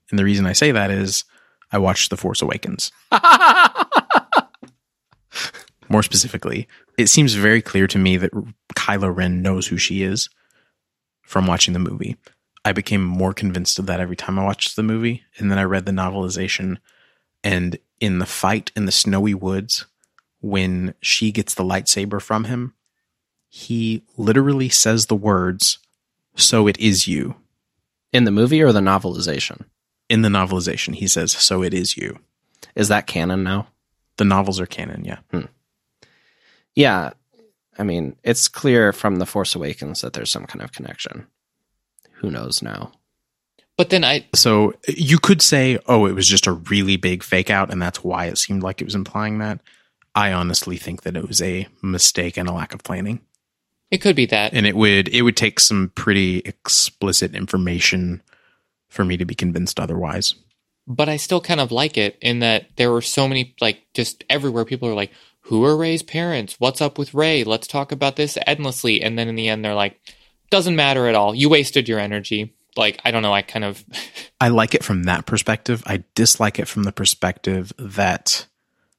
And 0.10 0.18
the 0.18 0.24
reason 0.24 0.46
I 0.46 0.54
say 0.54 0.72
that 0.72 0.92
is 0.92 1.26
I 1.76 1.78
watched 1.78 2.10
The 2.10 2.16
Force 2.16 2.42
Awakens. 2.42 2.90
More 5.90 6.04
specifically, 6.04 6.70
it 6.98 7.08
seems 7.08 7.34
very 7.34 7.62
clear 7.62 7.86
to 7.88 8.00
me 8.00 8.16
that 8.16 8.32
Kylo 8.76 9.14
Ren 9.14 9.42
knows 9.42 9.68
who 9.68 9.76
she 9.76 10.02
is 10.02 10.30
from 11.22 11.48
watching 11.48 11.74
the 11.74 11.80
movie. 11.80 12.16
I 12.64 12.72
became 12.72 13.04
more 13.04 13.34
convinced 13.34 13.78
of 13.78 13.88
that 13.88 14.00
every 14.00 14.16
time 14.16 14.40
I 14.40 14.46
watched 14.46 14.78
the 14.78 14.84
movie. 14.84 15.24
And 15.38 15.52
then 15.52 15.58
I 15.60 15.64
read 15.64 15.86
the 15.86 15.92
novelization. 15.92 16.78
And 17.44 17.78
in 18.00 18.20
the 18.20 18.26
fight 18.26 18.72
in 18.74 18.86
the 18.86 18.92
snowy 18.94 19.34
woods, 19.34 19.86
when 20.40 20.94
she 21.02 21.34
gets 21.34 21.54
the 21.54 21.66
lightsaber 21.66 22.22
from 22.22 22.46
him, 22.46 22.74
he 23.50 24.04
literally 24.16 24.70
says 24.70 25.08
the 25.08 25.16
words, 25.16 25.80
So 26.38 26.68
it 26.68 26.80
is 26.80 27.06
you. 27.06 27.36
In 28.14 28.24
the 28.24 28.32
movie 28.32 28.62
or 28.62 28.72
the 28.72 28.80
novelization? 28.80 29.66
In 30.10 30.22
the 30.22 30.30
novelization, 30.30 30.96
he 30.96 31.08
says, 31.08 31.32
So 31.32 31.64
it 31.64 31.74
is 31.74 31.98
you. 31.98 32.20
Is 32.76 32.88
that 32.90 33.08
canon 33.08 33.44
now? 33.44 33.68
The 34.18 34.26
novels 34.26 34.60
are 34.60 34.66
canon, 34.66 35.04
yeah. 35.04 35.20
Hmm. 35.32 35.46
Yeah. 36.76 37.12
I 37.78 37.84
mean, 37.84 38.16
it's 38.24 38.48
clear 38.48 38.94
from 38.94 39.18
The 39.18 39.26
Force 39.26 39.56
Awakens 39.56 40.02
that 40.02 40.14
there's 40.14 40.32
some 40.32 40.46
kind 40.46 40.62
of 40.64 40.72
connection. 40.72 41.28
Who 42.14 42.32
knows 42.32 42.62
now? 42.62 42.92
But 43.78 43.90
then 43.90 44.06
I 44.06 44.26
So 44.34 44.74
you 44.88 45.18
could 45.20 45.42
say, 45.42 45.78
oh, 45.88 46.06
it 46.06 46.14
was 46.14 46.28
just 46.28 46.48
a 46.48 46.54
really 46.54 46.96
big 46.96 47.24
fake 47.24 47.50
out, 47.50 47.72
and 47.72 47.82
that's 47.82 48.04
why 48.04 48.26
it 48.28 48.38
seemed 48.38 48.64
like 48.64 48.80
it 48.80 48.86
was 48.86 48.96
implying 48.96 49.40
that. 49.40 49.60
I 50.14 50.32
honestly 50.32 50.78
think 50.78 51.02
that 51.02 51.18
it 51.18 51.28
was 51.28 51.42
a 51.42 51.68
mistake 51.82 52.38
and 52.38 52.48
a 52.48 52.54
lack 52.54 52.74
of 52.74 52.84
planning. 52.84 53.20
it 53.92 53.98
could 53.98 54.16
be 54.16 54.26
that. 54.28 54.54
And 54.54 54.66
it 54.66 54.78
would 54.78 55.10
it 55.10 55.24
would 55.24 55.36
take 55.36 55.60
some 55.60 55.92
pretty 55.94 56.38
explicit 56.40 57.36
information 57.36 58.22
for 58.96 59.06
me 59.06 59.18
to 59.18 59.26
be 59.26 59.36
convinced 59.36 59.80
otherwise. 59.80 60.36
but 60.88 61.10
I 61.10 61.18
still 61.18 61.42
kind 61.42 61.60
of 61.60 61.72
like 61.72 61.98
it 61.98 62.16
in 62.22 62.40
that 62.40 62.68
there 62.76 62.92
were 62.92 63.02
so 63.02 63.28
many 63.28 63.56
like 63.60 63.82
just 63.96 64.24
everywhere 64.30 64.66
people 64.66 64.88
are 64.88 64.94
like, 64.94 65.12
"Who 65.42 65.66
are 65.66 65.76
Rey's 65.76 66.04
parents? 66.04 66.56
What's 66.60 66.80
up 66.82 66.98
with 67.00 67.14
Rey? 67.16 67.44
Let's 67.44 67.68
talk 67.68 67.92
about 67.92 68.16
this 68.16 68.38
endlessly." 68.46 69.02
And 69.02 69.18
then 69.18 69.28
in 69.28 69.36
the 69.36 69.50
end, 69.50 69.66
they're 69.66 69.74
like, 69.74 70.00
"Doesn't 70.52 70.76
matter 70.76 71.08
at 71.08 71.16
all. 71.16 71.34
You 71.34 71.50
wasted 71.50 71.90
your 71.90 72.00
energy." 72.00 72.54
Like 72.78 73.00
I 73.04 73.10
don't 73.12 73.24
know. 73.24 73.34
I 73.34 73.42
kind 73.42 73.66
of 73.66 73.84
I 74.42 74.50
like 74.50 74.76
it 74.76 74.84
from 74.84 75.04
that 75.04 75.26
perspective. 75.26 75.82
I 75.88 76.04
dislike 76.14 76.60
it 76.60 76.68
from 76.68 76.84
the 76.84 76.92
perspective 76.92 77.74
that 77.80 78.46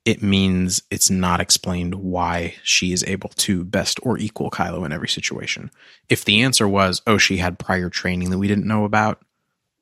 it 0.05 0.23
means 0.23 0.83
it's 0.91 1.11
not 1.11 1.41
explained 1.41 1.95
why 1.97 2.55
she 2.63 2.93
is 2.93 3.05
able 3.05 3.31
to 3.31 3.65
best 3.65 3.99
or 4.03 4.19
equal 4.19 4.51
Kylo 4.51 4.87
in 4.87 4.93
every 4.93 5.09
situation. 5.09 5.71
If 6.09 6.25
the 6.25 6.43
answer 6.43 6.67
was, 6.69 7.03
oh, 7.09 7.19
she 7.19 7.39
had 7.39 7.59
prior 7.59 7.91
training 7.91 8.31
that 8.31 8.39
we 8.39 8.47
didn't 8.47 8.69
know 8.69 8.85
about, 8.85 9.21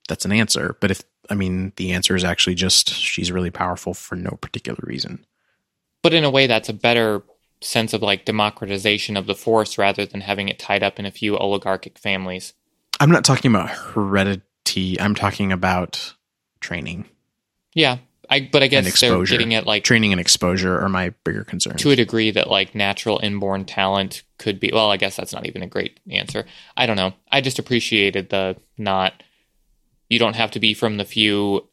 that's 0.09 0.24
an 0.24 0.32
answer. 0.32 0.76
But 0.80 0.90
if, 0.90 1.02
I 1.30 1.34
mean, 1.34 1.72
the 1.76 1.92
answer 1.92 2.14
is 2.14 2.24
actually 2.24 2.55
just 2.55 2.90
she's 2.90 3.32
really 3.32 3.50
powerful 3.50 3.94
for 3.94 4.16
no 4.16 4.38
particular 4.40 4.80
reason. 4.82 5.24
But 6.02 6.14
in 6.14 6.24
a 6.24 6.30
way, 6.30 6.46
that's 6.46 6.68
a 6.68 6.74
better 6.74 7.22
sense 7.61 7.94
of 7.94 8.02
like 8.02 8.24
democratization 8.24 9.16
of 9.16 9.26
the 9.26 9.34
force 9.34 9.78
rather 9.78 10.05
than 10.05 10.20
having 10.20 10.48
it 10.48 10.59
tied 10.59 10.82
up 10.82 10.98
in 10.98 11.07
a 11.07 11.11
few 11.11 11.36
oligarchic 11.38 11.98
families. 11.98 12.52
I'm 13.00 13.11
not 13.11 13.24
talking 13.24 13.50
about 13.50 13.70
heredity, 13.70 15.00
I'm 15.00 15.14
talking 15.14 15.50
about 15.50 16.14
training. 16.61 17.07
Yeah, 17.74 17.98
I. 18.30 18.48
But 18.52 18.62
I 18.62 18.68
guess 18.68 19.00
they're 19.00 19.24
getting 19.24 19.55
at 19.55 19.66
like 19.66 19.82
Training 19.82 20.12
and 20.12 20.20
exposure 20.20 20.78
are 20.80 20.88
my 20.88 21.11
bigger 21.24 21.42
concerns. 21.42 21.82
to 21.82 21.90
a 21.90 21.96
degree 21.96 22.30
that 22.30 22.48
like 22.48 22.74
natural 22.74 23.18
inborn 23.22 23.64
talent 23.64 24.22
could 24.38 24.61
be. 24.61 24.70
Well, 24.72 24.90
I 24.90 24.96
guess 24.96 25.16
that's 25.16 25.32
not 25.32 25.46
even 25.46 25.62
a 25.62 25.66
great 25.66 25.98
answer. 26.11 26.46
I 26.76 26.86
don't 26.86 26.96
know. 26.96 27.14
I 27.32 27.40
just 27.40 27.59
appreciated 27.59 28.30
the 28.30 28.57
not. 28.78 29.24
You 30.14 30.20
don't 30.20 30.36
have 30.36 30.52
to 30.52 30.60
be 30.60 30.74
from 30.74 30.96
the 30.96 31.04
few 31.04 31.68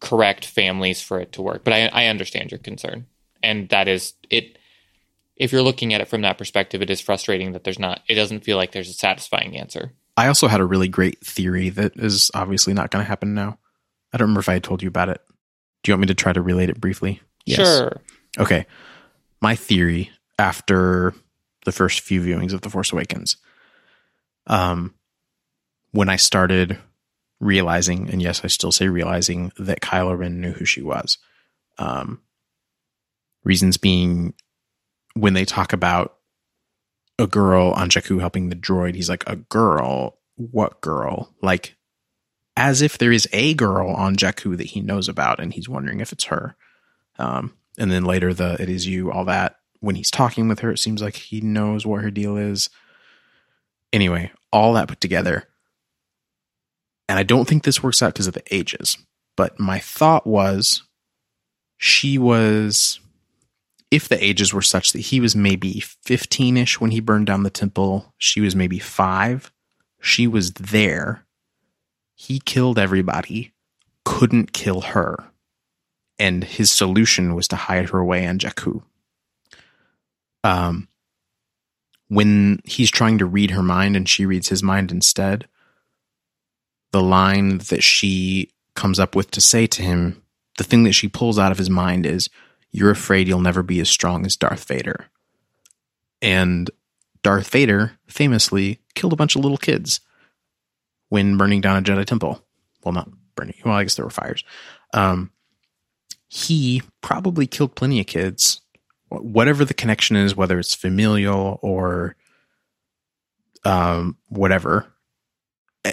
correct 0.00 0.44
families 0.44 1.00
for 1.00 1.18
it 1.18 1.32
to 1.32 1.40
work, 1.40 1.64
but 1.64 1.72
I, 1.72 1.86
I 1.86 2.06
understand 2.08 2.50
your 2.50 2.58
concern, 2.58 3.06
and 3.42 3.70
that 3.70 3.88
is 3.88 4.12
it. 4.28 4.58
If 5.34 5.50
you're 5.50 5.62
looking 5.62 5.94
at 5.94 6.02
it 6.02 6.08
from 6.08 6.20
that 6.20 6.36
perspective, 6.36 6.82
it 6.82 6.90
is 6.90 7.00
frustrating 7.00 7.52
that 7.52 7.64
there's 7.64 7.78
not. 7.78 8.02
It 8.06 8.16
doesn't 8.16 8.44
feel 8.44 8.58
like 8.58 8.72
there's 8.72 8.90
a 8.90 8.92
satisfying 8.92 9.56
answer. 9.56 9.92
I 10.14 10.28
also 10.28 10.46
had 10.46 10.60
a 10.60 10.66
really 10.66 10.88
great 10.88 11.24
theory 11.24 11.70
that 11.70 11.96
is 11.96 12.30
obviously 12.34 12.74
not 12.74 12.90
going 12.90 13.02
to 13.02 13.08
happen 13.08 13.32
now. 13.32 13.58
I 14.12 14.18
don't 14.18 14.26
remember 14.26 14.40
if 14.40 14.50
I 14.50 14.54
had 14.54 14.64
told 14.64 14.82
you 14.82 14.88
about 14.88 15.08
it. 15.08 15.22
Do 15.82 15.90
you 15.90 15.94
want 15.94 16.02
me 16.02 16.06
to 16.08 16.14
try 16.14 16.34
to 16.34 16.42
relate 16.42 16.68
it 16.68 16.78
briefly? 16.78 17.22
Sure. 17.48 18.02
Okay. 18.38 18.66
My 19.40 19.56
theory 19.56 20.10
after 20.38 21.14
the 21.64 21.72
first 21.72 22.00
few 22.00 22.20
viewings 22.20 22.52
of 22.52 22.60
The 22.60 22.68
Force 22.68 22.92
Awakens, 22.92 23.38
um, 24.48 24.94
when 25.92 26.10
I 26.10 26.16
started 26.16 26.78
realizing, 27.40 28.10
and 28.10 28.22
yes, 28.22 28.42
I 28.44 28.48
still 28.48 28.72
say 28.72 28.88
realizing, 28.88 29.52
that 29.58 29.80
Kylo 29.80 30.16
Ren 30.16 30.40
knew 30.40 30.52
who 30.52 30.64
she 30.64 30.82
was. 30.82 31.18
Um, 31.78 32.22
reasons 33.44 33.76
being 33.76 34.34
when 35.14 35.34
they 35.34 35.44
talk 35.44 35.72
about 35.72 36.16
a 37.18 37.26
girl 37.26 37.70
on 37.70 37.88
Jakku 37.88 38.20
helping 38.20 38.48
the 38.48 38.56
droid, 38.56 38.94
he's 38.94 39.08
like, 39.08 39.24
a 39.26 39.36
girl? 39.36 40.18
What 40.36 40.80
girl? 40.80 41.34
Like, 41.40 41.76
as 42.56 42.82
if 42.82 42.98
there 42.98 43.12
is 43.12 43.28
a 43.32 43.54
girl 43.54 43.90
on 43.90 44.16
Jakku 44.16 44.56
that 44.56 44.68
he 44.68 44.80
knows 44.80 45.08
about 45.08 45.40
and 45.40 45.52
he's 45.52 45.68
wondering 45.68 46.00
if 46.00 46.12
it's 46.12 46.24
her. 46.24 46.56
Um, 47.18 47.54
and 47.78 47.90
then 47.90 48.04
later, 48.04 48.32
the 48.32 48.60
it 48.60 48.68
is 48.68 48.86
you, 48.86 49.10
all 49.10 49.24
that. 49.26 49.56
When 49.80 49.94
he's 49.94 50.10
talking 50.10 50.48
with 50.48 50.60
her, 50.60 50.70
it 50.70 50.78
seems 50.78 51.02
like 51.02 51.16
he 51.16 51.40
knows 51.40 51.86
what 51.86 52.02
her 52.02 52.10
deal 52.10 52.36
is. 52.36 52.70
Anyway, 53.92 54.32
all 54.52 54.72
that 54.72 54.88
put 54.88 55.00
together. 55.00 55.48
And 57.08 57.18
I 57.18 57.22
don't 57.22 57.46
think 57.46 57.64
this 57.64 57.82
works 57.82 58.02
out 58.02 58.14
because 58.14 58.26
of 58.26 58.34
the 58.34 58.54
ages, 58.54 58.98
but 59.36 59.60
my 59.60 59.78
thought 59.78 60.26
was 60.26 60.82
she 61.76 62.18
was, 62.18 62.98
if 63.90 64.08
the 64.08 64.22
ages 64.22 64.52
were 64.52 64.62
such 64.62 64.92
that 64.92 65.00
he 65.00 65.20
was 65.20 65.36
maybe 65.36 65.80
15 65.80 66.56
ish 66.56 66.80
when 66.80 66.90
he 66.90 67.00
burned 67.00 67.26
down 67.26 67.42
the 67.42 67.50
temple, 67.50 68.12
she 68.18 68.40
was 68.40 68.56
maybe 68.56 68.78
five. 68.78 69.52
She 70.00 70.26
was 70.26 70.52
there. 70.52 71.24
He 72.14 72.40
killed 72.40 72.78
everybody, 72.78 73.52
couldn't 74.04 74.52
kill 74.52 74.80
her 74.80 75.30
and 76.18 76.44
his 76.44 76.70
solution 76.70 77.34
was 77.34 77.48
to 77.48 77.56
hide 77.56 77.90
her 77.90 77.98
away 77.98 78.26
on 78.26 78.38
Jakku. 78.38 78.82
Um, 80.44 80.88
when 82.08 82.60
he's 82.64 82.90
trying 82.90 83.18
to 83.18 83.26
read 83.26 83.50
her 83.50 83.62
mind 83.62 83.96
and 83.96 84.08
she 84.08 84.26
reads 84.26 84.48
his 84.48 84.62
mind 84.62 84.92
instead, 84.92 85.48
the 86.92 87.02
line 87.02 87.58
that 87.58 87.82
she 87.82 88.50
comes 88.74 88.98
up 88.98 89.14
with 89.14 89.30
to 89.32 89.40
say 89.40 89.66
to 89.66 89.82
him, 89.82 90.22
the 90.58 90.64
thing 90.64 90.84
that 90.84 90.92
she 90.92 91.08
pulls 91.08 91.38
out 91.38 91.52
of 91.52 91.58
his 91.58 91.70
mind 91.70 92.06
is, 92.06 92.28
You're 92.70 92.90
afraid 92.90 93.28
you'll 93.28 93.40
never 93.40 93.62
be 93.62 93.80
as 93.80 93.88
strong 93.88 94.24
as 94.24 94.36
Darth 94.36 94.64
Vader. 94.64 95.06
And 96.22 96.70
Darth 97.22 97.48
Vader 97.50 97.98
famously 98.06 98.80
killed 98.94 99.12
a 99.12 99.16
bunch 99.16 99.36
of 99.36 99.42
little 99.42 99.58
kids 99.58 100.00
when 101.08 101.36
burning 101.36 101.60
down 101.60 101.76
a 101.76 101.82
Jedi 101.82 102.04
temple. 102.04 102.42
Well, 102.84 102.92
not 102.92 103.10
burning. 103.34 103.54
Well, 103.64 103.74
I 103.74 103.82
guess 103.82 103.96
there 103.96 104.04
were 104.04 104.10
fires. 104.10 104.44
Um, 104.92 105.30
he 106.28 106.82
probably 107.00 107.46
killed 107.46 107.74
plenty 107.74 108.00
of 108.00 108.06
kids. 108.06 108.60
Whatever 109.08 109.64
the 109.64 109.74
connection 109.74 110.16
is, 110.16 110.36
whether 110.36 110.58
it's 110.58 110.74
familial 110.74 111.58
or 111.62 112.16
um, 113.64 114.16
whatever, 114.28 114.92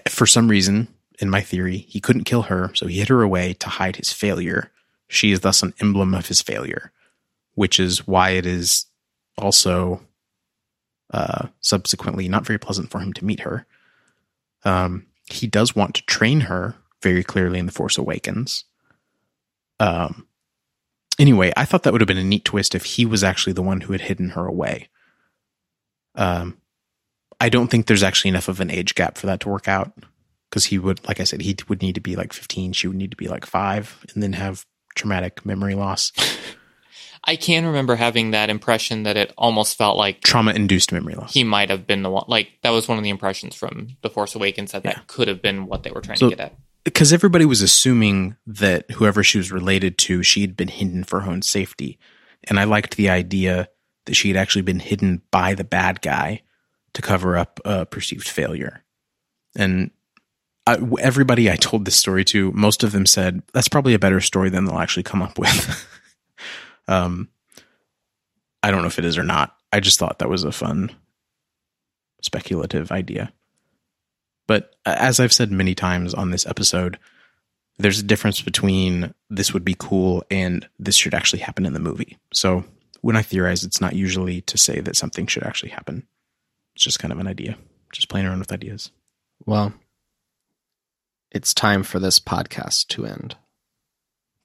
for 0.07 0.25
some 0.25 0.47
reason, 0.47 0.87
in 1.19 1.29
my 1.29 1.41
theory, 1.41 1.77
he 1.77 1.99
couldn't 1.99 2.23
kill 2.23 2.43
her, 2.43 2.71
so 2.73 2.87
he 2.87 2.99
hid 2.99 3.09
her 3.09 3.21
away 3.21 3.53
to 3.53 3.69
hide 3.69 3.97
his 3.97 4.11
failure. 4.11 4.71
She 5.07 5.31
is 5.31 5.41
thus 5.41 5.63
an 5.63 5.73
emblem 5.79 6.13
of 6.13 6.27
his 6.27 6.41
failure, 6.41 6.91
which 7.55 7.79
is 7.79 8.07
why 8.07 8.31
it 8.31 8.45
is 8.45 8.85
also 9.37 10.01
uh, 11.11 11.47
subsequently 11.61 12.27
not 12.27 12.45
very 12.45 12.59
pleasant 12.59 12.89
for 12.89 12.99
him 12.99 13.13
to 13.13 13.25
meet 13.25 13.41
her. 13.41 13.65
Um, 14.65 15.05
he 15.29 15.47
does 15.47 15.75
want 15.75 15.95
to 15.95 16.05
train 16.05 16.41
her 16.41 16.75
very 17.01 17.23
clearly 17.23 17.59
in 17.59 17.65
The 17.65 17.71
Force 17.71 17.97
Awakens. 17.97 18.63
Um, 19.79 20.27
anyway, 21.19 21.51
I 21.55 21.65
thought 21.65 21.83
that 21.83 21.91
would 21.91 22.01
have 22.01 22.07
been 22.07 22.17
a 22.17 22.23
neat 22.23 22.45
twist 22.45 22.73
if 22.73 22.85
he 22.85 23.05
was 23.05 23.23
actually 23.23 23.53
the 23.53 23.61
one 23.61 23.81
who 23.81 23.91
had 23.91 24.01
hidden 24.01 24.29
her 24.29 24.45
away. 24.45 24.89
Um, 26.15 26.57
I 27.43 27.49
don't 27.49 27.67
think 27.69 27.85
there's 27.87 28.03
actually 28.03 28.29
enough 28.29 28.47
of 28.47 28.59
an 28.61 28.71
age 28.71 28.95
gap 28.95 29.17
for 29.17 29.27
that 29.27 29.39
to 29.41 29.49
work 29.49 29.67
out 29.67 29.91
because 30.49 30.65
he 30.65 30.79
would, 30.79 31.05
like 31.07 31.19
I 31.19 31.25
said, 31.25 31.41
he 31.41 31.55
would 31.67 31.81
need 31.81 31.95
to 31.95 32.01
be 32.01 32.15
like 32.15 32.31
15. 32.33 32.73
She 32.73 32.87
would 32.87 32.95
need 32.97 33.11
to 33.11 33.17
be 33.17 33.27
like 33.27 33.45
five 33.45 34.03
and 34.13 34.23
then 34.23 34.33
have 34.33 34.65
traumatic 34.95 35.45
memory 35.45 35.75
loss, 35.75 36.11
I 37.25 37.37
can 37.37 37.65
remember 37.65 37.95
having 37.95 38.31
that 38.31 38.49
impression 38.49 39.03
that 39.03 39.15
it 39.15 39.31
almost 39.37 39.77
felt 39.77 39.95
like 39.97 40.19
trauma 40.21 40.51
induced 40.51 40.91
memory 40.91 41.15
loss. 41.15 41.33
he 41.33 41.43
might 41.45 41.69
have 41.69 41.87
been 41.87 42.03
the 42.03 42.09
one. 42.09 42.25
Like 42.27 42.49
that 42.63 42.71
was 42.71 42.87
one 42.87 42.97
of 42.97 43.03
the 43.03 43.09
impressions 43.09 43.55
from 43.55 43.95
The 44.01 44.09
Force 44.09 44.35
Awakens 44.35 44.73
that 44.73 44.83
Yeah. 44.83 44.93
that 44.95 45.07
could 45.07 45.29
have 45.29 45.41
been 45.41 45.65
what 45.65 45.83
they 45.83 45.91
were 45.91 46.01
trying 46.01 46.17
So- 46.17 46.29
to 46.29 46.35
get 46.35 46.45
at. 46.47 46.55
because 46.83 47.13
everybody 47.13 47.45
was 47.45 47.61
assuming 47.61 48.35
that 48.45 48.91
whoever 48.91 49.23
she 49.23 49.37
was 49.37 49.51
related 49.53 49.97
to, 49.99 50.21
she 50.21 50.41
had 50.41 50.57
been 50.57 50.67
hidden 50.67 51.05
for 51.05 51.21
her 51.21 51.31
own 51.31 51.41
safety. 51.41 51.97
And 52.43 52.59
I 52.59 52.65
liked 52.65 52.97
the 52.97 53.09
idea 53.09 53.69
that 54.05 54.15
she 54.15 54.27
had 54.27 54.35
actually 54.37 54.63
been 54.63 54.79
hidden 54.81 55.21
by 55.31 55.53
the 55.55 55.63
bad 55.63 56.01
guy 56.01 56.41
to 56.93 57.01
cover 57.01 57.37
up 57.37 57.59
a 57.65 57.85
perceived 57.85 58.27
failure. 58.27 58.83
And 59.55 59.91
I, 60.65 60.77
everybody 60.99 61.51
I 61.51 61.55
told 61.55 61.85
this 61.85 61.95
story 61.95 62.23
to, 62.25 62.51
most 62.53 62.83
of 62.83 62.91
them 62.91 63.05
said 63.05 63.43
that's 63.53 63.67
probably 63.67 63.93
a 63.93 63.99
better 63.99 64.21
story 64.21 64.49
than 64.49 64.65
they'll 64.65 64.79
actually 64.79 65.03
come 65.03 65.21
up 65.21 65.37
with. 65.37 65.87
um, 66.87 67.29
I 68.61 68.71
don't 68.71 68.81
know 68.81 68.87
if 68.87 68.99
it 68.99 69.05
is 69.05 69.17
or 69.17 69.23
not. 69.23 69.55
I 69.71 69.79
just 69.79 69.99
thought 69.99 70.19
that 70.19 70.29
was 70.29 70.43
a 70.43 70.51
fun, 70.51 70.91
speculative 72.21 72.91
idea. 72.91 73.33
But 74.47 74.75
as 74.85 75.19
I've 75.19 75.33
said 75.33 75.51
many 75.51 75.75
times 75.75 76.13
on 76.13 76.31
this 76.31 76.45
episode, 76.45 76.99
there's 77.77 77.99
a 77.99 78.03
difference 78.03 78.41
between 78.41 79.13
this 79.29 79.53
would 79.53 79.65
be 79.65 79.75
cool 79.77 80.23
and 80.29 80.67
this 80.79 80.95
should 80.95 81.13
actually 81.13 81.39
happen 81.39 81.65
in 81.65 81.73
the 81.73 81.79
movie. 81.79 82.17
So 82.31 82.63
when 83.01 83.17
I 83.17 83.21
theorize, 83.21 83.63
it's 83.63 83.81
not 83.81 83.95
usually 83.95 84.41
to 84.41 84.57
say 84.57 84.79
that 84.79 84.95
something 84.95 85.27
should 85.27 85.43
actually 85.43 85.71
happen. 85.71 86.07
It's 86.75 86.83
just 86.83 86.99
kind 86.99 87.11
of 87.11 87.19
an 87.19 87.27
idea, 87.27 87.57
just 87.91 88.09
playing 88.09 88.25
around 88.25 88.39
with 88.39 88.51
ideas. 88.51 88.91
Well, 89.45 89.73
it's 91.31 91.53
time 91.53 91.83
for 91.83 91.99
this 91.99 92.19
podcast 92.19 92.87
to 92.89 93.05
end. 93.05 93.35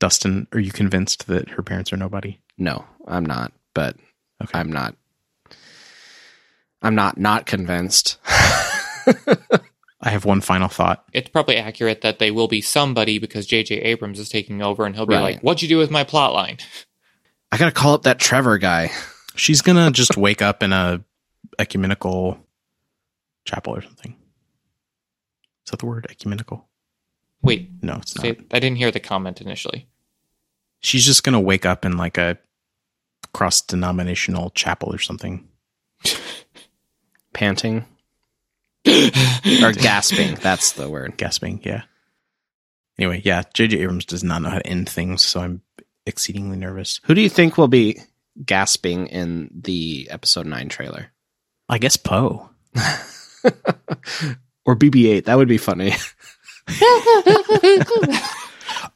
Dustin, 0.00 0.46
are 0.52 0.60
you 0.60 0.70
convinced 0.72 1.26
that 1.26 1.50
her 1.50 1.62
parents 1.62 1.92
are 1.92 1.96
nobody? 1.96 2.38
No, 2.56 2.84
I'm 3.06 3.24
not, 3.26 3.52
but 3.74 3.96
Okay. 4.42 4.56
I'm 4.58 4.70
not. 4.70 4.94
I'm 6.80 6.94
not 6.94 7.18
not 7.18 7.46
convinced. 7.46 8.18
I 8.24 9.36
I 10.00 10.10
have 10.10 10.24
one 10.24 10.40
final 10.40 10.68
thought. 10.68 11.04
it's 11.12 11.28
probably 11.28 11.56
accurate 11.56 12.02
that 12.02 12.20
they 12.20 12.30
will 12.30 12.46
be 12.46 12.60
somebody 12.60 13.18
because 13.18 13.46
J.J. 13.46 13.74
Abrams 13.80 14.20
is 14.20 14.28
taking 14.28 14.62
over 14.62 14.86
and 14.86 14.94
he'll 14.94 15.06
be 15.06 15.14
Right. 15.14 15.22
like, 15.34 15.40
What'd 15.40 15.60
you 15.62 15.68
do 15.68 15.76
with 15.78 15.90
my 15.90 16.04
plot 16.04 16.32
line? 16.34 16.58
I 17.52 17.56
gotta 17.58 17.72
call 17.72 17.94
up 17.94 18.02
that 18.04 18.20
Trevor 18.20 18.58
guy. 18.58 18.92
She's 19.34 19.60
gonna 19.62 19.90
just 19.90 20.16
wake 20.16 20.40
up 20.42 20.62
in 20.62 20.72
a 20.72 21.02
ecumenical 21.58 22.38
chapel 23.44 23.74
or 23.74 23.82
something. 23.82 24.16
Is 25.66 25.70
that 25.70 25.78
the 25.80 25.86
word 25.86 26.06
ecumenical? 26.10 26.68
Wait, 27.42 27.70
No, 27.82 27.96
it's 27.96 28.16
not. 28.16 28.22
say, 28.22 28.36
I 28.50 28.58
didn't 28.58 28.78
hear 28.78 28.90
the 28.90 29.00
comment 29.00 29.40
initially. 29.40 29.86
She's 30.80 31.04
just 31.04 31.22
gonna 31.24 31.40
wake 31.40 31.66
up 31.66 31.84
in 31.84 31.96
like 31.96 32.18
a 32.18 32.38
cross 33.32 33.60
denominational 33.60 34.50
chapel 34.50 34.92
or 34.92 34.98
something. 34.98 35.46
Panting 37.32 37.84
or 38.86 39.72
gasping. 39.72 40.34
That's 40.36 40.72
the 40.72 40.88
word. 40.88 41.16
Gasping, 41.16 41.60
yeah. 41.64 41.82
Anyway, 42.98 43.22
yeah, 43.24 43.42
J.J. 43.54 43.78
Abrams 43.80 44.04
does 44.04 44.24
not 44.24 44.42
know 44.42 44.50
how 44.50 44.58
to 44.58 44.66
end 44.66 44.88
things, 44.88 45.22
so 45.22 45.40
I'm 45.40 45.62
exceedingly 46.06 46.56
nervous. 46.56 47.00
Who 47.04 47.14
do 47.14 47.20
you 47.20 47.28
think 47.28 47.56
will 47.56 47.68
be 47.68 48.00
gasping 48.44 49.06
in 49.08 49.50
the 49.54 50.08
episode 50.10 50.46
nine 50.46 50.68
trailer? 50.68 51.12
I 51.68 51.78
guess 51.78 51.96
Poe. 51.96 52.48
or 53.44 54.76
BB-8? 54.76 55.24
That 55.24 55.36
would 55.36 55.48
be 55.48 55.58
funny. 55.58 55.92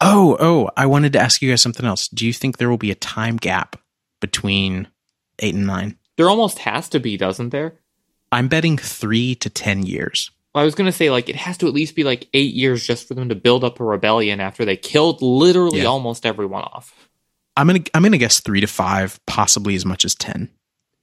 Oh, 0.00 0.36
oh, 0.38 0.70
I 0.76 0.86
wanted 0.86 1.12
to 1.14 1.20
ask 1.20 1.40
you 1.42 1.50
guys 1.50 1.62
something 1.62 1.86
else. 1.86 2.08
Do 2.08 2.26
you 2.26 2.32
think 2.32 2.58
there 2.58 2.68
will 2.68 2.76
be 2.76 2.90
a 2.90 2.94
time 2.96 3.36
gap 3.36 3.76
between 4.20 4.88
eight 5.38 5.54
and 5.54 5.66
nine? 5.66 5.96
There 6.16 6.28
almost 6.28 6.58
has 6.60 6.88
to 6.90 7.00
be, 7.00 7.16
doesn't 7.16 7.50
there? 7.50 7.78
I'm 8.30 8.48
betting 8.48 8.76
three 8.76 9.34
to 9.36 9.48
ten 9.48 9.84
years. 9.84 10.30
I 10.54 10.64
was 10.64 10.74
gonna 10.74 10.92
say 10.92 11.10
like 11.10 11.28
it 11.28 11.36
has 11.36 11.56
to 11.58 11.68
at 11.68 11.72
least 11.72 11.94
be 11.94 12.04
like 12.04 12.28
eight 12.34 12.52
years 12.52 12.84
just 12.86 13.06
for 13.08 13.14
them 13.14 13.28
to 13.28 13.34
build 13.34 13.64
up 13.64 13.78
a 13.80 13.84
rebellion 13.84 14.40
after 14.40 14.64
they 14.64 14.76
killed 14.76 15.22
literally 15.22 15.78
Yeah. 15.82 15.86
almost 15.86 16.26
everyone 16.26 16.62
off. 16.62 17.08
I'm 17.56 17.66
gonna 17.68 17.80
I'm 17.94 18.02
gonna 18.02 18.18
guess 18.18 18.40
three 18.40 18.60
to 18.60 18.66
five, 18.66 19.20
possibly 19.26 19.74
as 19.76 19.86
much 19.86 20.04
as 20.04 20.14
ten. 20.14 20.50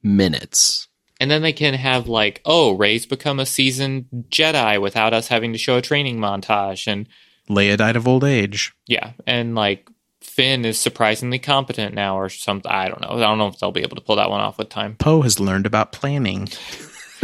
Minutes. 0.04 0.89
And 1.20 1.30
then 1.30 1.42
they 1.42 1.52
can 1.54 1.74
have 1.74 2.08
like, 2.08 2.42
oh, 2.46 2.72
Rey's 2.78 3.06
become 3.06 3.40
a 3.40 3.46
seasoned 3.46 4.06
Jedi 4.30 4.82
without 4.82 5.14
us 5.14 5.28
having 5.28 5.52
to 5.52 5.60
show 5.60 5.78
a 5.78 5.82
training 5.82 6.18
montage, 6.18 6.88
and 6.88 7.08
Leia 7.50 7.78
died 7.78 7.96
of 7.96 8.08
old 8.08 8.24
age. 8.24 8.74
yeah, 8.88 9.12
and 9.28 9.54
like 9.56 9.90
Finn 10.22 10.64
is 10.64 10.80
surprisingly 10.80 11.40
competent 11.40 11.94
now, 11.94 12.18
or 12.18 12.30
something. 12.30 12.72
I 12.72 12.88
don't 12.88 13.02
know. 13.02 13.10
I 13.10 13.20
don't 13.20 13.38
know 13.38 13.48
if 13.48 13.60
they'll 13.60 13.72
be 13.72 13.82
able 13.82 13.98
to 13.98 14.02
pull 14.02 14.16
that 14.16 14.30
one 14.30 14.40
off 14.40 14.58
with 14.58 14.70
time. 14.70 14.96
Poe 14.96 15.22
has 15.24 15.40
learned 15.40 15.66
about 15.66 15.92
planning, 15.92 16.46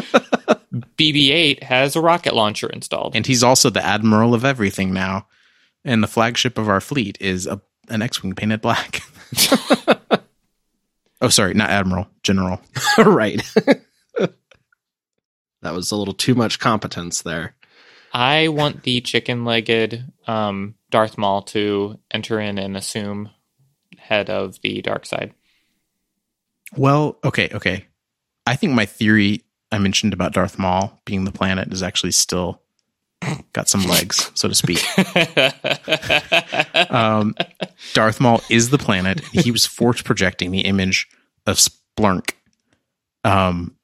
BB-8 0.97 1.63
has 1.63 1.95
a 1.95 2.01
rocket 2.01 2.33
launcher 2.35 2.67
installed. 2.67 3.15
and 3.15 3.25
he's 3.25 3.43
also 3.43 3.69
the 3.69 3.85
admiral 3.85 4.33
of 4.33 4.43
everything 4.43 4.93
now. 4.93 5.27
And 5.85 6.01
the 6.01 6.07
flagship 6.07 6.57
of 6.57 6.67
our 6.67 6.81
fleet 6.81 7.17
is 7.21 7.45
a 7.47 7.61
an 7.87 8.01
X-wing 8.01 8.33
painted 8.33 8.61
black. 8.61 9.01
oh, 11.21 11.29
sorry, 11.29 11.53
not 11.53 11.69
admiral, 11.69 12.07
general. 12.23 12.61
right. 12.97 13.41
that 14.17 15.73
was 15.73 15.91
a 15.91 15.95
little 15.95 16.13
too 16.13 16.35
much 16.35 16.59
competence 16.59 17.21
there. 17.21 17.55
I 18.13 18.47
want 18.47 18.83
the 18.83 19.01
chicken-legged 19.01 20.05
um, 20.27 20.75
Darth 20.89 21.17
Maul 21.17 21.41
to 21.43 21.99
enter 22.11 22.39
in 22.39 22.57
and 22.57 22.77
assume 22.77 23.29
head 23.97 24.29
of 24.29 24.61
the 24.61 24.81
dark 24.81 25.05
side. 25.05 25.33
Well, 26.77 27.19
okay, 27.23 27.49
okay. 27.53 27.87
I 28.45 28.55
think 28.55 28.73
my 28.73 28.85
theory 28.85 29.43
I 29.71 29.79
mentioned 29.79 30.13
about 30.13 30.33
Darth 30.33 30.57
Maul 30.57 30.99
being 31.05 31.25
the 31.25 31.31
planet 31.31 31.73
is 31.73 31.83
actually 31.83 32.11
still 32.11 32.61
got 33.53 33.69
some 33.69 33.83
legs, 33.83 34.31
so 34.35 34.47
to 34.47 34.55
speak. 34.55 34.83
Um, 36.89 37.35
Darth 37.93 38.21
Maul 38.21 38.41
is 38.49 38.69
the 38.69 38.77
planet. 38.77 39.19
He 39.31 39.51
was 39.51 39.65
force 39.65 40.01
projecting 40.01 40.51
the 40.51 40.61
image 40.61 41.07
of 41.45 41.57
Splunk. 41.57 42.31
Um, 43.23 43.75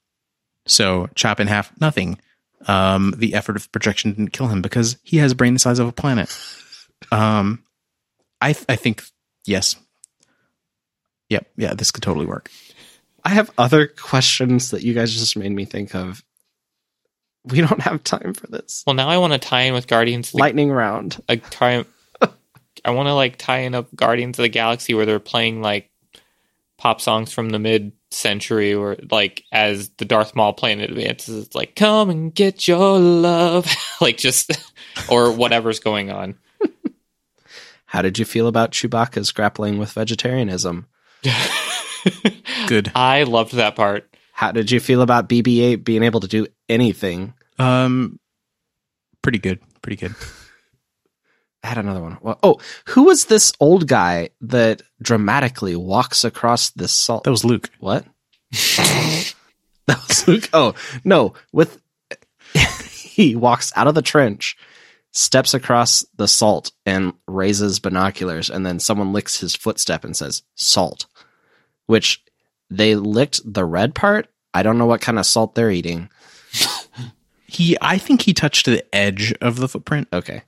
so 0.66 1.10
chop 1.16 1.40
in 1.40 1.48
half, 1.48 1.72
nothing. 1.82 2.20
Um, 2.68 3.14
the 3.18 3.34
effort 3.34 3.56
of 3.56 3.72
projection 3.72 4.12
didn't 4.12 4.34
kill 4.34 4.48
him 4.48 4.62
because 4.62 4.98
he 5.04 5.18
has 5.18 5.32
a 5.32 5.36
brain 5.36 5.54
the 5.54 5.60
size 5.60 5.80
of 5.80 5.88
a 5.88 5.92
planet. 5.92 6.36
Um, 7.12 7.64
I 8.40 8.50
I 8.70 8.76
think 8.76 9.04
yes. 9.46 9.76
Yep, 11.30 11.48
yeah, 11.58 11.74
this 11.74 11.92
could 11.92 12.04
totally 12.04 12.26
work. 12.26 12.50
I 13.24 13.30
have 13.30 13.52
other 13.58 13.88
questions 13.88 14.72
that 14.72 14.84
you 14.84 14.94
guys 14.94 15.14
just 15.14 15.38
made 15.38 15.52
me 15.52 15.66
think 15.66 15.96
of. 15.96 16.24
We 17.44 17.60
don't 17.62 17.82
have 17.82 18.04
time 18.04 18.34
for 18.34 18.48
this. 18.48 18.84
well, 18.86 18.94
now 18.94 19.08
I 19.10 19.18
want 19.18 19.34
to 19.34 19.40
tie 19.40 19.62
in 19.62 19.74
with 19.74 19.88
Guardians. 19.88 20.28
of 20.28 20.34
the 20.34 20.38
Lightning 20.40 20.72
round. 20.72 21.22
a 21.28 21.38
tie. 21.38 21.86
I 22.86 22.92
want 22.92 23.08
to 23.08 23.14
like 23.14 23.38
tie 23.38 23.60
in 23.60 23.74
up 23.76 23.88
Guardians 23.96 24.38
of 24.38 24.44
the 24.44 24.50
Galaxy 24.50 24.94
where 24.94 25.06
they're 25.06 25.20
playing 25.20 25.62
like 25.62 25.90
pop 26.78 27.02
songs 27.02 27.34
from 27.34 27.50
the 27.50 27.60
mid 27.60 27.94
century, 28.12 28.74
or 28.74 28.98
like 29.10 29.44
as 29.52 29.90
the 29.98 30.06
Darth 30.06 30.36
Maul 30.36 30.54
planet 30.54 30.90
advances, 30.92 31.46
it's 31.46 31.56
like 31.56 31.76
"Come 31.76 32.10
and 32.10 32.34
get 32.34 32.68
your 32.68 33.00
love," 33.00 33.68
like 34.02 34.18
just 34.18 34.52
or 35.10 35.32
whatever's 35.32 35.80
going 35.80 36.12
on. 36.12 36.38
How 37.86 38.02
did 38.02 38.18
you 38.18 38.24
feel 38.26 38.48
about 38.48 38.72
Chewbacca's 38.72 39.32
grappling 39.34 39.78
with 39.78 39.92
vegetarianism? 39.92 40.86
Good. 42.68 42.92
I 42.96 43.24
loved 43.24 43.54
that 43.56 43.76
part. 43.76 44.08
How 44.32 44.52
did 44.54 44.72
you 44.72 44.80
feel 44.80 45.02
about 45.02 45.28
BB-8 45.28 45.84
being 45.84 46.02
able 46.04 46.22
to 46.22 46.28
do 46.28 46.48
anything? 46.72 47.34
Um, 47.60 48.20
pretty 49.22 49.40
good. 49.40 49.60
Pretty 49.82 49.98
good. 49.98 50.16
I 51.64 51.68
had 51.68 51.78
another 51.78 52.02
one. 52.02 52.18
Well, 52.22 52.40
oh, 52.42 52.60
who 52.88 53.04
was 53.04 53.26
this 53.26 53.54
old 53.60 53.88
guy 53.88 54.30
that 54.42 54.82
dramatically 55.02 55.76
walks 55.76 56.24
across 56.24 56.72
this 56.72 56.92
salt? 56.92 57.24
That 57.24 57.32
was 57.32 57.46
Luke. 57.46 57.70
What? 57.80 58.06
that 58.52 59.36
was 60.08 60.28
Luke. 60.28 60.50
Oh 60.54 60.74
no! 61.04 61.36
With 61.54 61.80
he 62.90 63.36
walks 63.36 63.72
out 63.76 63.88
of 63.88 63.94
the 63.94 64.02
trench, 64.02 64.58
steps 65.12 65.54
across 65.54 66.04
the 66.16 66.28
salt, 66.28 66.72
and 66.86 67.14
raises 67.28 67.80
binoculars, 67.80 68.50
and 68.50 68.66
then 68.66 68.80
someone 68.80 69.14
licks 69.14 69.40
his 69.40 69.56
footstep 69.56 70.04
and 70.04 70.18
says 70.18 70.42
"salt," 70.56 71.06
which 71.86 72.24
they 72.72 72.96
licked 72.96 73.42
the 73.46 73.66
red 73.66 73.94
part. 73.94 74.28
I 74.54 74.64
don't 74.64 74.80
know 74.80 74.88
what 74.88 75.02
kind 75.02 75.20
of 75.20 75.28
salt 75.28 75.54
they're 75.54 75.72
eating. 75.72 76.10
He, 77.52 77.78
I 77.82 77.98
think 77.98 78.22
he 78.22 78.34
touched 78.34 78.66
the 78.66 78.84
edge 78.96 79.34
of 79.42 79.58
the 79.58 79.68
footprint. 79.68 80.08
Okay, 80.14 80.44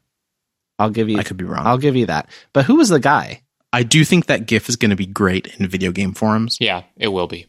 I'll 0.80 0.90
give 0.90 1.10
you. 1.10 1.18
I 1.18 1.24
could 1.24 1.38
be 1.38 1.44
wrong. 1.44 1.66
I'll 1.66 1.78
give 1.78 1.98
you 1.98 2.06
that. 2.06 2.30
But 2.54 2.66
who 2.66 2.76
was 2.76 2.90
the 2.90 3.00
guy? 3.00 3.42
I 3.74 3.84
do 3.84 4.06
think 4.06 4.28
that 4.28 4.46
GIF 4.46 4.70
is 4.70 4.76
going 4.76 4.92
to 4.92 4.96
be 4.96 5.06
great 5.08 5.48
in 5.60 5.68
video 5.68 5.92
game 5.92 6.14
forums. 6.14 6.58
Yeah, 6.62 6.84
it 6.96 7.10
will 7.10 7.28
be. 7.28 7.48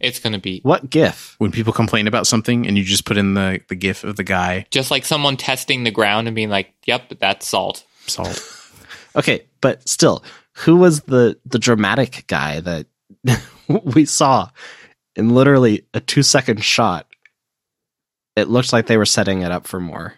It's 0.00 0.18
going 0.18 0.32
to 0.32 0.38
be 0.38 0.60
What 0.62 0.90
GIF? 0.90 1.36
When 1.38 1.52
people 1.52 1.72
complain 1.72 2.06
about 2.06 2.26
something 2.26 2.66
and 2.66 2.76
you 2.76 2.84
just 2.84 3.04
put 3.04 3.16
in 3.16 3.34
the, 3.34 3.60
the 3.68 3.76
GIF 3.76 4.02
of 4.04 4.16
the 4.16 4.24
guy, 4.24 4.66
just 4.70 4.90
like 4.90 5.04
someone 5.04 5.36
testing 5.36 5.84
the 5.84 5.90
ground 5.90 6.26
and 6.26 6.34
being 6.34 6.50
like, 6.50 6.74
"Yep, 6.86 7.18
that's 7.20 7.46
salt." 7.46 7.84
salt. 8.06 8.42
Okay, 9.16 9.46
but 9.62 9.88
still, 9.88 10.22
who 10.52 10.76
was 10.76 11.00
the 11.02 11.38
the 11.46 11.58
dramatic 11.58 12.24
guy 12.26 12.60
that 12.60 12.86
we 13.68 14.04
saw 14.04 14.50
in 15.14 15.30
literally 15.30 15.86
a 15.94 16.00
two 16.00 16.22
second 16.22 16.62
shot? 16.62 17.06
It 18.36 18.48
looks 18.48 18.72
like 18.72 18.86
they 18.86 18.96
were 18.98 19.06
setting 19.06 19.42
it 19.42 19.50
up 19.50 19.66
for 19.66 19.80
more. 19.80 20.14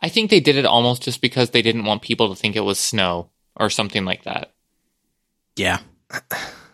I 0.00 0.08
think 0.08 0.30
they 0.30 0.40
did 0.40 0.56
it 0.56 0.64
almost 0.66 1.02
just 1.02 1.20
because 1.20 1.50
they 1.50 1.62
didn't 1.62 1.84
want 1.84 2.02
people 2.02 2.28
to 2.30 2.34
think 2.40 2.56
it 2.56 2.60
was 2.60 2.78
snow 2.78 3.30
or 3.56 3.70
something 3.70 4.04
like 4.04 4.24
that. 4.24 4.52
Yeah. 5.56 5.78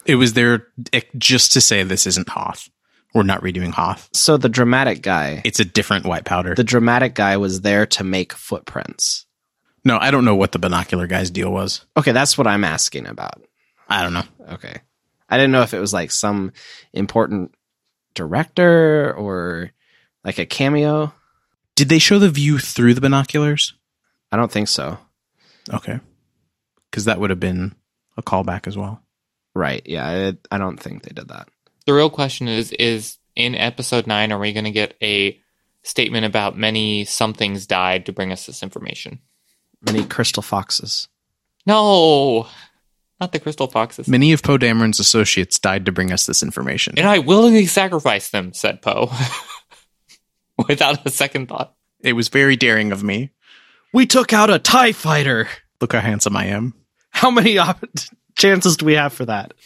It 0.04 0.14
was 0.14 0.32
there 0.34 0.68
eh, 0.92 1.00
just 1.18 1.52
to 1.52 1.60
say 1.60 1.82
this 1.82 2.06
isn't 2.06 2.28
Hoth. 2.28 2.68
We're 3.14 3.24
not 3.24 3.42
redoing 3.42 3.72
Hoth. 3.72 4.08
So 4.12 4.36
the 4.36 4.48
dramatic 4.48 5.02
guy, 5.02 5.42
It's 5.44 5.58
a 5.60 5.64
different 5.64 6.04
white 6.06 6.24
powder. 6.24 6.54
the 6.54 6.62
dramatic 6.64 7.14
guy 7.14 7.36
was 7.36 7.62
there 7.62 7.86
to 7.86 8.04
make 8.04 8.32
footprints. 8.32 9.26
no, 9.84 9.98
I 9.98 10.10
don't 10.10 10.24
know 10.24 10.36
what 10.36 10.52
the 10.52 10.58
binocular 10.58 11.06
guy's 11.06 11.30
deal 11.30 11.50
was. 11.50 11.84
Okay, 11.96 12.12
that's 12.12 12.38
what 12.38 12.46
I'm 12.46 12.64
asking 12.64 13.06
about. 13.06 13.42
I 13.88 14.02
don't 14.02 14.12
know. 14.12 14.24
Okay. 14.52 14.80
I 15.28 15.36
didn't 15.36 15.52
know 15.52 15.62
if 15.62 15.74
it 15.74 15.80
was 15.80 15.92
like 15.92 16.10
some 16.12 16.52
important 16.92 17.52
director 18.14 19.12
or 19.16 19.70
like 20.26 20.38
a 20.38 20.44
cameo. 20.44 21.14
Did 21.76 21.88
they 21.88 22.00
show 22.00 22.18
the 22.18 22.28
view 22.28 22.58
through 22.58 22.94
the 22.94 23.00
binoculars? 23.00 23.72
I 24.32 24.36
don't 24.36 24.50
think 24.50 24.68
so. 24.68 24.98
Okay. 25.72 26.00
Because 26.90 27.04
that 27.06 27.20
would 27.20 27.30
have 27.30 27.40
been 27.40 27.74
a 28.16 28.22
callback 28.22 28.66
as 28.66 28.76
well. 28.76 29.00
Right. 29.54 29.82
Yeah, 29.86 30.06
I, 30.50 30.54
I 30.54 30.58
don't 30.58 30.78
think 30.78 31.04
they 31.04 31.12
did 31.14 31.28
that. 31.28 31.48
The 31.86 31.94
real 31.94 32.10
question 32.10 32.48
is 32.48 32.72
is 32.72 33.16
in 33.36 33.54
episode 33.54 34.06
9 34.06 34.32
are 34.32 34.38
we 34.38 34.52
going 34.52 34.64
to 34.64 34.70
get 34.72 34.96
a 35.00 35.40
statement 35.84 36.26
about 36.26 36.58
many 36.58 37.04
somethings 37.04 37.66
died 37.66 38.06
to 38.06 38.12
bring 38.12 38.32
us 38.32 38.46
this 38.46 38.62
information? 38.62 39.20
Many 39.80 40.04
crystal 40.04 40.42
foxes. 40.42 41.08
No. 41.64 42.48
Not 43.20 43.32
the 43.32 43.38
crystal 43.38 43.68
foxes. 43.68 44.08
Many 44.08 44.32
of 44.32 44.42
Poe 44.42 44.58
Dameron's 44.58 44.98
associates 44.98 45.58
died 45.58 45.86
to 45.86 45.92
bring 45.92 46.12
us 46.12 46.26
this 46.26 46.42
information. 46.42 46.94
And 46.96 47.06
I 47.06 47.18
willingly 47.18 47.66
sacrificed 47.66 48.32
them, 48.32 48.52
said 48.52 48.82
Poe. 48.82 49.10
Without 50.68 51.04
a 51.06 51.10
second 51.10 51.48
thought. 51.48 51.74
It 52.00 52.14
was 52.14 52.28
very 52.28 52.56
daring 52.56 52.92
of 52.92 53.02
me. 53.02 53.30
We 53.92 54.06
took 54.06 54.32
out 54.32 54.50
a 54.50 54.58
TIE 54.58 54.92
fighter. 54.92 55.48
Look 55.80 55.92
how 55.92 56.00
handsome 56.00 56.36
I 56.36 56.46
am. 56.46 56.74
How 57.10 57.30
many 57.30 57.58
op- 57.58 57.84
chances 58.36 58.76
do 58.76 58.86
we 58.86 58.94
have 58.94 59.12
for 59.12 59.24
that? 59.26 59.54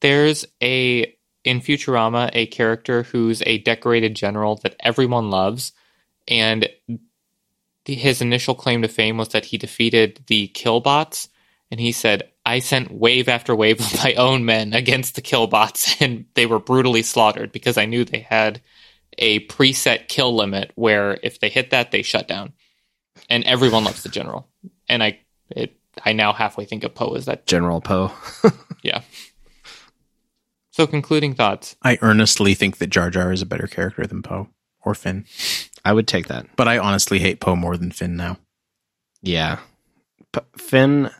There's 0.00 0.46
a 0.62 1.16
in 1.44 1.60
Futurama 1.60 2.30
a 2.32 2.46
character 2.46 3.02
who's 3.02 3.42
a 3.46 3.58
decorated 3.58 4.14
general 4.14 4.56
that 4.62 4.76
everyone 4.80 5.30
loves, 5.30 5.72
and 6.28 6.68
the, 7.84 7.94
his 7.94 8.20
initial 8.20 8.54
claim 8.54 8.82
to 8.82 8.88
fame 8.88 9.16
was 9.16 9.28
that 9.30 9.46
he 9.46 9.58
defeated 9.58 10.22
the 10.26 10.48
Killbots, 10.54 11.28
and 11.72 11.80
he 11.80 11.90
said, 11.90 12.30
"I 12.46 12.60
sent 12.60 12.92
wave 12.92 13.28
after 13.28 13.56
wave 13.56 13.80
of 13.80 14.04
my 14.04 14.14
own 14.14 14.44
men 14.44 14.74
against 14.74 15.16
the 15.16 15.22
Killbots, 15.22 15.96
and 16.00 16.26
they 16.34 16.46
were 16.46 16.60
brutally 16.60 17.02
slaughtered 17.02 17.50
because 17.50 17.76
I 17.76 17.86
knew 17.86 18.04
they 18.04 18.20
had 18.20 18.60
a 19.18 19.44
preset 19.46 20.06
kill 20.08 20.36
limit 20.36 20.70
where 20.76 21.18
if 21.22 21.40
they 21.40 21.48
hit 21.48 21.70
that, 21.70 21.90
they 21.90 22.02
shut 22.02 22.28
down." 22.28 22.52
And 23.28 23.44
everyone 23.44 23.84
loves 23.84 24.02
the 24.02 24.08
general, 24.08 24.48
and 24.88 25.02
I 25.02 25.20
it 25.50 25.74
I 26.04 26.12
now 26.12 26.32
halfway 26.32 26.64
think 26.64 26.84
of 26.84 26.94
Poe 26.94 27.14
as 27.14 27.24
that. 27.24 27.46
General 27.46 27.80
Poe. 27.80 28.12
Yeah. 28.82 29.02
So 30.72 30.88
concluding 30.88 31.34
thoughts. 31.34 31.76
I 31.84 31.98
earnestly 32.02 32.54
think 32.54 32.78
that 32.78 32.90
Jar 32.90 33.10
Jar 33.10 33.32
is 33.32 33.42
a 33.42 33.46
better 33.46 33.68
character 33.68 34.04
than 34.08 34.22
Poe 34.22 34.48
or 34.84 34.96
Finn. 34.96 35.24
I 35.84 35.92
would 35.92 36.08
take 36.08 36.26
that. 36.26 36.46
But 36.56 36.66
I 36.66 36.78
honestly 36.78 37.20
hate 37.20 37.38
Poe 37.38 37.54
more 37.54 37.76
than 37.76 37.92
Finn 37.92 38.16
now. 38.16 38.38
Yeah. 39.22 39.60
P- 40.32 40.40
Finn, 40.56 41.10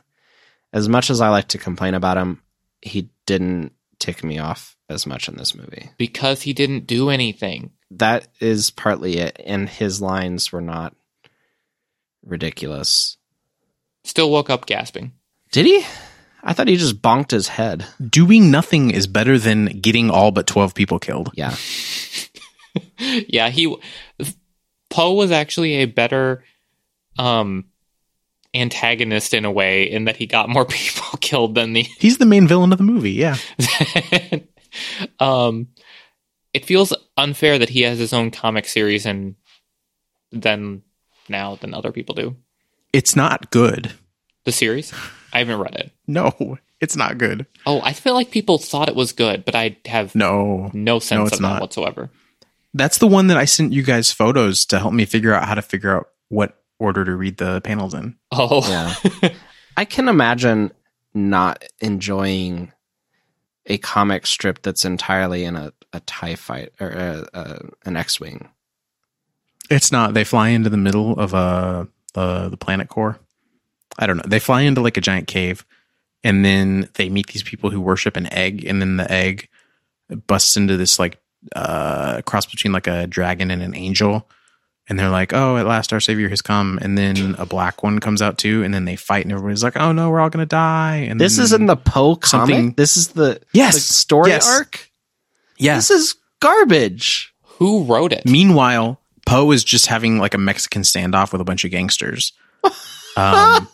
as 0.73 0.89
much 0.89 1.09
as 1.09 1.21
I 1.21 1.29
like 1.29 1.49
to 1.49 1.57
complain 1.57 1.93
about 1.93 2.17
him, 2.17 2.41
he 2.81 3.09
didn't 3.25 3.71
tick 3.99 4.23
me 4.23 4.39
off 4.39 4.75
as 4.89 5.05
much 5.05 5.29
in 5.29 5.37
this 5.37 5.55
movie. 5.55 5.91
Because 5.97 6.41
he 6.41 6.51
didn't 6.51 6.87
do 6.87 7.09
anything. 7.09 7.71
That 7.91 8.27
is 8.39 8.71
partly 8.71 9.17
it. 9.17 9.39
And 9.45 9.69
his 9.69 10.01
lines 10.01 10.51
were 10.51 10.61
not 10.61 10.95
ridiculous. 12.25 13.17
Still 14.03 14.31
woke 14.31 14.49
up 14.49 14.65
gasping. 14.65 15.13
Did 15.51 15.67
he? 15.67 15.85
I 16.43 16.53
thought 16.53 16.67
he 16.67 16.75
just 16.75 17.01
bonked 17.01 17.31
his 17.31 17.47
head. 17.47 17.85
Doing 18.05 18.51
nothing 18.51 18.91
is 18.91 19.07
better 19.07 19.37
than 19.37 19.79
getting 19.79 20.09
all 20.09 20.31
but 20.31 20.47
12 20.47 20.73
people 20.73 20.99
killed. 20.99 21.31
Yeah. 21.35 21.55
yeah, 22.97 23.49
he 23.49 23.77
Poe 24.89 25.13
was 25.13 25.31
actually 25.31 25.75
a 25.75 25.85
better 25.85 26.43
um 27.17 27.65
antagonist 28.55 29.33
in 29.33 29.45
a 29.45 29.51
way 29.51 29.83
in 29.89 30.05
that 30.05 30.17
he 30.17 30.25
got 30.27 30.49
more 30.49 30.65
people 30.69 31.17
killed 31.21 31.55
than 31.55 31.73
the 31.73 31.81
He's 31.99 32.17
the 32.17 32.25
main 32.25 32.47
villain 32.47 32.71
of 32.71 32.77
the 32.77 32.83
movie, 32.83 33.11
yeah. 33.11 33.37
um 35.19 35.67
it 36.53 36.65
feels 36.65 36.93
unfair 37.17 37.57
that 37.59 37.69
he 37.69 37.81
has 37.81 37.97
his 37.99 38.13
own 38.13 38.29
comic 38.31 38.65
series 38.65 39.05
and 39.05 39.35
then 40.31 40.81
now 41.29 41.55
than 41.55 41.73
other 41.73 41.91
people 41.91 42.13
do. 42.15 42.35
It's 42.91 43.15
not 43.15 43.49
good. 43.49 43.91
The 44.45 44.51
series? 44.51 44.93
I 45.31 45.39
haven't 45.39 45.59
read 45.59 45.73
it. 45.75 45.91
No, 46.05 46.57
it's 46.79 46.95
not 46.95 47.17
good. 47.17 47.47
Oh, 47.65 47.81
I 47.81 47.93
feel 47.93 48.13
like 48.13 48.29
people 48.29 48.59
thought 48.59 48.89
it 48.89 48.95
was 48.95 49.13
good, 49.13 49.45
but 49.45 49.55
I 49.55 49.77
have 49.85 50.13
No. 50.13 50.69
no 50.73 50.99
sense 50.99 51.31
No, 51.31 51.35
of 51.35 51.41
that 51.53 51.61
whatsoever. 51.61 52.11
That's 52.75 52.97
the 52.99 53.07
one 53.07 53.27
that 53.27 53.37
I 53.37 53.45
sent 53.45 53.73
you 53.73 53.81
guys 53.83 54.11
photos 54.11 54.65
to 54.67 54.79
help 54.79 54.93
me 54.93 55.05
figure 55.05 55.33
out 55.33 55.47
how 55.47 55.55
to 55.55 55.61
figure 55.63 55.95
out 55.95 56.07
what 56.29 56.61
order 56.83 57.05
to 57.05 57.15
read 57.15 57.37
the 57.37 57.61
panels 57.61 57.93
in. 57.93 58.15
Oh, 58.31 58.67
Yeah. 58.69 59.29
I 59.77 59.85
can 59.85 60.07
imagine 60.07 60.71
not 61.15 61.63
enjoying 61.79 62.71
a 63.65 63.77
comic 63.79 64.27
strip 64.27 64.61
that's 64.61 64.85
entirely 64.85 65.45
in 65.45 65.55
a, 65.55 65.73
a 65.93 65.99
TIE 66.01 66.35
fight 66.35 66.73
or 66.79 66.89
a, 66.89 67.27
a, 67.33 67.59
an 67.85 67.97
X 67.97 68.19
Wing. 68.19 68.49
It's 69.71 69.91
not. 69.91 70.13
They 70.13 70.23
fly 70.25 70.49
into 70.49 70.69
the 70.69 70.77
middle 70.77 71.17
of 71.17 71.33
uh, 71.33 71.85
uh, 72.13 72.49
the 72.49 72.57
planet 72.57 72.89
core. 72.89 73.17
I 73.97 74.05
don't 74.05 74.17
know. 74.17 74.23
They 74.27 74.39
fly 74.39 74.61
into 74.61 74.81
like 74.81 74.97
a 74.97 75.01
giant 75.01 75.27
cave, 75.27 75.65
and 76.23 76.43
then 76.43 76.89
they 76.95 77.09
meet 77.09 77.27
these 77.27 77.43
people 77.43 77.69
who 77.69 77.79
worship 77.81 78.17
an 78.17 78.31
egg, 78.33 78.65
and 78.65 78.81
then 78.81 78.97
the 78.97 79.11
egg 79.11 79.47
busts 80.27 80.57
into 80.57 80.77
this 80.77 80.99
like 80.99 81.17
uh, 81.55 82.21
cross 82.23 82.45
between 82.45 82.73
like 82.73 82.87
a 82.87 83.07
dragon 83.07 83.49
and 83.49 83.63
an 83.63 83.75
angel. 83.75 84.29
And 84.93 84.99
they're 84.99 85.09
like, 85.09 85.33
"Oh, 85.33 85.57
at 85.57 85.65
last 85.65 85.91
our 85.91 85.99
savior 85.99 86.29
has 86.29 86.43
come." 86.43 86.77
And 86.79 86.95
then 86.95 87.33
a 87.39 87.47
black 87.47 87.81
one 87.81 87.97
comes 87.97 88.21
out 88.21 88.37
too, 88.37 88.61
and 88.63 88.71
then 88.71 88.85
they 88.85 88.95
fight, 88.95 89.25
and 89.25 89.31
everybody's 89.31 89.63
like, 89.63 89.75
"Oh 89.75 89.91
no, 89.91 90.11
we're 90.11 90.19
all 90.19 90.29
gonna 90.29 90.45
die." 90.45 91.07
And 91.09 91.19
This 91.19 91.39
is 91.39 91.51
in 91.51 91.65
the 91.65 91.75
Poe 91.75 92.15
comic. 92.15 92.21
something- 92.53 92.73
This 92.73 92.95
is 92.95 93.07
the 93.07 93.41
Yes. 93.53 93.73
the 93.73 93.79
story 93.81 94.29
Yes. 94.29 94.47
arc. 94.47 94.91
yeah. 95.57 95.77
This 95.77 95.89
is 95.89 96.13
garbage. 96.39 97.33
who 97.57 97.85
wrote 97.85 98.13
it? 98.13 98.23
Meanwhile, 98.27 98.99
Poe 99.25 99.49
is 99.51 99.63
just 99.63 99.87
having 99.87 100.19
like 100.19 100.35
a 100.35 100.37
Mexican 100.37 100.83
standoff 100.83 101.31
with 101.31 101.41
a 101.41 101.43
bunch 101.43 101.65
of 101.65 101.71
gangsters. 101.71 102.31
Um, 103.17 103.67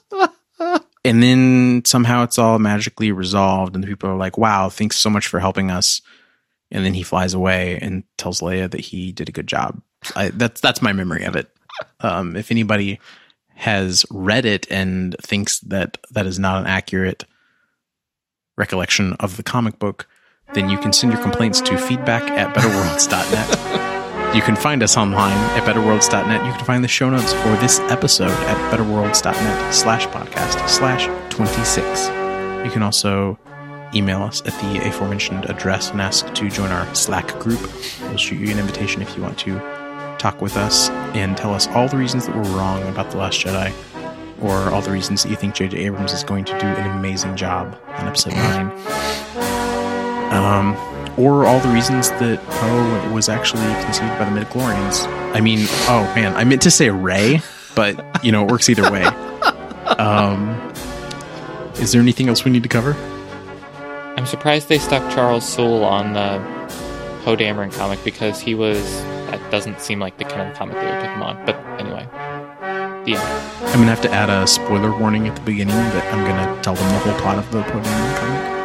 and 1.05 1.21
then 1.23 1.81
somehow 1.85 2.23
it's 2.23 2.37
all 2.37 2.59
magically 2.59 3.11
resolved, 3.11 3.73
and 3.75 3.83
the 3.83 3.87
people 3.87 4.09
are 4.09 4.15
like, 4.17 4.37
wow, 4.37 4.69
thanks 4.69 4.95
so 4.97 5.09
much 5.09 5.27
for 5.27 5.39
helping 5.41 5.69
us. 5.71 6.01
And 6.71 6.85
then 6.85 6.93
he 6.93 7.03
flies 7.03 7.33
away 7.33 7.77
and 7.81 8.03
tells 8.17 8.39
Leia 8.41 8.69
that 8.71 8.79
he 8.81 9.11
did 9.13 9.27
a 9.29 9.33
good 9.33 9.47
job. 9.47 9.81
I, 10.15 10.29
that's 10.29 10.61
that's 10.61 10.81
my 10.81 10.93
memory 10.93 11.23
of 11.23 11.35
it. 11.35 11.49
Um, 12.01 12.35
if 12.35 12.51
anybody 12.51 12.99
has 13.55 14.05
read 14.09 14.45
it 14.45 14.69
and 14.71 15.15
thinks 15.21 15.59
that 15.59 15.97
that 16.11 16.25
is 16.25 16.39
not 16.39 16.61
an 16.61 16.67
accurate 16.67 17.25
recollection 18.57 19.13
of 19.13 19.37
the 19.37 19.43
comic 19.43 19.79
book, 19.79 20.07
then 20.53 20.69
you 20.69 20.77
can 20.77 20.93
send 20.93 21.11
your 21.13 21.21
complaints 21.21 21.61
to 21.61 21.77
feedback 21.77 22.23
at 22.23 22.55
betterworlds.net. 22.55 24.35
You 24.35 24.41
can 24.41 24.55
find 24.55 24.83
us 24.83 24.95
online 24.95 25.37
at 25.57 25.63
betterworlds.net. 25.63 26.45
You 26.45 26.51
can 26.53 26.65
find 26.65 26.83
the 26.83 26.87
show 26.87 27.09
notes 27.09 27.33
for 27.33 27.55
this 27.57 27.79
episode 27.91 28.29
at 28.29 28.71
betterworlds.net 28.71 29.73
slash 29.73 30.05
podcast 30.07 30.67
slash 30.69 31.07
26. 31.29 32.07
You 32.65 32.71
can 32.71 32.83
also 32.83 33.39
email 33.93 34.21
us 34.21 34.41
at 34.41 34.53
the 34.61 34.87
aforementioned 34.87 35.45
address 35.45 35.89
and 35.91 36.01
ask 36.01 36.31
to 36.35 36.49
join 36.49 36.69
our 36.69 36.93
Slack 36.93 37.27
group. 37.39 37.61
We'll 38.01 38.17
shoot 38.17 38.39
you 38.39 38.51
an 38.51 38.59
invitation 38.59 39.01
if 39.01 39.15
you 39.17 39.23
want 39.23 39.39
to 39.39 39.78
talk 40.19 40.41
with 40.41 40.57
us 40.57 40.89
and 41.15 41.35
tell 41.35 41.53
us 41.53 41.67
all 41.69 41.87
the 41.87 41.97
reasons 41.97 42.27
that 42.27 42.35
we're 42.35 42.57
wrong 42.57 42.83
about 42.89 43.09
The 43.11 43.17
Last 43.17 43.39
Jedi 43.39 43.73
or 44.41 44.69
all 44.69 44.81
the 44.81 44.91
reasons 44.91 45.23
that 45.23 45.29
you 45.29 45.35
think 45.35 45.55
J.J. 45.55 45.77
Abrams 45.77 46.13
is 46.13 46.23
going 46.23 46.45
to 46.45 46.57
do 46.59 46.65
an 46.65 46.97
amazing 46.97 47.35
job 47.35 47.77
on 47.87 48.07
episode 48.07 48.33
9. 48.33 48.71
Um, 50.31 50.75
or 51.17 51.45
all 51.45 51.59
the 51.59 51.69
reasons 51.69 52.11
that 52.11 52.41
Poe 52.49 53.13
was 53.13 53.27
actually 53.27 53.63
conceived 53.83 54.17
by 54.19 54.29
the 54.29 54.39
midichlorians. 54.39 55.05
I 55.33 55.41
mean, 55.41 55.65
oh 55.87 56.11
man, 56.15 56.35
I 56.35 56.43
meant 56.43 56.61
to 56.63 56.71
say 56.71 56.89
Rey, 56.89 57.41
but 57.75 58.23
you 58.23 58.31
know, 58.31 58.45
it 58.45 58.51
works 58.51 58.69
either 58.69 58.89
way. 58.91 59.03
Um, 59.97 60.49
is 61.75 61.91
there 61.91 62.01
anything 62.01 62.29
else 62.29 62.45
we 62.45 62.51
need 62.51 62.63
to 62.63 62.69
cover? 62.69 62.93
I'm 64.15 64.25
surprised 64.25 64.69
they 64.69 64.79
stuck 64.79 65.11
Charles 65.13 65.47
Soule 65.47 65.83
on 65.83 66.13
the 66.13 66.58
Poe 67.29 67.35
Dameron 67.35 67.71
comic 67.71 68.03
because 68.03 68.39
he 68.39 68.55
was. 68.55 68.81
That 69.29 69.51
doesn't 69.51 69.81
seem 69.81 69.99
like 69.99 70.17
the 70.17 70.23
kind 70.23 70.49
of 70.49 70.57
comic 70.57 70.75
they 70.77 70.85
would 70.85 70.99
put 70.99 71.11
him 71.11 71.21
on. 71.21 71.45
But 71.45 71.57
anyway, 71.79 72.03
the 73.05 73.17
end. 73.17 73.67
I'm 73.67 73.73
gonna 73.73 73.85
have 73.85 74.01
to 74.01 74.11
add 74.11 74.31
a 74.31 74.47
spoiler 74.47 74.97
warning 74.97 75.27
at 75.27 75.35
the 75.35 75.41
beginning 75.43 75.75
that 75.75 76.11
I'm 76.11 76.25
gonna 76.25 76.59
tell 76.63 76.73
them 76.73 76.91
the 76.91 76.97
whole 76.97 77.19
plot 77.21 77.37
of 77.37 77.51
the 77.51 77.61
Poe 77.61 77.81
Dameron 77.81 78.15
comic. 78.17 78.55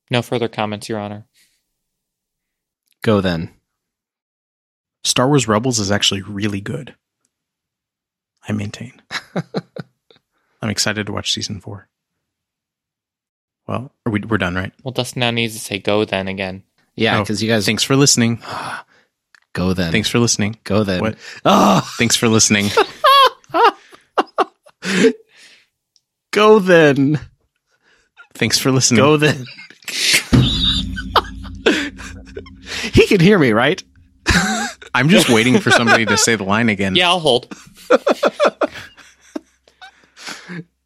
No 0.10 0.20
further 0.22 0.48
comments, 0.48 0.88
Your 0.90 0.98
Honor. 0.98 1.26
Go 3.02 3.22
then. 3.22 3.54
Star 5.02 5.28
Wars 5.28 5.48
Rebels 5.48 5.78
is 5.78 5.90
actually 5.90 6.20
really 6.22 6.60
good. 6.60 6.94
I 8.46 8.52
maintain. 8.52 9.00
I'm 10.62 10.70
excited 10.70 11.06
to 11.06 11.12
watch 11.12 11.32
season 11.32 11.60
four. 11.60 11.88
Well, 13.68 13.92
are 14.06 14.12
we, 14.12 14.20
we're 14.20 14.38
done, 14.38 14.54
right? 14.54 14.72
Well, 14.82 14.92
Dustin 14.92 15.20
now 15.20 15.30
needs 15.30 15.52
to 15.52 15.60
say 15.60 15.78
"go" 15.78 16.04
then 16.06 16.26
again. 16.26 16.62
Yeah, 16.96 17.18
Oh, 17.18 17.22
because 17.22 17.42
you 17.42 17.50
guys 17.50 17.66
Thanks 17.66 17.84
for 17.84 17.94
listening. 17.96 18.42
go 19.52 19.74
then. 19.74 19.92
Thanks 19.92 20.08
for 20.08 20.18
listening. 20.18 20.58
Go 20.64 20.82
then. 20.84 21.00
What? 21.00 21.16
Oh, 21.44 21.86
Thanks 21.98 22.16
for 22.16 22.28
listening. 22.28 22.70
go 26.32 26.58
then. 26.58 27.20
Thanks 28.34 28.58
for 28.58 28.72
listening. 28.72 28.98
Go 28.98 29.16
then. 29.18 29.44
he 32.92 33.06
can 33.06 33.20
hear 33.20 33.38
me, 33.38 33.52
right? 33.52 33.82
I'm 34.94 35.08
just 35.10 35.28
waiting 35.28 35.60
for 35.60 35.70
somebody 35.70 36.06
to 36.06 36.16
say 36.16 36.36
the 36.36 36.44
line 36.44 36.70
again. 36.70 36.96
Yeah, 36.96 37.08
I'll 37.08 37.20
hold. 37.20 37.54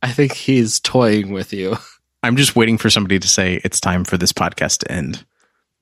I 0.02 0.10
think 0.10 0.32
he's 0.32 0.80
toying 0.80 1.32
with 1.32 1.52
you. 1.52 1.76
I'm 2.22 2.36
just 2.36 2.54
waiting 2.54 2.78
for 2.78 2.88
somebody 2.90 3.18
to 3.18 3.28
say 3.28 3.60
it's 3.64 3.80
time 3.80 4.04
for 4.04 4.16
this 4.16 4.32
podcast 4.32 4.78
to 4.78 4.92
end. 4.92 5.24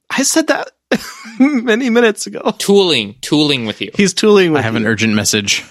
I 0.08 0.22
said 0.22 0.46
that 0.48 0.70
many 1.38 1.90
minutes 1.90 2.26
ago. 2.26 2.40
Tooling, 2.58 3.16
tooling 3.20 3.66
with 3.66 3.80
you. 3.80 3.90
He's 3.94 4.14
tooling 4.14 4.52
with 4.52 4.60
I 4.60 4.62
have 4.62 4.74
an 4.76 4.86
urgent 4.86 5.14
message 5.14 5.64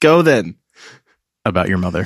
Go 0.00 0.22
then. 0.22 0.56
about 1.44 1.68
your 1.68 1.78
mother. 1.78 2.04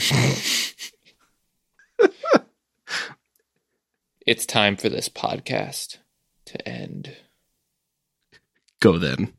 it's 4.27 4.47
time 4.47 4.77
for 4.77 4.89
this 4.89 5.09
podcast 5.09 5.99
to 6.47 6.69
end. 6.69 7.17
Go 8.81 8.99
then. 8.99 9.33